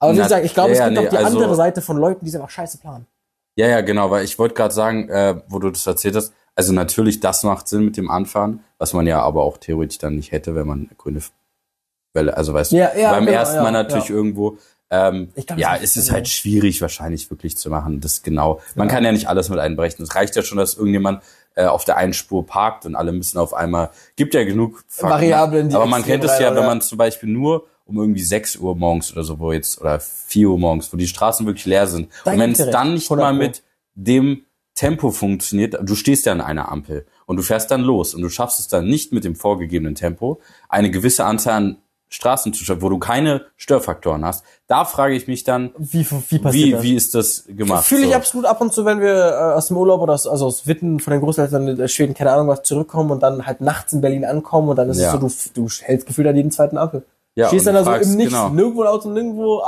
Aber 0.00 0.12
wie 0.14 0.16
Na, 0.18 0.24
gesagt, 0.24 0.44
ich 0.44 0.54
glaube, 0.54 0.72
es 0.72 0.78
ja, 0.78 0.88
gibt 0.88 1.00
nee, 1.00 1.06
auch 1.06 1.10
die 1.10 1.16
also- 1.18 1.36
andere 1.38 1.54
Seite 1.54 1.82
von 1.82 1.96
Leuten, 1.98 2.24
die 2.24 2.30
es 2.30 2.34
einfach 2.34 2.50
scheiße 2.50 2.78
planen. 2.78 3.06
Ja, 3.56 3.68
ja, 3.68 3.80
genau, 3.82 4.10
weil 4.10 4.24
ich 4.24 4.38
wollte 4.38 4.54
gerade 4.54 4.72
sagen, 4.72 5.08
äh, 5.08 5.42
wo 5.48 5.58
du 5.58 5.70
das 5.70 5.86
erzählt 5.86 6.16
hast, 6.16 6.32
also 6.54 6.72
natürlich, 6.72 7.20
das 7.20 7.42
macht 7.42 7.68
Sinn 7.68 7.84
mit 7.84 7.96
dem 7.96 8.10
Anfahren, 8.10 8.64
was 8.78 8.92
man 8.92 9.06
ja 9.06 9.20
aber 9.20 9.42
auch 9.42 9.58
theoretisch 9.58 9.98
dann 9.98 10.16
nicht 10.16 10.32
hätte, 10.32 10.54
wenn 10.54 10.66
man 10.66 10.80
eine 10.80 10.96
grüne 10.96 11.20
Welle, 12.14 12.36
also 12.36 12.54
weißt 12.54 12.72
Ja, 12.72 12.88
du, 12.88 13.00
ja, 13.00 13.12
beim 13.12 13.26
genau, 13.26 13.38
ersten 13.38 13.56
ja, 13.56 13.62
Mal 13.62 13.72
natürlich 13.72 14.08
ja. 14.08 14.14
irgendwo. 14.14 14.58
Ähm, 14.92 15.32
glaub, 15.46 15.58
ja, 15.58 15.74
ist 15.74 15.96
es 15.96 16.04
ist 16.04 16.10
halt 16.10 16.26
schwierig 16.26 16.82
wahrscheinlich 16.82 17.30
wirklich 17.30 17.56
zu 17.56 17.70
machen, 17.70 18.00
das 18.00 18.22
genau. 18.22 18.60
Man 18.74 18.88
kann 18.88 19.04
ja 19.04 19.12
nicht 19.12 19.28
alles 19.28 19.48
mit 19.48 19.60
einberechnen. 19.60 20.08
Es 20.08 20.16
reicht 20.16 20.34
ja 20.34 20.42
schon, 20.42 20.58
dass 20.58 20.74
irgendjemand 20.74 21.22
äh, 21.54 21.66
auf 21.66 21.84
der 21.84 21.96
einen 21.96 22.12
Spur 22.12 22.44
parkt 22.44 22.86
und 22.86 22.96
alle 22.96 23.12
müssen 23.12 23.38
auf 23.38 23.54
einmal. 23.54 23.90
Gibt 24.16 24.34
ja 24.34 24.42
genug 24.44 24.82
Fakten. 24.88 25.10
Variablen, 25.12 25.68
die 25.68 25.76
Aber 25.76 25.86
man 25.86 26.04
kennt 26.04 26.24
es 26.24 26.38
ja, 26.40 26.50
wenn 26.54 26.62
ja. 26.62 26.66
man 26.66 26.80
zum 26.80 26.98
Beispiel 26.98 27.28
nur 27.28 27.66
um 27.90 27.98
irgendwie 27.98 28.22
6 28.22 28.56
Uhr 28.56 28.74
morgens 28.76 29.12
oder 29.12 29.24
so, 29.24 29.38
wo 29.38 29.52
jetzt, 29.52 29.80
oder 29.80 30.00
4 30.00 30.48
Uhr 30.48 30.58
morgens, 30.58 30.92
wo 30.92 30.96
die 30.96 31.06
Straßen 31.08 31.44
wirklich 31.46 31.66
leer 31.66 31.86
sind. 31.86 32.08
Da 32.24 32.32
und 32.32 32.38
wenn 32.38 32.52
es 32.52 32.58
dann 32.70 32.94
nicht 32.94 33.10
100 33.10 33.24
mal 33.24 33.32
mit 33.34 33.62
dem 33.94 34.44
Tempo 34.74 35.10
funktioniert, 35.10 35.76
du 35.82 35.94
stehst 35.94 36.24
ja 36.26 36.32
an 36.32 36.40
einer 36.40 36.70
Ampel 36.70 37.04
und 37.26 37.36
du 37.36 37.42
fährst 37.42 37.70
dann 37.70 37.82
los 37.82 38.14
und 38.14 38.22
du 38.22 38.30
schaffst 38.30 38.60
es 38.60 38.68
dann 38.68 38.86
nicht 38.88 39.12
mit 39.12 39.24
dem 39.24 39.34
vorgegebenen 39.34 39.94
Tempo, 39.94 40.40
eine 40.68 40.90
gewisse 40.90 41.24
Anzahl 41.24 41.54
an 41.54 41.76
Straßen 42.12 42.52
zu 42.52 42.64
schaffen, 42.64 42.82
wo 42.82 42.88
du 42.88 42.98
keine 42.98 43.42
Störfaktoren 43.56 44.24
hast. 44.24 44.44
Da 44.66 44.84
frage 44.84 45.14
ich 45.14 45.28
mich 45.28 45.44
dann, 45.44 45.70
Wie, 45.78 46.04
wie 46.28 46.38
passiert 46.40 46.52
wie, 46.54 46.70
das? 46.72 46.82
wie 46.82 46.94
ist 46.96 47.14
das 47.14 47.44
gemacht? 47.46 47.84
Fühle 47.84 48.02
ich 48.02 48.08
so? 48.10 48.14
absolut 48.16 48.46
ab 48.46 48.60
und 48.60 48.72
zu, 48.72 48.84
wenn 48.84 49.00
wir 49.00 49.14
äh, 49.14 49.54
aus 49.54 49.68
dem 49.68 49.76
Urlaub 49.76 50.00
oder 50.00 50.14
aus, 50.14 50.26
also 50.26 50.46
aus 50.46 50.66
Witten 50.66 50.98
von 50.98 51.12
den 51.12 51.20
Großeltern 51.20 51.68
in 51.68 51.88
Schweden, 51.88 52.14
keine 52.14 52.32
Ahnung 52.32 52.48
was, 52.48 52.64
zurückkommen 52.64 53.12
und 53.12 53.22
dann 53.22 53.46
halt 53.46 53.60
nachts 53.60 53.92
in 53.92 54.00
Berlin 54.00 54.24
ankommen 54.24 54.68
und 54.70 54.76
dann 54.76 54.88
ist 54.90 54.98
Ja. 54.98 55.14
es 55.14 55.44
so, 55.44 55.50
du, 55.54 55.62
du 55.66 55.68
hältst 55.82 56.06
gefühlt 56.08 56.26
an 56.26 56.36
jeden 56.36 56.50
zweiten 56.50 56.78
Ampel. 56.78 57.04
Ja, 57.34 57.48
und 57.48 57.66
dann 57.66 57.74
da 57.74 57.84
so 57.84 57.92
im 57.92 58.16
Nichts, 58.16 58.32
genau. 58.32 58.48
nirgendwo 58.50 58.82
ein 58.82 58.88
Auto, 58.88 59.08
nirgendwo 59.08 59.62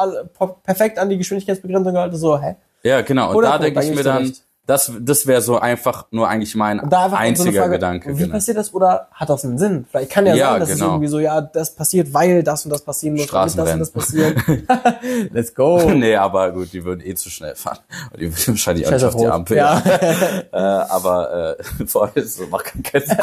perfekt 0.63 0.99
an 0.99 1.09
die 1.09 1.19
Geschwindigkeitsbegrenzung 1.19 1.93
gehalten, 1.93 2.17
so, 2.17 2.39
hä? 2.39 2.57
Ja, 2.83 3.03
genau. 3.03 3.31
Und 3.31 3.37
Oder 3.37 3.49
da 3.51 3.57
so, 3.59 3.63
denke 3.63 3.83
ich 3.85 3.95
mir 3.95 4.03
dann, 4.03 4.33
das, 4.67 4.93
das 5.01 5.27
wäre 5.27 5.43
so 5.43 5.59
einfach 5.59 6.07
nur 6.13 6.29
eigentlich 6.29 6.55
mein 6.55 6.79
so 6.79 6.97
einziger 6.97 7.49
eine 7.49 7.59
Frage, 7.59 7.73
Gedanke. 7.73 8.17
Wie 8.17 8.23
genau. 8.23 8.35
passiert 8.35 8.57
das 8.57 8.73
oder 8.73 9.09
hat 9.11 9.29
das 9.29 9.45
einen 9.45 9.59
Sinn? 9.59 9.87
Vielleicht 9.91 10.13
kann 10.13 10.25
ja, 10.25 10.35
Ja, 10.35 10.51
sein, 10.51 10.61
dass 10.61 10.69
es 10.71 10.79
genau. 10.79 10.91
irgendwie 10.93 11.09
so, 11.09 11.19
ja, 11.19 11.41
das 11.41 11.75
passiert, 11.75 12.15
weil 12.15 12.45
das 12.45 12.65
und 12.65 12.71
das 12.71 12.83
passieren 12.83 13.17
muss, 13.17 13.27
damit 13.27 13.59
das 13.59 13.73
und 13.73 13.81
das 13.81 13.91
passiert. 13.91 14.37
Let's 15.33 15.53
go. 15.53 15.91
nee, 15.95 16.15
aber 16.15 16.53
gut, 16.53 16.73
die 16.73 16.85
würden 16.85 17.05
eh 17.05 17.15
zu 17.17 17.29
schnell 17.29 17.57
fahren. 17.57 17.79
Und 18.13 18.21
die 18.21 18.31
würden 18.31 18.55
wahrscheinlich 18.55 18.87
auch 18.87 18.93
nicht 18.93 19.05
auf 19.05 19.17
die. 19.17 19.27
Ampel. 19.27 19.57
Ja. 19.57 19.83
äh, 20.53 20.57
aber 20.57 21.57
äh, 21.59 21.87
vorher 21.87 22.25
so 22.25 22.47
macht 22.47 22.67
keinen 22.85 23.05
Sinn. 23.05 23.17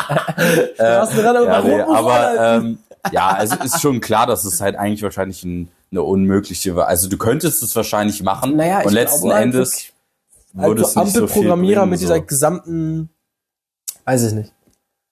Gerade 0.76 1.46
ja, 1.46 1.62
nee, 1.62 1.82
aber 1.82 2.58
ähm, 2.58 2.80
ja, 3.12 3.30
also 3.30 3.56
ist 3.64 3.82
schon 3.82 4.02
klar, 4.02 4.28
dass 4.28 4.44
es 4.44 4.62
halt 4.62 4.76
eigentlich 4.76 5.04
wahrscheinlich 5.04 5.44
ein, 5.44 5.70
eine 5.92 6.04
unmögliche, 6.04 6.76
also 6.86 7.10
du 7.10 7.18
könntest 7.18 7.64
es 7.64 7.76
wahrscheinlich 7.76 8.22
machen 8.24 8.56
Naja, 8.58 8.82
ich 8.82 8.86
und 8.88 8.94
letzten 8.94 9.22
glaube 9.22 9.36
halt 9.36 9.44
Endes 9.46 9.86
würde 10.54 10.82
es 10.82 10.90
also 10.98 11.02
nicht 11.02 11.14
so 11.14 11.20
viel 11.28 11.28
Ampelprogrammierer 11.28 11.80
bringen, 11.82 11.90
mit 11.92 12.00
so. 12.00 12.04
dieser 12.06 12.20
gesamten, 12.22 13.10
weiß 14.06 14.24
ich 14.24 14.34
nicht. 14.34 14.54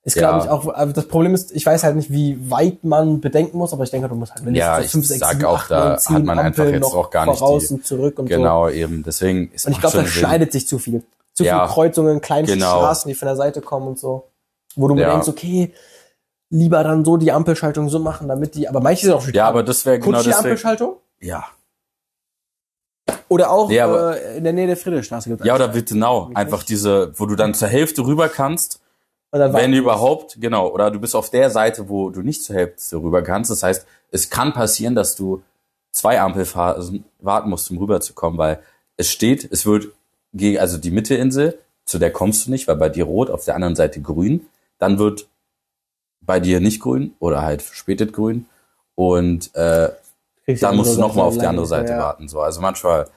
Ist 0.03 0.15
Ja. 0.15 0.29
glaube 0.29 0.45
ich 0.45 0.49
auch, 0.49 0.67
also 0.73 0.93
das 0.93 1.07
Problem 1.07 1.33
ist, 1.35 1.51
ich 1.53 1.65
weiß 1.65 1.83
halt 1.83 1.95
nicht, 1.97 2.09
wie 2.11 2.49
weit 2.49 2.83
man 2.85 3.19
bedenken 3.19 3.57
muss, 3.57 3.73
aber 3.73 3.83
ich 3.83 3.89
denke, 3.91 4.07
du 4.07 4.15
musst 4.15 4.33
halt 4.33 4.45
mindestens 4.45 4.65
Ja, 4.67 4.77
so 4.77 4.85
ich 4.85 4.91
fünf, 4.91 5.05
sechs, 5.07 5.19
sag 5.19 5.31
sieben, 5.33 5.45
auch, 5.45 5.57
acht, 5.59 5.71
da 5.71 5.89
neun, 5.89 5.99
zehn 5.99 6.15
hat 6.15 6.23
man 6.23 6.39
einfach 6.39 6.59
Ampeln 6.63 6.73
jetzt 6.75 6.81
noch 6.83 6.95
auch 6.95 7.09
gar 7.09 7.25
nicht 7.25 7.39
voraus 7.39 7.67
die- 7.67 7.73
und 7.73 7.85
zurück 7.85 8.17
und 8.19 8.29
so. 8.29 8.35
Genau, 8.37 8.69
eben. 8.69 9.03
Deswegen 9.03 9.51
ist 9.51 9.65
Und 9.65 9.73
ich 9.73 9.79
glaube, 9.81 9.97
das 9.97 10.07
schneidet 10.09 10.51
sich 10.53 10.65
zu 10.67 10.79
viel. 10.79 11.03
Zu 11.33 11.43
Ja. 11.43 11.65
viele 11.65 11.73
Kreuzungen, 11.73 12.21
kleine 12.21 12.47
Genau. 12.47 12.77
Straßen, 12.77 13.09
die 13.09 13.15
von 13.15 13.27
der 13.27 13.35
Seite 13.35 13.59
kommen 13.61 13.87
und 13.87 13.99
so. 13.99 14.29
Wo 14.77 14.87
du 14.87 14.95
Ja. 14.95 15.11
denkst, 15.11 15.27
okay, 15.27 15.73
lieber 16.49 16.83
dann 16.83 17.03
so 17.03 17.17
die 17.17 17.31
Ampelschaltung 17.31 17.89
so 17.89 17.99
machen, 17.99 18.27
damit 18.27 18.55
die, 18.55 18.67
aber 18.67 18.79
manche 18.79 19.05
sind 19.05 19.13
auch 19.15 19.21
schon 19.21 19.33
Ja, 19.33 19.47
aber 19.47 19.63
das 19.63 19.85
wäre 19.85 19.99
genau 19.99 20.17
Kutschi 20.17 20.29
deswegen. 20.29 20.45
Ampelschaltung? 20.45 20.97
Ja. 21.19 21.45
Oder 23.29 23.51
auch 23.51 23.69
Ja, 23.69 24.11
äh, 24.13 24.37
in 24.37 24.43
der 24.43 24.53
Nähe 24.53 24.67
der 24.67 24.77
Friedrichstraße 24.77 25.29
gibt's 25.29 25.45
Ja, 25.45 25.55
oder 25.55 25.73
Wittenau. 25.73 26.29
Einfach 26.33 26.63
diese, 26.63 27.11
wo 27.19 27.25
du 27.25 27.35
dann 27.35 27.53
zur 27.53 27.67
Hälfte 27.67 28.05
rüber 28.05 28.29
kannst, 28.29 28.81
dann 29.31 29.53
wenn 29.53 29.73
überhaupt, 29.73 30.37
genau. 30.39 30.69
Oder 30.69 30.89
du 30.89 30.99
bist 30.99 31.15
auf 31.15 31.29
der 31.29 31.49
Seite, 31.49 31.89
wo 31.89 32.09
du 32.09 32.21
nicht 32.21 32.43
zur 32.43 32.55
Hälfte 32.55 32.95
rüber 32.97 33.21
kannst. 33.21 33.51
Das 33.51 33.61
heißt, 33.61 33.85
es 34.11 34.29
kann 34.29 34.53
passieren, 34.53 34.95
dass 34.95 35.15
du 35.15 35.43
zwei 35.91 36.19
Ampelphasen 36.21 37.03
warten 37.19 37.49
musst, 37.49 37.69
um 37.69 37.77
rüberzukommen, 37.77 38.37
weil 38.37 38.59
es 38.95 39.11
steht, 39.11 39.49
es 39.51 39.65
wird 39.65 39.89
gegen, 40.33 40.59
also 40.59 40.77
die 40.77 40.91
Mitteinsel, 40.91 41.59
zu 41.85 41.99
der 41.99 42.11
kommst 42.11 42.47
du 42.47 42.51
nicht, 42.51 42.67
weil 42.67 42.77
bei 42.77 42.89
dir 42.89 43.03
rot, 43.03 43.29
auf 43.29 43.45
der 43.45 43.55
anderen 43.55 43.75
Seite 43.75 44.01
grün. 44.01 44.45
Dann 44.79 44.97
wird 44.99 45.27
bei 46.27 46.39
dir 46.39 46.59
nicht 46.59 46.79
grün 46.81 47.13
oder 47.19 47.41
halt 47.41 47.63
verspätet 47.63 48.13
grün. 48.13 48.45
Und 48.93 49.49
äh, 49.55 49.89
dann 50.45 50.71
die 50.71 50.77
musst 50.77 50.95
du 50.95 50.99
nochmal 50.99 51.25
auf 51.25 51.37
die 51.37 51.45
andere 51.47 51.65
Seite 51.65 51.93
ja. 51.93 51.99
warten. 51.99 52.27
So, 52.27 52.41
also 52.41 52.61
manchmal, 52.61 53.07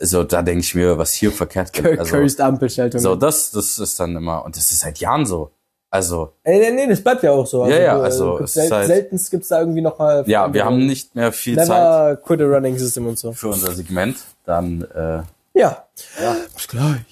so 0.00 0.24
da 0.24 0.40
denke 0.42 0.60
ich 0.60 0.74
mir, 0.74 0.96
was 0.96 1.12
hier 1.12 1.30
verkehrt 1.32 1.72
geht. 1.74 1.98
Also, 1.98 2.16
Cursed 2.16 2.40
Ampelschaltung. 2.40 3.00
so, 3.00 3.14
das, 3.14 3.50
das 3.50 3.78
ist 3.78 4.00
dann 4.00 4.16
immer, 4.16 4.44
und 4.44 4.56
das 4.56 4.70
ist 4.70 4.80
seit 4.80 4.98
Jahren 4.98 5.26
so. 5.26 5.50
Also, 5.90 6.32
Äh, 6.42 6.58
nee, 6.58 6.70
nee, 6.70 6.86
das 6.86 7.02
bleibt 7.02 7.22
ja 7.22 7.32
auch 7.32 7.46
so. 7.46 7.66
Ja, 7.66 7.78
ja, 7.78 7.98
äh, 7.98 8.02
also, 8.02 8.36
gibt's 8.38 8.54
sel 8.54 8.70
halt- 8.70 8.86
seltenst 8.86 9.30
gibt's 9.30 9.48
da 9.48 9.60
irgendwie 9.60 9.82
noch 9.82 9.98
mal 9.98 10.24
ja, 10.26 10.50
wir 10.52 10.64
haben 10.64 10.86
nicht 10.86 11.14
mehr 11.14 11.32
viel 11.32 11.56
Zeit 11.58 11.68
Never 11.68 12.16
quit 12.16 12.40
a 12.40 12.44
running 12.44 12.78
system 12.78 13.06
und 13.08 13.18
so. 13.18 13.32
für 13.32 13.48
unser 13.48 13.72
Segment. 13.72 14.16
Dann, 14.46 14.82
äh, 14.94 15.22
Ja. 15.54 15.84
Ja. 16.20 16.36
Bis 16.54 16.66
gleich. 16.66 17.11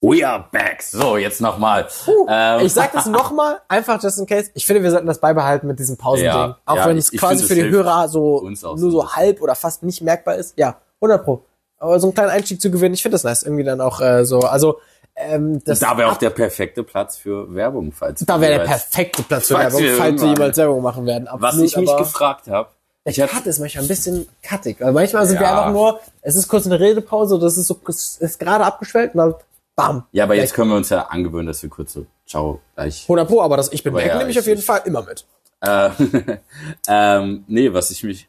We 0.00 0.26
are 0.26 0.44
back. 0.52 0.82
So, 0.82 1.16
jetzt 1.16 1.40
nochmal. 1.40 1.88
Ähm, 2.28 2.60
Ich 2.64 2.72
sag 2.72 2.92
das 2.92 3.06
nochmal, 3.18 3.60
einfach 3.68 4.02
just 4.02 4.18
in 4.18 4.26
case. 4.26 4.50
Ich 4.54 4.64
finde, 4.66 4.82
wir 4.82 4.90
sollten 4.90 5.06
das 5.06 5.18
beibehalten 5.18 5.66
mit 5.66 5.78
diesem 5.78 5.96
Pausending. 5.96 6.32
Ja, 6.32 6.58
auch 6.64 6.76
ja, 6.76 6.86
wenn 6.86 6.96
es 6.98 7.10
quasi 7.10 7.44
für 7.44 7.54
die 7.54 7.68
Hörer 7.68 8.08
so 8.08 8.48
nur 8.48 8.76
so 8.90 9.12
halb 9.14 9.40
oder 9.42 9.54
fast 9.54 9.82
nicht 9.82 10.00
merkbar 10.02 10.36
ist. 10.36 10.54
Ja, 10.56 10.76
100 11.00 11.24
pro. 11.24 11.42
Aber 11.78 12.00
so 12.00 12.08
einen 12.08 12.14
kleinen 12.14 12.30
Einstieg 12.30 12.60
zu 12.60 12.70
gewinnen, 12.70 12.94
ich 12.94 13.02
finde 13.02 13.14
das 13.14 13.24
nice. 13.24 13.42
Irgendwie 13.44 13.64
dann 13.64 13.80
auch 13.80 14.00
äh, 14.00 14.24
so, 14.24 14.40
also 14.40 14.80
ähm, 15.14 15.62
das 15.64 15.80
da 15.80 15.96
wäre 15.96 16.10
auch 16.12 16.16
der 16.16 16.30
perfekte 16.30 16.82
Platz 16.84 17.16
für 17.16 17.52
Werbung, 17.54 17.90
falls 17.92 18.24
da 18.24 18.40
wäre 18.40 18.58
der 18.58 18.64
perfekte 18.66 19.22
Platz 19.24 19.48
für 19.48 19.58
Werbung, 19.58 19.80
wir 19.80 19.96
falls 19.96 20.22
wir 20.22 20.28
jemals 20.28 20.56
Werbung 20.56 20.80
machen 20.82 21.06
werden. 21.06 21.28
Was 21.32 21.42
Absolut, 21.54 21.66
ich 21.70 21.76
mich 21.76 21.88
aber- 21.90 21.98
gefragt 21.98 22.46
habe, 22.48 22.68
ich 23.04 23.16
Der 23.16 23.26
Cut 23.26 23.46
ist 23.46 23.58
manchmal 23.58 23.84
ein 23.84 23.88
bisschen 23.88 24.28
cuttig. 24.48 24.76
Weil 24.80 24.92
manchmal 24.92 25.26
sind 25.26 25.40
wir 25.40 25.46
Ja. 25.46 25.58
einfach 25.58 25.72
nur, 25.72 25.98
es 26.22 26.36
ist 26.36 26.46
kurz 26.46 26.66
eine 26.66 26.78
Redepause, 26.78 27.38
das 27.38 27.56
ist 27.56 27.66
so, 27.66 27.76
es 27.88 28.16
ist 28.18 28.38
gerade 28.38 28.64
abgeschwellt 28.64 29.14
und 29.14 29.18
dann 29.18 29.34
bam. 29.78 30.04
ja, 30.10 30.24
aber 30.24 30.34
Weg. 30.34 30.42
jetzt 30.42 30.54
können 30.54 30.70
wir 30.70 30.76
uns 30.76 30.90
ja 30.90 31.02
angewöhnen, 31.06 31.46
dass 31.46 31.62
wir 31.62 31.70
kurz 31.70 31.92
so, 31.92 32.04
ciao, 32.26 32.60
gleich 32.74 33.04
100 33.04 33.28
pro, 33.28 33.40
aber 33.40 33.56
das 33.56 33.72
Ich 33.72 33.82
bin 33.82 33.92
Aber 33.94 34.02
weg 34.02 34.08
ja, 34.08 34.18
nehme 34.18 34.30
ich 34.30 34.38
auf 34.38 34.46
jeden 34.46 34.60
Fall 34.60 34.82
immer 34.84 35.02
mit. 35.02 35.24
Äh, 35.60 35.90
ähm, 36.88 37.44
nee, 37.46 37.72
was 37.72 37.90
ich 37.92 38.02
mich, 38.02 38.28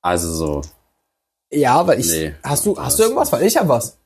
also 0.00 0.32
so, 0.32 0.62
Ja, 1.50 1.86
weil 1.86 1.98
ich, 1.98 2.10
Nee, 2.10 2.34
hast 2.42 2.64
du, 2.64 2.78
hast 2.78 2.98
du 2.98 3.02
irgendwas? 3.02 3.32
Weil 3.32 3.42
ich 3.42 3.56
habe 3.56 3.68
was. 3.68 3.98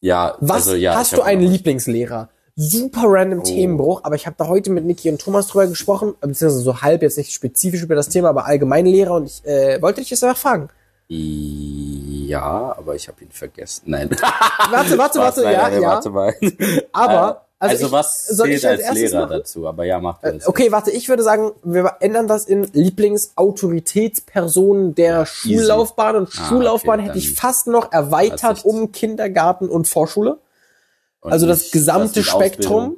ja, 0.00 0.36
Was 0.40 0.68
also 0.68 0.74
ja. 0.74 0.94
hast 0.94 1.14
du 1.14 1.18
hab 1.18 1.24
einen 1.24 1.42
Lieblingslehrer? 1.42 2.28
Super 2.56 3.04
random 3.06 3.42
Themenbruch, 3.42 4.04
aber 4.04 4.14
ich 4.14 4.26
habe 4.26 4.36
da 4.38 4.46
heute 4.46 4.70
mit 4.70 4.84
Niki 4.84 5.10
und 5.10 5.20
Thomas 5.20 5.48
drüber 5.48 5.66
gesprochen, 5.66 6.14
beziehungsweise 6.20 6.60
so 6.60 6.82
halb 6.82 7.02
jetzt 7.02 7.18
nicht 7.18 7.32
spezifisch 7.32 7.82
über 7.82 7.96
das 7.96 8.10
Thema, 8.10 8.28
aber 8.28 8.44
allgemein 8.44 8.86
Lehrer 8.86 9.14
und 9.14 9.26
ich 9.26 9.44
äh, 9.44 9.82
wollte 9.82 10.02
dich 10.02 10.10
jetzt 10.10 10.22
einfach 10.22 10.38
fragen. 10.38 10.68
Ja, 12.26 12.74
aber 12.76 12.94
ich 12.94 13.08
habe 13.08 13.22
ihn 13.22 13.30
vergessen. 13.30 13.84
Nein. 13.86 14.10
Warte, 14.70 14.98
warte, 14.98 15.18
warte, 15.18 15.42
nein, 15.42 15.52
ja, 15.52 15.68
nein, 15.68 15.82
ja. 15.82 15.88
Warte 15.88 16.10
mal. 16.10 16.34
Aber, 16.92 17.42
also, 17.58 17.74
also, 17.74 17.86
ich, 17.86 17.92
was 17.92 18.26
soll 18.26 18.48
ich 18.50 18.66
als 18.66 18.80
erstes 18.80 19.12
Lehrer 19.12 19.26
machen? 19.26 19.38
dazu? 19.38 19.68
Aber 19.68 19.84
ja, 19.84 20.00
mach 20.00 20.18
das. 20.20 20.46
Okay, 20.46 20.72
warte, 20.72 20.90
ich 20.90 21.08
würde 21.08 21.22
sagen, 21.22 21.52
wir 21.62 21.96
ändern 22.00 22.26
das 22.26 22.46
in 22.46 22.64
Lieblingsautoritätspersonen 22.72 24.94
der 24.94 25.26
Schullaufbahn 25.26 26.16
und 26.16 26.30
Ah, 26.36 26.48
Schullaufbahn 26.48 27.00
okay, 27.00 27.08
hätte 27.08 27.18
ich 27.18 27.34
fast 27.34 27.66
noch 27.66 27.92
erweitert 27.92 28.64
um 28.64 28.92
Kindergarten 28.92 29.68
und 29.68 29.86
Vorschule. 29.88 30.38
Und 31.20 31.32
Also 31.32 31.46
das 31.46 31.70
gesamte 31.70 32.24
Spektrum. 32.24 32.96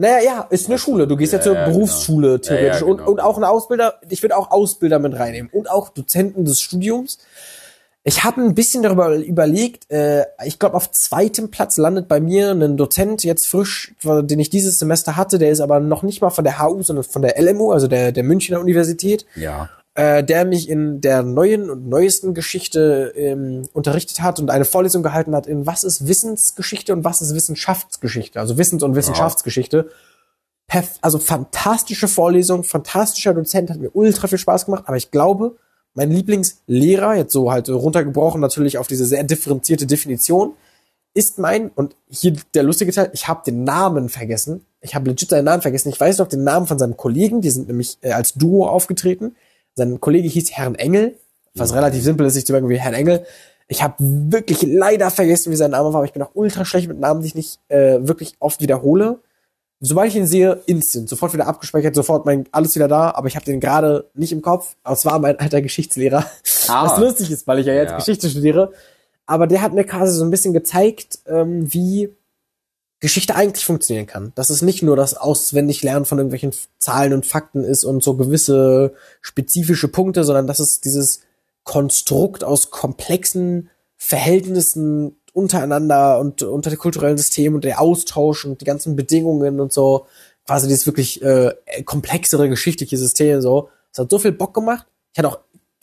Naja, 0.00 0.18
ja, 0.24 0.46
ist 0.48 0.66
eine 0.68 0.78
Schule. 0.78 1.06
Du 1.06 1.14
gehst 1.14 1.34
ja, 1.34 1.40
Ja, 1.40 1.44
zur 1.44 1.54
ja, 1.54 1.64
genau. 1.66 1.76
Berufsschule 1.76 2.40
theoretisch. 2.40 2.80
Ja, 2.80 2.86
ja, 2.86 2.94
genau. 2.94 3.02
und, 3.02 3.06
und 3.06 3.20
auch 3.20 3.36
ein 3.36 3.44
Ausbilder, 3.44 4.00
ich 4.08 4.22
würde 4.22 4.34
auch 4.34 4.50
Ausbilder 4.50 4.98
mit 4.98 5.14
reinnehmen. 5.14 5.50
Und 5.52 5.70
auch 5.70 5.90
Dozenten 5.90 6.46
des 6.46 6.62
Studiums. 6.62 7.18
Ich 8.02 8.24
habe 8.24 8.40
ein 8.40 8.54
bisschen 8.54 8.82
darüber 8.82 9.14
überlegt, 9.14 9.90
äh, 9.90 10.24
ich 10.46 10.58
glaube 10.58 10.74
auf 10.74 10.90
zweitem 10.90 11.50
Platz 11.50 11.76
landet 11.76 12.08
bei 12.08 12.18
mir 12.18 12.52
ein 12.52 12.78
Dozent 12.78 13.24
jetzt 13.24 13.46
frisch, 13.46 13.94
den 14.02 14.40
ich 14.40 14.48
dieses 14.48 14.78
Semester 14.78 15.18
hatte, 15.18 15.38
der 15.38 15.50
ist 15.50 15.60
aber 15.60 15.80
noch 15.80 16.02
nicht 16.02 16.22
mal 16.22 16.30
von 16.30 16.44
der 16.44 16.58
HU, 16.62 16.82
sondern 16.82 17.04
von 17.04 17.20
der 17.20 17.38
LMU, 17.38 17.70
also 17.70 17.86
der, 17.86 18.10
der 18.12 18.24
Münchner 18.24 18.58
Universität 18.58 19.26
Ja. 19.36 19.68
Äh, 20.00 20.24
der 20.24 20.46
mich 20.46 20.70
in 20.70 21.02
der 21.02 21.22
neuen 21.22 21.68
und 21.68 21.86
neuesten 21.86 22.32
Geschichte 22.32 23.12
ähm, 23.14 23.68
unterrichtet 23.74 24.22
hat 24.22 24.40
und 24.40 24.48
eine 24.48 24.64
Vorlesung 24.64 25.02
gehalten 25.02 25.34
hat 25.34 25.46
in 25.46 25.66
was 25.66 25.84
ist 25.84 26.06
Wissensgeschichte 26.06 26.94
und 26.94 27.04
was 27.04 27.20
ist 27.20 27.34
Wissenschaftsgeschichte, 27.34 28.40
also 28.40 28.56
Wissens- 28.56 28.82
und 28.82 28.96
Wissenschaftsgeschichte. 28.96 29.90
Perf 30.66 30.98
also 31.02 31.18
fantastische 31.18 32.08
Vorlesung, 32.08 32.64
fantastischer 32.64 33.34
Dozent, 33.34 33.68
hat 33.68 33.78
mir 33.78 33.90
ultra 33.94 34.26
viel 34.26 34.38
Spaß 34.38 34.64
gemacht, 34.64 34.84
aber 34.86 34.96
ich 34.96 35.10
glaube, 35.10 35.56
mein 35.92 36.10
Lieblingslehrer, 36.10 37.16
jetzt 37.16 37.34
so 37.34 37.52
halt 37.52 37.68
runtergebrochen 37.68 38.40
natürlich 38.40 38.78
auf 38.78 38.86
diese 38.86 39.04
sehr 39.04 39.24
differenzierte 39.24 39.86
Definition, 39.86 40.54
ist 41.12 41.38
mein, 41.38 41.70
und 41.74 41.94
hier 42.08 42.36
der 42.54 42.62
lustige 42.62 42.92
Teil, 42.92 43.10
ich 43.12 43.28
habe 43.28 43.42
den 43.44 43.64
Namen 43.64 44.08
vergessen. 44.08 44.64
Ich 44.80 44.94
habe 44.94 45.10
legit 45.10 45.28
seinen 45.28 45.44
Namen 45.44 45.60
vergessen. 45.60 45.90
Ich 45.90 46.00
weiß 46.00 46.18
noch 46.18 46.28
den 46.28 46.44
Namen 46.44 46.66
von 46.66 46.78
seinem 46.78 46.96
Kollegen, 46.96 47.42
die 47.42 47.50
sind 47.50 47.66
nämlich 47.66 47.98
äh, 48.00 48.12
als 48.12 48.32
Duo 48.32 48.66
aufgetreten. 48.66 49.34
Sein 49.74 50.00
Kollege 50.00 50.28
hieß 50.28 50.52
Herrn 50.52 50.74
Engel, 50.74 51.16
was 51.54 51.74
relativ 51.74 52.02
simpel 52.02 52.26
ist, 52.26 52.34
sich 52.34 52.46
zu 52.46 52.52
merken 52.52 52.68
wie 52.68 52.78
Herrn 52.78 52.94
Engel. 52.94 53.24
Ich 53.68 53.82
habe 53.82 53.94
wirklich 53.98 54.62
leider 54.62 55.10
vergessen, 55.10 55.52
wie 55.52 55.56
sein 55.56 55.70
Name 55.70 55.88
war, 55.92 55.96
aber 55.96 56.04
ich 56.04 56.12
bin 56.12 56.22
auch 56.22 56.32
ultra 56.34 56.64
schlecht 56.64 56.88
mit 56.88 56.98
Namen, 56.98 57.20
die 57.22 57.28
ich 57.28 57.34
nicht 57.34 57.60
äh, 57.68 57.98
wirklich 58.00 58.34
oft 58.40 58.60
wiederhole. 58.60 59.20
Sobald 59.82 60.10
ich 60.10 60.16
ihn 60.16 60.26
sehe, 60.26 60.60
instant, 60.66 61.08
sofort 61.08 61.32
wieder 61.32 61.46
abgespeichert, 61.46 61.94
sofort 61.94 62.26
mein 62.26 62.44
alles 62.52 62.74
wieder 62.74 62.88
da, 62.88 63.12
aber 63.12 63.28
ich 63.28 63.36
habe 63.36 63.46
den 63.46 63.60
gerade 63.60 64.10
nicht 64.14 64.32
im 64.32 64.42
Kopf. 64.42 64.74
Aber 64.82 64.94
es 64.94 65.06
war 65.06 65.18
mein 65.18 65.38
alter 65.38 65.62
Geschichtslehrer. 65.62 66.26
Ah. 66.68 66.84
Was 66.84 66.98
lustig 66.98 67.30
ist, 67.30 67.46
weil 67.46 67.60
ich 67.60 67.66
ja 67.66 67.72
jetzt 67.74 67.90
Ja. 67.90 67.96
Geschichte 67.96 68.28
studiere. 68.28 68.72
Aber 69.26 69.46
der 69.46 69.62
hat 69.62 69.72
mir 69.72 69.84
quasi 69.84 70.12
so 70.12 70.24
ein 70.24 70.30
bisschen 70.30 70.52
gezeigt, 70.52 71.20
ähm, 71.26 71.72
wie 71.72 72.10
Geschichte 73.00 73.34
eigentlich 73.34 73.64
funktionieren 73.64 74.06
kann. 74.06 74.32
Dass 74.34 74.50
es 74.50 74.62
nicht 74.62 74.82
nur 74.82 74.94
das 74.94 75.14
Auswendiglernen 75.14 76.04
von 76.04 76.18
irgendwelchen 76.18 76.52
Zahlen 76.78 77.14
und 77.14 77.26
Fakten 77.26 77.64
ist 77.64 77.84
und 77.84 78.02
so 78.02 78.14
gewisse 78.14 78.94
spezifische 79.22 79.88
Punkte, 79.88 80.24
sondern 80.24 80.46
dass 80.46 80.60
es 80.60 80.80
dieses 80.80 81.22
Konstrukt 81.64 82.44
aus 82.44 82.70
komplexen 82.70 83.70
Verhältnissen 83.96 85.16
untereinander 85.32 86.18
und 86.18 86.42
unter 86.42 86.70
dem 86.70 86.78
kulturellen 86.78 87.18
System 87.18 87.54
und 87.54 87.64
der 87.64 87.80
Austausch 87.80 88.44
und 88.44 88.60
die 88.60 88.64
ganzen 88.64 88.96
Bedingungen 88.96 89.60
und 89.60 89.72
so, 89.72 90.06
quasi 90.46 90.68
dieses 90.68 90.86
wirklich 90.86 91.22
äh, 91.22 91.54
komplexere 91.84 92.48
geschichtliche 92.48 92.96
System 92.96 93.40
so. 93.40 93.68
Es 93.92 93.98
hat 93.98 94.10
so 94.10 94.18
viel 94.18 94.32
Bock 94.32 94.54
gemacht. 94.54 94.86
Ich 95.12 95.18
hatte 95.18 95.28
auch 95.28 95.38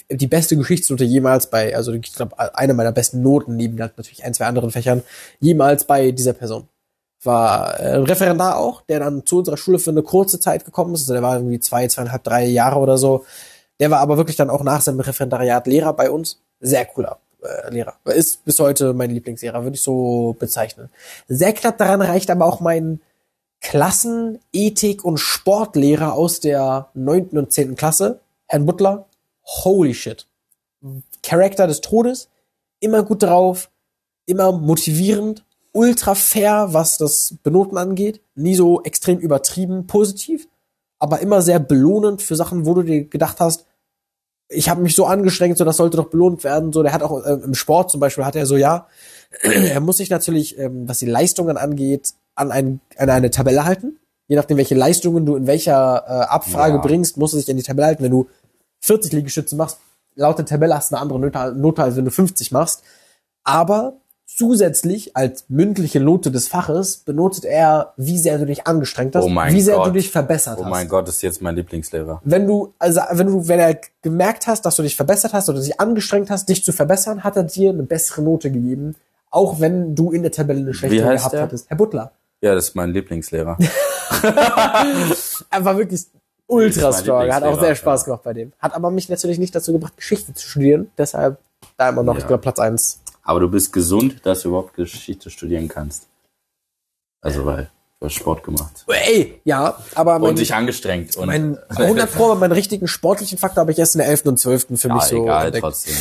die 0.10 0.28
beste 0.28 0.56
Geschichtsnote 0.56 1.04
jemals 1.04 1.50
bei, 1.50 1.76
also 1.76 1.94
ich 1.94 2.14
glaube, 2.14 2.38
eine 2.56 2.74
meiner 2.74 2.92
besten 2.92 3.22
Noten 3.22 3.56
neben 3.56 3.76
natürlich 3.76 4.24
ein, 4.24 4.34
zwei 4.34 4.46
anderen 4.46 4.72
Fächern, 4.72 5.04
jemals 5.40 5.86
bei 5.86 6.12
dieser 6.12 6.34
Person. 6.34 6.68
War 7.28 7.80
äh, 7.80 7.94
ein 7.94 8.04
Referendar 8.04 8.58
auch, 8.58 8.82
der 8.82 9.00
dann 9.00 9.26
zu 9.26 9.38
unserer 9.40 9.58
Schule 9.58 9.78
für 9.78 9.92
eine 9.92 10.02
kurze 10.02 10.40
Zeit 10.40 10.66
gekommen 10.66 10.96
ist. 10.96 11.02
Also 11.02 11.14
der 11.14 11.22
war 11.22 11.36
irgendwie 11.36 11.60
zwei, 11.60 11.88
zweieinhalb, 11.88 12.24
drei 12.24 12.46
Jahre 12.46 12.80
oder 12.80 12.98
so. 12.98 13.26
Der 13.80 13.92
war 13.92 14.00
aber 14.00 14.18
wirklich 14.18 14.36
dann 14.36 14.50
auch 14.50 14.64
nach 14.64 14.82
seinem 14.82 15.02
Referendariat 15.02 15.68
Lehrer 15.68 15.94
bei 15.94 16.10
uns. 16.10 16.42
Sehr 16.60 16.86
cooler 16.86 17.20
äh, 17.44 17.70
Lehrer. 17.70 17.96
Ist 18.06 18.44
bis 18.46 18.60
heute 18.60 18.94
mein 18.94 19.12
Lieblingslehrer, 19.12 19.64
würde 19.64 19.76
ich 19.76 19.84
so 19.84 20.36
bezeichnen. 20.40 20.90
Sehr 21.28 21.54
knapp 21.54 21.78
daran 21.78 22.02
reicht 22.02 22.32
aber 22.32 22.46
auch 22.46 22.60
mein 22.60 23.02
Klassen-, 23.62 24.40
Ethik- 24.54 25.04
und 25.04 25.18
Sportlehrer 25.18 26.14
aus 26.14 26.40
der 26.40 26.90
neunten 26.94 27.38
und 27.38 27.52
zehnten 27.52 27.76
Klasse, 27.76 28.20
Herrn 28.48 28.66
Butler. 28.66 29.06
Holy 29.44 29.94
shit. 29.94 30.28
Charakter 31.24 31.68
des 31.68 31.82
Todes, 31.82 32.30
immer 32.80 33.04
gut 33.04 33.24
drauf, 33.24 33.70
immer 34.26 34.52
motivierend, 34.52 35.44
ultra 35.78 36.16
fair, 36.16 36.70
was 36.72 36.98
das 36.98 37.36
Benoten 37.44 37.78
angeht, 37.78 38.22
nie 38.36 38.56
so 38.56 38.82
extrem 38.84 39.20
übertrieben 39.20 39.86
positiv, 39.86 40.48
aber 41.00 41.20
immer 41.20 41.42
sehr 41.44 41.60
belohnend 41.60 42.22
für 42.24 42.36
Sachen, 42.36 42.66
wo 42.66 42.74
du 42.74 42.82
dir 42.82 43.06
gedacht 43.06 43.40
hast, 43.40 43.66
ich 44.50 44.70
habe 44.70 44.82
mich 44.82 44.96
so 44.96 45.06
angestrengt, 45.06 45.58
so 45.58 45.66
das 45.66 45.78
sollte 45.78 45.98
doch 45.98 46.10
belohnt 46.10 46.44
werden. 46.44 46.72
So, 46.72 46.82
der 46.82 46.94
hat 46.94 47.04
auch 47.04 47.24
ähm, 47.26 47.44
im 47.44 47.54
Sport 47.54 47.92
zum 47.92 48.00
Beispiel 48.00 48.26
hat 48.26 48.36
er 48.36 48.46
so 48.46 48.56
ja, 48.58 48.88
er 49.42 49.82
muss 49.82 49.98
sich 49.98 50.10
natürlich, 50.10 50.58
ähm, 50.58 50.88
was 50.88 51.00
die 51.00 51.06
Leistungen 51.06 51.58
angeht, 51.58 52.14
an, 52.34 52.52
ein, 52.52 52.80
an 52.98 53.10
eine 53.10 53.30
Tabelle 53.30 53.66
halten. 53.66 54.00
Je 54.28 54.36
nachdem, 54.36 54.58
welche 54.58 54.76
Leistungen 54.76 55.26
du 55.26 55.36
in 55.36 55.48
welcher 55.48 56.04
äh, 56.08 56.26
Abfrage 56.28 56.76
Ja. 56.76 56.82
bringst, 56.82 57.18
musst 57.18 57.34
du 57.34 57.38
dich 57.38 57.50
an 57.50 57.58
die 57.58 57.64
Tabelle 57.64 57.88
halten. 57.88 58.04
Wenn 58.04 58.12
du 58.12 58.28
40 58.80 59.12
Liegestütze 59.14 59.56
machst, 59.56 59.80
laut 60.16 60.38
der 60.38 60.46
Tabelle 60.46 60.76
hast 60.76 60.92
du 60.92 60.96
eine 60.96 61.02
andere 61.02 61.20
Note, 61.20 61.54
Note 61.56 61.84
als 61.84 61.96
wenn 61.98 62.06
du 62.06 62.12
50 62.12 62.52
machst. 62.52 62.84
Aber 63.44 63.98
zusätzlich 64.38 65.18
als 65.18 65.46
mündliche 65.50 66.00
Note 66.00 66.30
des 66.32 66.48
Faches 66.48 66.98
benotet 66.98 67.44
er, 67.44 67.94
wie 67.98 68.18
sehr 68.20 68.38
du 68.38 68.46
dich 68.46 68.68
angestrengt 68.68 69.16
hast, 69.16 69.26
Oh 69.26 69.30
mein 69.30 69.54
wie 69.54 69.62
sehr 69.62 69.76
Gott. 69.78 69.88
du 69.88 69.92
dich 69.92 70.12
verbessert 70.12 70.58
Oh 70.60 70.64
hast 70.64 70.70
mein 70.70 70.88
Gott, 70.88 71.10
ist 71.10 71.24
jetzt 71.24 71.42
mein 71.42 71.56
Lieblingslehrer. 71.56 72.22
wenn 72.24 72.46
du, 72.48 72.74
also 72.78 73.02
wenn 73.12 73.28
du, 73.28 73.48
wenn 73.48 73.60
er 73.60 73.78
gemerkt 74.04 74.46
hast, 74.48 74.62
dass 74.66 74.76
du 74.76 74.84
dich 74.84 74.96
verbessert 74.96 75.34
hast 75.34 75.50
oder 75.50 75.60
dich 75.60 75.80
angestrengt 75.80 76.30
hast, 76.30 76.48
dich 76.50 76.64
zu 76.64 76.72
verbessern, 76.72 77.24
hat 77.24 77.36
er 77.36 77.44
dir 77.44 77.72
eine 77.72 77.84
bessere 77.84 78.22
Note 78.22 78.52
gegeben, 78.52 78.96
auch 79.32 79.60
wenn 79.60 79.96
du 79.96 80.12
in 80.12 80.22
der 80.22 80.32
Tabelle 80.32 80.60
eine 80.60 80.74
schlechtere 80.74 81.06
heißt 81.08 81.18
gehabt 81.24 81.34
der? 81.34 81.42
hattest. 81.42 81.70
Herr 81.70 81.78
Butler. 81.78 82.12
Ja, 82.42 82.54
das 82.54 82.70
ist 82.70 82.76
mein 82.76 82.92
Lieblingslehrer. 82.92 83.58
Er 85.50 85.66
war 85.66 85.78
wirklich 85.78 86.06
ultra 86.48 86.88
Das 86.92 87.02
strong, 87.02 87.32
hat 87.32 87.44
auch 87.44 87.60
sehr 87.60 87.76
Spaß 87.76 88.02
ja. 88.02 88.06
gemacht 88.06 88.24
bei 88.24 88.34
dem. 88.34 88.52
Hat 88.60 88.74
aber 88.74 88.90
mich 88.92 89.10
natürlich 89.10 89.40
nicht 89.40 89.54
dazu 89.56 89.74
gebracht, 89.74 89.98
Geschichte 89.98 90.34
zu 90.34 90.48
studieren, 90.48 90.90
deshalb 90.98 91.38
da 91.78 91.90
immer 91.90 92.04
noch, 92.04 92.14
Ja. 92.16 92.20
ich 92.20 92.28
glaube, 92.28 92.42
Platz 92.42 92.60
eins. 92.60 93.00
Aber 93.28 93.42
du 93.42 93.50
bist 93.50 93.74
gesund, 93.74 94.26
dass 94.26 94.42
du 94.42 94.50
überhaupt 94.50 94.74
Geschichte 94.74 95.30
studieren 95.30 95.68
kannst. 95.68 96.08
Also, 97.22 97.46
weil 97.46 97.70
du 98.00 98.06
hast 98.06 98.14
Sport 98.14 98.44
gemacht. 98.44 98.86
Ey, 98.88 99.42
ja, 99.44 99.78
aber 99.96 100.18
mein, 100.18 100.30
Und 100.30 100.40
dich 100.40 100.54
angestrengt. 100.54 101.18
Und 101.18 101.28
mein 101.28 101.58
100 101.70 102.14
Pro, 102.14 102.34
meinen 102.36 102.54
richtigen 102.54 102.88
sportlichen 102.88 103.38
Faktor 103.38 103.62
habe 103.62 103.72
ich 103.74 103.80
erst 103.80 103.96
in 103.96 104.00
der 104.00 104.08
11. 104.08 104.26
und 104.28 104.38
12. 104.40 104.68
für 104.80 104.88
mich 104.88 105.02
ja, 105.04 105.08
so 105.08 105.24
egal, 105.24 105.46
entdeckt. 105.48 105.62
trotzdem. 105.62 105.96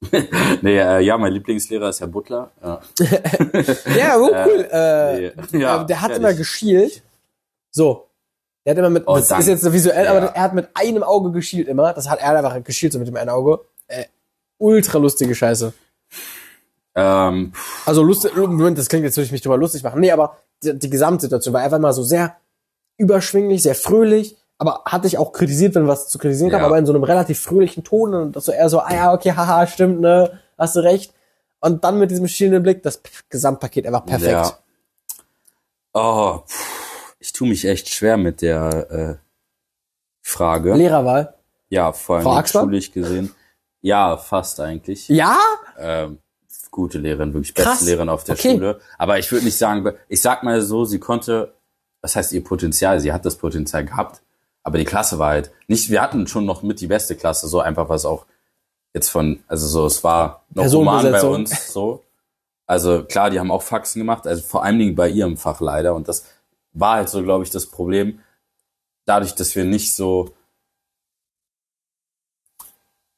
nee, 0.62 0.78
äh, 0.78 1.00
ja, 1.00 1.16
mein 1.16 1.32
Lieblingslehrer 1.32 1.88
ist 1.88 2.00
Herr 2.00 2.06
Butler. 2.08 2.50
Ja, 2.62 2.80
Ja, 3.96 4.16
oh, 4.18 4.30
cool. 4.30 4.68
Äh, 4.70 5.32
nee, 5.50 5.60
ja, 5.60 5.80
Ähm, 5.80 5.86
der 5.86 6.00
hat 6.02 6.12
immer 6.12 6.34
geschielt. 6.34 7.02
So. 7.70 8.06
Der 8.66 8.72
hat 8.72 8.78
immer 8.78 8.90
mit, 8.90 9.04
Oh, 9.06 9.16
das 9.16 9.28
danke. 9.28 9.42
ist 9.44 9.48
jetzt 9.48 9.62
so 9.62 9.72
visuell, 9.72 10.04
Ja. 10.04 10.10
aber 10.14 10.26
er 10.26 10.42
hat 10.42 10.52
mit 10.54 10.68
einem 10.74 11.02
Auge 11.02 11.32
geschielt 11.32 11.68
immer. 11.68 11.94
Das 11.94 12.08
hat 12.08 12.20
er 12.20 12.36
einfach 12.36 12.62
geschielt 12.62 12.92
so 12.92 12.98
mit 12.98 13.08
dem 13.08 13.16
einen 13.16 13.30
Auge. 13.30 13.60
Äh, 13.86 14.04
ultra 14.58 14.98
lustige 14.98 15.34
Scheiße. 15.34 15.72
Ähm, 16.94 17.52
Also 17.86 18.02
lustig, 18.02 18.34
Moment, 18.36 18.78
das 18.78 18.88
klingt 18.88 19.04
jetzt, 19.04 19.16
würde 19.16 19.26
ich 19.26 19.32
mich 19.32 19.42
drüber 19.42 19.56
lustig 19.56 19.82
machen. 19.82 20.00
Nee, 20.00 20.10
aber 20.10 20.38
die, 20.62 20.78
die 20.78 20.90
Gesamtsituation 20.90 21.54
war 21.54 21.60
einfach 21.62 21.78
mal 21.78 21.92
so 21.92 22.02
sehr 22.02 22.36
überschwinglich, 22.96 23.62
sehr 23.62 23.74
fröhlich, 23.76 24.36
aber 24.58 24.82
hat 24.84 25.04
dich 25.04 25.18
auch 25.18 25.32
kritisiert, 25.32 25.74
wenn 25.76 25.86
was 25.86 26.08
zu 26.08 26.18
kritisieren 26.18 26.50
gab, 26.50 26.60
Ja. 26.62 26.66
aber 26.66 26.78
in 26.78 26.86
so 26.86 26.92
einem 26.92 27.04
relativ 27.04 27.40
fröhlichen 27.40 27.84
Ton 27.84 28.14
und 28.14 28.34
das 28.36 28.46
so 28.46 28.52
eher 28.52 28.68
so, 28.68 28.80
ah 28.80 28.92
ja, 28.92 29.12
okay, 29.12 29.32
haha, 29.32 29.66
stimmt, 29.68 30.00
ne, 30.00 30.40
hast 30.56 30.74
du 30.74 30.80
recht. 30.80 31.14
Und 31.60 31.84
dann 31.84 31.98
mit 31.98 32.10
diesem 32.10 32.26
schielenden 32.26 32.62
Blick, 32.64 32.82
das 32.82 33.00
Gesamtpaket 33.28 33.86
einfach 33.86 34.04
perfekt. 34.06 34.30
Ja. 34.32 34.58
Oh, 35.92 36.40
ich 37.20 37.32
tue 37.32 37.48
mich 37.48 37.64
echt 37.64 37.88
schwer 37.88 38.16
mit 38.16 38.42
der 38.42 38.90
äh, 38.90 39.14
Frage. 40.22 40.74
Lehrerwahl. 40.74 41.34
ja, 41.68 41.92
vor 41.92 42.18
allem 42.18 42.46
schulisch 42.46 42.92
gesehen. 42.92 43.34
Ja, 43.80 44.16
fast 44.16 44.60
eigentlich. 44.60 45.08
Ja? 45.08 45.38
Ähm, 45.78 46.18
gute 46.70 46.98
Lehrerin, 46.98 47.32
wirklich 47.32 47.54
Krass. 47.54 47.78
beste 47.78 47.86
Lehrerin 47.86 48.08
auf 48.08 48.24
der 48.24 48.34
Okay. 48.34 48.54
Schule. 48.54 48.80
Aber 48.98 49.18
ich 49.18 49.30
würde 49.32 49.44
nicht 49.44 49.56
sagen, 49.56 49.92
ich 50.08 50.20
sag 50.20 50.42
mal 50.42 50.60
so, 50.60 50.84
sie 50.84 50.98
konnte, 50.98 51.54
was 52.02 52.16
heißt 52.16 52.32
ihr 52.32 52.44
Potenzial? 52.44 53.00
Sie 53.00 53.12
hat 53.12 53.24
das 53.24 53.36
Potenzial 53.36 53.84
gehabt, 53.84 54.20
aber 54.62 54.78
die 54.78 54.84
Klasse 54.84 55.18
war 55.18 55.30
halt 55.30 55.50
nicht, 55.66 55.90
wir 55.90 56.02
hatten 56.02 56.26
schon 56.26 56.44
noch 56.44 56.62
mit 56.62 56.80
die 56.80 56.86
beste 56.86 57.16
Klasse, 57.16 57.48
so 57.48 57.60
einfach 57.60 57.88
was 57.88 58.04
auch 58.04 58.26
jetzt 58.94 59.08
von, 59.08 59.42
also 59.46 59.66
so, 59.66 59.86
es 59.86 60.04
war 60.04 60.44
noch 60.54 60.66
human 60.66 61.10
bei 61.10 61.22
uns, 61.22 61.72
so. 61.72 62.04
Also 62.66 63.04
klar, 63.04 63.30
die 63.30 63.40
haben 63.40 63.50
auch 63.50 63.62
Faxen 63.62 64.00
gemacht, 64.00 64.26
also 64.26 64.42
vor 64.42 64.62
allen 64.62 64.78
Dingen 64.78 64.94
bei 64.94 65.08
ihrem 65.08 65.36
Fach 65.36 65.60
leider 65.60 65.94
und 65.94 66.06
das 66.08 66.24
war 66.72 66.96
halt 66.96 67.08
so, 67.08 67.22
glaube 67.22 67.44
ich, 67.44 67.50
das 67.50 67.66
Problem, 67.66 68.20
dadurch, 69.04 69.34
dass 69.34 69.56
wir 69.56 69.64
nicht 69.64 69.94
so, 69.94 70.34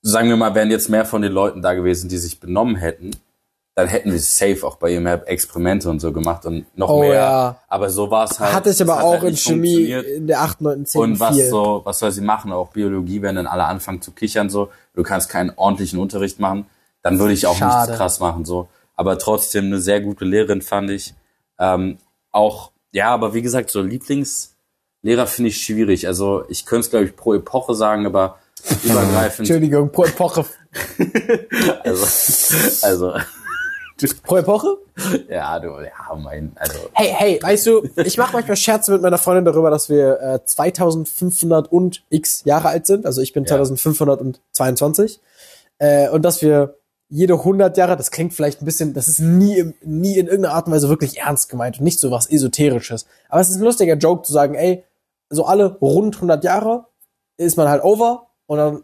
sagen 0.03 0.29
wir 0.29 0.37
mal, 0.37 0.55
wären 0.55 0.71
jetzt 0.71 0.89
mehr 0.89 1.05
von 1.05 1.23
den 1.23 1.33
Leuten 1.33 1.63
da 1.63 1.75
gewesen, 1.75 2.09
die 2.09 2.17
sich 2.19 2.41
benommen 2.41 2.77
hätten, 2.77 3.11
dann 3.75 3.89
hätten 3.89 4.11
wir 4.13 4.19
safe 4.19 4.67
auch 4.67 4.77
bei 4.77 4.91
ihr 4.91 5.01
mehr 5.01 5.23
Experimente 5.29 5.89
und 5.89 6.01
so 6.01 6.13
gemacht 6.13 6.45
und 6.45 6.67
noch 6.77 6.89
Oh, 6.91 7.01
mehr. 7.01 7.15
ja. 7.15 7.57
Aber 7.69 7.89
so 7.89 8.11
war 8.11 8.25
es 8.25 8.39
halt. 8.39 8.53
Hat 8.53 8.67
es 8.67 8.81
aber 8.81 8.97
hat 8.97 9.05
auch 9.05 9.13
halt 9.21 9.25
in 9.25 9.37
Chemie 9.37 9.91
in 9.93 10.27
der 10.27 10.43
8., 10.43 10.61
9., 10.61 10.87
10. 10.87 11.01
Und 11.01 11.21
was 11.21 11.37
viel. 11.37 11.49
so, 11.49 11.81
was 11.85 11.99
soll 11.99 12.11
sie 12.11 12.21
machen? 12.21 12.53
Auch 12.53 12.69
Biologie, 12.71 13.23
wenn 13.23 13.37
dann 13.37 13.47
alle 13.47 13.65
anfangen 13.65 14.03
zu 14.03 14.11
kichern, 14.11 14.51
so, 14.51 14.71
du 14.95 15.03
kannst 15.03 15.29
keinen 15.31 15.53
ordentlichen 15.57 15.99
Unterricht 15.99 16.41
machen, 16.41 16.67
dann 17.03 17.19
würde 17.19 17.33
ich 17.33 17.47
auch 17.47 17.57
Schade. 17.57 17.83
nichts 17.93 17.97
krass 17.99 18.21
machen, 18.21 18.45
so. 18.45 18.69
Aber 18.97 19.19
trotzdem 19.19 19.67
eine 19.67 19.79
sehr 19.81 20.01
gute 20.03 20.25
Lehrerin 20.27 20.61
fand 20.63 20.91
ich. 20.91 21.15
Ähm, 21.59 21.97
auch 22.33 22.73
ja, 22.93 23.11
aber 23.11 23.35
wie 23.35 23.43
gesagt, 23.43 23.71
so 23.71 23.81
Lieblingslehrer 23.83 25.27
finde 25.27 25.49
ich 25.51 25.63
schwierig. 25.63 26.07
Also 26.07 26.45
ich 26.49 26.67
könnte 26.67 26.81
es, 26.81 26.91
glaube 26.91 27.05
ich, 27.07 27.17
pro 27.17 27.35
Epoche 27.35 27.75
sagen, 27.75 28.05
aber 28.05 28.39
übergreifend. 28.85 29.41
Entschuldigung, 29.41 29.91
pro 29.91 30.05
Epoche. 30.05 30.45
also, 31.85 32.87
also 32.87 33.13
Pro 34.23 34.39
Epoche? 34.39 34.79
ja, 35.29 35.59
du, 35.59 35.69
ja, 35.81 36.15
mein, 36.17 36.53
also 36.57 36.79
Hey, 36.93 37.15
hey, 37.17 37.43
weißt 37.43 37.67
du, 37.67 37.83
ich 37.97 38.17
mache 38.17 38.33
manchmal 38.33 38.57
Scherze 38.57 38.93
mit 38.93 39.03
meiner 39.03 39.19
Freundin 39.19 39.45
darüber, 39.45 39.71
dass 39.71 39.89
wir 39.89 40.21
äh, 40.21 40.45
2500 40.45 41.71
und 41.71 42.03
x 42.09 42.43
Jahre 42.45 42.69
alt 42.69 42.87
sind. 42.87 43.05
Also 43.07 43.21
ich 43.21 43.33
bin 43.33 43.45
Ja. 43.45 43.49
2522. 43.63 45.21
Äh, 45.79 46.09
und 46.09 46.23
dass 46.23 46.43
wir 46.43 46.77
jede 47.09 47.35
100 47.35 47.77
Jahre, 47.77 47.97
das 47.97 48.11
klingt 48.11 48.33
vielleicht 48.33 48.63
ein 48.63 48.65
bisschen, 48.65 48.95
das 48.95 49.09
ist 49.09 49.19
nie, 49.19 49.75
nie 49.83 50.17
in 50.17 50.27
irgendeiner 50.29 50.55
Art 50.55 50.67
und 50.67 50.73
Weise 50.73 50.89
wirklich 50.89 51.19
ernst 51.19 51.49
gemeint 51.49 51.79
und 51.79 51.85
nicht 51.85 52.01
so 52.01 52.11
was 52.11 52.31
Esoterisches. 52.31 53.07
Aber 53.29 53.41
es 53.41 53.51
ist 53.51 53.57
ein 53.57 53.65
lustiger 53.65 53.97
Joke 53.97 54.23
zu 54.23 54.33
sagen, 54.33 54.55
ey, 54.55 54.85
so 55.29 55.45
alle 55.45 55.77
rund 55.81 56.15
100 56.17 56.45
Jahre 56.45 56.87
ist 57.37 57.57
man 57.57 57.69
halt 57.69 57.83
over 57.83 58.30
und 58.51 58.59
dann 58.59 58.83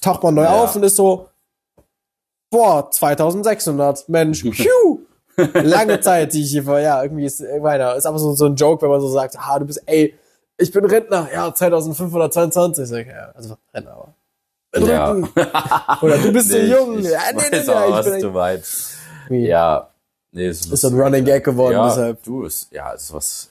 taucht 0.00 0.24
man 0.24 0.34
neu 0.34 0.42
Ja. 0.42 0.62
auf 0.64 0.74
und 0.74 0.82
ist 0.82 0.96
so, 0.96 1.28
boah, 2.50 2.90
2600, 2.90 4.08
Mensch, 4.08 4.42
phew, 4.52 5.00
lange 5.36 6.00
Zeit, 6.00 6.32
die 6.32 6.42
ich 6.42 6.50
hier 6.50 6.64
vor, 6.64 6.80
ja, 6.80 7.00
irgendwie 7.04 7.24
ist 7.24 7.40
weiter. 7.60 7.94
Ist 7.94 8.04
aber 8.06 8.18
so, 8.18 8.34
so 8.34 8.46
ein 8.46 8.56
Joke, 8.56 8.82
wenn 8.82 8.90
man 8.90 9.00
so 9.00 9.08
sagt, 9.08 9.38
ha, 9.38 9.58
du 9.60 9.64
bist, 9.66 9.80
ey, 9.86 10.18
ich 10.58 10.72
bin 10.72 10.84
Rentner, 10.84 11.28
ja, 11.32 11.54
2522, 11.54 12.88
sag 12.88 13.06
ja, 13.06 13.30
also 13.34 13.56
Rentner, 13.72 13.92
aber. 13.92 14.14
Ja. 14.84 15.12
Oder 16.02 16.18
du 16.18 16.32
bist 16.32 16.50
so 16.50 16.56
Nee, 16.58 16.64
jung. 16.66 16.98
Ich, 16.98 17.04
ja, 17.08 17.20
nee, 17.32 17.42
nee, 17.50 17.60
nee, 17.64 17.68
auch, 17.72 17.84
ich 17.86 17.92
was 17.92 18.10
bin 18.10 18.20
du 18.20 18.30
meinst. 18.30 18.94
Ja, 19.30 19.88
nee, 20.32 20.46
es 20.48 20.66
Ist 20.66 20.80
so 20.80 20.88
ein 20.88 21.00
Running 21.00 21.24
Gag 21.24 21.44
geworden, 21.44 21.74
ja, 21.74 21.88
deshalb. 21.88 22.22
du, 22.24 22.42
ist, 22.44 22.72
ja, 22.72 22.90
ist 22.90 23.12
was. 23.14 23.50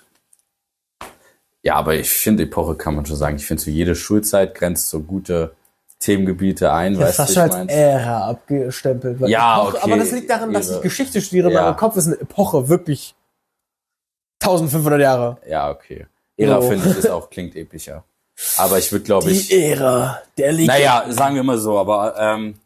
Ja, 1.66 1.78
aber 1.78 1.95
ich 1.95 2.11
finde, 2.11 2.43
Epoche 2.43 2.76
kann 2.76 2.95
man 2.95 3.07
schon 3.07 3.16
sagen. 3.16 3.38
Ich 3.38 3.47
finde, 3.47 3.63
so 3.63 3.72
jede 3.72 3.95
Schulzeit 3.95 4.53
grenzt 4.53 4.88
so 4.88 4.99
gute 4.99 5.55
Themengebiete 5.99 6.72
ein, 6.72 6.93
Ich 6.93 6.99
hab's 6.99 7.18
weißt 7.18 7.30
du, 7.30 7.34
schon 7.34 7.41
als 7.43 7.53
mein? 7.53 7.70
Ära 7.70 8.30
abgestempelt. 8.30 9.20
Ja, 9.22 9.61
Epoche, 9.63 9.78
okay, 9.78 9.84
Aber 9.84 9.97
das 9.97 10.11
liegt 10.11 10.30
daran, 10.30 10.53
dass 10.53 10.70
ich 10.70 10.82
Geschichte 10.82 11.22
studiere. 11.22 11.51
Ja. 11.51 11.63
meinem 11.63 11.78
Kopf 11.78 11.97
ist 11.97 12.05
eine 12.05 12.20
Epoche 12.22 12.70
wirklich 12.70 13.16
1500 14.41 15.01
Jahre. 15.01 15.38
Ja, 15.47 15.72
okay. 15.72 16.05
Ära 16.38 16.61
So. 16.61 16.70
finde 16.70 16.89
ich 16.91 16.97
ist 16.97 17.09
auch 17.09 17.32
klingt 17.32 17.55
epischer. 17.55 18.03
Aber 18.57 18.78
ich 18.78 18.91
würde, 18.91 19.05
glaube 19.05 19.32
ich, 19.32 19.47
Die 19.47 19.63
Ära 19.63 20.22
der 20.38 20.51
Legende. 20.51 20.74
naja, 20.74 21.05
sagen 21.09 21.36
wir 21.36 21.43
mal 21.43 21.57
so, 21.57 21.80
aber 21.80 22.16
ähm, 22.20 22.59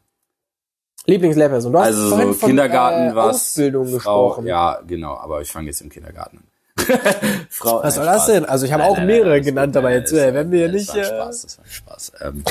Lieblingslehrperson. 1.05 1.71
Du 1.71 1.79
hast 1.79 1.85
also 1.85 2.09
so 2.09 2.33
von, 2.33 2.49
Kindergarten 2.49 3.11
äh, 3.11 3.15
was 3.15 3.35
Ausbildung 3.35 3.85
Frau, 3.85 3.93
gesprochen. 3.93 4.47
Ja, 4.47 4.81
genau, 4.85 5.15
aber 5.15 5.41
ich 5.41 5.49
fange 5.49 5.67
jetzt 5.67 5.79
im 5.79 5.89
Kindergarten 5.89 6.39
an. 6.39 6.48
Frau, 7.49 7.83
Was 7.83 7.95
soll 7.95 8.05
nein, 8.05 8.13
das 8.15 8.25
denn? 8.25 8.45
Also 8.45 8.65
ich 8.65 8.73
habe 8.73 8.83
auch 8.85 8.97
nein, 8.97 9.07
mehrere 9.07 9.29
nein, 9.35 9.43
genannt, 9.43 9.77
aber 9.77 9.91
jetzt 9.91 10.11
Nein, 10.13 10.29
äh, 10.29 10.33
wenn 10.33 10.51
wir 10.51 10.71
das 10.71 10.73
nicht. 10.73 10.87
war 10.89 10.95
ein 10.95 11.01
Äh, 11.01 11.05
Spaß, 11.05 11.41
das 11.43 11.57
war 11.57 11.65
Spaß. 11.67 12.11
Ähm, 12.21 12.43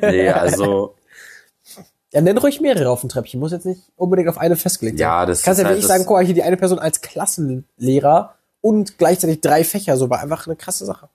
nee, 0.02 0.28
also 0.28 0.94
ja, 2.12 2.20
nenn 2.20 2.38
ruhig 2.38 2.60
mehrere 2.60 2.90
auf 2.90 3.00
dem 3.00 3.08
Treppchen. 3.08 3.40
Muss 3.40 3.52
jetzt 3.52 3.66
nicht 3.66 3.80
unbedingt 3.96 4.28
auf 4.28 4.38
eine 4.38 4.56
festgelegt 4.56 4.98
sein. 4.98 5.02
Ja, 5.08 5.26
das 5.26 5.42
Kannst 5.42 5.58
ist 5.58 5.62
ja 5.62 5.68
halt 5.68 5.76
wirklich 5.76 5.86
das- 5.88 5.96
sagen, 5.96 6.06
guck 6.06 6.16
mal, 6.16 6.24
hier 6.24 6.34
die 6.34 6.42
eine 6.44 6.56
Person 6.56 6.78
als 6.78 7.00
Klassenlehrer 7.00 8.34
und 8.60 8.98
gleichzeitig 8.98 9.40
drei 9.40 9.64
Fächer, 9.64 9.96
so 9.96 10.08
war 10.10 10.20
einfach 10.20 10.46
eine 10.46 10.56
krasse 10.56 10.84
Sache. 10.86 11.08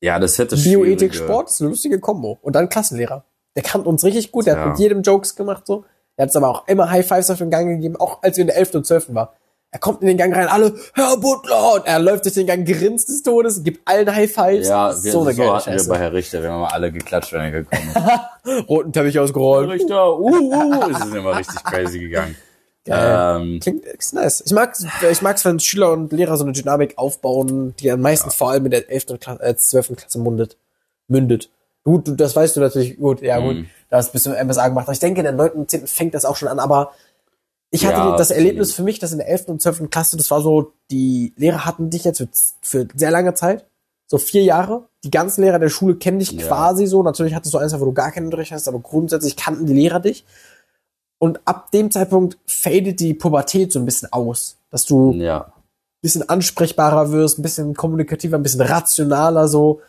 ja, 0.00 0.18
das 0.18 0.38
hätte 0.38 0.56
Bioethik, 0.56 1.14
schwierige- 1.14 1.14
Sport 1.14 1.50
ist 1.50 1.60
eine 1.60 1.70
lustige 1.70 2.00
Kombo. 2.00 2.38
Und 2.42 2.54
dann 2.56 2.68
Klassenlehrer. 2.68 3.24
Der 3.56 3.62
kannte 3.62 3.88
uns 3.88 4.02
richtig 4.02 4.32
gut, 4.32 4.46
der 4.46 4.54
Ja. 4.56 4.60
hat 4.62 4.68
mit 4.70 4.78
jedem 4.80 5.02
Jokes 5.02 5.36
gemacht 5.36 5.66
so. 5.66 5.84
Er 6.16 6.22
hat 6.24 6.28
uns 6.30 6.36
aber 6.36 6.48
auch 6.48 6.66
immer 6.68 6.90
High 6.90 7.06
Fives 7.06 7.30
auf 7.30 7.38
den 7.38 7.50
Gang 7.50 7.68
gegeben, 7.68 7.96
auch 7.96 8.22
als 8.22 8.36
wir 8.36 8.42
in 8.42 8.48
der 8.48 8.56
11. 8.56 8.74
und 8.76 8.86
12. 8.86 9.14
war. 9.14 9.34
Er 9.74 9.80
kommt 9.80 10.02
in 10.02 10.06
den 10.06 10.16
Gang 10.16 10.32
rein, 10.32 10.46
alle, 10.46 10.72
Herr 10.94 11.16
Butler, 11.16 11.74
und 11.74 11.84
er 11.86 11.98
läuft 11.98 12.24
durch 12.24 12.34
den 12.34 12.46
Gang, 12.46 12.64
grinst 12.64 13.08
des 13.08 13.24
Todes, 13.24 13.64
gibt 13.64 13.80
allen 13.88 14.14
High 14.14 14.32
Fives. 14.32 14.68
Ja, 14.68 14.90
wir, 14.90 15.10
so 15.10 15.22
so, 15.22 15.26
eine 15.28 15.34
geile 15.36 15.52
hatten 15.52 15.66
wir 15.66 15.72
Scheiße. 15.72 15.88
bei 15.88 15.98
Herr 15.98 16.12
Richter, 16.12 16.42
wir 16.42 16.52
haben 16.52 16.60
mal 16.60 16.68
alle 16.68 16.92
geklatscht, 16.92 17.32
wenn 17.32 17.40
er 17.40 17.50
gekommen 17.50 17.90
ist. 18.44 18.68
Roten 18.68 18.92
Teppich 18.92 19.18
ausgerollt. 19.18 19.68
Richter, 19.68 20.16
uh, 20.16 20.30
uh, 20.30 20.90
es 20.92 21.04
ist 21.06 21.14
immer 21.16 21.36
richtig 21.36 21.64
crazy 21.64 21.98
gegangen. 21.98 22.36
Geil. 22.84 23.40
Ähm, 23.40 23.58
Klingt 23.60 23.84
ist 23.84 24.14
nice. 24.14 24.44
Ich 24.46 24.52
mag's, 24.52 24.86
ich 25.10 25.22
mag's, 25.22 25.44
wenn 25.44 25.58
Schüler 25.58 25.90
und 25.90 26.12
Lehrer 26.12 26.36
so 26.36 26.44
eine 26.44 26.52
Dynamik 26.52 26.96
aufbauen, 26.96 27.74
die 27.80 27.88
dann 27.88 28.00
meistens 28.00 28.36
vor 28.36 28.50
allem 28.52 28.66
in 28.66 28.70
der 28.70 28.88
11. 28.88 29.18
Klasse, 29.18 29.42
äh, 29.42 29.56
12. 29.56 29.96
Klasse 29.96 30.20
mundet, 30.20 30.56
mündet. 31.08 31.50
Gut, 31.82 32.04
das 32.20 32.36
weißt 32.36 32.54
du 32.56 32.60
natürlich 32.60 32.96
gut, 32.96 33.22
ja 33.22 33.38
gut, 33.40 33.56
Mhm. 33.56 33.66
da 33.90 33.96
hast 33.96 34.10
du 34.10 34.12
bis 34.12 34.22
zum 34.22 34.34
MSA 34.34 34.68
gemacht. 34.68 34.86
Ich 34.92 35.00
denke, 35.00 35.18
in 35.20 35.24
der 35.24 35.32
9. 35.34 35.50
und 35.50 35.68
10. 35.70 35.88
fängt 35.88 36.14
das 36.14 36.24
auch 36.24 36.36
schon 36.36 36.46
an, 36.48 36.60
aber 36.60 36.92
ich 37.74 37.84
hatte 37.84 37.98
Ja, 37.98 38.16
das 38.16 38.30
Erlebnis 38.30 38.72
für 38.72 38.84
mich, 38.84 39.00
dass 39.00 39.10
in 39.10 39.18
der 39.18 39.28
11. 39.28 39.48
und 39.48 39.60
12. 39.60 39.90
Klasse, 39.90 40.16
das 40.16 40.30
war 40.30 40.40
so, 40.40 40.74
die 40.92 41.32
Lehrer 41.36 41.64
hatten 41.64 41.90
dich 41.90 42.04
jetzt 42.04 42.18
für, 42.18 42.28
für 42.62 42.88
sehr 42.94 43.10
lange 43.10 43.34
Zeit, 43.34 43.66
so 44.06 44.16
vier 44.16 44.44
Jahre. 44.44 44.88
Die 45.02 45.10
ganzen 45.10 45.42
Lehrer 45.42 45.58
der 45.58 45.70
Schule 45.70 45.96
kennen 45.96 46.20
dich 46.20 46.30
Ja. 46.30 46.46
quasi 46.46 46.86
so. 46.86 47.02
Natürlich 47.02 47.34
hattest 47.34 47.52
du 47.52 47.58
eins, 47.58 47.78
wo 47.78 47.84
du 47.84 47.92
gar 47.92 48.12
keinen 48.12 48.26
Unterricht 48.26 48.52
hast, 48.52 48.68
aber 48.68 48.78
grundsätzlich 48.78 49.34
kannten 49.36 49.66
die 49.66 49.72
Lehrer 49.72 49.98
dich. 49.98 50.24
Und 51.18 51.40
ab 51.46 51.72
dem 51.72 51.90
Zeitpunkt 51.90 52.38
fadet 52.46 53.00
die 53.00 53.12
Pubertät 53.12 53.72
so 53.72 53.80
ein 53.80 53.86
bisschen 53.86 54.12
aus. 54.12 54.56
Dass 54.70 54.84
du 54.84 55.10
ein 55.12 55.20
ja, 55.20 55.52
bisschen 56.00 56.28
ansprechbarer 56.28 57.10
wirst, 57.10 57.40
ein 57.40 57.42
bisschen 57.42 57.74
kommunikativer, 57.74 58.36
ein 58.36 58.44
bisschen 58.44 58.60
rationaler 58.60 59.48
so. 59.48 59.80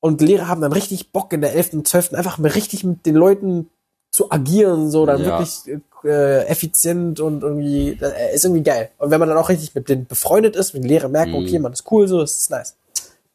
Und 0.00 0.20
Lehrer 0.20 0.48
haben 0.48 0.62
dann 0.62 0.72
richtig 0.72 1.12
Bock 1.12 1.32
in 1.32 1.42
der 1.42 1.54
11. 1.54 1.74
und 1.74 1.86
12. 1.86 2.14
einfach 2.14 2.38
mal 2.38 2.50
richtig 2.50 2.82
mit 2.82 3.06
den 3.06 3.14
Leuten 3.14 3.68
zu 4.10 4.30
agieren, 4.30 4.90
so 4.90 5.06
dann 5.06 5.22
Ja. 5.22 5.38
wirklich 5.38 5.80
äh, 6.04 6.46
effizient 6.46 7.20
und 7.20 7.42
irgendwie, 7.42 7.90
äh, 8.00 8.34
ist 8.34 8.44
irgendwie 8.44 8.62
geil. 8.62 8.90
Und 8.98 9.10
wenn 9.10 9.20
man 9.20 9.28
dann 9.28 9.36
auch 9.38 9.50
richtig 9.50 9.74
mit 9.74 9.88
denen 9.88 10.06
befreundet 10.06 10.56
ist, 10.56 10.72
wenn 10.74 10.82
die 10.82 10.88
Lehrer 10.88 11.08
merken, 11.08 11.32
Mhm. 11.32 11.44
okay, 11.46 11.58
man 11.58 11.72
ist 11.72 11.84
cool, 11.90 12.08
so, 12.08 12.22
ist 12.22 12.38
es 12.38 12.50
nice. 12.50 12.76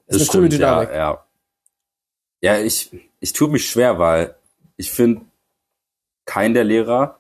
Ist 0.07 0.19
das 0.19 0.21
eine 0.21 0.28
coole 0.28 0.47
stimmt, 0.47 0.53
Dynamik. 0.53 0.89
Ja, 0.89 0.95
ja. 0.95 1.26
ja 2.41 2.59
ich, 2.59 2.91
ich 3.19 3.34
tue 3.34 3.49
mich 3.49 3.69
schwer, 3.69 3.99
weil 3.99 4.36
ich 4.78 4.91
finde 4.91 5.21
kein 6.26 6.53
der 6.55 6.63
Lehrer 6.63 7.19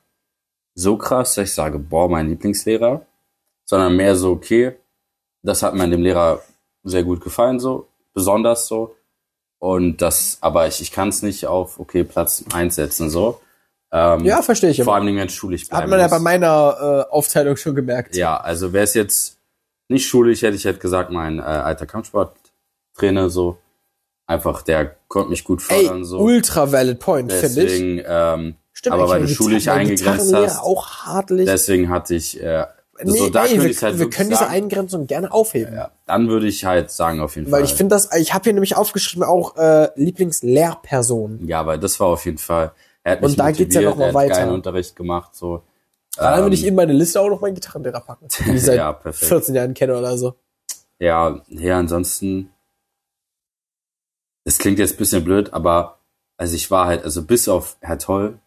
so 0.73 0.97
krass, 0.97 1.35
dass 1.35 1.49
ich 1.49 1.53
sage, 1.53 1.77
boah, 1.79 2.09
mein 2.09 2.27
Lieblingslehrer, 2.27 3.05
sondern 3.65 3.95
mehr 3.95 4.15
so, 4.15 4.31
okay, 4.31 4.75
das 5.43 5.61
hat 5.63 5.73
mir 5.75 5.83
an 5.83 5.91
dem 5.91 6.01
Lehrer 6.01 6.41
sehr 6.83 7.03
gut 7.03 7.21
gefallen, 7.21 7.59
so, 7.59 7.87
besonders 8.13 8.67
so. 8.67 8.95
Und 9.59 10.01
das, 10.01 10.37
aber 10.41 10.67
ich, 10.67 10.81
ich 10.81 10.91
kann 10.91 11.09
es 11.09 11.21
nicht 11.21 11.45
auf, 11.47 11.79
okay, 11.79 12.03
Platz 12.03 12.43
eins 12.53 12.75
setzen, 12.75 13.09
so. 13.09 13.39
Ähm, 13.91 14.25
Ja, 14.25 14.41
verstehe 14.41 14.71
ich. 14.71 14.81
vor 14.83 14.95
allem, 14.95 15.05
wenn 15.15 15.17
es 15.27 15.33
schulisch 15.33 15.67
bleiben 15.67 15.83
Hat 15.83 15.89
man 15.89 15.99
ja 15.99 16.07
bei 16.07 16.19
meiner 16.19 17.05
äh, 17.09 17.11
Aufteilung 17.13 17.55
schon 17.57 17.75
gemerkt. 17.75 18.15
Ja, 18.15 18.37
also 18.37 18.73
wäre 18.73 18.83
es 18.83 18.93
jetzt 18.93 19.37
nicht 19.87 20.07
schulisch, 20.07 20.41
hätte 20.41 20.55
ich 20.55 20.65
halt 20.65 20.79
gesagt, 20.79 21.11
mein 21.11 21.39
äh, 21.39 21.43
alter 21.43 21.85
Kampfsporttrainer 21.85 23.29
so. 23.29 23.57
Einfach, 24.27 24.63
der 24.63 24.95
konnte 25.07 25.29
mich 25.29 25.43
gut 25.43 25.61
Ey, 25.69 25.85
fördern, 25.85 26.03
so. 26.03 26.17
ultra 26.19 26.71
valid 26.71 26.99
point, 26.99 27.31
finde 27.31 27.61
ich. 27.63 27.71
Deswegen, 27.71 28.01
ähm, 28.07 28.55
Stimmt, 28.73 28.95
aber 28.95 29.07
weil 29.07 29.21
du 29.21 29.27
schulisch 29.27 29.67
eingegrenzt 29.67 30.33
hast, 30.33 30.59
auch 30.59 31.05
hartlich. 31.05 31.45
deswegen 31.45 31.89
hatte 31.89 32.15
ich, 32.15 32.41
äh, 32.41 32.65
nee, 33.03 33.11
so 33.19 33.29
da 33.29 33.45
ey, 33.45 33.61
wir, 33.61 33.73
halt 33.81 33.99
wir 33.99 34.09
können 34.09 34.29
diese 34.31 34.39
sagen, 34.41 34.51
Eingrenzung 34.51 35.05
gerne 35.05 35.31
aufheben. 35.31 35.75
ja, 35.75 35.91
dann 36.07 36.27
würde 36.27 36.47
ich 36.47 36.65
halt 36.65 36.89
sagen, 36.89 37.19
auf 37.21 37.35
jeden 37.35 37.51
Weil 37.51 37.61
Fall. 37.61 37.69
ich 37.69 37.75
finde 37.75 37.95
das, 37.95 38.09
ich 38.17 38.33
habe 38.33 38.43
hier 38.45 38.53
nämlich 38.53 38.75
aufgeschrieben 38.75 39.23
auch 39.23 39.55
äh, 39.57 39.89
Lieblingslehrperson. 39.95 41.47
ja, 41.47 41.65
weil 41.65 41.79
das 41.79 41.99
war 41.99 42.07
auf 42.07 42.25
jeden 42.25 42.37
Fall, 42.39 42.71
er 43.05 43.11
hat 43.13 43.21
Und 43.21 43.39
da 43.39 43.51
geht's 43.51 43.75
ja 43.75 43.81
motiviert, 43.81 43.89
noch 43.91 43.97
mal 43.97 44.05
er 44.07 44.13
weiter. 44.13 44.35
geilen 44.35 44.53
Unterricht 44.53 44.95
gemacht, 44.95 45.33
so. 45.35 45.63
Dann 46.17 46.39
Ähm, 46.39 46.43
würde 46.45 46.55
ich 46.55 46.65
in 46.65 46.75
meine 46.75 46.93
Liste 46.93 47.21
auch 47.21 47.29
noch 47.29 47.39
meinen 47.41 47.55
Gitarrenlehrer 47.55 48.01
packen, 48.01 48.27
den 48.45 48.55
ich 48.55 48.63
seit 48.65 48.77
Ja, 48.77 48.91
perfekt. 48.93 49.29
14 49.29 49.55
Jahren 49.55 49.73
kenne 49.73 49.97
oder 49.97 50.17
so. 50.17 50.35
Ja, 50.99 51.41
ja, 51.49 51.77
ansonsten, 51.77 52.51
es 54.45 54.57
klingt 54.57 54.79
jetzt 54.79 54.93
ein 54.95 54.97
bisschen 54.97 55.23
blöd, 55.23 55.53
aber 55.53 55.99
also 56.37 56.55
ich 56.55 56.71
war 56.71 56.87
halt, 56.87 57.03
also 57.03 57.23
bis 57.23 57.47
auf 57.47 57.77
Herr 57.81 57.97
Toll 57.99 58.39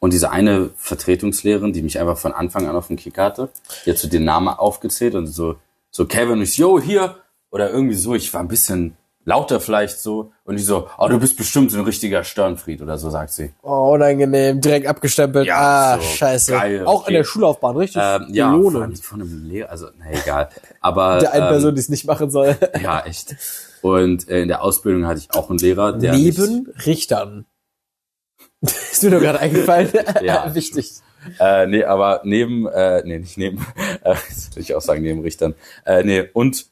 und 0.00 0.12
diese 0.12 0.30
eine 0.30 0.70
Vertretungslehrerin, 0.76 1.72
die 1.72 1.82
mich 1.82 1.98
einfach 1.98 2.18
von 2.18 2.32
Anfang 2.32 2.66
an 2.68 2.76
auf 2.76 2.88
den 2.88 2.96
Kick 2.96 3.18
hatte, 3.18 3.48
die 3.84 3.90
hat 3.90 3.98
so 3.98 4.08
den 4.08 4.24
Namen 4.24 4.48
aufgezählt 4.48 5.14
und 5.14 5.26
so, 5.26 5.56
so 5.90 6.06
Kevin 6.06 6.42
ich, 6.42 6.56
yo, 6.56 6.78
hier, 6.80 7.16
oder 7.50 7.70
irgendwie 7.70 7.94
so, 7.96 8.14
ich 8.14 8.32
war 8.34 8.40
ein 8.42 8.48
bisschen 8.48 8.96
lauter 9.24 9.60
vielleicht 9.60 9.98
so 10.00 10.32
und 10.44 10.56
die 10.56 10.62
so, 10.62 10.88
oh, 10.96 11.08
du 11.08 11.20
bist 11.20 11.36
bestimmt 11.36 11.70
so 11.70 11.78
ein 11.78 11.84
richtiger 11.84 12.24
Störenfried 12.24 12.80
oder 12.80 12.96
so, 12.96 13.10
sagt 13.10 13.32
sie. 13.32 13.52
Oh, 13.62 13.92
unangenehm, 13.92 14.60
direkt 14.60 14.86
abgestempelt. 14.86 15.46
Ja, 15.46 15.94
ah, 15.94 15.98
so, 15.98 16.02
scheiße. 16.02 16.52
geil, 16.52 16.86
auch 16.86 17.02
okay. 17.02 17.10
in 17.10 17.14
der 17.14 17.24
Schullaufbahn, 17.24 17.76
richtig? 17.76 18.02
Ähm, 18.02 18.28
ja, 18.30 18.50
belohnend. 18.50 18.98
von 19.00 19.20
einem 19.20 19.44
Lehrer, 19.44 19.70
also, 19.70 19.88
na 19.98 20.10
egal, 20.10 20.48
aber 20.80 21.18
Der 21.20 21.32
einen 21.32 21.42
ähm, 21.42 21.48
Person, 21.50 21.74
die 21.74 21.80
es 21.80 21.88
nicht 21.88 22.06
machen 22.06 22.30
soll. 22.30 22.56
Ja, 22.82 23.04
echt. 23.04 23.36
Und 23.82 24.28
äh, 24.28 24.42
in 24.42 24.48
der 24.48 24.62
Ausbildung 24.62 25.06
hatte 25.06 25.20
ich 25.20 25.34
auch 25.34 25.50
einen 25.50 25.58
Lehrer, 25.58 25.92
der 25.92 26.14
Neben 26.14 26.72
Richtern. 26.86 27.44
ist 28.60 29.02
mir 29.02 29.10
nur 29.10 29.20
gerade 29.20 29.40
eingefallen. 29.40 29.90
Ja. 30.22 30.54
Wichtig. 30.54 31.00
Äh, 31.38 31.66
nee, 31.66 31.84
aber 31.84 32.22
neben, 32.24 32.66
äh, 32.66 33.02
nee, 33.04 33.18
nicht 33.18 33.36
neben, 33.36 33.64
äh, 34.02 34.14
will 34.54 34.62
ich 34.62 34.74
auch 34.74 34.80
sagen, 34.80 35.02
neben 35.02 35.20
Richtern. 35.20 35.54
Äh, 35.84 36.02
nee, 36.04 36.28
und 36.32 36.66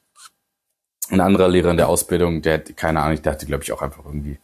ein 1.11 1.21
anderer 1.21 1.49
Lehrer 1.49 1.71
in 1.71 1.77
der 1.77 1.89
Ausbildung, 1.89 2.43
der, 2.43 2.55
hat- 2.55 2.77
keine 2.77 3.01
Ahnung, 3.03 3.21
der 3.23 3.33
hatte, 3.33 3.47
glaube 3.47 3.63
ich, 3.65 3.73
auch 3.73 3.83
einfach 3.83 4.05
irgendwie 4.05 4.39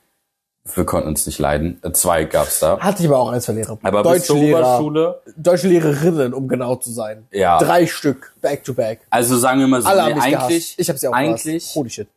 Wir 0.75 0.85
konnten 0.85 1.09
uns 1.09 1.27
nicht 1.27 1.39
leiden. 1.41 1.81
Zwei 1.93 2.25
gab's 2.25 2.61
da. 2.61 2.79
Hatte 2.79 3.03
ich 3.03 3.09
aber 3.09 3.19
auch 3.19 3.31
als 3.33 3.47
Verlehrer. 3.47 3.79
Aber 3.83 4.03
bis 4.13 4.27
zur 4.27 4.37
Oberschule, 4.37 5.21
Deutschlehrerinnen, 5.37 6.33
um 6.33 6.47
genau 6.47 6.77
zu 6.77 6.91
sein. 6.93 7.27
ja. 7.33 7.59
Drei 7.59 7.87
Stück, 7.87 8.35
back 8.41 8.63
to 8.63 8.73
back. 8.73 9.01
Also 9.11 9.37
sagen 9.37 9.59
wir 9.61 9.67
mal 9.67 9.83
so, 9.83 9.89
Alle 9.89 10.15
nee, 10.15 10.21
eigentlich, 10.21 10.31
gehasst. 10.49 10.75
Ich 10.79 10.89
habe 10.89 10.99
sie 10.99 11.09
auch 11.09 11.13
eigentlich, 11.13 11.43
gehasst. 11.65 11.75
Holy 11.75 11.91
shit. 11.91 12.09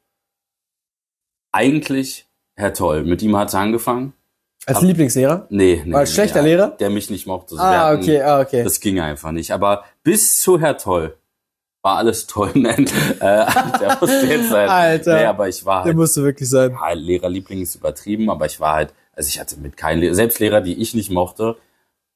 eigentlich 1.51 2.27
Herr 2.55 2.73
Toll. 2.73 3.03
Mit 3.03 3.21
ihm 3.21 3.35
hat's 3.35 3.55
angefangen. 3.55 4.13
Als 4.67 4.81
Lieblingslehrer? 4.81 5.45
Nee, 5.49 5.83
nee. 5.85 5.93
Als 5.93 6.09
nee, 6.09 6.13
schlechter 6.15 6.39
ja, 6.39 6.45
Lehrer? 6.45 6.67
Der 6.79 6.89
mich 6.89 7.09
nicht 7.09 7.27
mochte. 7.27 7.55
Wir 7.55 7.61
Ah, 7.61 7.93
okay, 7.93 8.21
ah, 8.21 8.39
okay. 8.41 8.63
Das 8.63 8.79
ging 8.79 8.99
einfach 8.99 9.31
nicht. 9.31 9.51
Aber 9.51 9.83
bis 10.03 10.39
zu 10.39 10.59
Herr 10.59 10.77
Toll 10.77 11.15
war 11.85 11.97
alles 11.97 12.25
toll. 12.27 12.51
Nein, 12.55 12.85
äh, 13.19 13.45
der 13.79 13.97
musste 14.01 14.25
jetzt 14.25 14.49
sein. 14.49 14.67
Alter. 14.67 15.15
Nee, 15.15 15.25
aber 15.25 15.47
ich 15.47 15.63
war 15.63 15.83
Der 15.83 15.91
halt, 15.91 15.97
musste 15.97 16.23
wirklich 16.23 16.49
sein. 16.49 16.71
ja, 16.71 16.91
Lehrerliebling 16.91 17.61
ist 17.61 17.75
übertrieben, 17.75 18.29
aber 18.29 18.47
ich 18.47 18.59
war 18.59 18.73
halt, 18.73 18.93
also 19.13 19.29
ich 19.29 19.39
hatte 19.39 19.57
mit 19.57 19.77
keinem 19.77 20.01
Lehrer, 20.01 20.15
selbst 20.15 20.39
Lehrer, 20.39 20.61
die 20.61 20.73
ich 20.81 20.95
nicht 20.95 21.11
mochte, 21.11 21.55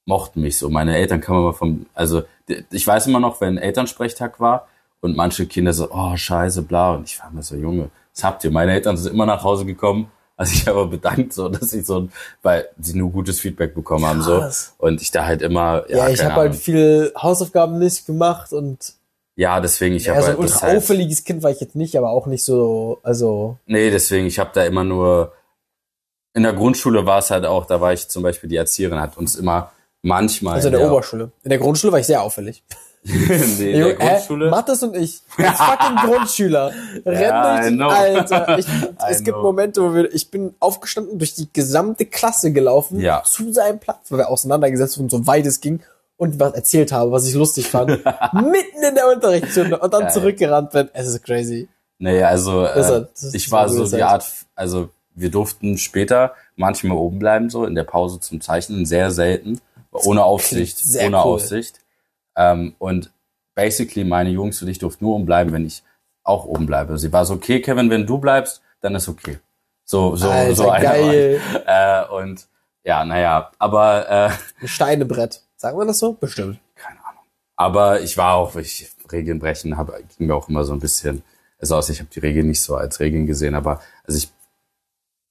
mochten 0.05 0.41
mich 0.41 0.57
so. 0.57 0.69
Meine 0.69 0.97
Eltern 0.97 1.21
kamen 1.21 1.39
immer 1.39 1.53
vom, 1.53 1.85
also 1.93 2.23
ich 2.71 2.85
weiß 2.85 3.07
immer 3.07 3.19
noch, 3.19 3.39
wenn 3.41 3.57
Elternsprechtag 3.57 4.39
war 4.39 4.67
und 5.01 5.15
manche 5.15 5.45
Kinder 5.45 5.71
so, 5.71 5.89
oh 5.91 6.17
scheiße, 6.17 6.63
bla, 6.63 6.95
und 6.95 7.07
ich 7.07 7.19
war 7.19 7.29
mir 7.29 7.43
so, 7.43 7.55
Junge, 7.55 7.91
was 8.15 8.23
habt 8.23 8.43
ihr? 8.43 8.51
Meine 8.51 8.73
Eltern 8.73 8.97
sind 8.97 9.13
immer 9.13 9.27
nach 9.27 9.43
Hause 9.43 9.65
gekommen, 9.65 10.11
also 10.35 10.51
ich 10.53 10.67
habe 10.67 10.87
bedankt, 10.87 11.33
so, 11.33 11.47
dass 11.49 11.73
ich 11.73 11.85
so, 11.85 12.09
weil 12.41 12.67
sie 12.79 12.97
nur 12.97 13.11
gutes 13.11 13.39
Feedback 13.39 13.75
bekommen 13.75 14.05
haben, 14.05 14.23
so. 14.23 14.43
Und 14.79 14.99
ich 14.99 15.11
da 15.11 15.25
halt 15.25 15.43
immer, 15.43 15.83
ja, 15.89 15.97
Ja, 15.97 16.09
ich 16.09 16.23
habe 16.23 16.35
halt 16.35 16.55
viel 16.55 17.13
Hausaufgaben 17.15 17.77
nicht 17.77 18.07
gemacht 18.07 18.51
und 18.51 18.93
Ja, 19.39 19.61
deswegen, 19.61 19.95
ich 19.95 20.03
ja, 20.03 20.11
habe 20.15 20.21
so 20.21 20.27
ein 20.31 20.37
halt, 20.37 20.39
ultra 20.39 20.61
halt, 20.63 20.77
auffälliges 20.79 21.23
Kind 21.23 21.43
war 21.43 21.49
ich 21.49 21.61
jetzt 21.61 21.73
nicht, 21.73 21.97
aber 21.97 22.09
auch 22.09 22.25
nicht 22.25 22.43
so, 22.43 22.99
also 23.03 23.55
nee, 23.67 23.89
deswegen, 23.89 24.27
ich 24.27 24.37
habe 24.37 24.49
da 24.53 24.65
immer 24.65 24.83
nur, 24.83 25.31
in 26.33 26.43
der 26.43 26.51
Grundschule 26.51 27.05
war 27.05 27.19
es 27.19 27.31
halt 27.31 27.45
auch, 27.45 27.65
da 27.65 27.79
war 27.79 27.93
ich 27.93 28.09
zum 28.09 28.21
Beispiel, 28.21 28.49
die 28.49 28.57
Erzieherin 28.57 28.99
hat 28.99 29.15
uns 29.17 29.37
immer 29.37 29.71
manchmal. 30.01 30.55
also 30.55 30.67
in 30.67 30.73
der 30.73 30.91
Oberschule. 30.91 31.31
In 31.43 31.51
der 31.51 31.59
Grundschule 31.59 31.93
war 31.93 32.01
ich 32.01 32.05
sehr 32.05 32.21
auffällig. 32.21 32.63
nee, 33.03 33.13
in 33.13 33.57
der 33.57 33.71
Junge, 33.77 33.95
Grundschule. 33.95 34.47
Äh, 34.47 34.49
Mathis 34.49 34.83
und 34.83 34.97
ich, 34.97 35.21
als 35.37 35.57
fucking 35.57 35.95
Grundschüler, 36.05 36.73
Ja, 37.05 37.55
rennen 37.55 37.77
die, 37.77 37.83
Alter. 37.85 38.59
Ich, 38.59 38.67
es 39.09 39.21
I 39.21 39.23
gibt 39.23 39.37
know. 39.37 39.43
Momente, 39.43 39.81
wo 39.81 39.93
wir, 39.93 40.13
ich 40.13 40.29
bin 40.29 40.53
aufgestanden, 40.59 41.17
durch 41.17 41.33
die 41.35 41.47
gesamte 41.53 42.05
Klasse 42.05 42.51
gelaufen, 42.51 42.99
Ja. 42.99 43.23
zu 43.23 43.53
seinem 43.53 43.79
Platz, 43.79 43.99
weil 44.09 44.19
wir 44.19 44.29
auseinandergesetzt 44.29 44.97
wurden, 44.97 45.07
so 45.09 45.25
weit 45.27 45.45
es 45.45 45.61
ging, 45.61 45.79
und 46.19 46.39
was 46.39 46.53
erzählt 46.53 46.91
habe, 46.91 47.11
was 47.11 47.25
ich 47.27 47.33
lustig 47.33 47.67
fand, 47.67 47.89
mitten 48.33 48.83
in 48.87 48.93
der 48.95 49.07
Unterrichtsstunde 49.07 49.79
und 49.79 49.93
dann 49.93 50.01
Geil. 50.03 50.11
zurückgerannt 50.13 50.71
bin. 50.71 50.89
Es 50.93 51.07
ist 51.07 51.23
crazy. 51.23 51.69
Nee, 51.97 52.21
also 52.23 52.63
Das 52.63 52.75
ist- 52.77 52.91
äh, 52.91 53.05
das 53.13 53.23
ist 53.23 53.35
ich 53.35 53.51
war 53.51 53.69
so 53.69 53.83
die 53.85 53.89
Zeit. 53.91 54.03
Art, 54.03 54.25
also 54.55 54.89
wir 55.15 55.31
durften 55.31 55.77
später 55.77 56.33
manchmal 56.55 56.97
oben 56.97 57.19
bleiben, 57.19 57.49
so 57.49 57.65
in 57.65 57.73
der 57.73 57.83
Pause 57.85 58.19
zum 58.19 58.41
Zeichnen, 58.41 58.85
sehr 58.85 59.11
selten, 59.11 59.59
ohne 59.91 60.23
Aufsicht, 60.23 60.77
sehr 60.77 61.07
ohne 61.07 61.17
cool. 61.17 61.23
Aufsicht. 61.23 61.79
Ähm, 62.35 62.75
und 62.79 63.11
basically 63.55 64.03
meine 64.05 64.29
Jungs 64.29 64.61
und 64.61 64.67
ich 64.67 64.79
durften 64.79 65.05
nur 65.05 65.15
oben 65.15 65.25
bleiben, 65.25 65.51
wenn 65.53 65.65
ich 65.65 65.83
auch 66.23 66.45
oben 66.45 66.65
bleibe. 66.65 66.97
Sie 66.97 67.11
war 67.11 67.25
so, 67.25 67.33
okay, 67.35 67.61
Kevin, 67.61 67.89
wenn 67.89 68.05
du 68.05 68.17
bleibst, 68.17 68.61
dann 68.81 68.93
ist 68.95 69.07
okay. 69.09 69.39
So, 69.85 70.15
so, 70.15 70.29
Alter, 70.29 70.55
so 70.55 70.73
ich. 70.75 70.81
geil. 70.81 71.41
Äh, 71.65 72.05
und 72.13 72.45
ja, 72.83 73.03
naja, 73.03 73.51
aber 73.57 74.09
äh, 74.09 74.29
Ein 74.61 74.67
Steinebrett. 74.67 75.41
Sagen 75.59 75.77
wir 75.77 75.85
das 75.85 75.99
so? 75.99 76.13
Bestimmt. 76.13 76.57
keine 76.75 76.99
Ahnung. 77.05 77.23
Aber 77.57 77.99
ich 77.99 78.15
war 78.17 78.35
auch, 78.35 78.55
ich 78.55 78.89
Regeln 79.11 79.39
brechen, 79.39 79.75
hab, 79.77 79.91
ging 80.17 80.27
mir 80.27 80.35
auch 80.35 80.47
immer 80.47 80.63
so 80.63 80.71
ein 80.71 80.79
bisschen, 80.79 81.21
also 81.59 81.75
aus, 81.75 81.89
ich 81.89 81.99
habe 81.99 82.09
die 82.09 82.19
Regeln 82.19 82.47
nicht 82.47 82.61
so 82.61 82.75
als 82.77 83.01
Regeln 83.01 83.25
gesehen, 83.27 83.55
aber 83.55 83.81
also 84.07 84.17
ich, 84.17 84.31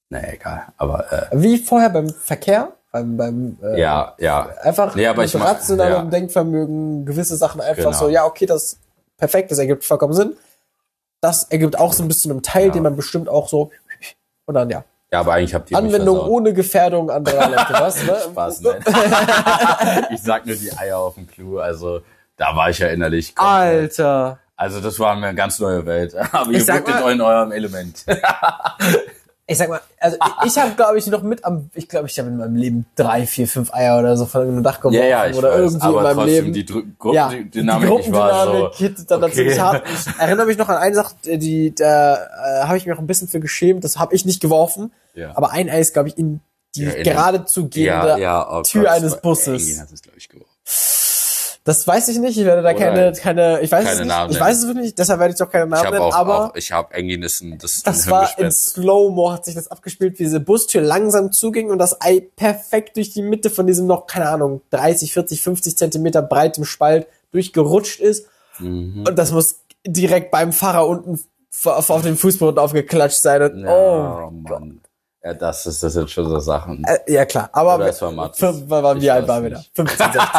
naja, 0.09 0.33
egal. 0.33 0.67
Aber 0.77 1.11
äh, 1.11 1.27
Wie 1.31 1.57
vorher 1.57 1.89
beim 1.89 2.09
Verkehr? 2.09 2.73
Beim, 2.91 3.17
beim 3.17 3.57
äh, 3.63 3.79
ja, 3.79 4.13
ja, 4.19 4.49
einfach 4.61 4.93
Nee, 4.95 5.07
aber 5.07 5.21
mit 5.23 5.33
ich 5.33 5.41
rationalem 5.41 6.05
ja. 6.05 6.09
Denkvermögen 6.11 7.05
gewisse 7.05 7.35
Sachen 7.35 7.61
einfach 7.61 7.85
Genau. 7.85 7.97
so, 7.97 8.09
ja, 8.09 8.25
okay, 8.25 8.45
das 8.45 8.63
ist 8.63 8.79
perfekt, 9.17 9.49
das 9.51 9.57
ergibt 9.57 9.83
vollkommen 9.83 10.13
Sinn. 10.13 10.35
Das 11.21 11.45
ergibt 11.45 11.77
auch 11.79 11.93
so 11.93 12.03
ein 12.03 12.07
bisschen 12.07 12.31
einem 12.31 12.43
Teil, 12.43 12.67
Ja. 12.67 12.71
den 12.73 12.83
man 12.83 12.95
bestimmt 12.95 13.29
auch 13.29 13.49
so 13.49 13.71
und 14.45 14.53
dann 14.53 14.69
ja. 14.69 14.83
Ja, 15.11 15.19
aber 15.21 15.33
eigentlich 15.33 15.53
habt 15.53 15.71
ihr 15.71 15.77
Anwendung 15.77 16.19
ohne 16.19 16.53
Gefährdung 16.53 17.09
anderer 17.09 17.49
Leute, 17.49 17.73
was? 17.73 18.03
Ne? 18.03 18.17
Spaß, 18.23 18.61
nein. 18.61 18.83
ich 20.13 20.21
sag 20.21 20.45
nur 20.45 20.55
die 20.55 20.71
Eier 20.77 20.97
auf 20.99 21.15
dem 21.15 21.27
Clou, 21.27 21.59
also 21.59 22.01
da 22.37 22.55
war 22.55 22.69
ich 22.69 22.79
ja 22.79 22.87
innerlich. 22.87 23.35
komplett- 23.35 23.55
Alter. 23.99 24.39
Also 24.55 24.81
das 24.81 24.99
war 24.99 25.15
mir 25.15 25.27
eine 25.27 25.35
ganz 25.35 25.57
neue 25.59 25.85
Welt. 25.85 26.13
Aber 26.33 26.51
ihr 26.51 26.61
sag 26.63 26.85
wirktet 26.85 27.03
mal- 27.03 27.13
in 27.13 27.21
eurem 27.21 27.51
Element. 27.53 28.05
Ich 29.49 29.57
sag 29.57 29.67
mal, 29.67 29.81
also 29.99 30.15
ich, 30.45 30.57
habe, 30.59 30.75
glaube 30.75 30.99
ich, 30.99 31.07
noch 31.07 31.23
mit 31.23 31.43
am, 31.43 31.71
ich 31.73 31.89
glaube, 31.89 32.07
ich 32.07 32.19
habe 32.19 32.29
in 32.29 32.37
meinem 32.37 32.55
Leben 32.55 32.85
drei, 32.95 33.25
vier, 33.25 33.47
fünf 33.47 33.73
Eier 33.73 33.97
oder 33.97 34.15
so 34.15 34.27
von 34.27 34.41
einem 34.43 34.61
Dach 34.61 34.79
geworfen 34.79 34.99
ja, 34.99 35.25
ja, 35.25 35.35
oder 35.35 35.49
weiß. 35.49 35.73
irgendwie 35.73 35.87
in 35.87 35.93
meinem 35.93 36.25
Leben. 36.25 36.53
die 36.53 36.65
Dr 36.65 37.13
ja, 37.13 37.29
Gruppendynamik, 37.29 38.03
die 38.03 38.11
war 38.13 38.45
so. 38.45 38.51
Gruppendynamik 38.51 38.75
hittet 38.75 39.11
dann 39.11 39.21
dazu 39.21 39.33
okay. 39.33 39.49
nicht 39.49 39.59
hart. 39.59 39.83
Ich 39.89 40.19
erinnere 40.19 40.45
mich 40.45 40.57
noch 40.57 40.69
an 40.69 40.77
eine 40.77 40.93
Sache, 40.93 41.15
die 41.25 41.73
da 41.73 42.15
äh, 42.15 42.63
habe 42.65 42.77
ich 42.77 42.85
mich 42.85 42.93
noch 42.93 43.01
ein 43.01 43.07
bisschen 43.07 43.27
für 43.27 43.39
geschämt. 43.39 43.83
Das 43.83 43.97
habe 43.97 44.13
ich 44.13 44.23
nicht 44.23 44.39
geworfen, 44.39 44.91
Ja. 45.15 45.35
aber 45.35 45.51
ein 45.51 45.67
Ei 45.67 45.79
ist, 45.79 45.93
glaube 45.93 46.09
ich, 46.09 46.17
in 46.17 46.41
die 46.75 46.83
Ja, 46.83 46.91
in 46.91 47.03
geradezu 47.03 47.69
gehende 47.69 48.07
ja, 48.09 48.17
ja, 48.17 48.51
oh 48.51 48.61
Tür 48.61 48.83
Gott, 48.83 48.91
eines 48.91 49.19
Busses. 49.19 49.67
Engin 49.67 49.81
hat 49.81 49.91
es, 49.91 50.03
glaube 50.03 50.19
ich, 50.19 50.29
geworfen. 50.29 50.53
Das 51.63 51.85
weiß 51.85 52.07
ich 52.07 52.19
nicht. 52.19 52.37
Ich 52.37 52.45
werde 52.45 52.61
da 52.61 52.69
Oder 52.71 52.79
keine, 52.79 53.11
keine, 53.13 53.61
ich 53.61 53.71
weiß 53.71 53.83
keine 53.83 53.93
es 53.93 53.99
nicht. 53.99 54.07
Namen 54.07 54.31
ich 54.31 54.39
weiß 54.39 54.57
es 54.59 54.65
wirklich 54.67 54.85
nicht. 54.85 54.99
Deshalb 54.99 55.19
werde 55.19 55.33
ich 55.33 55.39
doch 55.39 55.49
keine 55.49 55.65
Ich 55.65 55.71
Namen 55.71 55.85
habe 55.85 55.97
nennen. 55.97 56.11
auch, 56.11 56.15
aber 56.15 56.45
auch, 56.45 56.55
ich 56.55 56.71
habe 56.71 56.93
Engin 56.93 57.21
ist 57.21 57.41
ein, 57.41 57.57
das, 57.57 57.83
das 57.83 58.09
war 58.09 58.37
in. 58.39 58.49
Slow-Mo 58.51 59.31
hat 59.31 59.45
sich 59.45 59.55
das 59.55 59.69
abgespielt, 59.69 60.19
wie 60.19 60.23
diese 60.23 60.39
Bustür 60.39 60.81
langsam 60.81 61.31
zuging 61.31 61.69
und 61.69 61.77
das 61.77 62.01
Ei 62.01 62.27
perfekt 62.35 62.97
durch 62.97 63.11
die 63.11 63.21
Mitte 63.21 63.49
von 63.49 63.67
diesem 63.67 63.87
noch, 63.87 64.07
keine 64.07 64.29
Ahnung, 64.29 64.61
30, 64.71 65.13
40, 65.13 65.41
50 65.41 65.77
Zentimeter 65.77 66.21
breitem 66.21 66.65
Spalt 66.65 67.07
durchgerutscht 67.31 67.99
ist. 67.99 68.27
Mhm. 68.59 69.05
Und 69.07 69.15
das 69.17 69.31
muss 69.31 69.59
direkt 69.85 70.31
beim 70.31 70.53
Fahrer 70.53 70.87
unten 70.87 71.19
auf, 71.65 71.89
auf 71.89 72.01
den 72.01 72.15
Fußboden 72.15 72.57
aufgeklatscht 72.57 73.21
sein. 73.21 73.41
Und, 73.41 73.63
Ja, 73.63 73.69
oh, 73.69 74.27
oh 74.27 74.31
Mann. 74.31 74.78
Ja, 75.23 75.33
das 75.33 75.65
ist, 75.65 75.83
das 75.83 75.93
sind 75.93 76.09
schon 76.09 76.29
so 76.29 76.39
Sachen. 76.39 76.83
äh, 76.85 77.11
ja 77.11 77.25
klar. 77.25 77.49
Aber 77.51 77.75
Oder 77.75 77.89
es 77.89 78.01
war 78.01 78.11
Mathis. 78.11 78.39
fünf, 78.39 78.69
war, 78.69 78.95
Ich 78.95 79.01
wie 79.01 79.11
alt 79.11 79.27
waren 79.27 79.43
wir 79.43 79.49
da? 79.51 79.57
nicht. 79.57 79.71
15, 79.75 79.97
16. 80.13 80.29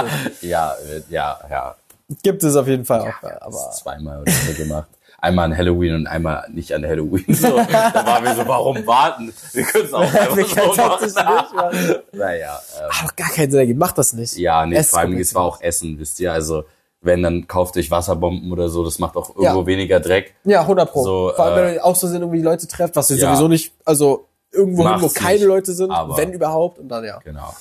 Ja, 0.51 0.75
ja, 1.11 1.39
ja. 1.51 1.75
Gibt 2.23 2.43
es 2.43 2.57
auf 2.57 2.67
jeden 2.67 2.85
Fall 2.85 3.01
auch. 3.03 3.21
Das 3.23 3.43
Aber 3.43 3.71
zweimal 3.73 4.23
oder 4.23 4.33
so 4.33 4.53
gemacht. 4.55 4.89
Einmal 5.23 5.45
an 5.53 5.57
Halloween 5.57 5.95
und 5.97 6.07
einmal 6.07 6.47
nicht 6.51 6.73
an 6.73 6.83
Halloween. 6.85 7.27
So, 7.35 7.49
da 7.59 8.07
waren 8.07 8.25
wir 8.25 8.35
so, 8.35 8.49
warum 8.49 8.87
warten? 8.87 9.35
Wir 9.53 9.65
können 9.65 9.85
es 9.85 9.93
auch 9.93 10.01
einfach 10.15 10.37
wir 10.37 10.47
so 10.47 10.75
machen. 10.75 11.05
nicht 11.05 11.55
machen. 11.55 11.97
Naja, 12.13 12.59
ähm, 12.81 12.91
Hat 12.91 13.17
gar 13.19 13.29
keinen 13.29 13.51
Sinn 13.51 13.61
ergeben. 13.61 13.79
Macht 13.79 13.99
das 13.99 14.15
nicht. 14.15 14.37
ja, 14.39 14.65
nee, 14.65 14.83
vor 14.83 14.99
allem, 15.01 15.19
es 15.19 15.35
war 15.35 15.43
auch 15.43 15.61
Essen, 15.61 15.99
wisst 15.99 16.19
ihr. 16.21 16.33
Also, 16.33 16.65
wenn, 17.03 17.23
dann 17.23 17.47
kauft 17.47 17.77
euch 17.77 17.91
Wasserbomben 17.91 18.51
oder 18.51 18.71
so, 18.71 18.83
das 18.83 18.99
macht 18.99 19.15
auch 19.17 19.29
irgendwo 19.37 19.61
Ja. 19.61 19.67
weniger 19.67 20.01
Dreck. 20.01 20.35
Ja, 20.45 20.63
100 20.63 20.91
Pro. 20.91 21.05
So, 21.05 21.33
Vor 21.37 21.45
allem, 21.45 21.59
äh, 21.59 21.67
wenn 21.69 21.75
ihr 21.75 21.85
auch 21.85 21.97
so 21.97 22.07
sind, 22.07 22.23
irgendwie 22.23 22.41
Leute 22.43 22.67
trefft, 22.67 22.97
was 22.97 23.11
ihr 23.11 23.17
ja. 23.19 23.29
sowieso 23.29 23.47
nicht, 23.49 23.73
also 23.85 24.27
irgendwo 24.53 24.89
hin, 24.89 25.01
wo 25.01 25.09
keine 25.09 25.39
nicht, 25.39 25.47
Leute 25.47 25.73
sind, 25.73 25.91
wenn 25.91 26.33
überhaupt, 26.33 26.79
und 26.79 26.89
dann 26.89 27.05
ja. 27.05 27.19
Genau. 27.19 27.55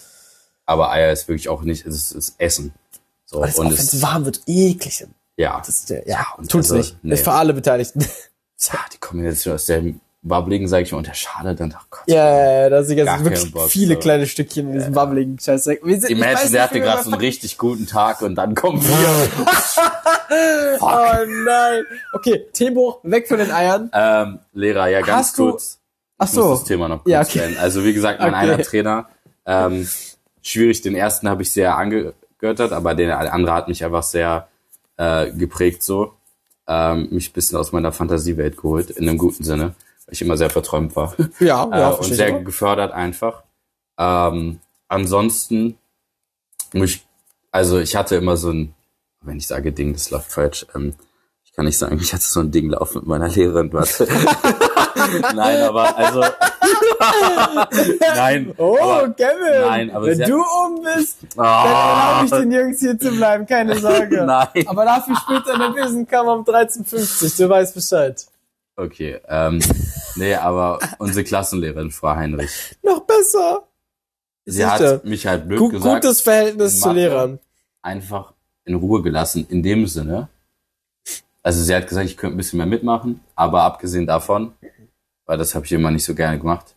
Aber 0.66 0.92
Eier 0.92 1.12
ist 1.12 1.28
wirklich 1.28 1.50
auch 1.50 1.64
nicht, 1.64 1.86
es 1.86 1.96
ist, 1.96 2.12
es 2.12 2.30
ist 2.30 2.36
Essen. 2.40 2.74
So, 3.26 3.42
das 3.42 3.58
und 3.58 3.68
auch, 3.68 3.72
es, 3.72 4.02
warm 4.02 4.26
wird, 4.26 4.42
eklig. 4.48 5.06
ja. 5.38 5.58
Das 5.60 5.70
ist 5.70 5.90
der, 5.90 6.08
ja, 6.08 6.26
und 6.38 6.50
tut's 6.50 6.72
also, 6.72 6.76
nicht. 6.76 6.98
nee. 7.04 7.14
Ist 7.14 7.24
für 7.24 7.32
alle 7.32 7.54
Beteiligten. 7.54 8.02
ja, 8.60 8.80
die 8.94 8.98
Kombination 8.98 9.56
aus 9.56 9.66
dem 9.66 10.02
Wabbligen, 10.22 10.68
sag 10.68 10.82
ich 10.82 10.92
mal, 10.92 10.98
und 10.98 11.08
der 11.08 11.14
Schale 11.14 11.56
dann, 11.56 11.74
oh 11.76 11.82
Gott. 11.90 12.04
ja, 12.08 12.16
ja, 12.16 12.62
ja, 12.62 12.70
da 12.70 12.84
sind 12.84 12.98
jetzt 12.98 13.24
wirklich 13.24 13.52
Bock, 13.54 13.70
viele 13.70 13.94
so. 13.94 14.00
kleine 14.02 14.28
Stückchen 14.28 14.68
in 14.68 14.74
diesem 14.74 15.40
Scheiß. 15.40 15.64
Sind, 15.64 15.80
ich 15.82 16.04
weiß 16.04 16.10
Imagine, 16.10 16.52
der 16.52 16.64
hatte 16.64 16.80
gerade 16.82 17.04
so 17.04 17.12
einen 17.12 17.22
richtig 17.22 17.58
guten 17.58 17.88
Tag 17.88 18.22
und 18.22 18.36
dann 18.36 18.54
kommen 18.54 18.82
wir. 18.86 20.78
Oh 20.82 21.26
nein. 21.46 21.84
Okay, 22.14 22.46
Themenbruch, 22.52 23.00
weg 23.04 23.28
von 23.30 23.38
den 23.38 23.52
Eiern. 23.52 23.90
ähm, 23.94 24.40
Lehrer, 24.54 24.88
ja, 24.90 25.00
ganz 25.00 25.30
Hast 25.30 25.36
kurz. 25.38 25.80
Ach 26.20 26.28
Ich 26.28 26.34
muss 26.36 26.44
so. 26.46 26.52
das 26.52 26.64
Thema 26.66 26.88
noch 26.88 27.04
kurz 27.04 27.12
Ja, 27.12 27.22
okay. 27.22 27.40
nennen. 27.40 27.58
Also 27.58 27.84
wie 27.84 27.94
gesagt, 27.94 28.20
mein 28.20 28.34
Okay. 28.36 28.44
einer 28.52 28.62
Trainer, 28.62 29.10
ähm, 29.46 29.88
schwierig, 30.44 30.82
den 30.82 30.94
ersten 30.96 31.28
habe 31.28 31.42
ich 31.42 31.52
sehr 31.52 31.76
angegöttert, 31.78 32.72
aber 32.72 32.94
der 32.94 33.34
andere 33.34 33.54
hat 33.54 33.68
mich 33.68 33.84
einfach 33.84 34.04
sehr 34.04 34.48
äh, 34.98 35.32
geprägt 35.32 35.82
so. 35.82 36.14
Ähm, 36.68 37.08
mich 37.10 37.30
ein 37.32 37.34
bisschen 37.34 37.58
aus 37.58 37.72
meiner 37.72 37.92
Fantasiewelt 37.92 38.58
geholt, 38.58 38.92
in 38.92 39.10
einem 39.10 39.18
guten 39.18 39.44
Sinne, 39.44 39.74
weil 40.06 40.14
ich 40.14 40.22
immer 40.22 40.38
sehr 40.38 40.52
verträumt 40.52 40.96
war. 40.96 41.16
Ja, 41.40 41.68
ja, 41.72 41.92
äh, 41.92 41.96
und 41.96 42.04
sehr 42.14 42.32
gefördert 42.44 42.92
einfach. 42.92 43.42
Ähm, 43.98 44.60
ansonsten 44.88 45.78
muss 46.74 46.92
ich, 46.92 47.06
also 47.52 47.80
ich 47.80 47.96
hatte 47.96 48.16
immer 48.18 48.38
so 48.38 48.52
ein, 48.52 48.76
wenn 49.22 49.38
ich 49.38 49.48
sage 49.48 49.72
Ding, 49.72 49.94
das 49.94 50.12
läuft 50.12 50.32
falsch, 50.32 50.66
ähm, 50.76 50.94
kann 51.60 51.66
nicht 51.66 51.78
sagen, 51.78 52.00
ich 52.02 52.14
hatte 52.14 52.24
so 52.24 52.40
ein 52.40 52.52
Ding 52.52 52.70
laufen 52.70 53.00
mit 53.00 53.08
meiner 53.08 53.28
Lehrerin, 53.28 53.74
warte. 53.74 54.08
Nein, 55.36 55.62
aber 55.64 55.98
also 55.98 56.22
Nein. 58.16 58.54
Oh, 58.58 58.78
aber, 58.80 59.10
Kevin. 59.10 59.62
Nein, 59.68 59.92
aber 59.92 60.06
wenn 60.08 60.22
hat- 60.22 60.30
du 60.30 60.38
um 60.42 60.82
bist, 60.84 61.18
dann 61.36 61.46
Ah. 61.46 62.12
erlaube 62.22 62.26
ich 62.26 62.32
den 62.32 62.52
Jungs 62.54 62.80
hier 62.80 62.98
zu 62.98 63.12
bleiben, 63.12 63.46
keine 63.46 63.78
Sorge. 63.78 64.24
Nein. 64.26 64.68
Aber 64.68 64.86
dafür 64.86 65.16
später 65.18 65.54
in 65.56 65.60
der 65.76 65.84
Besenkammer 65.84 66.34
um 66.38 66.44
13.50 66.46 67.38
du 67.38 67.50
weißt 67.50 67.76
Bescheid. 67.76 68.26
Okay, 68.78 69.20
ähm, 69.28 69.60
Nee, 70.16 70.36
aber 70.36 70.80
unsere 70.98 71.26
Klassenlehrerin, 71.26 71.92
Frau 71.92 72.16
Heinrich, 72.16 72.78
Noch 72.84 73.02
besser. 73.02 73.64
sie 74.46 74.66
hat 74.66 74.78
Sicher. 74.80 75.02
mich 75.04 75.28
halt 75.28 75.46
blöd 75.48 75.60
Gu 75.60 75.70
gesagt, 75.72 76.04
gutes 76.04 76.22
Verhältnis 76.22 76.80
zu. 76.80 76.90
Lehrern. 76.94 77.40
einfach 77.82 78.32
in 78.64 78.76
Ruhe 78.76 79.02
gelassen, 79.02 79.46
in 79.50 79.62
dem 79.64 79.86
Sinne. 79.88 80.30
Also 81.44 81.64
sie 81.64 81.74
hat 81.76 81.88
gesagt, 81.88 82.08
ich 82.08 82.18
könnte 82.18 82.36
ein 82.36 82.38
bisschen 82.38 82.58
mehr 82.58 82.66
mitmachen, 82.66 83.22
aber 83.36 83.64
abgesehen 83.64 84.06
davon, 84.06 84.54
weil 85.26 85.38
das 85.38 85.56
habe 85.56 85.66
ich 85.66 85.72
immer 85.72 85.92
nicht 85.92 86.04
so 86.04 86.14
gerne 86.16 86.38
gemacht. 86.38 86.76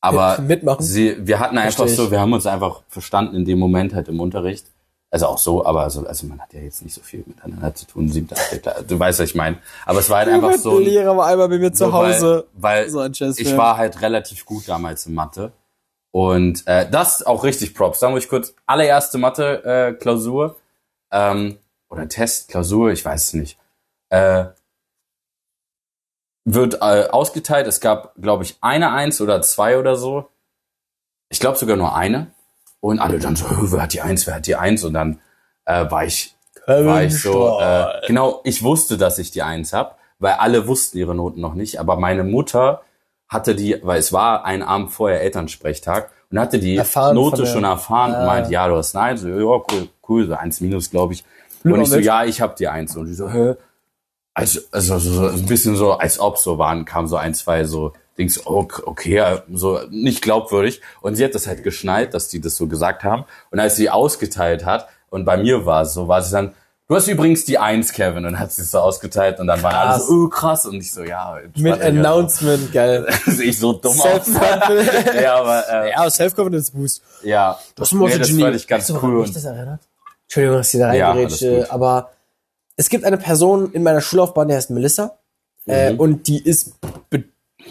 Aber 0.00 0.40
Mitmachen. 0.40 0.82
sie, 0.84 1.16
wir 1.26 1.38
hatten 1.38 1.58
einfach 1.58 1.86
so, 1.86 2.10
wir 2.10 2.20
haben 2.20 2.32
uns 2.32 2.46
einfach 2.46 2.82
verstanden 2.88 3.36
in 3.36 3.44
dem 3.44 3.58
Moment 3.58 3.94
halt 3.94 4.08
im 4.08 4.18
Unterricht. 4.20 4.66
Also 5.10 5.26
auch 5.26 5.36
so, 5.38 5.64
aber 5.66 5.82
also, 5.82 6.06
also 6.06 6.26
man 6.26 6.40
hat 6.40 6.54
ja 6.54 6.60
jetzt 6.60 6.82
nicht 6.82 6.94
so 6.94 7.02
viel 7.02 7.22
miteinander 7.26 7.74
zu 7.74 7.86
tun. 7.86 8.08
Siebte, 8.08 8.34
achte 8.34 8.58
Klasse, 8.60 8.84
du 8.84 8.98
weißt, 8.98 9.20
was 9.20 9.28
ich 9.28 9.34
meine. 9.34 9.58
Aber 9.84 9.98
es 9.98 10.08
war 10.08 10.18
halt 10.20 10.28
einfach 10.30 10.54
so. 10.54 10.80
Der 10.80 10.88
Lehrer 10.88 11.16
war 11.16 11.26
einmal 11.26 11.48
bei 11.50 11.58
mir 11.58 11.70
zu 11.70 11.84
so, 11.84 11.92
weil- 11.92 12.14
Hause. 12.14 12.46
Weil, 12.54 12.88
So 12.88 13.00
ein 13.00 13.12
Scheiß 13.14 13.38
ich 13.38 13.54
war 13.56 13.76
halt 13.76 14.00
relativ 14.00 14.46
gut 14.46 14.66
damals 14.66 15.04
in 15.06 15.12
Mathe. 15.14 15.52
Und 16.12 16.66
äh, 16.66 16.88
das 16.90 17.24
auch 17.24 17.44
richtig 17.44 17.74
Props. 17.74 18.00
Sagen 18.00 18.14
wir 18.14 18.18
ich 18.18 18.28
kurz, 18.28 18.54
allererste 18.66 19.18
Mathe-Klausur 19.18 20.56
ähm, 21.10 21.58
oder 21.90 22.08
Test, 22.08 22.48
Klausur, 22.48 22.90
ich 22.90 23.04
weiß 23.04 23.28
es 23.28 23.32
nicht. 23.34 23.58
Äh, 24.12 24.44
wird 26.44 26.74
äh, 26.82 27.08
ausgeteilt. 27.10 27.66
Es 27.66 27.80
gab, 27.80 28.14
glaube 28.20 28.44
ich, 28.44 28.56
eine 28.60 28.90
Eins 28.92 29.20
oder 29.20 29.40
zwei 29.42 29.78
oder 29.78 29.96
so. 29.96 30.28
Ich 31.30 31.40
glaube 31.40 31.56
sogar 31.56 31.76
nur 31.76 31.94
eine. 31.94 32.26
Und 32.80 32.98
alle 32.98 33.18
dann 33.20 33.36
so, 33.36 33.48
"Hö, 33.48 33.70
wer 33.70 33.82
hat 33.82 33.92
die 33.92 34.00
Eins, 34.02 34.26
wer 34.26 34.34
hat 34.34 34.46
die 34.46 34.56
Eins? 34.56 34.82
Und 34.84 34.94
dann 34.94 35.20
äh, 35.66 35.88
war 35.90 36.04
ich 36.04 36.36
war 36.66 37.02
ich 37.04 37.20
so, 37.22 37.58
äh, 37.60 38.06
genau, 38.06 38.40
ich 38.44 38.62
wusste, 38.62 38.96
dass 38.98 39.18
ich 39.18 39.30
die 39.30 39.42
Eins 39.42 39.72
hab, 39.72 39.98
weil 40.18 40.34
alle 40.34 40.66
wussten 40.68 40.98
ihre 40.98 41.14
Noten 41.14 41.40
noch 41.40 41.54
nicht, 41.54 41.78
aber 41.80 41.96
meine 41.96 42.22
Mutter 42.24 42.82
hatte 43.28 43.54
die, 43.54 43.78
weil 43.82 43.98
es 43.98 44.12
war 44.12 44.44
ein 44.44 44.62
Abend 44.62 44.90
vorher 44.92 45.22
Elternsprechtag 45.22 46.10
und 46.30 46.38
hatte 46.38 46.58
die 46.58 46.76
Erfahren 46.76 47.14
Note 47.14 47.46
schon 47.46 47.64
erfahren 47.64 48.10
und 48.10 48.16
Ah. 48.22 48.26
meinte, 48.26 48.50
ja, 48.52 48.68
du 48.68 48.76
hast 48.76 48.94
eine 48.96 49.04
Eins, 49.06 49.20
so, 49.22 49.28
ja, 49.28 49.36
cool, 49.44 49.88
cool, 50.08 50.26
so 50.26 50.34
eins 50.34 50.60
minus, 50.60 50.90
glaube 50.90 51.14
ich. 51.14 51.24
Und 51.64 51.80
ich 51.80 51.88
so, 51.88 51.98
ja, 51.98 52.24
ich 52.24 52.40
hab 52.40 52.56
die 52.56 52.68
Eins. 52.68 52.96
Und 52.96 53.06
die 53.06 53.14
so, 53.14 53.28
hä? 53.30 53.54
Also, 54.34 54.60
also 54.70 54.98
so, 54.98 55.28
so 55.28 55.34
ein 55.34 55.46
bisschen 55.46 55.76
so, 55.76 55.92
als 55.92 56.18
ob 56.18 56.38
so 56.38 56.56
waren, 56.58 56.84
kam 56.84 57.06
so 57.06 57.16
ein, 57.16 57.34
zwei 57.34 57.64
so 57.64 57.92
Dings, 58.18 58.46
oh, 58.46 58.66
okay, 58.84 59.38
so 59.52 59.80
nicht 59.90 60.22
glaubwürdig. 60.22 60.80
Und 61.00 61.16
sie 61.16 61.24
hat 61.24 61.34
das 61.34 61.46
halt 61.46 61.62
geschnallt, 61.62 62.14
dass 62.14 62.28
die 62.28 62.40
das 62.40 62.56
so 62.56 62.66
gesagt 62.66 63.04
haben. 63.04 63.24
Und 63.50 63.58
als 63.60 63.76
sie 63.76 63.88
ausgeteilt 63.90 64.64
hat, 64.64 64.88
und 65.10 65.24
bei 65.24 65.36
mir 65.36 65.66
war 65.66 65.82
es 65.82 65.94
so, 65.94 66.08
war 66.08 66.22
sie 66.22 66.32
dann, 66.32 66.52
du 66.88 66.94
hast 66.96 67.08
übrigens 67.08 67.44
die 67.44 67.58
Eins, 67.58 67.92
Kevin, 67.92 68.24
und 68.26 68.38
hat 68.38 68.52
sie 68.52 68.62
es 68.62 68.70
so 68.70 68.78
ausgeteilt 68.80 69.38
und 69.40 69.46
dann 69.46 69.62
waren 69.62 69.74
alle 69.74 69.90
Krass. 69.92 70.06
so, 70.08 70.14
oh 70.14 70.28
krass, 70.28 70.66
und 70.66 70.74
ich 70.76 70.92
so, 70.92 71.02
ja. 71.04 71.38
Mit 71.56 71.80
Announcement, 71.80 72.72
geil. 72.72 73.06
auch. 73.10 73.30
Sehe 73.32 73.46
ich 73.50 73.58
so 73.58 73.72
dumm 73.74 73.98
aus. 74.00 74.26
Ja, 75.22 75.36
aber, 75.36 75.64
äh, 75.70 75.90
ja, 75.90 76.10
Self-Confidence 76.10 76.70
Boost. 76.70 77.02
ja. 77.22 77.58
Das 77.76 77.92
ist 77.92 77.98
nee, 77.98 78.18
das 78.18 78.30
fand 78.30 78.56
ich 78.56 78.66
ganz 78.66 78.92
woran 78.92 79.10
cool. 79.10 79.20
mich 79.22 79.32
das 79.32 79.44
erinnert? 79.44 79.80
Entschuldigung, 80.24 80.58
dass 80.58 80.72
ich 80.74 80.80
da 80.80 80.92
Ja, 80.94 81.08
reingerätsche, 81.10 81.48
alles 81.50 81.64
gut. 81.64 81.70
aber 81.74 82.10
es 82.76 82.88
gibt 82.88 83.04
eine 83.04 83.18
Person 83.18 83.72
in 83.72 83.82
meiner 83.82 84.00
Schullaufbahn, 84.00 84.48
die 84.48 84.54
heißt 84.54 84.70
Melissa. 84.70 85.18
Äh, 85.66 85.92
Mhm. 85.92 86.00
und 86.00 86.26
die 86.26 86.42
ist, 86.44 86.72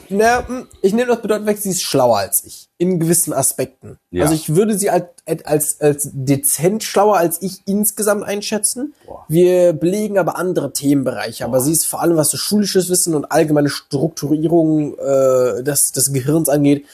na, 0.09 0.47
hm, 0.47 0.67
ich 0.81 0.93
nehme 0.93 1.07
das 1.07 1.21
bedeutend 1.21 1.45
weg, 1.47 1.57
sie 1.57 1.71
ist 1.71 1.81
schlauer 1.83 2.17
als 2.19 2.45
ich. 2.45 2.69
In 2.77 2.99
gewissen 2.99 3.33
Aspekten. 3.33 3.97
Ja. 4.11 4.23
Also 4.23 4.33
ich 4.33 4.55
würde 4.55 4.77
sie 4.77 4.89
als, 4.89 5.05
als, 5.43 5.81
als 5.81 6.09
dezent 6.13 6.83
schlauer 6.83 7.17
als 7.17 7.41
ich 7.41 7.63
insgesamt 7.65 8.23
einschätzen. 8.23 8.93
Boah. 9.05 9.25
Wir 9.27 9.73
belegen 9.73 10.17
aber 10.17 10.37
andere 10.37 10.71
Themenbereiche. 10.71 11.43
Aber 11.43 11.59
sie 11.59 11.73
ist 11.73 11.85
vor 11.85 12.01
allem, 12.01 12.15
was 12.15 12.29
so 12.31 12.37
schulisches 12.37 12.89
Wissen 12.89 13.13
und 13.13 13.29
allgemeine 13.31 13.69
Strukturierung 13.69 14.97
äh, 14.97 15.61
des, 15.63 15.91
des 15.91 16.13
Gehirns 16.13 16.47
angeht, 16.47 16.85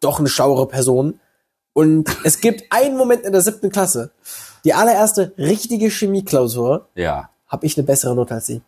doch 0.00 0.18
eine 0.18 0.28
schlauere 0.28 0.68
Person. 0.68 1.18
Und 1.72 2.10
es 2.24 2.40
gibt 2.40 2.64
einen 2.70 2.98
Moment 2.98 3.22
in 3.24 3.32
der 3.32 3.40
siebten 3.40 3.70
Klasse, 3.70 4.10
die 4.64 4.74
allererste 4.74 5.32
richtige 5.38 5.88
Chemieklausur, 5.88 6.88
ja. 6.94 7.30
Habe 7.52 7.66
ich 7.66 7.76
eine 7.76 7.84
bessere 7.86 8.16
Note 8.16 8.34
als 8.34 8.46
sie. 8.46 8.62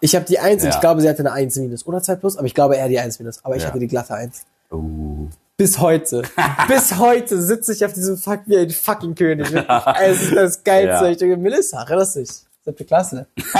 Ich 0.00 0.14
habe 0.16 0.24
die 0.26 0.38
Eins 0.38 0.62
und 0.64 0.68
Ja. 0.70 0.74
ich 0.74 0.80
glaube, 0.80 1.00
sie 1.00 1.08
hatte 1.08 1.20
eine 1.20 1.32
Eins 1.32 1.56
minus 1.56 1.86
oder 1.86 2.02
zwei 2.02 2.16
plus, 2.16 2.36
aber 2.36 2.46
ich 2.46 2.54
glaube 2.54 2.76
eher 2.76 2.88
die 2.88 2.98
Eins 2.98 3.18
minus. 3.20 3.42
Aber 3.44 3.56
ich 3.56 3.62
Ja. 3.62 3.68
hatte 3.68 3.78
die 3.78 3.86
glatte 3.86 4.14
Eins. 4.14 4.42
Uh. 4.70 5.28
Bis 5.56 5.78
heute. 5.78 6.22
Bis 6.68 6.98
heute 6.98 7.40
sitze 7.40 7.72
ich 7.72 7.82
auf 7.84 7.92
diesem 7.94 8.18
Fuck 8.18 8.40
wie 8.46 8.58
ein 8.58 8.68
fucking 8.70 9.14
König. 9.14 9.46
es 10.02 10.22
ist 10.22 10.34
das 10.36 10.64
Geilste. 10.64 11.04
Ja. 11.06 11.10
Ich 11.10 11.16
denke, 11.16 11.36
Melissa, 11.38 11.82
erinnerst 11.82 12.16
du 12.16 12.20
dich? 12.20 12.30
Siebte 12.64 12.84
Klasse. 12.84 13.26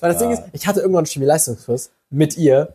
Weil 0.00 0.12
das 0.12 0.18
Ding 0.18 0.30
ist, 0.30 0.42
ich 0.52 0.66
hatte 0.66 0.80
irgendwann 0.80 1.00
einen 1.04 1.06
Chemieleistungskurs 1.12 1.90
mit 2.08 2.36
ihr. 2.36 2.74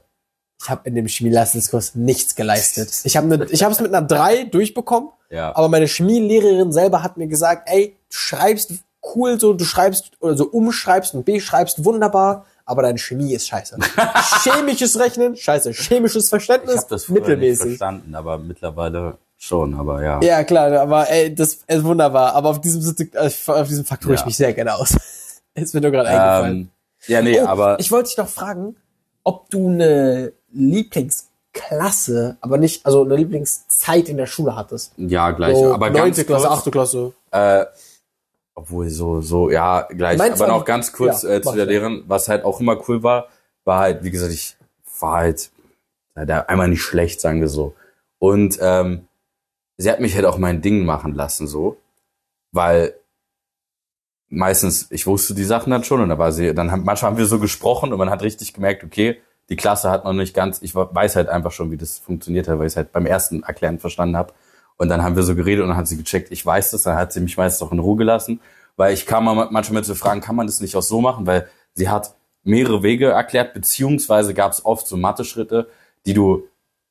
Ich 0.62 0.70
habe 0.70 0.82
in 0.88 0.96
dem 0.96 1.08
Chemieleistungskurs 1.08 1.96
nichts 1.96 2.36
geleistet. 2.36 2.92
Ich 3.04 3.18
habe 3.18 3.28
ne, 3.28 3.46
ich 3.50 3.62
es 3.62 3.80
mit 3.82 3.94
einer 3.94 4.06
drei 4.08 4.46
durchbekommen, 4.46 5.10
Ja. 5.30 5.56
aber 5.56 5.68
meine 5.70 5.88
Chemielehrerin 5.88 6.72
selber 6.72 7.04
hat 7.04 7.18
mir 7.18 7.28
gesagt, 7.28 7.68
ey, 7.70 7.98
du 8.10 8.16
schreibst 8.16 8.72
cool 9.16 9.40
so, 9.40 9.54
du 9.54 9.66
schreibst 9.66 10.12
oder 10.20 10.36
so 10.38 10.46
umschreibst 10.46 11.14
und 11.14 11.26
beschreibst 11.26 11.84
wunderbar, 11.84 12.46
aber 12.66 12.82
deine 12.82 12.98
Chemie 12.98 13.34
ist 13.34 13.48
scheiße. 13.48 13.78
Chemisches 14.44 14.98
Rechnen, 15.00 15.36
scheiße. 15.36 15.74
Chemisches 15.74 16.24
Ich 16.26 16.30
Verständnis, 16.30 16.78
habe 16.78 16.88
das 16.90 17.06
früher 17.06 17.16
nicht 17.16 17.28
mittelmäßig. 17.28 17.66
verstanden, 17.78 18.16
aber 18.16 18.38
mittlerweile 18.38 19.18
schon, 19.38 19.74
aber 19.76 20.02
ja. 20.04 20.22
Ja, 20.22 20.44
klar, 20.44 20.72
aber 20.80 21.10
ey, 21.10 21.34
das 21.36 21.60
ist 21.68 21.84
wunderbar. 21.84 22.34
Aber 22.34 22.50
auf 22.50 22.62
diesem, 22.62 22.82
äh, 23.14 23.30
auf 23.48 23.68
diesem 23.68 23.86
Fakt 23.86 24.06
ruhe 24.06 24.14
ich 24.16 24.22
Ja. 24.22 24.26
mich 24.26 24.38
sehr 24.38 24.54
gerne 24.54 24.74
aus. 24.76 24.96
ist 25.54 25.74
mir 25.76 25.82
nur 25.82 25.92
gerade 25.92 26.10
eingefallen. 26.10 26.58
Ähm, 26.58 26.70
ja, 27.08 27.22
nee, 27.22 27.40
Oh, 27.40 27.46
aber 27.46 27.80
ich 27.80 27.92
wollte 27.92 28.10
dich 28.10 28.18
noch 28.18 28.30
fragen, 28.30 28.76
ob 29.24 29.50
du 29.52 29.68
eine 29.68 30.32
Lieblingsklasse, 30.52 32.38
aber 32.42 32.58
nicht, 32.58 32.86
also 32.86 33.04
eine 33.04 33.16
Lieblingszeit 33.16 34.10
in 34.10 34.18
der 34.18 34.26
Schule 34.26 34.56
hattest. 34.56 34.94
ja, 34.98 35.32
gleich. 35.32 35.56
So 35.56 35.74
aber 35.74 35.90
neunte 35.90 36.24
ganz 36.24 36.28
Klasse, 36.28 36.48
kurz, 36.48 36.58
achte 36.60 36.72
Klasse. 36.72 37.14
Äh, 37.32 37.66
obwohl 38.56 38.90
so, 38.90 39.22
so, 39.22 39.52
ja, 39.52 39.82
gleich. 39.82 40.18
Meinst 40.18 40.42
aber 40.42 40.52
noch 40.52 40.66
ganz 40.66 40.94
kurz 40.94 41.24
Ja, 41.24 41.36
äh, 41.36 41.42
zu 41.42 41.54
der. 41.54 41.66
Lehrerin, 41.66 42.04
was 42.08 42.30
halt 42.30 42.46
auch 42.46 42.60
immer 42.62 42.82
cool 42.88 43.04
war, 43.04 43.28
war 43.66 43.80
halt, 43.80 44.04
wie 44.04 44.12
gesagt, 44.12 44.32
ich 44.32 44.56
war 45.00 45.18
halt 45.18 45.52
da 46.16 46.40
einmal 46.42 46.70
nicht 46.70 46.82
schlecht, 46.82 47.20
sagen 47.20 47.42
wir 47.42 47.50
so. 47.50 47.76
Und 48.18 48.58
ähm, 48.62 49.08
sie 49.78 49.92
hat 49.92 50.00
mich 50.00 50.16
halt 50.16 50.26
auch 50.26 50.38
mein 50.38 50.62
Ding 50.62 50.86
machen 50.86 51.14
lassen, 51.14 51.48
so, 51.48 51.78
weil 52.54 52.96
meistens, 54.30 54.90
ich 54.92 55.06
wusste 55.06 55.36
die 55.36 55.44
Sachen 55.44 55.72
dann 55.72 55.84
schon 55.84 56.02
und 56.02 56.10
da 56.10 56.18
war 56.18 56.32
sie, 56.32 56.54
dann 56.54 56.72
haben, 56.72 56.84
manchmal 56.86 57.12
haben 57.12 57.18
wir 57.18 57.26
so 57.26 57.40
gesprochen 57.40 57.92
und 57.92 58.00
man 58.00 58.10
hat 58.10 58.24
richtig 58.24 58.54
gemerkt, 58.54 58.84
okay, 58.84 59.20
die 59.50 59.58
Klasse 59.58 59.92
hat 59.92 60.06
noch 60.06 60.14
nicht 60.14 60.34
ganz, 60.34 60.62
ich 60.62 60.74
weiß 60.74 61.18
halt 61.18 61.28
einfach 61.30 61.52
schon, 61.52 61.72
wie 61.72 61.78
das 61.78 62.00
funktioniert 62.00 62.48
hat, 62.48 62.58
weil 62.58 62.68
ich 62.68 62.74
es 62.74 62.78
halt 62.78 62.92
beim 62.94 63.06
ersten 63.06 63.44
Erklären 63.44 63.80
verstanden 63.80 64.18
habe. 64.18 64.34
Und 64.78 64.90
dann 64.90 65.04
haben 65.04 65.16
wir 65.16 65.24
so 65.24 65.36
geredet 65.36 65.64
und 65.64 65.70
dann 65.70 65.78
hat 65.78 65.88
sie 65.88 65.98
gecheckt, 65.98 66.32
ich 66.32 66.46
weiß 66.46 66.72
das, 66.72 66.84
dann 66.84 66.98
hat 66.98 67.14
sie 67.14 67.22
mich 67.22 67.38
meistens 67.38 67.66
auch 67.66 67.72
in 67.72 67.80
Ruhe 67.80 67.96
gelassen, 67.96 68.42
weil 68.76 68.94
ich 68.94 69.06
kam 69.06 69.26
mal 69.26 69.48
manchmal 69.52 69.80
mit 69.80 69.86
so 69.86 69.96
Fragen, 69.96 70.22
kann 70.22 70.36
man 70.36 70.48
das 70.48 70.60
nicht 70.60 70.76
auch 70.76 70.82
so 70.82 71.00
machen, 71.02 71.26
weil 71.26 71.48
sie 71.74 71.90
hat 71.90 72.16
mehrere 72.44 72.84
Wege 72.84 73.08
erklärt, 73.08 73.54
beziehungsweise 73.54 74.34
gab 74.34 74.52
es 74.52 74.66
oft 74.66 74.88
so 74.88 74.98
Mathe-Schritte, 74.98 75.70
die 76.06 76.14
du 76.14 76.48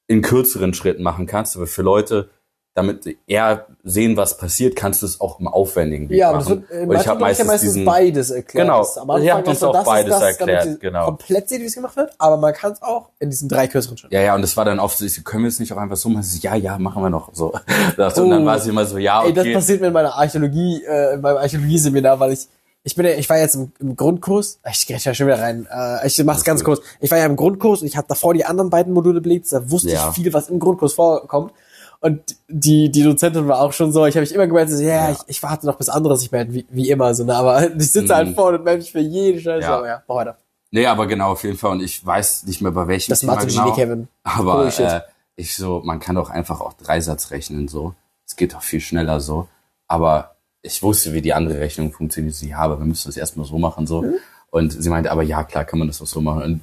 in 0.07 0.23
kürzeren 0.23 0.75
Schritten 0.75 1.03
machen 1.03 1.27
kannst, 1.27 1.57
aber 1.57 1.67
für 1.67 1.83
Leute, 1.83 2.31
damit 2.77 3.07
eher 3.29 3.67
sehen, 3.85 4.17
was 4.17 4.37
passiert, 4.37 4.75
kannst 4.75 5.03
du 5.03 5.07
es 5.07 5.21
auch 5.21 5.39
im 5.39 5.47
aufwendigen 5.47 6.09
Weg 6.09 6.19
Ja, 6.19 6.31
aber 6.31 6.39
das 6.39 6.49
machen. 6.49 6.65
wird 6.69 6.83
äh, 6.83 6.87
und 6.87 7.01
ich 7.01 7.07
habe 7.07 7.21
ja 7.21 7.27
meistens 7.27 7.47
meistens 7.47 7.69
diesen, 7.75 7.85
beides 7.85 8.31
erklärt. 8.31 8.67
Genau. 8.67 8.79
Das- 8.81 8.99
Am 8.99 9.11
Anfang 9.11 9.29
macht 9.29 9.47
uns 9.49 9.61
man 9.61 9.71
auch 9.71 9.75
das, 9.75 9.85
beides 9.85 10.11
das, 10.11 10.21
damit 10.21 10.41
erklärt, 10.41 10.63
sie 10.65 10.79
genau. 10.81 11.05
komplett 11.07 11.49
sieht, 11.49 11.61
wie 11.61 11.67
es 11.67 11.75
gemacht 11.77 11.97
wird, 11.97 12.13
aber 12.19 12.37
man 12.37 12.53
kann 12.53 12.73
es 12.73 12.83
auch 12.83 13.11
in 13.21 13.31
diesen 13.31 13.49
drei 13.49 13.69
kürzeren 13.69 13.97
Schritten. 13.97 14.13
Ja, 14.15 14.23
ja, 14.23 14.35
und 14.35 14.43
es 14.43 14.57
war 14.57 14.65
dann 14.65 14.81
oft 14.81 14.99
so, 14.99 15.05
ich 15.05 15.23
können 15.25 15.45
wir 15.45 15.49
es 15.49 15.61
nicht 15.61 15.73
auch 15.73 15.77
einfach 15.77 15.97
so 15.97 16.09
machen? 16.09 16.25
So, 16.25 16.39
ja, 16.41 16.57
ja, 16.57 16.77
machen 16.79 17.01
wir 17.03 17.11
noch. 17.11 17.31
So. 17.33 17.53
Das, 17.97 18.19
und 18.19 18.31
dann 18.31 18.43
Oh. 18.43 18.47
war 18.47 18.59
sie 18.59 18.71
immer 18.71 18.85
so, 18.87 18.99
ja, 18.99 19.23
Ey, 19.25 19.33
das 19.33 19.43
okay. 19.45 19.55
passiert 19.55 19.81
mir 19.81 19.87
in 19.89 19.93
meiner 19.93 20.15
Archäologie, 20.17 20.83
äh, 20.85 21.15
in 21.15 21.21
meinem 21.21 21.37
Archäologieseminar, 21.37 22.19
weil 22.19 22.33
ich, 22.33 22.49
ich 22.83 22.97
bin 22.97 23.07
ja, 23.07 23.13
ich 23.13 23.31
war 23.31 23.39
jetzt 23.39 23.55
im, 23.55 23.71
im 23.79 23.95
Grundkurs, 23.95 24.59
ich 24.69 24.87
gehe 24.87 24.97
ja 24.99 25.15
schon 25.15 25.27
wieder 25.29 25.39
rein, 25.39 25.69
äh, 25.73 26.07
ich 26.07 26.23
mach's 26.25 26.43
ganz 26.43 26.65
kurz. 26.65 26.81
Ich 27.01 27.09
war 27.11 27.19
ja 27.19 27.27
im 27.27 27.37
Grundkurs 27.37 27.83
und 27.83 27.87
ich 27.87 27.97
habe 27.97 28.09
davor 28.09 28.35
die 28.35 28.45
anderen 28.45 28.69
beiden 28.69 28.93
Module 28.93 29.21
belegt, 29.21 29.47
da 29.53 29.71
wusste 29.71 29.91
Ja. 29.91 30.09
ich 30.11 30.17
viel, 30.17 30.33
was 30.33 30.49
im 30.49 30.59
Grundkurs 30.59 30.93
vorkommt. 30.95 31.53
Und 32.01 32.37
die, 32.49 32.91
die 32.91 33.03
Dozentin 33.03 33.49
war 33.49 33.61
auch 33.61 33.73
schon 33.73 33.93
so, 33.93 34.05
ich 34.07 34.15
habe 34.15 34.23
mich 34.23 34.35
immer 34.35 34.47
gemeint, 34.47 34.71
so, 34.71 34.81
ja, 34.83 35.09
Ja. 35.09 35.11
Ich, 35.13 35.19
ich 35.27 35.43
warte 35.43 35.67
noch 35.67 35.77
bis 35.77 35.89
andere 35.89 36.17
sich 36.17 36.31
melden, 36.33 36.53
wie, 36.53 36.67
wie 36.71 36.91
immer, 36.91 37.15
so, 37.15 37.25
ne, 37.25 37.35
aber 37.35 37.75
ich 37.77 37.93
sitze 37.93 38.15
halt 38.15 38.29
Mhm. 38.29 38.35
vorne 38.35 38.59
und 38.59 38.65
melde 38.65 38.81
mich 38.83 38.93
für 38.93 39.01
jede 39.01 39.41
Scheiße, 39.41 39.63
Ja. 39.67 39.77
aber 39.79 39.87
ja, 39.89 40.03
mach 40.07 40.17
weiter. 40.17 40.37
Nee, 40.71 40.87
aber 40.87 41.07
genau, 41.07 41.31
auf 41.33 41.45
jeden 41.45 41.57
Fall. 41.57 41.71
Und 41.73 41.83
ich 41.83 42.05
weiß 42.05 42.45
nicht 42.45 42.61
mehr 42.61 42.73
bei 42.73 42.87
welchem 42.89 43.11
Das 43.11 43.21
Thema 43.21 43.37
genau. 43.37 43.73
Kevin. 43.75 44.09
Aber 44.25 44.67
äh, 44.77 45.01
ich 45.37 45.57
so, 45.57 45.81
man 45.85 46.01
kann 46.01 46.17
doch 46.17 46.31
einfach 46.31 46.61
auch 46.61 46.73
Dreisatz 46.73 47.31
rechnen 47.31 47.69
so. 47.69 47.95
Es 48.27 48.35
geht 48.35 48.55
doch 48.55 48.63
viel 48.63 48.81
schneller 48.81 49.21
so. 49.21 49.47
Aber 49.87 50.35
ich 50.63 50.83
wusste, 50.83 51.13
wie 51.13 51.23
die 51.23 51.33
andere 51.33 51.61
Rechnung 51.61 51.93
funktioniert. 51.93 52.35
Sie, 52.35 52.49
ja, 52.49 52.59
aber 52.59 52.79
wir 52.81 52.87
müssen 52.87 53.07
das 53.09 53.17
erstmal 53.17 53.47
so 53.47 53.57
machen 53.59 53.87
so. 53.87 54.03
Mhm. 54.03 54.15
Und 54.51 54.73
sie 54.73 54.91
meinte, 54.91 55.13
aber 55.13 55.23
ja, 55.23 55.45
klar 55.45 55.65
kann 55.65 55.79
man 55.79 55.87
das 55.89 56.03
auch 56.03 56.07
so 56.07 56.21
machen. 56.21 56.43
Und 56.43 56.61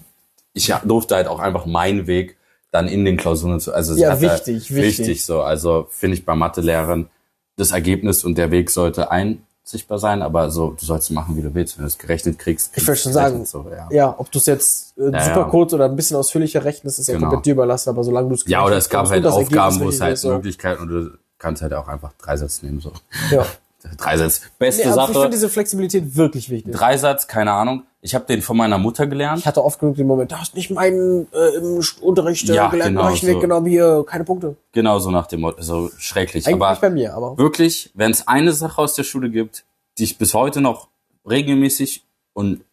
ich 0.53 0.74
durfte 0.84 1.16
halt 1.16 1.28
auch 1.28 1.40
einfach 1.40 1.66
meinen 1.66 2.06
Weg 2.06 2.38
dann 2.72 2.88
in 2.88 3.06
den 3.06 3.18
Klausuren 3.18 3.60
zu, 3.60 3.73
also 3.73 3.95
Ja, 3.95 4.19
wichtig, 4.22 4.72
wichtig. 4.73 4.99
wichtig 4.99 5.26
so. 5.26 5.41
Also 5.41 5.88
finde 5.89 6.15
ich 6.18 6.26
bei 6.26 6.35
Mathelehrern 6.35 7.10
das 7.57 7.72
Ergebnis 7.72 8.23
und 8.23 8.38
der 8.38 8.49
Weg 8.52 8.69
sollte 8.69 9.11
ein 9.11 9.43
verzichtbar 9.64 9.99
sein, 9.99 10.22
aber 10.22 10.49
so, 10.49 10.72
du 10.72 10.84
sollst 10.85 11.11
machen, 11.11 11.38
wie 11.38 11.41
du 11.41 11.53
willst. 11.53 11.77
Wenn 11.77 11.84
du 11.84 11.88
es 11.88 11.98
gerechnet 11.98 12.39
kriegst, 12.39 12.76
Ich 12.76 12.85
wollte 12.88 13.02
schon 13.02 13.14
sagen, 13.14 13.45
So, 13.45 13.65
ja. 13.69 13.88
Ja, 13.91 14.15
ob 14.18 14.31
du 14.31 14.39
es 14.39 14.45
jetzt 14.48 14.98
äh, 14.98 15.11
Ja, 15.11 15.23
super 15.26 15.45
kurz 15.49 15.73
oder 15.73 15.85
ein 15.85 15.95
bisschen 15.95 16.18
ausführlicher 16.18 16.65
rechnest, 16.65 16.98
ist 16.99 17.07
ja 17.07 17.14
Genau. 17.14 17.27
komplett 17.30 17.45
dir 17.45 17.53
überlassen, 17.53 17.89
aber 17.89 18.03
solange 18.03 18.30
du 18.30 18.35
es 18.35 18.43
ja, 18.48 18.65
oder 18.65 18.77
es 18.77 18.89
gab 18.89 19.07
halt 19.10 19.26
Aufgaben, 19.26 19.80
wo 19.80 19.89
es 19.89 20.02
halt. 20.02 20.22
Möglichkeiten 20.23 20.81
und 20.81 20.88
du 20.89 21.11
kannst 21.38 21.61
halt 21.61 21.73
auch 21.73 21.88
einfach 21.88 22.11
Dreisatz 22.14 22.64
nehmen. 22.64 22.80
So. 22.81 22.91
Ja. 23.31 23.45
Dreisatz, 23.98 24.41
beste 24.60 24.84
Nee, 24.84 24.91
aber 24.91 25.02
ich 25.02 25.08
Sache. 25.08 25.14
finde 25.14 25.30
diese 25.32 25.49
Flexibilität 25.49 26.16
wirklich 26.16 26.49
wichtig. 26.49 26.74
Dreisatz, 26.74 27.28
keine 27.28 27.52
Ahnung. 27.52 27.84
Ich 28.02 28.16
habe 28.16 28.26
den 28.26 28.41
von 28.41 28.58
meiner 28.58 28.78
Mutter 28.78 29.06
gelernt. 29.08 29.40
Ich 29.40 29.45
hatte 29.45 29.64
oft 29.64 29.80
genug 29.80 29.95
den 29.95 30.08
Moment, 30.08 30.32
du 30.32 30.40
hast 30.40 30.56
nicht 30.56 30.72
meinen 30.72 31.28
äh, 31.34 31.56
im 31.58 31.82
Unterricht 32.02 32.49
äh, 32.49 32.53
Ja, 32.56 32.70
gelernt, 32.70 32.95
genau, 32.98 33.10
ich 33.14 33.22
so. 33.22 33.28
weggenommen, 33.28 33.70
hier, 33.70 34.03
keine 34.08 34.24
Punkte. 34.24 34.56
Genau 34.72 34.98
so 34.99 35.12
nach 35.12 35.28
dem 35.28 35.41
Motto, 35.41 35.62
so 35.62 35.90
schrecklich. 35.98 36.48
Eigentlich 36.48 36.56
aber 36.62 36.70
nicht 36.72 36.82
bei 36.82 36.90
mir, 36.90 37.14
aber 37.14 37.38
wirklich, 37.38 37.91
wenn 37.94 38.12
es 38.12 38.28
eine 38.28 38.53
Sache 38.53 38.82
aus 38.82 38.95
der 38.95 39.03
Schule 39.03 39.30
gibt, 39.30 39.66
die 39.98 40.03
ich 40.06 40.18
bis 40.18 40.34
heute 40.34 40.62
noch 40.62 40.88
regelmäßig 41.30 42.03
und 42.34 42.64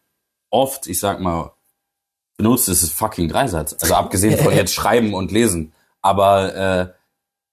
oft, 0.49 0.87
ich 0.87 0.99
sag 0.99 1.19
mal, 1.19 1.51
benutze, 2.37 2.71
ist 2.71 2.83
es 2.83 2.91
fucking 2.91 3.27
Dreisatz. 3.29 3.75
Also 3.81 3.93
abgesehen 3.95 4.37
von 4.41 4.53
jetzt 4.55 4.73
Schreiben 4.73 5.13
und 5.13 5.31
Lesen. 5.31 5.73
Aber 6.01 6.55
äh, 6.55 6.87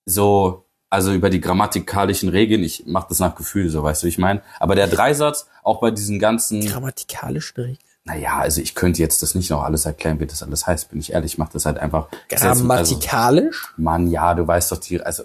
so, 0.07 0.65
also 0.97 1.13
über 1.13 1.29
die 1.29 1.43
grammatikalischen 1.43 2.31
Regeln, 2.31 2.65
ich 2.65 2.87
mache 2.87 3.09
das 3.11 3.19
nach 3.19 3.35
Gefühl, 3.35 3.69
so 3.69 3.83
weißt 3.83 4.03
du, 4.03 4.07
wie 4.07 4.09
ich 4.09 4.17
meine. 4.17 4.41
Aber 4.59 4.75
der 4.75 4.87
Dreisatz, 4.87 5.47
auch 5.63 5.81
bei 5.81 5.91
diesen 5.91 6.19
ganzen, 6.19 6.67
grammatikalisch 6.67 7.53
direkt. 7.53 7.83
naja, 8.05 8.39
also 8.39 8.63
ich 8.63 8.75
könnte 8.75 9.03
jetzt 9.03 9.23
das 9.23 9.35
nicht 9.35 9.51
noch 9.51 9.63
alles 9.63 9.85
erklären, 9.85 10.21
wie 10.21 10.27
das 10.27 10.43
alles 10.43 10.67
heißt, 10.67 10.89
bin 10.89 10.99
ich 10.99 11.13
ehrlich. 11.13 11.35
Ich 11.35 11.39
mache 11.39 11.53
das 11.53 11.67
halt 11.67 11.77
einfach. 11.77 12.09
Also, 12.33 12.47
Grammatikalisch? 12.47 13.75
Mann, 13.77 14.07
ja, 14.11 14.33
du 14.33 14.47
weißt 14.47 14.73
doch 14.73 14.79
die, 14.79 14.99
also 15.03 15.25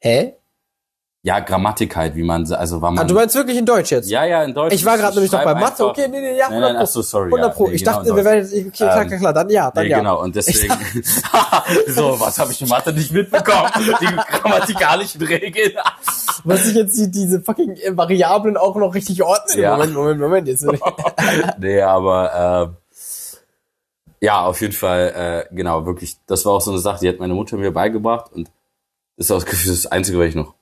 Hä? 0.00 0.34
Ja, 1.26 1.40
Grammatik 1.40 1.96
halt, 1.96 2.14
wie 2.14 2.22
man, 2.22 2.50
also 2.52 2.80
war 2.80 2.92
man. 2.92 3.04
Ah, 3.04 3.08
du 3.08 3.12
meinst 3.14 3.34
wirklich 3.34 3.56
in 3.58 3.66
Deutsch 3.66 3.90
jetzt? 3.90 4.08
ja, 4.08 4.24
ja, 4.24 4.44
in 4.44 4.54
Deutsch. 4.54 4.72
Ich 4.72 4.84
war 4.84 4.96
gerade 4.96 5.12
nämlich 5.16 5.32
noch 5.32 5.42
bei 5.42 5.54
Mathe. 5.54 5.66
einfach- 5.66 5.86
Okay, 5.86 6.06
nee, 6.08 6.20
nee, 6.20 6.38
ja, 6.38 6.44
Nein, 6.48 6.52
100 6.62 6.72
nein, 6.74 6.82
ach 6.84 6.86
so, 6.86 7.02
sorry. 7.02 7.24
100 7.32 7.48
ja, 7.48 7.52
Pro. 7.52 7.66
nee, 7.66 7.74
ich 7.74 7.82
genau, 7.84 7.96
dachte, 7.96 8.14
wir 8.14 8.24
werden 8.24 8.38
jetzt, 8.44 8.52
okay, 8.52 8.70
klar, 8.70 9.02
Ähm, 9.02 9.08
klar, 9.08 9.18
klar, 9.18 9.32
dann 9.32 9.50
ja, 9.50 9.70
dann 9.72 9.84
Nee, 9.84 9.90
ja. 9.90 9.98
genau, 9.98 10.22
und 10.22 10.36
deswegen, 10.36 10.72
so, 11.88 12.20
was 12.20 12.38
habe 12.38 12.52
ich 12.52 12.62
in 12.62 12.68
Mathe 12.68 12.92
nicht 12.92 13.10
mitbekommen? 13.10 13.70
Die 14.00 14.06
grammatikalischen 14.38 15.22
Regeln. 15.22 15.72
Was 16.44 16.64
ich 16.66 16.74
jetzt 16.76 16.96
die, 16.96 17.10
diese 17.10 17.40
fucking 17.40 17.74
äh, 17.76 17.96
Variablen 17.96 18.56
auch 18.56 18.76
noch 18.76 18.94
richtig 18.94 19.20
ordnen. 19.24 19.58
Ja. 19.58 19.72
Moment, 19.72 19.94
Moment, 19.94 20.20
Moment. 20.20 20.46
Jetzt. 20.46 20.64
nee, 21.58 21.80
aber, 21.82 22.76
äh, 24.20 24.24
ja, 24.24 24.44
auf 24.44 24.60
jeden 24.60 24.74
Fall, 24.74 25.46
äh, 25.50 25.54
genau, 25.54 25.86
wirklich, 25.86 26.18
das 26.28 26.44
war 26.46 26.52
auch 26.52 26.60
so 26.60 26.70
eine 26.70 26.78
Sache, 26.78 27.00
die 27.00 27.08
hat 27.08 27.18
meine 27.18 27.34
Mutter 27.34 27.56
mir 27.56 27.72
beigebracht 27.72 28.30
und 28.32 28.48
das 29.16 29.26
ist 29.26 29.30
auch 29.32 29.42
das 29.42 29.86
Einzige, 29.86 30.20
was 30.20 30.26
ich 30.26 30.34
noch 30.36 30.54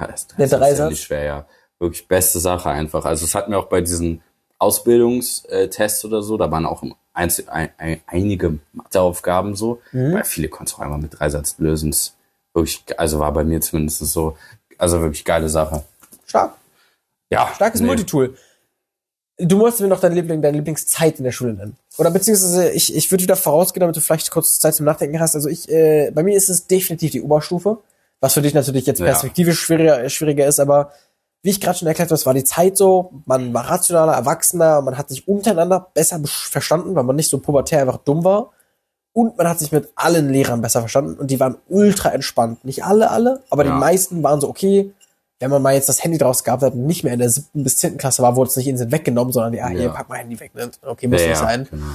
kann. 0.00 0.10
Das 0.10 0.26
Der 0.28 0.44
ist 0.46 0.52
ja 0.52 0.58
Dreisatz? 0.58 0.98
schwer, 0.98 1.24
ja. 1.24 1.46
Wirklich 1.78 2.06
beste 2.08 2.40
Sache 2.40 2.68
einfach. 2.70 3.04
Also 3.04 3.24
es 3.24 3.34
hat 3.34 3.48
mir 3.48 3.58
auch 3.58 3.66
bei 3.68 3.80
diesen 3.80 4.22
Ausbildungstests 4.58 6.04
oder 6.04 6.22
so, 6.22 6.36
da 6.36 6.50
waren 6.50 6.66
auch 6.66 6.82
einzel, 7.12 7.48
ein, 7.48 7.70
ein, 7.78 8.00
einige 8.06 8.58
Matheaufgaben 8.72 9.54
so, 9.56 9.80
Mhm. 9.92 10.14
weil 10.14 10.24
viele 10.24 10.48
konntest 10.48 10.76
du 10.76 10.80
auch 10.80 10.84
einmal 10.84 10.98
mit 11.00 11.18
Dreisatz 11.18 11.56
lösen. 11.58 11.94
Wirklich, 12.52 12.82
also 12.98 13.18
war 13.20 13.32
bei 13.32 13.44
mir 13.44 13.60
zumindest 13.60 14.00
so, 14.00 14.36
also 14.78 15.00
wirklich 15.00 15.24
geile 15.24 15.48
Sache. 15.48 15.84
Stark. 16.26 16.54
Ja. 17.30 17.50
Starkes 17.54 17.80
nee. 17.80 17.86
Multitool. 17.86 18.36
Du 19.38 19.56
musst 19.56 19.80
mir 19.80 19.88
noch 19.88 20.00
deine, 20.00 20.16
Liebling, 20.16 20.42
deine 20.42 20.58
Lieblingszeit 20.58 21.16
in 21.18 21.24
der 21.24 21.32
Schule 21.32 21.54
nennen. 21.54 21.76
Oder 21.96 22.10
beziehungsweise 22.10 22.70
ich, 22.72 22.94
ich 22.94 23.10
würde 23.10 23.22
wieder 23.24 23.36
vorausgehen, 23.36 23.80
damit 23.80 23.96
du 23.96 24.00
vielleicht 24.02 24.30
kurz 24.30 24.58
Zeit 24.58 24.74
zum 24.74 24.84
Nachdenken 24.84 25.18
hast. 25.18 25.34
Also 25.34 25.48
ich, 25.48 25.66
äh, 25.70 26.10
bei 26.10 26.22
mir 26.22 26.36
ist 26.36 26.50
es 26.50 26.66
definitiv 26.66 27.12
die 27.12 27.22
Oberstufe, 27.22 27.78
was 28.20 28.34
für 28.34 28.42
dich 28.42 28.54
natürlich 28.54 28.86
jetzt 28.86 29.00
Ja. 29.00 29.06
perspektivisch 29.06 29.60
schwieriger, 29.60 30.08
schwieriger 30.08 30.46
ist, 30.46 30.60
aber 30.60 30.90
wie 31.42 31.50
ich 31.50 31.60
gerade 31.60 31.78
schon 31.78 31.88
erklärt 31.88 32.08
habe, 32.10 32.14
es 32.16 32.26
war 32.26 32.34
die 32.34 32.44
Zeit 32.44 32.76
so, 32.76 33.12
man 33.24 33.54
war 33.54 33.68
rationaler, 33.70 34.12
erwachsener, 34.12 34.82
man 34.82 34.98
hat 34.98 35.08
sich 35.08 35.26
untereinander 35.26 35.88
besser 35.94 36.20
verstanden, 36.26 36.94
weil 36.94 37.04
man 37.04 37.16
nicht 37.16 37.30
so 37.30 37.38
pubertär 37.38 37.80
einfach 37.80 37.96
dumm 37.98 38.24
war. 38.24 38.50
Und 39.12 39.36
man 39.38 39.48
hat 39.48 39.58
sich 39.58 39.72
mit 39.72 39.88
allen 39.96 40.28
Lehrern 40.28 40.60
besser 40.60 40.80
verstanden 40.80 41.14
und 41.14 41.30
die 41.30 41.40
waren 41.40 41.56
ultra 41.68 42.10
entspannt. 42.10 42.64
Nicht 42.64 42.84
alle, 42.84 43.10
alle, 43.10 43.42
aber 43.50 43.64
Ja. 43.64 43.72
die 43.72 43.78
meisten 43.78 44.22
waren 44.22 44.40
so, 44.40 44.48
okay, 44.48 44.92
wenn 45.40 45.50
man 45.50 45.62
mal 45.62 45.72
jetzt 45.74 45.88
das 45.88 46.04
Handy 46.04 46.18
draus 46.18 46.44
gehabt 46.44 46.62
hat 46.62 46.74
und 46.74 46.84
nicht 46.86 47.02
mehr 47.02 47.14
in 47.14 47.18
der 47.18 47.30
siebten 47.30 47.64
bis 47.64 47.76
zehnten 47.76 47.96
Klasse 47.98 48.22
war, 48.22 48.36
wurde 48.36 48.50
es 48.50 48.56
nicht 48.56 48.68
instant 48.68 48.92
weggenommen, 48.92 49.32
sondern 49.32 49.54
ja, 49.54 49.68
hier, 49.68 49.84
Ja. 49.84 49.88
pack 49.88 50.08
mal 50.10 50.18
Handy 50.18 50.38
weg. 50.38 50.54
Ne? 50.54 50.70
Okay, 50.86 51.08
muss 51.08 51.22
Ja, 51.22 51.28
nicht 51.28 51.36
ja, 51.40 51.42
sein. 51.46 51.66
Genau. 51.70 51.86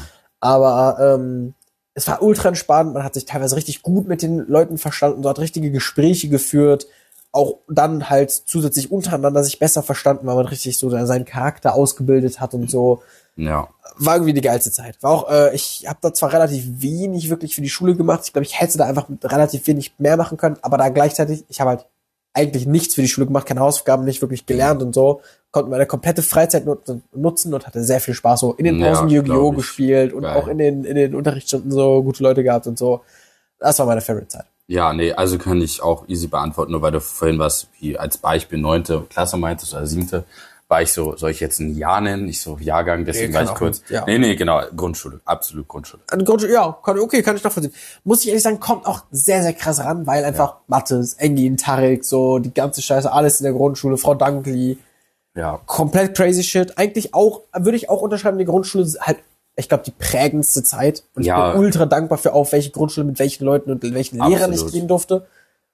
Aber 0.42 0.98
ähm, 1.00 1.54
es 1.96 2.08
war 2.08 2.22
ultra 2.22 2.50
entspannt, 2.50 2.94
man 2.94 3.04
hat 3.04 3.14
sich 3.14 3.26
teilweise 3.26 3.56
richtig 3.56 3.82
gut 3.82 4.08
mit 4.08 4.22
den 4.22 4.46
Leuten 4.48 4.78
verstanden, 4.78 5.24
so 5.24 5.30
hat 5.30 5.40
richtige 5.40 5.72
Gespräche 5.72 6.28
geführt, 6.28 6.88
auch 7.32 7.60
dann 7.68 8.10
halt 8.10 8.32
zusätzlich 8.32 8.92
untereinander 8.92 9.44
sich 9.44 9.60
besser 9.60 9.82
verstanden, 9.82 10.28
weil 10.28 10.36
man 10.36 10.46
richtig 10.46 10.78
so 10.78 10.90
seinen 10.90 11.26
Charakter 11.26 11.74
ausgebildet 11.74 12.40
hat 12.40 12.54
und 12.54 12.70
so. 12.70 13.02
Ja. 13.38 13.70
War 13.98 14.16
irgendwie 14.16 14.34
die 14.34 14.42
geilste 14.42 14.72
Zeit. 14.72 15.02
War 15.02 15.12
auch, 15.12 15.30
äh, 15.30 15.56
ich 15.56 15.86
habe 15.88 16.00
da 16.02 16.14
zwar 16.14 16.34
relativ 16.34 16.66
wenig 16.82 17.30
wirklich 17.30 17.56
für 17.56 17.62
die 17.62 17.70
Schule 17.70 17.96
gemacht, 17.96 18.22
ich 18.26 18.34
glaube, 18.34 18.46
ich 18.46 18.60
hätte 18.60 18.78
da 18.78 18.86
einfach 18.86 19.10
relativ 19.24 19.66
wenig 19.68 19.96
mehr 19.98 20.18
machen 20.18 20.38
können, 20.38 20.58
aber 20.62 20.78
da 20.78 20.90
gleichzeitig, 20.90 21.46
ich 21.48 21.62
habe 21.62 21.72
halt 21.72 21.86
eigentlich 22.36 22.68
nichts 22.68 22.94
für 22.96 23.02
die 23.02 23.08
Schule 23.08 23.26
gemacht, 23.28 23.48
keine 23.48 23.62
Hausaufgaben, 23.62 24.04
nicht 24.06 24.22
wirklich 24.22 24.46
gelernt 24.46 24.84
und 24.84 24.94
so, 24.94 25.22
konnte 25.52 25.70
meine 25.72 25.86
komplette 25.86 26.22
Freizeit 26.22 26.66
nut- 26.66 26.82
nutzen 27.14 27.54
und 27.54 27.66
hatte 27.66 27.84
sehr 27.84 28.00
viel 28.02 28.14
Spaß 28.14 28.42
so 28.42 28.54
in 28.54 28.66
den 28.66 28.80
Ja, 28.80 28.92
Pausen 28.92 29.10
Yu-Gi-Oh! 29.10 29.34
glaub 29.34 29.54
ich. 29.54 29.58
gespielt 29.60 30.14
und 30.14 30.24
Geil. 30.24 30.36
auch 30.36 30.48
in 30.48 30.58
den, 30.58 30.84
in 30.84 30.96
den 30.96 31.16
Unterrichtsstunden 31.16 31.72
so 31.72 32.04
gute 32.04 32.22
Leute 32.22 32.44
gehabt 32.44 32.68
und 32.68 32.78
so. 32.78 33.02
Das 33.60 33.80
war 33.80 33.86
meine 33.86 34.02
Favorite-Zeit. 34.02 34.46
Ja, 34.68 34.94
nee, 34.94 35.14
also 35.14 35.38
kann 35.38 35.62
ich 35.62 35.82
auch 35.82 36.08
easy 36.10 36.28
beantworten, 36.28 36.72
nur 36.74 36.82
weil 36.82 36.92
du 36.92 37.00
vorhin 37.00 37.40
was 37.40 37.68
wie 37.80 37.98
als 37.98 38.18
Beispiel 38.18 38.58
neunte 38.60 39.06
Klasse 39.10 39.38
meintest 39.38 39.74
oder 39.74 39.86
siebte, 39.86 40.26
war 40.68 40.82
ich 40.82 40.92
so, 40.92 41.16
soll 41.16 41.30
ich 41.32 41.40
jetzt 41.40 41.60
ein 41.60 41.76
Jahr 41.78 42.02
nennen? 42.02 42.28
Ich 42.28 42.42
so 42.42 42.58
Jahrgang, 42.60 43.06
deswegen 43.06 43.32
Nee, 43.32 43.38
war 43.38 43.44
ich 43.44 43.50
auch 43.50 43.56
kurz. 43.56 43.84
ja. 43.90 44.04
Nee, 44.06 44.18
nee, 44.18 44.36
genau, 44.36 44.62
Grundschule, 44.76 45.22
absolut 45.26 45.68
Grundschule. 45.68 46.02
An 46.10 46.26
Grundschule, 46.26 46.54
ja, 46.54 46.76
kann, 46.84 46.98
okay, 47.00 47.22
kann 47.22 47.36
ich 47.36 47.44
nachvollziehen. 47.44 47.74
Muss 48.04 48.22
ich 48.22 48.30
ehrlich 48.30 48.42
sagen, 48.44 48.60
kommt 48.60 48.88
auch 48.88 49.04
sehr, 49.12 49.44
sehr 49.44 49.54
krass 49.54 49.80
ran, 49.80 50.08
weil 50.08 50.26
einfach 50.26 50.58
Mathe, 50.68 51.06
Engin, 51.18 51.58
Tarek, 51.58 52.04
so 52.04 52.40
die 52.40 52.54
ganze 52.54 52.82
Scheiße, 52.82 53.12
alles 53.12 53.40
in 53.40 53.44
der 53.44 53.54
Grundschule, 53.54 53.98
Frau 53.98 54.16
Dankli, 54.16 54.80
Ja, 55.36 55.60
komplett 55.66 56.16
crazy 56.16 56.44
shit. 56.44 56.78
Eigentlich 56.78 57.14
auch, 57.14 57.42
würde 57.54 57.76
ich 57.78 57.90
auch 57.90 58.02
unterschreiben, 58.02 58.38
die 58.40 58.46
Grundschule 58.46 58.86
ist 58.86 59.00
halt, 59.02 59.18
ich 59.58 59.70
glaube, 59.70 59.84
die 59.84 59.92
prägendste 59.92 60.64
Zeit. 60.64 61.04
Und 61.14 61.22
ich 61.22 61.28
Ja. 61.28 61.52
bin 61.52 61.60
ultra 61.62 61.86
dankbar 61.86 62.18
für 62.18 62.34
auf 62.34 62.54
welche 62.54 62.72
Grundschule, 62.72 63.06
mit 63.06 63.20
welchen 63.20 63.44
Leuten 63.46 63.70
und 63.70 63.84
welchen 63.94 64.16
Lehrern 64.18 64.52
ich 64.52 64.58
Absolut. 64.60 64.72
gehen 64.74 64.88
durfte. 64.88 65.28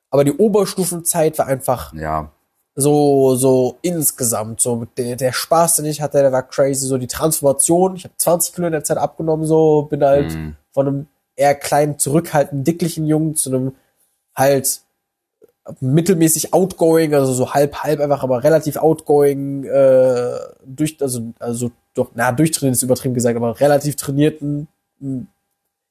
Aber 0.10 0.24
die 0.26 0.34
Oberstufenzeit 0.34 1.38
war 1.40 1.46
einfach 1.48 1.94
ja, 1.94 2.32
so, 2.76 3.35
so 3.35 3.77
insgesamt, 3.81 4.61
so 4.61 4.76
mit 4.77 4.98
der, 4.98 5.15
der 5.18 5.34
Spaß, 5.34 5.76
den 5.77 5.85
ich 5.85 6.02
hatte, 6.02 6.19
der 6.22 6.31
war 6.31 6.43
crazy, 6.43 6.85
so 6.88 6.98
die 6.98 7.07
Transformation. 7.07 7.95
Ich 7.95 8.06
habe 8.06 8.14
20 8.18 8.56
Kilo 8.56 8.68
in 8.68 8.73
der 8.73 8.84
Zeit 8.84 8.98
abgenommen, 8.98 9.45
so, 9.45 9.84
bin 9.84 10.03
halt 10.03 10.31
Mhm. 10.34 10.56
von 10.72 10.88
einem 10.88 11.07
eher 11.35 11.56
kleinen, 11.56 11.99
zurückhaltenden, 11.99 12.64
dicklichen 12.64 13.06
Jungen 13.06 13.35
zu 13.35 13.49
einem 13.49 13.76
halt 14.35 14.81
mittelmäßig 15.80 16.53
outgoing, 16.53 17.14
also 17.14 17.34
so 17.34 17.53
halb, 17.53 17.76
halb 17.84 17.99
einfach, 17.99 18.23
aber 18.23 18.43
relativ 18.43 18.77
outgoing, 18.77 19.64
äh, 19.65 20.39
durch, 20.65 20.98
also, 21.02 21.34
also 21.39 21.72
doch, 21.93 22.11
na, 22.15 22.31
durchtrainiert 22.31 22.76
ist 22.77 22.84
übertrieben 22.84 23.14
gesagt, 23.14 23.35
aber 23.35 23.60
relativ 23.60 23.95
trainierten 23.95 24.68
m, 24.99 25.27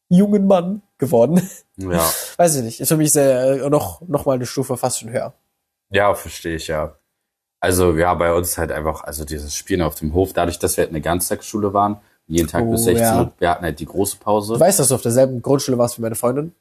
jungen 0.08 0.46
Mann 0.46 0.82
geworden. 0.98 1.48
ja. 1.76 2.10
Weiß 2.36 2.56
ich 2.56 2.62
nicht, 2.64 2.80
ist 2.80 2.88
für 2.88 2.96
mich 2.96 3.12
sehr, 3.12 3.62
äh, 3.62 3.70
noch, 3.70 4.00
noch 4.08 4.26
mal 4.26 4.34
eine 4.34 4.46
Stufe 4.46 4.76
fast 4.76 4.98
schon 5.00 5.10
höher. 5.10 5.34
Ja, 5.90 6.14
verstehe 6.14 6.56
ich, 6.56 6.68
ja. 6.68 6.96
Also 7.60 7.94
ja, 7.96 8.14
bei 8.14 8.32
uns 8.32 8.56
halt 8.56 8.72
einfach, 8.72 9.04
also 9.04 9.24
dieses 9.24 9.54
Spielen 9.54 9.82
auf 9.82 9.94
dem 9.96 10.14
Hof, 10.14 10.32
dadurch, 10.32 10.58
dass 10.58 10.76
wir 10.76 10.84
halt 10.84 10.90
eine 10.90 11.00
Ganztagsschule 11.02 11.74
waren, 11.74 12.00
jeden 12.26 12.48
Tag 12.48 12.64
Oh, 12.64 12.70
bis 12.70 12.84
16 12.84 13.04
ja. 13.04 13.20
Uhr, 13.20 13.32
wir 13.38 13.50
hatten 13.50 13.64
halt 13.64 13.80
die 13.80 13.86
große 13.86 14.16
Pause. 14.18 14.54
Du 14.54 14.60
weißt, 14.60 14.78
dass 14.78 14.88
du 14.88 14.94
auf 14.94 15.02
derselben 15.02 15.42
Grundschule 15.42 15.76
warst 15.76 15.98
wie 15.98 16.02
meine 16.02 16.14
Freundin? 16.14 16.54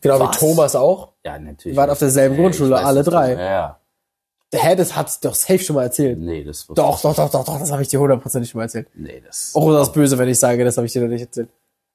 Genau 0.00 0.20
Was? 0.20 0.36
wie 0.36 0.38
Thomas 0.38 0.76
auch. 0.76 1.12
ja, 1.24 1.38
natürlich. 1.38 1.74
Wir 1.74 1.80
waren 1.80 1.90
auf 1.90 1.98
derselben 1.98 2.36
Ey, 2.36 2.40
Grundschule, 2.42 2.70
weiß 2.70 2.84
alle 2.84 3.02
drei. 3.02 3.32
Ja, 3.32 3.40
ja. 3.40 3.80
Hä, 4.54 4.76
das 4.76 4.94
hat 4.96 5.24
doch 5.24 5.34
safe 5.34 5.58
schon 5.58 5.76
mal 5.76 5.82
erzählt. 5.84 6.18
Nee, 6.18 6.44
das 6.44 6.68
wusste 6.68 6.80
Doch, 6.80 6.96
ich 6.96 7.02
doch, 7.02 7.14
doch, 7.14 7.30
doch, 7.30 7.44
doch, 7.44 7.58
das 7.58 7.70
habe 7.72 7.82
ich 7.82 7.88
dir 7.88 8.00
hundertprozentig 8.00 8.50
schon 8.50 8.58
mal 8.60 8.64
erzählt. 8.64 8.88
Nee, 8.94 9.20
das. 9.26 9.50
Oh, 9.54 9.72
das 9.72 9.88
ist 9.88 9.94
böse, 9.94 10.16
wenn 10.16 10.28
ich 10.28 10.38
sage, 10.38 10.64
das 10.64 10.76
habe 10.76 10.86
ich 10.86 10.92
dir 10.92 11.02
noch 11.02 11.08
nicht 11.08 11.22
erzählt. 11.22 11.48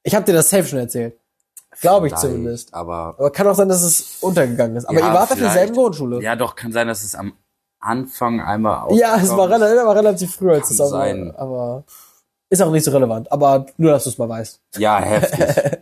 Ich 0.04 0.14
habe 0.14 0.24
dir 0.24 0.34
das 0.34 0.50
safe 0.50 0.64
schon 0.66 0.78
erzählt. 0.78 1.18
Glaube 1.80 2.06
ich 2.08 2.14
zumindest. 2.14 2.72
Aber 2.74 3.14
Aber 3.18 3.30
kann 3.30 3.46
auch 3.46 3.54
sein, 3.54 3.68
dass 3.68 3.82
es 3.82 4.18
untergegangen 4.20 4.76
ist. 4.76 4.84
Aber 4.86 4.98
Ja, 4.98 5.08
ihr 5.08 5.14
wart 5.14 5.32
auf 5.32 5.38
derselben 5.38 5.74
Grundschule. 5.74 6.22
ja, 6.22 6.36
doch, 6.36 6.54
kann 6.56 6.72
sein, 6.72 6.86
dass 6.88 7.02
es 7.02 7.14
am 7.14 7.34
Anfang 7.80 8.40
einmal 8.40 8.86
Ja, 8.96 9.16
es 9.16 9.30
war, 9.30 9.46
ist. 9.46 9.52
relativ, 9.60 9.84
war 9.84 9.96
relativ 9.96 10.34
früh, 10.36 10.50
als 10.52 10.70
es 10.70 10.80
auch 10.80 10.88
sein. 10.88 11.34
aber 11.36 11.84
ist 12.50 12.62
auch 12.62 12.70
nicht 12.70 12.84
so 12.84 12.92
relevant. 12.92 13.30
Aber 13.32 13.66
nur, 13.76 13.90
dass 13.92 14.04
du 14.04 14.10
es 14.10 14.18
mal 14.18 14.28
weißt. 14.28 14.60
Ja, 14.76 15.00
heftig. 15.00 15.80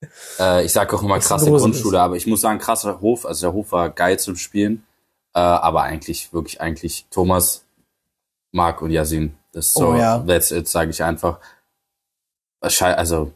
äh, 0.38 0.64
ich 0.64 0.72
sag 0.72 0.92
auch 0.94 1.02
immer 1.02 1.16
Das 1.16 1.24
ist 1.24 1.28
krasse. 1.30 1.50
Grundschule, 1.50 2.00
aber 2.00 2.16
ich 2.16 2.26
muss 2.26 2.40
sagen, 2.40 2.58
krasser 2.58 3.00
Hof. 3.00 3.26
Also 3.26 3.46
der 3.48 3.52
Hof 3.54 3.72
war 3.72 3.90
geil 3.90 4.18
zum 4.18 4.36
Spielen. 4.36 4.86
Äh, 5.34 5.40
aber 5.40 5.82
eigentlich, 5.82 6.32
wirklich, 6.32 6.60
eigentlich 6.60 7.06
Thomas, 7.10 7.64
Marc 8.52 8.80
und 8.82 8.90
Yasin. 8.90 9.36
Das 9.52 9.66
ist 9.66 9.74
so, 9.74 9.88
Oh 9.88 9.94
ja. 9.96 10.20
that's 10.26 10.50
it, 10.52 10.68
sage 10.68 10.90
ich 10.90 11.02
einfach. 11.02 11.40
Also 12.60 13.32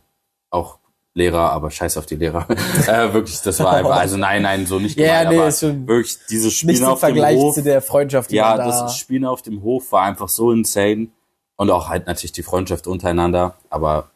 auch 0.51 0.78
Lehrer, 1.19 1.51
aber 1.53 1.71
scheiß 1.71 1.97
auf 1.99 2.07
die 2.07 2.17
Lehrer. 2.17 2.47
äh, 2.87 3.13
wirklich, 3.13 3.41
das 3.43 3.61
war 3.61 3.75
einfach, 3.75 3.97
also 3.97 4.17
nein, 4.17 4.43
nein, 4.43 4.67
so 4.67 4.79
nicht 4.79 4.97
Ja, 4.97 5.19
gemeint, 5.19 5.31
nee, 5.31 5.39
aber 5.39 5.49
ist 5.49 5.61
schon 5.61 5.87
wirklich 5.87 6.19
dieses 6.31 6.55
Spielen 6.55 6.85
auf 6.85 6.99
dem 6.99 7.01
Vergleich 7.01 7.37
Hof. 7.37 7.55
zu 7.55 7.63
der 7.63 7.83
Freundschaft, 7.83 8.31
die 8.31 8.37
Ja, 8.37 8.57
da... 8.57 8.67
das 8.67 8.97
Spielen 8.97 9.25
auf 9.25 9.43
dem 9.43 9.63
Hof 9.63 9.93
war 9.93 10.03
einfach 10.03 10.29
so 10.29 10.53
insane. 10.53 11.09
Und 11.57 11.71
auch 11.71 11.89
halt 11.89 12.07
natürlich 12.07 12.33
die 12.33 12.45
Freundschaft 12.45 12.87
untereinander. 12.87 13.57
Aber 13.69 14.11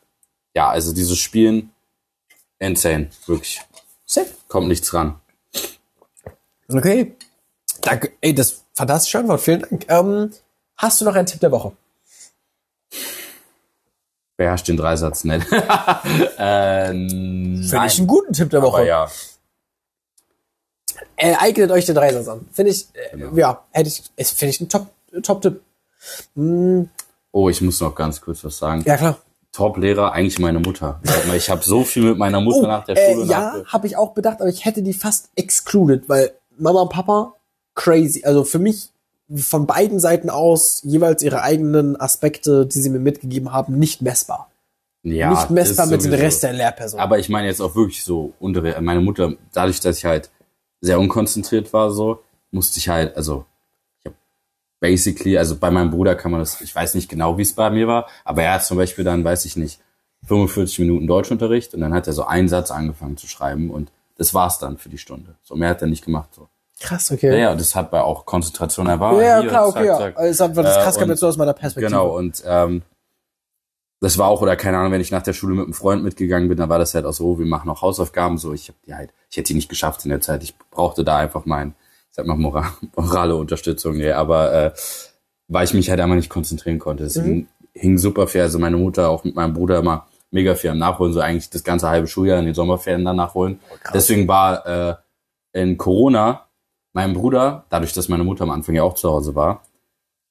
ja, 0.54 0.68
also 0.70 0.94
dieses 0.94 1.18
Spielen, 1.18 1.72
insane. 2.60 3.10
Wirklich. 3.26 3.60
Sick. 4.06 4.28
Kommt 4.48 4.68
nichts 4.68 4.94
ran. 4.94 5.16
Okay. 6.72 7.14
Danke. 7.80 8.12
Ey, 8.20 8.34
das 8.34 8.52
ist 8.52 8.64
fantastische 8.74 9.18
Antwort. 9.18 9.40
Vielen 9.40 9.60
Dank. 9.62 9.86
Ähm, 9.88 10.30
hast 10.76 11.00
du 11.00 11.04
noch 11.04 11.14
einen 11.14 11.26
Tipp 11.26 11.40
der 11.40 11.50
Woche? 11.50 11.72
Beherrscht 14.43 14.66
den 14.66 14.77
Dreisatz 14.77 15.23
nicht. 15.23 15.47
ähm, 16.39 17.62
Finde 17.69 17.86
ich 17.86 17.98
einen 17.98 18.06
guten 18.09 18.32
Tipp 18.32 18.51
der 18.51 18.60
Woche. 18.62 18.78
aber 18.78 18.86
ja. 18.86 19.09
Äh, 21.16 21.35
eignet 21.39 21.70
euch 21.70 21.86
den 21.86 21.94
Dreisatz 21.94 22.27
an. 22.27 22.47
Finde 22.52 22.73
ich, 22.73 22.89
äh, 22.94 23.16
Genau. 23.16 23.36
ja, 23.36 23.64
hätte 23.70 23.89
ich, 23.89 24.02
finde 24.28 24.51
ich 24.51 24.60
ein 24.60 24.69
Top, 24.69 24.86
Top-Tipp. 25.23 25.60
Hm, 26.35 26.89
Oh, 27.31 27.48
ich 27.48 27.60
muss 27.62 27.81
noch 27.81 27.94
ganz 27.94 28.20
kurz 28.20 28.43
was 28.44 28.59
sagen. 28.59 28.82
ja, 28.85 28.97
klar. 28.97 29.19
Top-Lehrer, 29.52 30.12
eigentlich 30.12 30.39
meine 30.39 30.59
Mutter. 30.59 31.01
Ich 31.36 31.48
habe 31.48 31.62
so 31.62 31.85
viel 31.85 32.02
mit 32.02 32.19
meiner 32.19 32.40
Mutter 32.40 32.64
Oh, 32.64 32.66
nach 32.66 32.85
der 32.85 32.97
äh, 32.97 33.14
Schule 33.14 33.27
ja, 33.27 33.55
nachge- 33.55 33.66
habe 33.66 33.86
ich 33.86 33.97
auch 33.97 34.12
bedacht, 34.12 34.40
aber 34.40 34.51
ich 34.51 34.64
hätte 34.64 34.82
die 34.82 34.93
fast 34.94 35.31
excluded, 35.36 36.09
weil 36.09 36.32
Mama 36.59 36.82
und 36.82 36.90
Papa 36.90 37.35
crazy. 37.74 38.24
Also 38.24 38.44
für 38.44 38.59
mich 38.59 38.90
von 39.35 39.66
beiden 39.66 39.99
Seiten 40.01 40.31
aus 40.31 40.82
jeweils 40.82 41.23
ihre 41.23 41.43
eigenen 41.43 41.99
Aspekte, 42.01 42.66
die 42.66 42.81
sie 42.81 42.90
mir 42.90 42.99
mitgegeben 42.99 43.53
haben, 43.53 43.78
nicht 43.78 44.03
messbar. 44.03 44.51
ja, 45.03 45.31
nicht 45.31 45.51
messbar 45.51 45.86
mit 45.86 46.05
dem. 46.05 46.12
Rest 46.12 46.43
der 46.43 46.53
Lehrperson. 46.53 47.01
Aber 47.01 47.19
ich 47.19 47.28
meine 47.28 47.49
jetzt 47.49 47.61
auch 47.61 47.74
wirklich 47.74 48.05
so 48.05 48.35
meine 48.40 49.01
Mutter, 49.01 49.35
dadurch, 49.53 49.81
dass 49.81 49.99
ich 49.99 50.05
halt 50.05 50.31
sehr 50.81 50.99
unkonzentriert 50.99 51.73
war, 51.73 51.90
so, 51.90 52.23
musste 52.51 52.78
ich 52.78 52.89
halt, 52.89 53.16
also, 53.16 53.47
ich 54.01 54.07
hab 54.07 54.15
basically, 54.81 55.39
also 55.39 55.57
bei 55.57 55.70
meinem 55.70 55.90
Bruder 55.90 56.15
kann 56.15 56.31
man 56.31 56.40
das, 56.40 56.61
ich 56.61 56.74
weiß 56.74 56.94
nicht 56.94 57.09
genau, 57.09 57.39
wie 57.39 57.43
es 57.43 57.55
bei 57.55 57.70
mir 57.70 57.86
war, 57.86 58.09
aber 58.24 58.43
er 58.43 58.55
hat 58.55 58.65
zum 58.65 58.77
Beispiel 58.77 59.05
dann, 59.05 59.24
weiß 59.24 59.44
ich 59.44 59.57
nicht, 59.57 59.81
45 60.27 60.81
Minuten 60.81 61.07
Deutschunterricht 61.07 61.74
und 61.74 61.81
dann 61.81 61.94
hat 61.94 62.07
er 62.07 62.12
so 62.12 62.24
einen 62.24 62.49
Satz 62.49 62.70
angefangen 62.70 63.16
zu 63.16 63.27
schreiben 63.27 63.70
und 63.70 63.90
das 64.19 64.35
war's 64.35 64.59
dann 64.59 64.77
für 64.77 64.89
die 64.89 64.99
Stunde. 64.99 65.35
So 65.43 65.57
mehr 65.57 65.70
hat 65.70 65.82
er 65.82 65.89
nicht 65.89 66.05
gemacht, 66.05 66.35
so. 66.35 66.49
Krass, 66.82 67.09
Ja, 67.10 67.16
okay. 67.16 67.40
ja, 67.40 67.54
das 67.54 67.74
hat 67.74 67.90
bei 67.90 68.00
auch 68.00 68.24
Konzentration, 68.26 68.86
er 68.86 69.00
war 69.00 69.20
Ja, 69.22 69.40
hier, 69.40 69.48
klar, 69.48 69.66
zack, 69.66 69.76
okay, 69.76 69.86
ja. 69.86 69.98
zack. 69.98 70.16
Also 70.18 70.44
einfach 70.44 70.62
das 70.62 70.76
Äh, 70.76 70.80
krass 70.82 70.98
kam 70.98 71.09
jetzt 71.10 71.20
so 71.20 71.28
aus 71.28 71.36
meiner 71.36 71.52
Perspektive. 71.52 71.90
Genau, 71.90 72.16
und 72.16 72.42
ähm, 72.46 72.82
das 74.00 74.18
war 74.18 74.26
auch, 74.28 74.42
oder 74.42 74.56
keine 74.56 74.78
Ahnung, 74.78 74.90
wenn 74.92 75.00
ich 75.00 75.12
nach 75.12 75.22
der 75.22 75.32
Schule 75.32 75.54
mit 75.54 75.64
einem 75.64 75.74
Freund 75.74 76.02
mitgegangen 76.02 76.48
bin, 76.48 76.59
dann 76.59 76.68
war 76.68 76.78
das 76.78 76.94
halt 76.94 77.06
auch 77.06 77.12
so, 77.12 77.38
wir 77.38 77.46
machen 77.46 77.68
noch 77.68 77.82
Hausaufgaben, 77.82 78.36
so, 78.36 78.52
ich 78.52 78.68
hab 78.68 78.74
die 78.82 78.94
halt, 78.94 79.12
ich 79.30 79.36
hätte 79.36 79.48
die 79.48 79.54
nicht 79.54 79.68
geschafft 79.68 80.04
in 80.04 80.10
der 80.10 80.20
Zeit, 80.20 80.42
ich 80.42 80.56
brauchte 80.70 81.04
da 81.04 81.18
einfach 81.18 81.44
mein, 81.44 81.74
ich 82.10 82.16
sag 82.16 82.26
mal, 82.26 82.36
Moral, 82.36 82.66
morale 82.96 83.36
Unterstützung, 83.36 83.96
nee, 83.96 84.10
aber 84.10 84.52
äh, 84.52 84.72
weil 85.48 85.64
ich 85.64 85.74
mich 85.74 85.88
halt 85.88 86.00
einfach 86.00 86.16
nicht 86.16 86.30
konzentrieren 86.30 86.78
konnte. 86.80 87.04
Es 87.04 87.14
hing, 87.14 87.46
hing 87.74 87.98
super 87.98 88.26
fair, 88.26 88.42
also 88.44 88.59
meine 88.59 88.76
Mutter 88.76 89.09
auch 89.09 89.22
mit 89.22 89.34
meinem 89.36 89.52
Bruder 89.54 89.78
immer 89.78 90.06
mega 90.32 90.54
viel 90.54 90.70
am 90.70 90.78
Nachholen, 90.78 91.12
so 91.12 91.20
eigentlich 91.20 91.50
das 91.50 91.62
ganze 91.62 91.88
halbe 91.88 92.06
Schuljahr 92.09 92.38
in 92.38 92.46
den 92.46 92.54
Sommerferien 92.54 93.04
dann 93.04 93.16
nachholen. 93.16 93.60
krass. 93.82 93.92
Deswegen 93.92 94.26
war 94.26 94.66
äh, 94.66 94.94
in 95.52 95.76
Corona 95.76 96.46
mein 96.93 97.14
Bruder, 97.14 97.64
dadurch, 97.70 97.93
dass 97.93 98.09
meine 98.09 98.24
Mutter 98.24 98.44
am 98.44 98.51
Anfang 98.51 98.74
ja 98.74 98.82
auch 98.82 98.94
zu 98.94 99.10
Hause 99.10 99.35
war, 99.35 99.62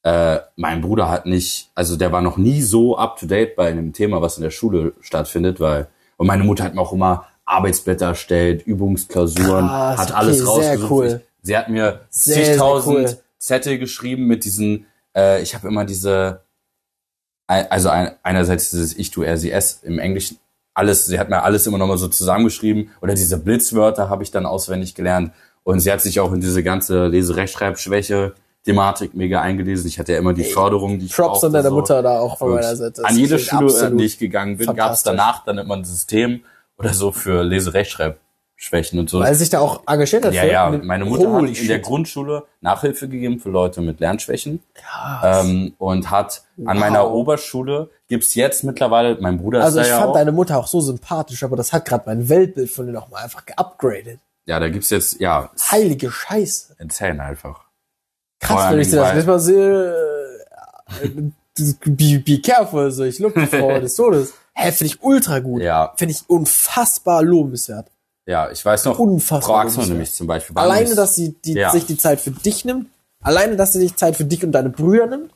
äh, 0.04 0.40
mein 0.56 0.82
Bruder 0.82 1.10
hat 1.10 1.26
nicht, 1.26 1.70
also 1.76 1.96
der 1.96 2.12
war 2.12 2.22
noch 2.22 2.38
nie 2.38 2.62
so 2.62 2.98
up 2.98 3.18
to 3.20 3.26
date 3.28 3.56
bei 3.56 3.70
einem 3.70 3.94
Thema, 3.94 4.22
was 4.22 4.38
in 4.38 4.44
der 4.44 4.50
Schule 4.50 4.94
stattfindet, 5.02 5.60
weil 5.60 5.88
und 6.18 6.28
meine 6.28 6.44
Mutter 6.44 6.64
hat 6.64 6.76
mir 6.76 6.82
auch 6.82 6.94
immer 6.94 7.26
Arbeitsblätter 7.46 8.08
erstellt, 8.08 8.66
Übungsklausuren, 8.66 9.68
Krass, 9.68 10.00
hat 10.00 10.12
alles 10.14 10.46
okay, 10.46 10.62
sehr 10.62 10.70
rausgesucht. 10.72 10.92
cool. 10.92 11.22
Sie 11.42 11.58
hat 11.58 11.70
mir 11.70 12.02
Sehr, 12.10 12.36
sehr 12.36 12.46
zigtausend 12.46 12.96
cool. 12.98 13.18
Zettel 13.40 13.80
geschrieben 13.80 14.28
mit 14.28 14.44
diesen, 14.46 14.86
äh, 15.16 15.42
ich 15.42 15.56
habe 15.56 15.68
immer 15.68 15.84
diese, 15.86 16.42
also 17.48 17.90
ein, 17.90 18.12
einerseits 18.24 18.70
dieses 18.70 18.96
Ich, 18.98 19.12
du, 19.12 19.24
er, 19.24 19.38
sie, 19.38 19.52
es 19.52 19.82
im 19.84 20.00
Englischen, 20.00 20.38
alles, 20.74 21.08
sie 21.08 21.20
hat 21.20 21.30
mir 21.30 21.44
alles 21.44 21.68
immer 21.68 21.78
nochmal 21.78 21.98
so 21.98 22.08
zusammengeschrieben 22.08 22.92
oder 23.02 23.14
diese 23.14 23.38
Blitzwörter 23.38 24.10
habe 24.10 24.24
ich 24.24 24.32
dann 24.32 24.46
auswendig 24.46 24.96
gelernt 24.96 25.34
und 25.64 25.80
sie 25.80 25.92
hat 25.92 26.02
sich 26.02 26.20
auch 26.20 26.32
in 26.34 26.42
diese 26.42 26.64
ganze 26.64 27.08
Lese-Rechtschreibschwäche 27.08 28.34
Thematik 28.64 29.16
mega 29.16 29.42
eingelesen. 29.42 29.88
Ich 29.88 29.98
hatte 29.98 30.14
ja 30.14 30.20
immer 30.20 30.34
die 30.34 30.44
Förderung, 30.44 31.00
die 31.00 31.06
ich 31.08 31.16
Props 31.16 31.30
brauchte, 31.42 31.48
an 31.48 31.54
deiner 31.54 31.70
so. 31.70 31.76
Mutter 31.76 32.02
da 32.04 32.20
auch 32.20 32.38
von 32.38 32.52
meiner 32.52 32.76
Seite. 32.76 33.04
An 33.04 33.18
jede 33.18 33.40
Schule, 33.40 33.60
an 33.62 33.68
absolut 33.68 34.00
die 34.00 34.06
ich 34.06 34.20
gegangen 34.20 34.58
bin, 34.58 34.74
gab 34.76 34.94
es 34.94 35.02
danach 35.04 35.44
dann 35.44 35.58
immer 35.58 35.76
ein 35.76 35.84
System 35.84 36.42
oder 36.78 36.94
so 36.94 37.12
für 37.12 37.44
Lese-Rechtschreibschwächen 37.44 39.00
und 39.00 39.10
so. 39.10 39.20
Weil 39.20 39.34
sich 39.34 39.50
da 39.50 39.60
auch 39.60 39.82
engagiert 39.88 40.26
hat. 40.26 40.34
Ja, 40.34 40.46
ja, 40.46 40.70
meine 40.70 41.06
Mutter 41.06 41.32
Holy 41.32 41.50
hat 41.54 41.62
in 41.62 41.68
der 41.68 41.76
shit. 41.78 41.84
Grundschule 41.84 42.44
Nachhilfe 42.62 43.08
gegeben 43.10 43.40
für 43.40 43.50
Leute 43.50 43.82
mit 43.82 44.00
Lernschwächen 44.00 44.62
Krass. 44.76 45.44
ähm, 45.46 45.74
und 45.80 46.12
hat 46.12 46.44
an 46.66 46.76
Wow. 46.76 46.80
meiner 46.80 47.12
Oberschule 47.12 47.90
gibt's 48.08 48.36
jetzt 48.36 48.64
mittlerweile, 48.64 49.18
mein 49.20 49.40
Bruder 49.40 49.60
ist 49.60 49.66
Also 49.66 49.82
ich 49.82 49.88
fand 49.88 50.10
auch, 50.10 50.14
deine 50.14 50.32
Mutter 50.32 50.58
auch 50.60 50.68
so 50.68 50.82
sympathisch, 50.82 51.44
aber 51.44 51.56
das 51.56 51.74
hat 51.74 51.86
gerade 51.86 52.04
mein 52.06 52.30
Weltbild 52.30 52.70
von 52.70 52.86
dir 52.86 52.92
nochmal 52.94 53.24
einfach 53.24 53.46
geupgradet. 53.46 54.20
Ja, 54.46 54.60
da 54.60 54.70
gibt's 54.70 54.90
jetzt, 54.90 55.20
ja, 55.20 55.52
Heilige 55.72 56.12
Scheiße. 56.12 56.76
erzählen 56.78 57.20
einfach. 57.20 57.66
Krass, 58.40 58.72
wenn 58.72 58.80
ich 58.80 58.90
das 58.92 59.14
nächste 59.14 59.32
Mal 59.32 59.40
sehe. 59.40 59.96
äh, 61.04 61.10
das- 61.56 61.74
Be, 61.86 62.20
be 62.26 62.42
careful, 62.42 62.90
so 62.92 63.04
ich 63.04 63.20
lobe 63.20 63.42
die 63.42 63.48
Frau 63.48 63.80
des 63.80 63.96
Todes. 63.96 64.34
Hä, 64.54 64.72
finde 64.72 64.94
ich 64.94 65.04
ultra 65.04 65.40
gut. 65.40 65.62
Ja. 65.62 65.94
Finde 65.98 66.14
ich 66.14 66.24
unfassbar 66.30 67.24
lobenswert. 67.24 67.90
Ja, 68.26 68.50
ich 68.52 68.64
weiß 68.64 68.86
noch, 68.86 69.00
Unfassbar 69.00 69.42
Frau 69.42 69.56
Axel 69.68 69.88
nämlich 69.88 70.14
zum 70.14 70.28
Beispiel. 70.28 70.58
Alleine, 70.58 70.96
dass 70.96 71.16
sie 71.16 71.34
die, 71.44 71.54
Ja. 71.54 71.72
sich 71.72 71.86
die 71.86 71.98
Zeit 71.98 72.20
für 72.22 72.32
dich 72.32 72.66
nimmt, 72.66 72.88
alleine, 73.22 73.56
dass 73.56 73.74
sie 73.74 73.80
sich 73.80 73.96
Zeit 73.96 74.16
für 74.16 74.26
dich 74.26 74.44
und 74.44 74.52
deine 74.54 74.70
Brüder 74.70 75.08
nimmt 75.08 75.32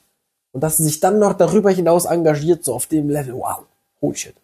und 0.52 0.62
dass 0.62 0.78
sie 0.78 0.84
sich 0.84 1.00
dann 1.00 1.20
noch 1.20 1.34
darüber 1.34 1.72
hinaus 1.72 2.06
engagiert, 2.06 2.64
so 2.64 2.74
auf 2.76 2.88
dem 2.88 3.10
Level. 3.10 3.34
Wow. 3.34 3.66
Holy 4.02 4.16
shit. 4.16 4.36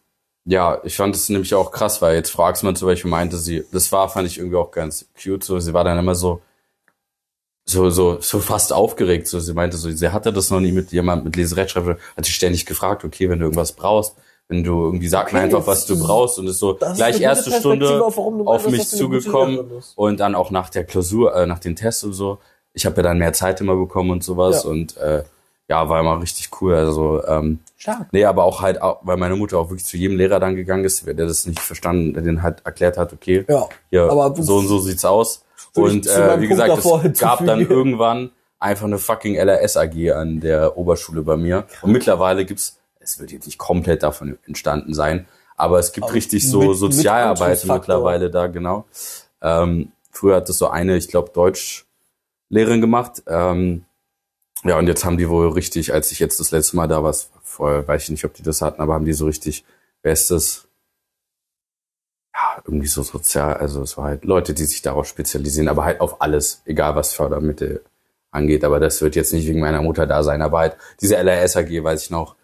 Ja, 0.45 0.79
ich 0.83 0.95
fand 0.95 1.15
es 1.15 1.29
nämlich 1.29 1.53
auch 1.53 1.71
krass, 1.71 2.01
weil 2.01 2.15
jetzt 2.15 2.31
Frau 2.31 2.45
Axmann 2.45 2.75
zum 2.75 2.87
Beispiel 2.87 3.11
meinte, 3.11 3.37
sie, 3.37 3.63
das 3.71 3.91
war, 3.91 4.09
fand 4.09 4.27
ich 4.27 4.37
irgendwie 4.39 4.57
auch 4.57 4.71
ganz 4.71 5.05
cute, 5.21 5.43
so, 5.43 5.59
sie 5.59 5.73
war 5.73 5.83
dann 5.83 5.99
immer 5.99 6.15
so, 6.15 6.41
so, 7.65 7.89
so, 7.89 8.19
so 8.19 8.39
fast 8.39 8.73
aufgeregt, 8.73 9.27
so, 9.27 9.39
sie 9.39 9.53
meinte 9.53 9.77
so, 9.77 9.89
sie 9.91 10.09
hatte 10.09 10.33
das 10.33 10.49
noch 10.49 10.59
nie 10.59 10.71
mit 10.71 10.91
jemand 10.91 11.23
mit 11.25 11.35
Leserechtschreibung, 11.35 11.95
hat 12.17 12.25
sie 12.25 12.31
ständig 12.31 12.65
gefragt, 12.65 13.05
okay, 13.05 13.29
wenn 13.29 13.39
du 13.39 13.45
irgendwas 13.45 13.73
brauchst, 13.73 14.15
wenn 14.47 14.63
du 14.63 14.83
irgendwie 14.83 15.07
sag 15.07 15.31
mir 15.31 15.39
Okay, 15.39 15.45
einfach, 15.45 15.67
was 15.67 15.85
du 15.85 15.97
brauchst 15.97 16.39
und 16.39 16.47
ist 16.47 16.59
so 16.59 16.73
ist 16.73 16.95
gleich 16.95 17.15
eine 17.15 17.23
erste 17.23 17.51
Stunde 17.51 18.03
auf 18.03 18.17
auf 18.17 18.67
mich 18.67 18.87
zugekommen 18.89 19.59
und 19.95 20.19
dann 20.19 20.35
auch 20.35 20.49
nach 20.51 20.69
der 20.69 20.83
Klausur, 20.83 21.35
äh, 21.35 21.45
nach 21.45 21.59
den 21.59 21.75
Tests 21.75 22.03
und 22.03 22.13
so. 22.13 22.39
Ich 22.73 22.85
habe 22.85 22.97
ja 22.97 23.03
dann 23.03 23.19
mehr 23.19 23.33
Zeit 23.33 23.61
immer 23.61 23.75
bekommen 23.75 24.09
und 24.09 24.23
sowas 24.23 24.63
Ja. 24.63 24.69
und 24.69 24.97
äh, 24.97 25.23
ja, 25.71 25.87
war 25.89 26.01
immer 26.01 26.21
richtig 26.21 26.49
cool. 26.61 26.75
Also 26.75 27.23
ähm, 27.25 27.59
Stark. 27.77 28.07
Nee, 28.11 28.25
aber 28.25 28.43
auch 28.43 28.61
halt, 28.61 28.81
auch, 28.81 28.99
weil 29.03 29.15
meine 29.17 29.35
Mutter 29.37 29.57
auch 29.57 29.69
wirklich 29.69 29.85
zu 29.85 29.95
jedem 29.97 30.17
Lehrer 30.17 30.39
dann 30.39 30.55
gegangen 30.55 30.83
ist, 30.83 31.07
der 31.07 31.13
das 31.13 31.45
nicht 31.47 31.59
verstanden, 31.59 32.13
der 32.13 32.21
den 32.23 32.43
halt 32.43 32.63
erklärt 32.65 32.97
hat, 32.97 33.13
okay, 33.13 33.45
Ja. 33.47 33.67
hier, 33.89 34.03
Aber 34.11 34.35
so 34.43 34.57
und 34.57 34.67
so 34.67 34.79
sieht's 34.79 35.05
aus. 35.05 35.43
Und 35.73 36.05
äh, 36.05 36.41
wie 36.41 36.47
Punkt 36.47 36.49
gesagt, 36.49 37.05
es 37.13 37.19
gab 37.19 37.45
dann 37.45 37.61
irgendwann 37.61 38.31
einfach 38.59 38.85
eine 38.85 38.97
fucking 38.97 39.35
LRS 39.35 39.77
AG 39.77 40.11
an 40.11 40.41
der 40.41 40.77
Oberschule 40.77 41.21
bei 41.23 41.37
mir. 41.37 41.63
Und 41.81 41.91
mittlerweile 41.93 42.43
gibt's, 42.45 42.77
es 42.99 43.17
wird 43.19 43.31
jetzt 43.31 43.45
nicht 43.45 43.57
komplett 43.57 44.03
davon 44.03 44.37
entstanden 44.45 44.93
sein, 44.93 45.25
aber 45.57 45.79
es 45.79 45.93
gibt 45.93 46.05
Aber 46.07 46.13
richtig 46.13 46.47
so 46.49 46.59
mit- 46.59 46.69
mit 46.69 46.77
Sozialarbeit 46.77 47.41
Anschlussfaktor. 47.41 47.77
mittlerweile 47.95 48.29
da, 48.29 48.47
genau. 48.47 48.85
Ähm, 49.41 49.91
früher 50.11 50.35
hat 50.35 50.49
das 50.49 50.57
so 50.59 50.67
eine, 50.67 50.97
ich 50.97 51.07
glaube, 51.07 51.31
Deutschlehrerin 51.33 52.81
gemacht. 52.81 53.23
Ähm, 53.27 53.85
ja, 54.63 54.77
und 54.77 54.87
jetzt 54.87 55.05
haben 55.05 55.17
die 55.17 55.29
wohl 55.29 55.49
richtig, 55.49 55.93
als 55.93 56.11
ich 56.11 56.19
jetzt 56.19 56.39
das 56.39 56.51
letzte 56.51 56.75
Mal 56.75 56.87
da 56.87 57.03
war, 57.03 57.15
vorher 57.43 57.87
weiß 57.87 58.03
ich 58.03 58.09
nicht, 58.11 58.25
ob 58.25 58.33
die 58.33 58.43
das 58.43 58.61
hatten, 58.61 58.81
aber 58.81 58.93
haben 58.93 59.05
die 59.05 59.13
so 59.13 59.25
richtig 59.25 59.65
Bestes, 60.01 60.67
ja, 62.33 62.61
irgendwie 62.65 62.87
so 62.87 63.03
sozial, 63.03 63.55
also 63.55 63.83
es 63.83 63.97
war 63.97 64.05
halt 64.05 64.25
Leute, 64.25 64.53
die 64.53 64.65
sich 64.65 64.81
darauf 64.81 65.05
spezialisieren, 65.07 65.67
aber 65.67 65.85
halt 65.85 66.01
auf 66.01 66.21
alles, 66.21 66.61
egal 66.65 66.95
was 66.95 67.13
Fördermittel 67.13 67.83
angeht. 68.31 68.63
Aber 68.63 68.79
das 68.79 69.01
wird 69.01 69.15
jetzt 69.15 69.33
nicht 69.33 69.47
wegen 69.47 69.59
meiner 69.59 69.81
Mutter 69.81 70.07
da 70.07 70.23
sein. 70.23 70.41
Aber 70.41 70.59
halt 70.59 70.77
diese 71.01 71.17
LRS 71.17 71.57
AG, 71.57 71.83
weiß 71.83 72.03
ich 72.03 72.09
noch, 72.09 72.35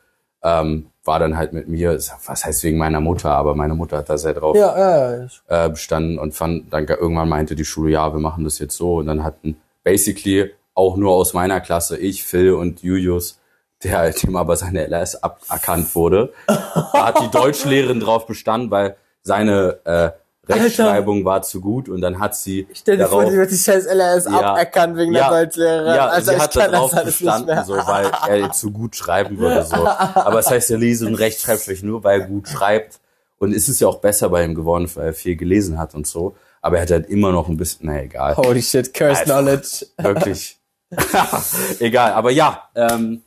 ähm, 0.44 0.88
war 1.04 1.20
dann 1.20 1.38
halt 1.38 1.54
mit 1.54 1.68
mir, 1.68 1.94
was 1.94 2.46
heißt 2.46 2.64
wegen 2.64 2.78
meiner 2.78 3.00
Mutter, 3.00 3.32
aber 3.32 3.56
meine 3.56 3.74
Mutter 3.74 3.98
hat 3.98 4.10
da 4.10 4.18
sehr 4.18 4.34
drauf 4.34 4.56
Ja, 4.56 4.78
ja, 4.78 5.28
ja. 5.50 5.66
äh, 5.66 5.70
bestanden 5.70 6.20
und 6.20 6.36
fand, 6.36 6.72
dann 6.72 6.86
irgendwann 6.86 7.30
meinte 7.30 7.56
die 7.56 7.66
Schule, 7.66 7.92
ja, 7.92 8.14
wir 8.14 8.20
machen 8.20 8.44
das 8.44 8.60
jetzt 8.60 8.76
so. 8.76 8.98
Und 8.98 9.08
dann 9.08 9.24
hatten 9.24 9.60
basically 9.84 10.52
auch 10.78 10.96
nur 10.96 11.12
aus 11.14 11.34
meiner 11.34 11.60
Klasse, 11.60 11.98
ich, 11.98 12.24
Phil 12.24 12.54
und 12.54 12.82
Julius, 12.84 13.40
der 13.84 13.98
halt 13.98 14.24
dem 14.24 14.36
aber 14.36 14.56
seine 14.56 14.86
LS 14.88 15.22
aberkannt 15.24 15.94
wurde, 15.96 16.34
da 16.48 17.06
hat 17.08 17.20
die 17.22 17.30
Deutschlehrerin 17.32 18.00
drauf 18.00 18.26
bestanden, 18.28 18.72
weil 18.72 18.96
seine 19.22 19.80
äh, 19.86 20.12
Rechtschreibung 20.52 21.26
war 21.26 21.42
zu 21.42 21.60
gut 21.62 21.90
und 21.90 22.00
dann 22.02 22.20
hat 22.20 22.36
sie 22.36 22.68
Stell 22.74 22.98
dir 22.98 23.08
vor, 23.08 23.26
die 23.26 23.36
wird 23.36 23.52
die 23.52 23.58
scheiß 23.58 23.86
LRS 23.86 24.26
Ja. 24.26 24.54
aberkannt 24.54 24.98
wegen 24.98 25.14
Ja. 25.14 25.30
der 25.30 25.46
Deutschlehrerin. 25.46 25.96
ja, 25.96 26.08
also 26.08 26.30
sie 26.32 26.38
ich 26.38 26.42
hat 26.44 26.56
darauf 26.56 26.92
bestanden, 27.04 27.66
so, 27.66 27.74
weil 27.76 28.12
er 28.30 28.52
zu 28.52 28.72
gut 28.72 28.96
schreiben 28.96 29.38
würde. 29.40 29.64
So. 29.64 29.76
Aber 29.76 30.40
es 30.40 30.50
heißt 30.50 30.70
ja 30.70 30.78
Lese- 30.78 31.06
und 31.08 31.16
Rechtschreibschwäche 31.16 31.86
nur, 31.86 32.04
weil 32.04 32.22
er 32.22 32.28
gut 32.28 32.48
schreibt. 32.48 33.00
Und 33.40 33.54
es 33.54 33.68
ist 33.70 33.80
ja 33.82 33.88
auch 33.88 34.00
besser 34.00 34.30
bei 34.30 34.44
ihm 34.46 34.56
geworden, 34.56 34.90
weil 34.96 35.08
er 35.08 35.14
viel 35.14 35.36
gelesen 35.36 35.78
hat 35.78 35.94
und 35.94 36.08
so. 36.08 36.36
Aber 36.62 36.78
er 36.78 36.84
hat 36.84 36.92
halt 36.92 37.10
immer 37.10 37.32
noch 37.32 37.50
ein 37.50 37.58
bisschen, 37.58 37.86
na 37.88 38.02
egal. 38.02 38.36
Holy 38.38 38.62
shit, 38.62 38.94
Cursed 38.94 39.30
Alter. 39.30 39.42
Knowledge. 39.44 39.86
Wirklich. 39.98 40.57
egal, 41.80 42.14
aber 42.14 42.32
ja, 42.32 42.70
ähm, 42.76 43.22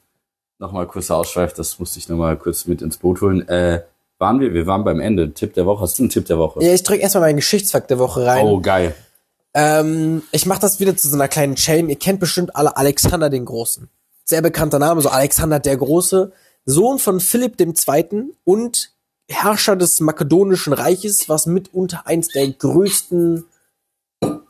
nochmal 0.58 0.86
kurzer 0.86 1.16
Ausschweif, 1.16 1.52
das 1.52 1.78
musste 1.78 1.98
ich 1.98 2.08
nochmal 2.08 2.36
kurz 2.36 2.66
mit 2.66 2.82
ins 2.82 2.98
Boot 2.98 3.20
holen. 3.20 3.46
Äh, 3.48 3.82
waren 4.18 4.40
wir? 4.40 4.52
Wir 4.52 4.66
waren 4.66 4.84
beim 4.84 5.00
Ende. 5.00 5.32
Tipp 5.32 5.54
der 5.54 5.64
Woche. 5.66 5.82
Hast 5.82 5.98
du 5.98 6.02
einen 6.02 6.10
Tipp 6.10 6.26
der 6.26 6.38
Woche? 6.38 6.62
Ja, 6.62 6.72
ich 6.74 6.82
drück 6.82 7.00
erstmal 7.00 7.22
meinen 7.22 7.36
Geschichtsfakt 7.36 7.90
der 7.90 7.98
Woche 7.98 8.26
rein. 8.26 8.44
Oh, 8.44 8.60
geil. 8.60 8.94
Ähm, 9.54 10.22
ich 10.30 10.46
mache 10.46 10.60
das 10.60 10.78
wieder 10.78 10.96
zu 10.96 11.08
so 11.08 11.16
einer 11.16 11.28
kleinen 11.28 11.54
Chain. 11.54 11.88
Ihr 11.88 11.98
kennt 11.98 12.20
bestimmt 12.20 12.54
alle 12.54 12.76
Alexander 12.76 13.30
den 13.30 13.46
Großen. 13.46 13.88
Sehr 14.24 14.42
bekannter 14.42 14.78
Name, 14.78 15.00
so 15.00 15.08
Alexander 15.08 15.58
der 15.58 15.76
Große. 15.76 16.32
Sohn 16.66 16.98
von 16.98 17.20
Philipp 17.20 17.58
II. 17.58 18.34
und 18.44 18.92
Herrscher 19.28 19.76
des 19.76 20.00
Makedonischen 20.00 20.72
Reiches, 20.72 21.28
was 21.28 21.46
mitunter 21.46 22.06
eins 22.06 22.28
der 22.28 22.48
größten, 22.48 23.46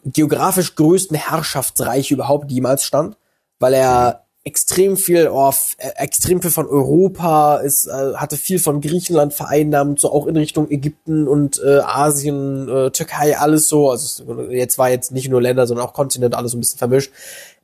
geografisch 0.05 0.75
größten 0.75 1.17
Herrschaftsreiche 1.17 2.15
überhaupt 2.15 2.51
jemals 2.51 2.85
stand, 2.85 3.17
weil 3.59 3.75
er 3.75 4.25
extrem 4.43 4.97
viel, 4.97 5.29
oh, 5.29 5.53
extrem 5.97 6.41
viel 6.41 6.51
von 6.51 6.67
Europa, 6.67 7.59
ist, 7.59 7.87
äh, 7.87 8.15
hatte 8.15 8.37
viel 8.37 8.59
von 8.59 8.81
Griechenland 8.81 9.35
vereinnahmt, 9.35 10.01
so 10.01 10.11
auch 10.11 10.27
in 10.27 10.37
Richtung 10.37 10.71
Ägypten 10.71 11.29
und 11.29 11.61
äh, 11.63 11.81
Asien, 11.81 12.69
äh, 12.69 12.91
Türkei, 12.91 13.37
alles 13.37 13.69
so. 13.69 13.91
Also 13.91 14.49
jetzt 14.51 14.79
war 14.79 14.91
jetzt 14.91 15.13
nicht 15.13 15.29
nur 15.29 15.43
Länder, 15.43 15.67
sondern 15.67 15.87
auch 15.87 15.93
Kontinent, 15.93 16.35
alles 16.35 16.53
so 16.53 16.57
ein 16.57 16.61
bisschen 16.61 16.79
vermischt. 16.79 17.13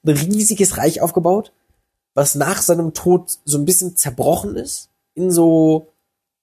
Ein 0.04 0.16
riesiges 0.16 0.76
Reich 0.76 1.00
aufgebaut, 1.00 1.52
was 2.14 2.34
nach 2.34 2.60
seinem 2.60 2.92
Tod 2.92 3.30
so 3.44 3.56
ein 3.58 3.64
bisschen 3.64 3.96
zerbrochen 3.96 4.56
ist 4.56 4.90
in 5.14 5.30
so 5.30 5.92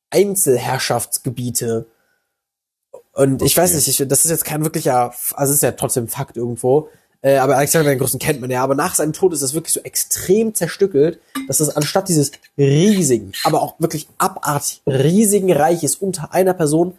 Einzelherrschaftsgebiete. 0.10 1.86
Und 3.14 3.42
ich 3.42 3.54
Okay. 3.54 3.62
weiß 3.62 3.74
nicht, 3.76 3.88
ich, 3.88 4.08
das 4.08 4.26
ist 4.26 4.32
jetzt 4.32 4.46
kein 4.46 4.64
wirklicher, 4.64 5.14
also 5.36 5.52
es 5.52 5.58
ist 5.58 5.64
ja 5.64 5.72
trotzdem 5.72 6.08
Fakt 6.08 6.36
irgendwo. 6.38 6.90
Äh, 7.22 7.38
aber 7.38 7.56
Alexander 7.56 7.90
den 7.90 8.00
Großen 8.00 8.20
kennt 8.20 8.42
man 8.42 8.52
ja. 8.52 8.62
Aber 8.64 8.76
nach 8.76 8.96
seinem 8.96 9.14
Tod 9.14 9.32
ist 9.34 9.44
das 9.44 9.54
wirklich 9.54 9.74
so 9.74 9.80
extrem 9.82 10.54
zerstückelt, 10.54 11.20
dass 11.48 11.60
es 11.62 11.70
anstatt 11.76 12.10
dieses 12.10 12.32
riesigen, 12.58 13.32
aber 13.46 13.62
auch 13.62 13.76
wirklich 13.80 14.08
abartig 14.18 14.82
riesigen 14.86 15.52
Reiches 15.54 15.96
unter 15.96 16.34
einer 16.34 16.54
Person 16.54 16.98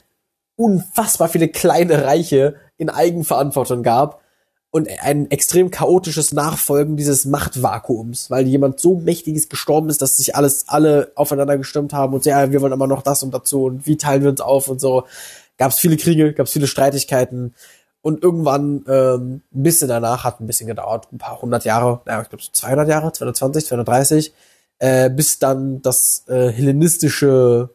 unfassbar 0.57 1.29
viele 1.29 1.49
kleine 1.49 2.05
Reiche 2.05 2.55
in 2.79 2.89
Eigenverantwortung 2.89 3.83
gab 3.83 4.21
und 4.71 4.89
ein 5.03 5.31
extrem 5.31 5.71
chaotisches 5.71 6.33
Nachfolgen 6.33 6.97
dieses 6.97 7.25
Machtvakuums, 7.27 8.31
weil 8.31 8.47
jemand 8.47 8.81
so 8.81 8.95
mächtiges 8.97 9.49
gestorben 9.49 9.89
ist, 9.91 10.01
dass 10.01 10.17
sich 10.17 10.35
alles 10.37 10.69
alle 10.69 11.13
aufeinander 11.17 11.59
gestimmt 11.59 11.93
haben 11.93 12.15
und 12.15 12.25
ja, 12.25 12.51
wir 12.51 12.61
wollen 12.61 12.73
aber 12.73 12.87
noch 12.87 13.03
das 13.03 13.23
und 13.23 13.35
dazu 13.35 13.65
und 13.65 13.87
wie 13.87 13.97
teilen 13.97 14.23
wir 14.23 14.31
uns 14.31 14.41
auf 14.41 14.69
und 14.69 14.81
so. 14.81 15.05
Gab 15.57 15.71
es 15.71 15.79
viele 15.79 15.97
Kriege, 15.97 16.33
gab 16.33 16.47
es 16.47 16.53
viele 16.53 16.67
Streitigkeiten 16.67 17.55
und 18.03 18.23
irgendwann 18.23 18.85
ähm, 18.89 19.43
ein 19.55 19.63
bisschen 19.63 19.89
danach 19.89 20.25
hat 20.25 20.41
ein 20.41 20.47
bisschen 20.47 20.67
gedauert, 20.67 21.09
ein 21.13 21.19
paar 21.19 21.41
hundert 21.41 21.65
Jahre, 21.65 22.01
ja, 22.07 22.21
ich 22.23 22.29
glaube 22.29 22.43
so 22.43 22.51
200 22.53 22.89
Jahre, 22.89 23.13
220, 23.13 23.67
230, 23.67 24.35
äh, 24.81 25.09
bis 25.11 25.39
dann 25.39 25.81
das 25.83 26.25
äh, 26.29 26.51
hellenistische 26.51 27.71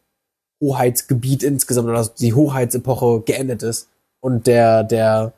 Hoheitsgebiet 0.61 1.43
insgesamt 1.43 1.87
oder 1.87 2.05
die 2.19 2.33
Hoheitsepoche 2.33 3.21
geendet 3.21 3.63
ist 3.63 3.87
und 4.19 4.45
der 4.47 4.83
der 4.83 5.31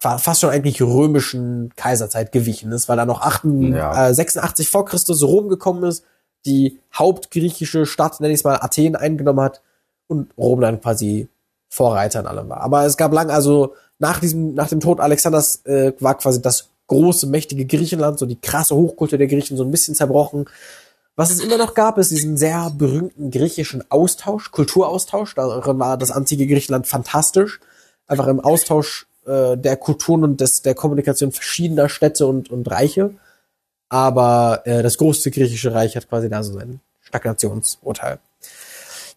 fa- 0.00 0.18
fast 0.18 0.40
schon 0.40 0.50
eigentlich 0.50 0.80
römischen 0.80 1.72
Kaiserzeit 1.76 2.32
gewichen 2.32 2.72
ist, 2.72 2.88
weil 2.88 2.96
da 2.96 3.04
noch 3.06 3.20
8, 3.20 3.44
Ja. 3.44 4.08
äh, 4.08 4.14
86 4.14 4.70
vor 4.70 4.86
Christus 4.86 5.22
Rom 5.22 5.48
gekommen 5.48 5.84
ist, 5.84 6.04
die 6.46 6.78
hauptgriechische 6.94 7.84
Stadt, 7.86 8.20
nenne 8.20 8.32
ich 8.32 8.40
es 8.40 8.44
mal, 8.44 8.56
Athen 8.60 8.96
eingenommen 8.96 9.40
hat 9.40 9.60
und 10.06 10.30
Rom 10.38 10.60
dann 10.60 10.80
quasi 10.80 11.28
Vorreiter 11.74 12.20
in 12.20 12.26
allem 12.28 12.48
war. 12.48 12.60
Aber 12.60 12.86
es 12.86 12.96
gab 12.96 13.12
lang, 13.12 13.30
also 13.30 13.74
nach 13.98 14.20
diesem, 14.20 14.54
nach 14.54 14.68
dem 14.68 14.78
Tod 14.78 15.00
Alexanders 15.00 15.66
äh, 15.66 15.92
war 15.98 16.16
quasi 16.16 16.40
das 16.40 16.68
große, 16.86 17.26
mächtige 17.26 17.66
Griechenland, 17.66 18.20
so 18.20 18.26
die 18.26 18.40
krasse 18.40 18.76
Hochkultur 18.76 19.18
der 19.18 19.26
Griechen, 19.26 19.56
so 19.56 19.64
ein 19.64 19.72
bisschen 19.72 19.96
zerbrochen. 19.96 20.44
Was 21.16 21.30
es 21.30 21.40
immer 21.40 21.58
noch 21.58 21.74
gab, 21.74 21.98
ist 21.98 22.12
diesen 22.12 22.36
sehr 22.36 22.70
berühmten 22.70 23.32
griechischen 23.32 23.82
Austausch, 23.90 24.52
Kulturaustausch. 24.52 25.34
Darin 25.34 25.78
war 25.80 25.96
das 25.96 26.12
antike 26.12 26.46
Griechenland 26.46 26.86
fantastisch. 26.86 27.58
Einfach 28.06 28.28
im 28.28 28.38
Austausch 28.38 29.08
äh, 29.26 29.56
der 29.56 29.76
Kulturen 29.76 30.22
und 30.22 30.40
des, 30.40 30.62
der 30.62 30.76
Kommunikation 30.76 31.32
verschiedener 31.32 31.88
Städte 31.88 32.26
und, 32.28 32.50
und 32.50 32.70
Reiche. 32.70 33.14
Aber 33.88 34.62
äh, 34.64 34.84
das 34.84 34.96
große 34.98 35.32
griechische 35.32 35.74
Reich 35.74 35.96
hat 35.96 36.08
quasi 36.08 36.28
da 36.28 36.44
so 36.44 36.52
sein 36.52 36.80
Stagnationsurteil. 37.00 38.20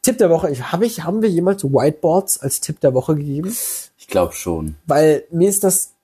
Tipp 0.08 0.20
der 0.20 0.30
Woche, 0.30 0.50
ich, 0.50 0.72
hab 0.72 0.82
ich, 0.84 1.04
haben 1.04 1.22
wir 1.22 1.30
jemals 1.30 1.66
Whiteboards 1.66 2.38
als 2.38 2.62
Tipp 2.62 2.80
der 2.80 2.94
Woche 2.94 3.16
gegeben? 3.16 3.54
Ich 3.98 4.08
glaube 4.08 4.32
schon. 4.32 4.76
Weil 4.86 5.26
mir 5.32 5.50
ist 5.50 5.66
das 5.66 5.96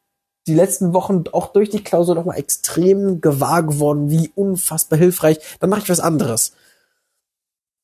die 0.45 0.53
letzten 0.53 0.91
Wochen 0.91 1.23
auch 1.31 1.53
durch 1.53 1.69
die 1.69 1.85
Klausur 1.85 2.13
nochmal 2.13 2.38
extrem 2.38 3.21
gewahr 3.21 3.63
geworden, 3.63 4.09
wie 4.09 4.30
unfassbar 4.35 4.99
hilfreich. 4.99 5.39
Dann 5.61 5.69
mache 5.69 5.84
ich 5.84 5.89
was 5.89 6.01
anderes. 6.01 6.51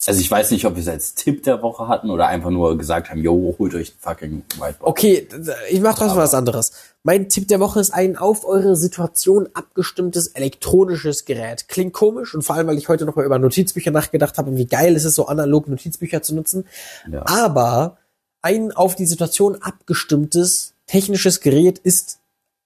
Also 0.05 0.21
ich 0.21 0.31
weiß 0.31 0.51
nicht, 0.51 0.65
ob 0.65 0.75
wir 0.75 0.81
es 0.81 0.87
als 0.87 1.13
Tipp 1.13 1.43
der 1.43 1.61
Woche 1.61 1.89
hatten 1.89 2.09
oder 2.09 2.27
einfach 2.27 2.51
nur 2.51 2.77
gesagt 2.77 3.09
haben, 3.09 3.21
yo, 3.21 3.55
holt 3.59 3.75
euch 3.75 3.91
ein 3.91 3.99
fucking 3.99 4.43
Whiteboard. 4.53 4.77
Okay, 4.81 5.27
ich 5.69 5.81
mache 5.81 5.99
trotzdem 5.99 6.17
was 6.17 6.33
anderes. 6.33 6.71
Mein 7.03 7.27
Tipp 7.27 7.49
der 7.49 7.59
Woche 7.59 7.81
ist 7.81 7.91
ein 7.91 8.15
auf 8.15 8.45
eure 8.45 8.77
Situation 8.77 9.49
abgestimmtes 9.53 10.27
elektronisches 10.27 11.25
Gerät. 11.25 11.67
Klingt 11.67 11.91
komisch 11.91 12.33
und 12.33 12.43
vor 12.43 12.55
allem, 12.55 12.67
weil 12.67 12.77
ich 12.77 12.87
heute 12.87 13.05
nochmal 13.05 13.25
über 13.25 13.39
Notizbücher 13.39 13.91
nachgedacht 13.91 14.37
habe 14.37 14.51
und 14.51 14.57
wie 14.57 14.67
geil 14.67 14.95
ist 14.95 15.03
es 15.03 15.15
so 15.15 15.27
analog 15.27 15.67
Notizbücher 15.67 16.21
zu 16.21 16.33
nutzen. 16.33 16.65
Ja. 17.11 17.25
Aber 17.25 17.97
ein 18.41 18.71
auf 18.71 18.95
die 18.95 19.05
Situation 19.05 19.61
abgestimmtes 19.61 20.75
technisches 20.87 21.41
Gerät 21.41 21.77
ist 21.77 22.19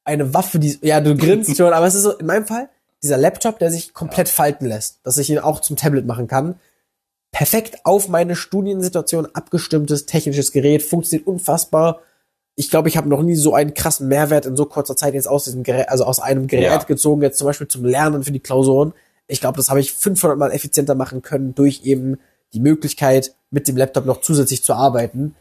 eine 0.03 0.35
Waffe, 0.35 0.59
die, 0.59 0.77
ja, 0.81 1.01
du 1.01 1.15
grinst 1.15 1.57
schon, 1.57 1.73
aber 1.73 1.87
es 1.87 1.95
ist 1.95 2.03
so, 2.03 2.11
in 2.11 2.25
meinem 2.25 2.45
Fall, 2.45 2.69
dieser 3.01 3.17
Laptop, 3.17 3.57
der 3.57 3.71
sich 3.71 3.93
komplett 3.93 4.29
falten 4.29 4.65
lässt, 4.65 4.99
dass 5.03 5.17
ich 5.17 5.29
ihn 5.29 5.39
auch 5.39 5.61
zum 5.61 5.77
Tablet 5.77 6.05
machen 6.05 6.27
kann. 6.27 6.55
Perfekt 7.33 7.79
auf 7.83 8.07
meine 8.09 8.35
Studiensituation 8.35 9.27
abgestimmtes 9.33 10.05
technisches 10.05 10.51
Gerät, 10.51 10.83
funktioniert 10.83 11.27
unfassbar. 11.27 11.99
Ich 12.55 12.69
glaube, 12.69 12.87
ich 12.87 12.95
habe 12.95 13.09
noch 13.09 13.23
nie 13.23 13.35
so 13.35 13.55
einen 13.55 13.73
krassen 13.73 14.07
Mehrwert 14.07 14.45
in 14.45 14.55
so 14.55 14.65
kurzer 14.65 14.95
Zeit 14.95 15.15
jetzt 15.15 15.27
aus 15.27 15.45
diesem 15.45 15.63
Gerät, 15.63 15.89
also 15.89 16.05
aus 16.05 16.19
einem 16.19 16.45
Gerät 16.45 16.65
Ja. 16.65 16.77
gezogen, 16.77 17.23
jetzt 17.23 17.39
zum 17.39 17.47
Beispiel 17.47 17.67
zum 17.67 17.83
Lernen 17.83 18.23
für 18.23 18.31
die 18.31 18.39
Klausuren. 18.39 18.93
Ich 19.27 19.41
glaube, 19.41 19.57
das 19.57 19.69
habe 19.69 19.79
ich 19.79 19.93
500 19.93 20.37
Mal 20.37 20.51
effizienter 20.51 20.93
machen 20.93 21.23
können 21.23 21.55
durch 21.55 21.81
eben 21.83 22.19
die 22.53 22.59
Möglichkeit, 22.59 23.33
mit 23.49 23.67
dem 23.67 23.77
Laptop 23.77 24.05
noch 24.05 24.21
zusätzlich 24.21 24.63
zu 24.63 24.73
arbeiten. 24.73 25.35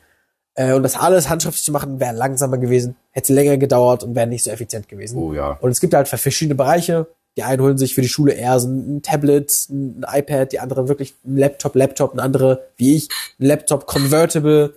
Äh, 0.54 0.72
und 0.72 0.82
das 0.82 0.96
alles 0.96 1.28
handschriftlich 1.28 1.62
zu 1.64 1.72
machen, 1.72 2.00
wäre 2.00 2.14
langsamer 2.16 2.56
gewesen, 2.56 2.96
hätte 3.10 3.34
länger 3.34 3.58
gedauert 3.58 4.02
und 4.02 4.14
wäre 4.14 4.26
nicht 4.26 4.44
so 4.44 4.50
effizient 4.50 4.88
gewesen. 4.88 5.18
Oh 5.18 5.34
ja. 5.34 5.58
Und 5.60 5.70
es 5.70 5.80
gibt 5.80 5.92
halt 5.92 6.08
für 6.08 6.16
verschiedene 6.16 6.54
Bereiche. 6.54 7.06
Die 7.36 7.42
einen 7.42 7.62
holen 7.62 7.78
sich 7.78 7.94
für 7.94 8.02
die 8.02 8.08
Schule 8.08 8.32
eher 8.32 8.60
so 8.60 8.68
ein 8.68 9.02
Tablet, 9.02 9.50
ein 9.70 10.04
iPad, 10.06 10.52
die 10.52 10.60
anderen 10.60 10.88
wirklich 10.88 11.14
ein 11.24 11.36
Laptop, 11.36 11.74
Laptop, 11.74 12.14
ein 12.14 12.20
andere, 12.20 12.66
wie 12.76 12.96
ich, 12.96 13.08
ein 13.40 13.46
Laptop 13.46 13.86
Convertible, 13.86 14.74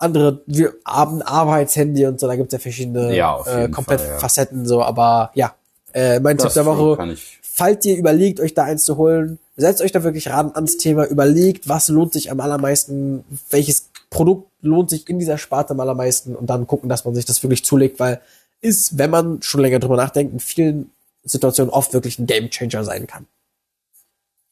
andere 0.00 0.40
wir 0.46 0.72
haben 0.86 1.22
Arbeitshandy 1.22 2.06
und 2.06 2.18
so, 2.18 2.26
da 2.26 2.36
gibt's 2.36 2.52
ja 2.52 2.58
verschiedene 2.58 3.14
Ja, 3.14 3.38
äh, 3.46 3.68
komplett 3.68 4.00
Fall, 4.00 4.10
ja. 4.10 4.18
Facetten 4.18 4.66
so, 4.66 4.82
aber 4.82 5.30
ja. 5.34 5.54
Äh, 5.92 6.20
mein 6.20 6.36
Das 6.36 6.54
Tipp 6.54 6.64
der 6.64 6.66
Woche, 6.66 7.16
falls 7.42 7.84
ihr 7.84 7.96
überlegt, 7.96 8.40
euch 8.40 8.54
da 8.54 8.62
eins 8.62 8.84
zu 8.84 8.96
holen, 8.96 9.38
setzt 9.56 9.82
euch 9.82 9.92
da 9.92 10.04
wirklich 10.04 10.30
ran 10.30 10.52
ans 10.54 10.76
Thema, 10.76 11.04
überlegt, 11.04 11.68
was 11.68 11.88
lohnt 11.88 12.12
sich 12.12 12.30
am 12.30 12.40
allermeisten, 12.40 13.24
welches 13.50 13.90
Produkt 14.08 14.48
lohnt 14.62 14.88
sich 14.88 15.08
in 15.08 15.18
dieser 15.18 15.36
Sparte 15.36 15.72
am 15.72 15.80
allermeisten 15.80 16.34
und 16.36 16.48
dann 16.48 16.66
gucken, 16.66 16.88
dass 16.88 17.04
man 17.04 17.14
sich 17.14 17.24
das 17.24 17.42
wirklich 17.42 17.64
zulegt, 17.64 18.00
weil 18.00 18.20
ist, 18.60 18.98
wenn 18.98 19.10
man 19.10 19.42
schon 19.42 19.60
länger 19.60 19.78
drüber 19.80 19.96
nachdenkt, 19.96 20.32
in 20.32 20.40
vielen 20.40 20.90
Situationen 21.22 21.72
oft 21.72 21.92
wirklich 21.92 22.18
ein 22.18 22.26
Gamechanger 22.26 22.84
sein 22.84 23.06
kann. 23.06 23.26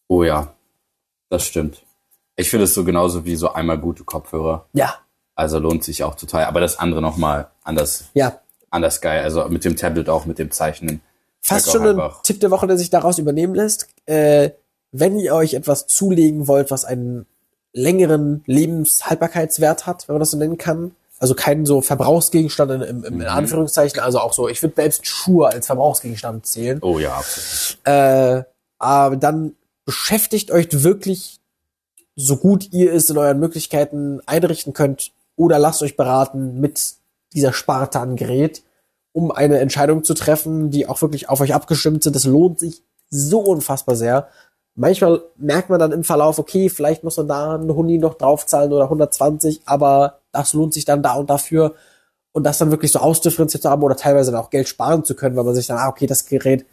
Oh 0.09 0.23
ja. 0.23 0.55
Das 1.31 1.45
stimmt. 1.45 1.83
Ich 2.37 2.51
finde 2.51 2.65
es 2.65 2.75
so 2.75 2.85
genauso 2.85 3.25
wie 3.25 3.37
so 3.37 3.53
einmal 3.53 3.79
gute 3.79 4.05
Kopfhörer. 4.05 4.67
Ja, 4.73 4.95
Also 5.35 5.59
lohnt 5.59 5.85
sich 5.85 6.05
auch 6.05 6.15
total. 6.15 6.45
Aber 6.45 6.61
das 6.61 6.79
andere 6.79 7.03
nochmal 7.03 7.51
anders, 7.63 8.05
ja. 8.15 8.41
anders 8.71 9.01
geil. 9.01 9.23
Also 9.23 9.47
mit 9.49 9.65
dem 9.65 9.77
Tablet 9.77 10.09
auch, 10.09 10.25
mit 10.25 10.39
dem 10.39 10.51
Zeichnen. 10.51 11.01
Fast 11.41 11.71
schon 11.71 11.87
ein. 11.87 12.11
Tipp 12.23 12.41
der 12.41 12.51
Woche, 12.51 12.67
der 12.67 12.79
sich 12.79 12.91
daraus 12.91 13.19
übernehmen 13.19 13.55
lässt. 13.55 13.89
Äh, 14.07 14.51
wenn 14.93 15.19
ihr 15.19 15.35
euch 15.35 15.55
etwas 15.55 15.87
zulegen 15.87 16.49
wollt, 16.49 16.71
was 16.71 16.85
einen 16.85 17.27
längeren 17.73 18.43
Lebenshaltbarkeitswert 18.47 19.87
hat, 19.87 20.09
wenn 20.09 20.15
man 20.15 20.21
das 20.21 20.31
so 20.31 20.39
nennen 20.39 20.59
kann, 20.59 20.95
also 21.19 21.35
keinen 21.35 21.67
so 21.67 21.81
Verbrauchsgegenstand 21.81 22.71
in, 22.71 22.81
im, 22.83 23.05
im, 23.05 23.21
in 23.21 23.27
Anführungszeichen, 23.27 24.01
also 24.01 24.21
auch 24.21 24.33
so, 24.33 24.49
ich 24.49 24.63
würde 24.63 24.77
selbst 24.77 25.07
Schuhe 25.07 25.49
als 25.49 25.67
Verbrauchsgegenstand 25.67 26.47
zählen, 26.47 26.79
Oh 26.83 26.99
ja, 26.99 27.17
absolut. 27.17 27.79
äh, 27.85 28.45
aber 28.79 29.17
dann 29.17 29.55
beschäftigt 29.85 30.51
euch 30.51 30.69
wirklich 30.71 31.41
so 32.15 32.37
gut 32.37 32.73
ihr 32.73 32.93
es 32.93 33.11
in 33.11 33.19
euren 33.19 33.39
Möglichkeiten 33.39 34.21
einrichten 34.27 34.73
könnt 34.73 35.13
oder 35.37 35.59
lasst 35.59 35.83
euch 35.83 35.97
beraten 35.97 36.61
mit 36.61 36.95
dieser 37.33 37.53
Sparte 37.53 38.01
an 38.01 38.17
Gerät, 38.17 38.63
um 39.13 39.31
eine 39.31 39.59
Entscheidung 39.59 40.05
zu 40.05 40.15
treffen, 40.15 40.71
die 40.71 40.87
auch 40.87 41.01
wirklich 41.01 41.29
auf 41.29 41.41
euch 41.41 41.55
abgestimmt 41.55 42.03
sind. 42.03 42.17
Das 42.17 42.25
lohnt 42.25 42.59
sich 42.59 42.83
so 43.11 43.41
unfassbar 43.41 43.97
sehr, 43.97 44.29
manchmal 44.79 45.23
merkt 45.37 45.71
man 45.71 45.81
dann 45.81 45.93
im 45.93 46.05
Verlauf, 46.05 46.39
okay, 46.39 46.69
vielleicht 46.69 47.05
muss 47.05 47.17
man 47.17 47.29
da 47.29 47.55
einen 47.55 47.75
Huni 47.75 47.99
noch 47.99 48.15
draufzahlen 48.15 48.73
oder 48.73 48.85
120, 48.85 49.63
aber 49.67 50.21
das 50.39 50.53
lohnt 50.53 50.75
sich 50.75 50.85
dann 50.85 51.03
da 51.03 51.15
und 51.15 51.31
dafür. 51.31 51.75
Und 52.33 52.45
das 52.45 52.59
dann 52.59 52.71
wirklich 52.71 52.93
so 52.93 53.01
ausdifferenziert 53.01 53.63
zu 53.63 53.71
haben 53.71 53.83
oder 53.83 53.97
teilweise 53.97 54.31
dann 54.31 54.41
auch 54.41 54.51
Geld 54.51 54.69
sparen 54.69 55.03
zu 55.03 55.15
können, 55.15 55.35
weil 55.37 55.45
man 55.45 55.55
sich 55.55 55.67
dann, 55.67 55.79
ah, 55.79 55.89
okay, 55.89 56.07
das 56.07 56.27
Gerät, 56.27 56.67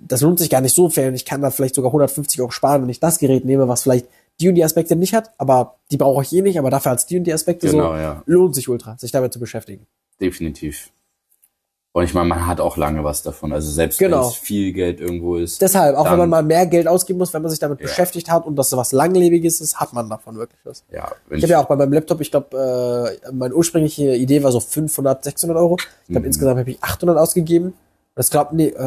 das 0.00 0.20
lohnt 0.20 0.38
sich 0.38 0.50
gar 0.50 0.60
nicht 0.60 0.74
so 0.74 0.88
viel 0.88 1.08
und 1.08 1.14
ich 1.14 1.24
kann 1.24 1.42
dann 1.42 1.52
vielleicht 1.52 1.74
sogar 1.74 1.90
150 1.90 2.40
Euro 2.40 2.50
sparen, 2.50 2.82
wenn 2.82 2.88
ich 2.88 3.00
das 3.00 3.18
Gerät 3.18 3.44
nehme, 3.44 3.68
was 3.68 3.82
vielleicht 3.82 4.06
die 4.40 4.48
und 4.48 4.54
die 4.54 4.64
Aspekte 4.64 4.96
nicht 4.96 5.14
hat, 5.14 5.30
aber 5.38 5.76
die 5.90 5.96
brauche 5.96 6.22
ich 6.22 6.32
eh 6.32 6.42
nicht, 6.42 6.58
aber 6.58 6.70
dafür 6.70 6.92
als 6.92 7.06
die 7.06 7.18
und 7.18 7.24
die 7.24 7.32
Aspekte 7.32 7.68
Genau, 7.68 7.90
so, 7.90 7.96
ja. 7.96 8.22
lohnt 8.26 8.54
sich 8.54 8.68
ultra, 8.68 8.96
sich 8.98 9.12
damit 9.12 9.32
zu 9.32 9.38
beschäftigen. 9.38 9.86
Definitiv. 10.20 10.90
Und 11.92 12.04
ich 12.04 12.14
meine, 12.14 12.28
man 12.28 12.46
hat 12.46 12.60
auch 12.60 12.76
lange 12.76 13.02
was 13.02 13.22
davon. 13.24 13.52
Also 13.52 13.68
selbst 13.70 13.98
Genau. 13.98 14.20
wenn 14.22 14.28
es 14.28 14.34
viel 14.36 14.72
Geld 14.72 15.00
irgendwo 15.00 15.34
ist. 15.36 15.60
Deshalb, 15.60 15.96
auch 15.96 16.08
wenn 16.08 16.18
man 16.18 16.30
mal 16.30 16.42
mehr 16.44 16.64
Geld 16.66 16.86
ausgeben 16.86 17.18
muss, 17.18 17.34
wenn 17.34 17.42
man 17.42 17.50
sich 17.50 17.58
damit 17.58 17.80
Ja. 17.80 17.86
beschäftigt 17.86 18.30
hat 18.30 18.46
und 18.46 18.54
das 18.54 18.70
so 18.70 18.76
was 18.76 18.92
Langlebiges 18.92 19.60
ist, 19.60 19.80
hat 19.80 19.92
man 19.92 20.08
davon 20.08 20.36
wirklich 20.36 20.60
was. 20.64 20.84
ja, 20.92 21.10
Ich 21.30 21.42
habe 21.42 21.50
ja 21.52 21.60
auch 21.60 21.64
bei 21.66 21.74
meinem 21.74 21.92
Laptop, 21.92 22.20
ich 22.20 22.30
glaube, 22.30 23.18
äh, 23.26 23.32
meine 23.32 23.54
ursprüngliche 23.56 24.14
Idee 24.14 24.40
war 24.44 24.52
so 24.52 24.60
500, 24.60 25.24
600 25.24 25.56
Euro. 25.58 25.76
Ich 25.80 26.06
glaube, 26.08 26.20
Mhm. 26.20 26.26
insgesamt 26.26 26.58
habe 26.60 26.70
ich 26.70 26.80
800 26.80 27.18
ausgegeben. 27.18 27.74
Das 28.14 28.30
glaubt, 28.30 28.52
nee, 28.52 28.68
äh, 28.68 28.78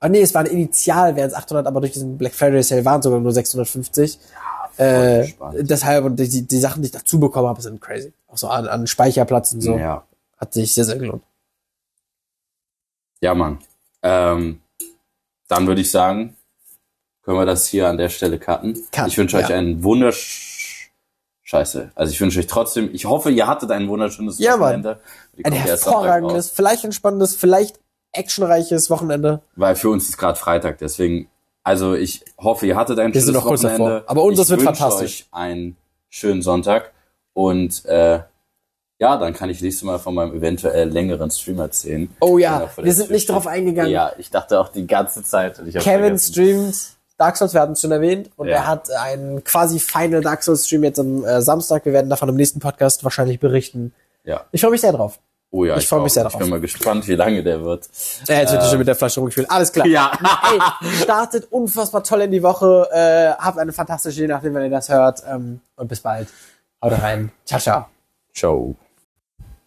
ah 0.00 0.08
nee, 0.08 0.20
es 0.22 0.32
waren 0.34 0.46
initial, 0.46 1.16
wären 1.16 1.28
es 1.28 1.34
800, 1.34 1.66
aber 1.66 1.80
durch 1.80 1.92
diesen 1.92 2.16
Black 2.16 2.32
Friday 2.34 2.62
Sale 2.62 2.86
waren 2.86 3.00
es 3.00 3.04
sogar 3.04 3.20
nur 3.20 3.32
650. 3.32 4.18
äh, 4.78 5.20
entspannt. 5.20 5.56
deshalb, 5.60 6.04
und 6.06 6.16
die, 6.18 6.42
die 6.48 6.58
Sachen, 6.58 6.80
die 6.82 6.86
ich 6.86 6.92
dazu 6.92 7.20
bekommen 7.20 7.48
habe, 7.48 7.60
sind 7.62 7.80
crazy. 7.82 8.12
Auch 8.28 8.36
so 8.38 8.48
an, 8.48 8.66
an 8.66 8.86
Speicherplatz 8.86 9.52
und 9.52 9.60
so. 9.60 9.76
Ja. 9.78 10.02
Hat 10.38 10.52
sich 10.54 10.74
sehr, 10.74 10.84
sehr 10.84 10.96
gelohnt. 10.96 11.22
Ja, 13.24 13.34
Mann. 13.34 13.58
Ähm, 14.02 14.60
dann 15.48 15.66
würde 15.66 15.80
ich 15.80 15.90
sagen, 15.90 16.36
können 17.22 17.38
wir 17.38 17.46
das 17.46 17.66
hier 17.66 17.88
an 17.88 17.96
der 17.96 18.10
Stelle 18.10 18.38
cutten. 18.38 18.76
Cut, 18.92 19.08
ich 19.08 19.16
wünsche 19.16 19.38
euch 19.38 19.48
ja. 19.48 19.56
einen 19.56 19.82
wundersch... 19.82 20.90
Scheiße. 21.42 21.92
Also 21.94 22.12
ich 22.12 22.20
wünsche 22.20 22.38
euch 22.38 22.46
trotzdem, 22.46 22.90
ich 22.92 23.06
hoffe, 23.06 23.30
ihr 23.30 23.46
hattet 23.46 23.70
ein 23.70 23.88
wunderschönes 23.88 24.38
Ja. 24.38 24.60
Wochenende. 24.60 25.00
Ein 25.42 25.52
hervorragendes, 25.54 26.50
vielleicht 26.50 26.84
entspannendes, 26.84 27.34
vielleicht 27.34 27.80
actionreiches 28.12 28.90
Wochenende. 28.90 29.40
Weil 29.56 29.74
für 29.74 29.88
uns 29.88 30.06
ist 30.10 30.18
gerade 30.18 30.38
Freitag, 30.38 30.76
deswegen, 30.78 31.28
also 31.62 31.94
ich 31.94 32.24
hoffe, 32.36 32.66
ihr 32.66 32.76
hattet 32.76 32.98
ein 32.98 33.14
Wir 33.14 33.22
sind 33.22 33.32
schönes 33.32 33.42
noch 33.42 33.48
kurz 33.48 33.62
Wochenende. 33.64 33.90
davor. 34.00 34.10
Aber 34.10 34.22
unseres 34.22 34.48
ich 34.48 34.50
wird 34.50 34.60
wünsche 34.66 34.80
fantastisch. 34.82 35.22
euch 35.22 35.28
einen 35.32 35.76
schönen 36.10 36.42
Sonntag 36.42 36.92
und 37.32 37.86
äh, 37.86 38.20
ja, 39.04 39.16
dann 39.16 39.32
kann 39.34 39.50
ich 39.50 39.60
nächstes 39.60 39.84
Mal 39.84 39.98
von 39.98 40.14
meinem 40.14 40.34
eventuell 40.34 40.88
längeren 40.88 41.30
Stream 41.30 41.58
erzählen. 41.60 42.08
Oh 42.20 42.38
Ja, 42.38 42.66
von 42.68 42.84
wir 42.84 42.92
sind 42.92 43.10
nicht 43.10 43.28
drauf 43.28 43.46
eingegangen. 43.46 43.90
Ja, 43.92 44.12
ich 44.18 44.30
dachte 44.30 44.58
auch 44.60 44.68
die 44.68 44.86
ganze 44.86 45.22
Zeit. 45.22 45.60
ich 45.64 45.74
Kevin 45.76 46.18
vergessen. 46.18 46.32
streamt 46.32 46.76
Dark 47.16 47.36
Souls, 47.36 47.54
wir 47.54 47.60
hatten 47.60 47.72
es 47.74 47.80
schon 47.80 47.92
erwähnt, 47.92 48.30
und 48.36 48.48
Ja. 48.48 48.54
er 48.56 48.66
hat 48.66 48.90
einen 48.90 49.44
quasi 49.44 49.78
Final 49.78 50.20
Dark 50.20 50.42
Souls 50.42 50.66
Stream 50.66 50.82
jetzt 50.82 50.98
am 50.98 51.24
äh, 51.24 51.40
Samstag. 51.42 51.84
Wir 51.84 51.92
werden 51.92 52.10
davon 52.10 52.28
im 52.28 52.34
nächsten 52.34 52.58
Podcast 52.58 53.04
wahrscheinlich 53.04 53.38
berichten. 53.38 53.92
Ja. 54.24 54.40
Ich 54.50 54.60
freue 54.62 54.72
mich 54.72 54.80
sehr 54.80 54.92
drauf. 54.92 55.20
Oh 55.52 55.64
ja, 55.64 55.76
Ich 55.76 55.86
freu 55.86 56.00
mich 56.00 56.10
auch. 56.10 56.14
sehr 56.14 56.26
Ich 56.26 56.32
drauf. 56.32 56.40
bin 56.40 56.50
mal 56.50 56.60
gespannt, 56.60 57.06
wie 57.06 57.14
lange 57.14 57.44
der 57.44 57.62
wird. 57.62 57.88
Äh, 58.26 58.40
jetzt 58.40 58.50
wird 58.52 58.62
er 58.62 58.68
schon 58.68 58.78
mit 58.78 58.88
der 58.88 58.96
Flasche 58.96 59.20
rumgespielt. 59.20 59.48
Alles 59.48 59.70
klar. 59.70 59.86
Ja. 59.86 60.10
Ey, 60.52 60.90
startet 61.02 61.46
unfassbar 61.52 62.02
toll 62.02 62.22
in 62.22 62.32
die 62.32 62.42
Woche. 62.42 62.88
Äh, 62.90 63.40
habt 63.40 63.58
eine 63.58 63.72
fantastische, 63.72 64.22
je 64.22 64.26
nachdem, 64.26 64.52
wenn 64.54 64.64
ihr 64.64 64.70
das 64.70 64.88
hört. 64.88 65.22
Ähm, 65.30 65.60
und 65.76 65.86
bis 65.86 66.00
bald. 66.00 66.26
Haut 66.82 67.00
rein. 67.00 67.30
Ciao, 67.44 67.60
ciao. 67.60 67.86
Ciao. 68.34 68.74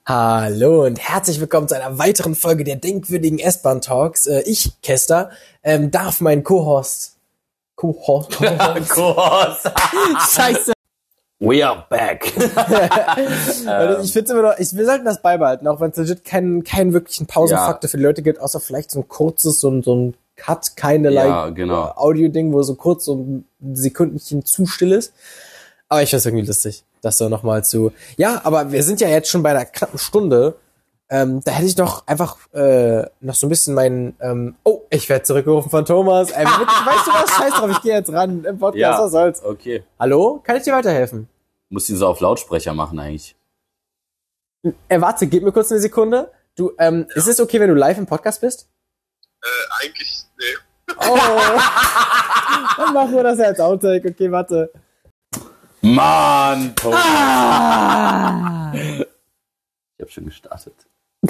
Hallo 0.09 0.85
und 0.85 0.99
herzlich 0.99 1.41
willkommen 1.41 1.67
zu 1.67 1.75
einer 1.75 1.97
weiteren 1.99 2.33
Folge 2.33 2.63
der 2.63 2.77
denkwürdigen 2.77 3.39
S-Bahn 3.39 3.81
Talks. 3.81 4.25
Äh, 4.25 4.39
ich, 4.45 4.71
Kester, 4.81 5.31
ähm, 5.63 5.91
darf 5.91 6.21
meinen 6.21 6.45
Co-Host 6.45 7.17
Co-Host. 7.75 8.37
Kurs. 8.89 9.63
Scheiße. 10.33 10.71
We 11.41 11.67
are 11.67 11.85
back. 11.89 12.31
Also 13.67 14.01
ich 14.01 14.13
finde 14.13 14.31
immer 14.31 14.41
noch, 14.43 14.57
ich, 14.57 14.73
wir 14.73 14.85
sollten 14.85 15.03
das 15.03 15.21
beibehalten, 15.21 15.67
auch 15.67 15.81
wenn 15.81 15.91
es 15.91 15.97
legit 15.97 16.23
keinen 16.23 16.63
keinen 16.63 16.93
wirklichen 16.93 17.27
Pausenfaktor 17.27 17.89
Ja. 17.89 17.91
für 17.91 17.97
die 17.97 18.03
Leute 18.03 18.21
gibt, 18.21 18.39
außer 18.39 18.61
vielleicht 18.61 18.91
so 18.91 19.01
ein 19.01 19.09
kurzes, 19.09 19.59
so 19.59 19.69
ein, 19.69 19.83
so 19.83 19.93
ein 19.93 20.13
Cut, 20.37 20.77
keine 20.77 21.11
Ja, 21.11 21.43
like 21.47 21.55
genau. 21.55 21.91
Audio-Ding, 21.97 22.53
wo 22.53 22.63
so 22.63 22.75
kurz 22.75 23.03
so 23.03 23.15
ein 23.15 23.45
Sekündchen 23.73 24.45
zu 24.45 24.65
still 24.67 24.93
ist. 24.93 25.11
Aber 25.89 26.01
ich 26.01 26.09
finde 26.11 26.19
es 26.19 26.25
irgendwie 26.27 26.45
lustig, 26.45 26.85
das 27.07 27.17
so 27.17 27.29
nochmal 27.29 27.63
zu. 27.63 27.91
Ja, 28.17 28.41
aber 28.43 28.71
wir 28.71 28.83
sind 28.83 29.01
ja 29.01 29.07
jetzt 29.07 29.29
schon 29.29 29.43
bei 29.43 29.51
einer 29.51 29.65
knappen 29.65 29.97
Stunde. 29.97 30.55
Ähm, 31.09 31.41
da 31.45 31.53
hätte 31.53 31.67
ich 31.67 31.75
doch 31.75 32.05
einfach 32.05 32.37
äh, 32.53 33.05
noch 33.21 33.33
so 33.35 33.47
ein 33.47 33.49
bisschen 33.49 33.73
meinen. 33.73 34.15
Ähm, 34.19 34.55
oh, 34.63 34.81
ich 34.89 35.07
werde 35.07 35.23
zurückgerufen 35.23 35.71
von 35.71 35.85
Thomas. 35.85 36.31
Ähm, 36.31 36.45
weißt 36.45 37.07
du 37.07 37.11
was? 37.11 37.37
Scheiß 37.37 37.53
drauf, 37.53 37.71
ich 37.71 37.81
gehe 37.81 37.93
jetzt 37.93 38.11
ran 38.11 38.43
im 38.43 38.59
Podcast. 38.59 38.79
Ja, 38.79 38.99
Was 39.03 39.11
soll's? 39.11 39.43
okay. 39.43 39.83
Hallo, 39.99 40.41
kann 40.43 40.57
ich 40.57 40.63
dir 40.63 40.73
weiterhelfen? 40.73 41.29
Muss 41.69 41.89
ihn 41.89 41.95
so 41.95 42.07
auf 42.07 42.19
Lautsprecher 42.19 42.73
machen 42.73 42.99
eigentlich. 42.99 43.35
Äh, 44.89 44.99
warte, 45.01 45.27
gib 45.27 45.43
mir 45.43 45.51
kurz 45.51 45.71
eine 45.71 45.79
Sekunde. 45.79 46.29
Du, 46.55 46.71
ähm, 46.77 47.07
ist 47.15 47.27
es 47.27 47.39
okay, 47.39 47.59
wenn 47.59 47.69
du 47.69 47.75
live 47.75 47.97
im 47.97 48.05
Podcast 48.05 48.41
bist? 48.41 48.67
Äh, 49.41 49.85
eigentlich, 49.85 50.23
nee. 50.37 50.95
Oh. 51.07 51.17
Dann 52.77 52.93
machen 52.93 53.15
wir 53.15 53.23
das 53.23 53.39
ja 53.39 53.45
als 53.45 53.59
Outtake. 53.59 54.09
Okay, 54.09 54.31
warte. 54.31 54.71
Mann, 55.95 56.75
Thomas. 56.75 56.99
Ah. 57.05 58.71
Ich 58.73 60.01
habe 60.01 60.11
schon 60.11 60.25
gestartet. 60.25 60.73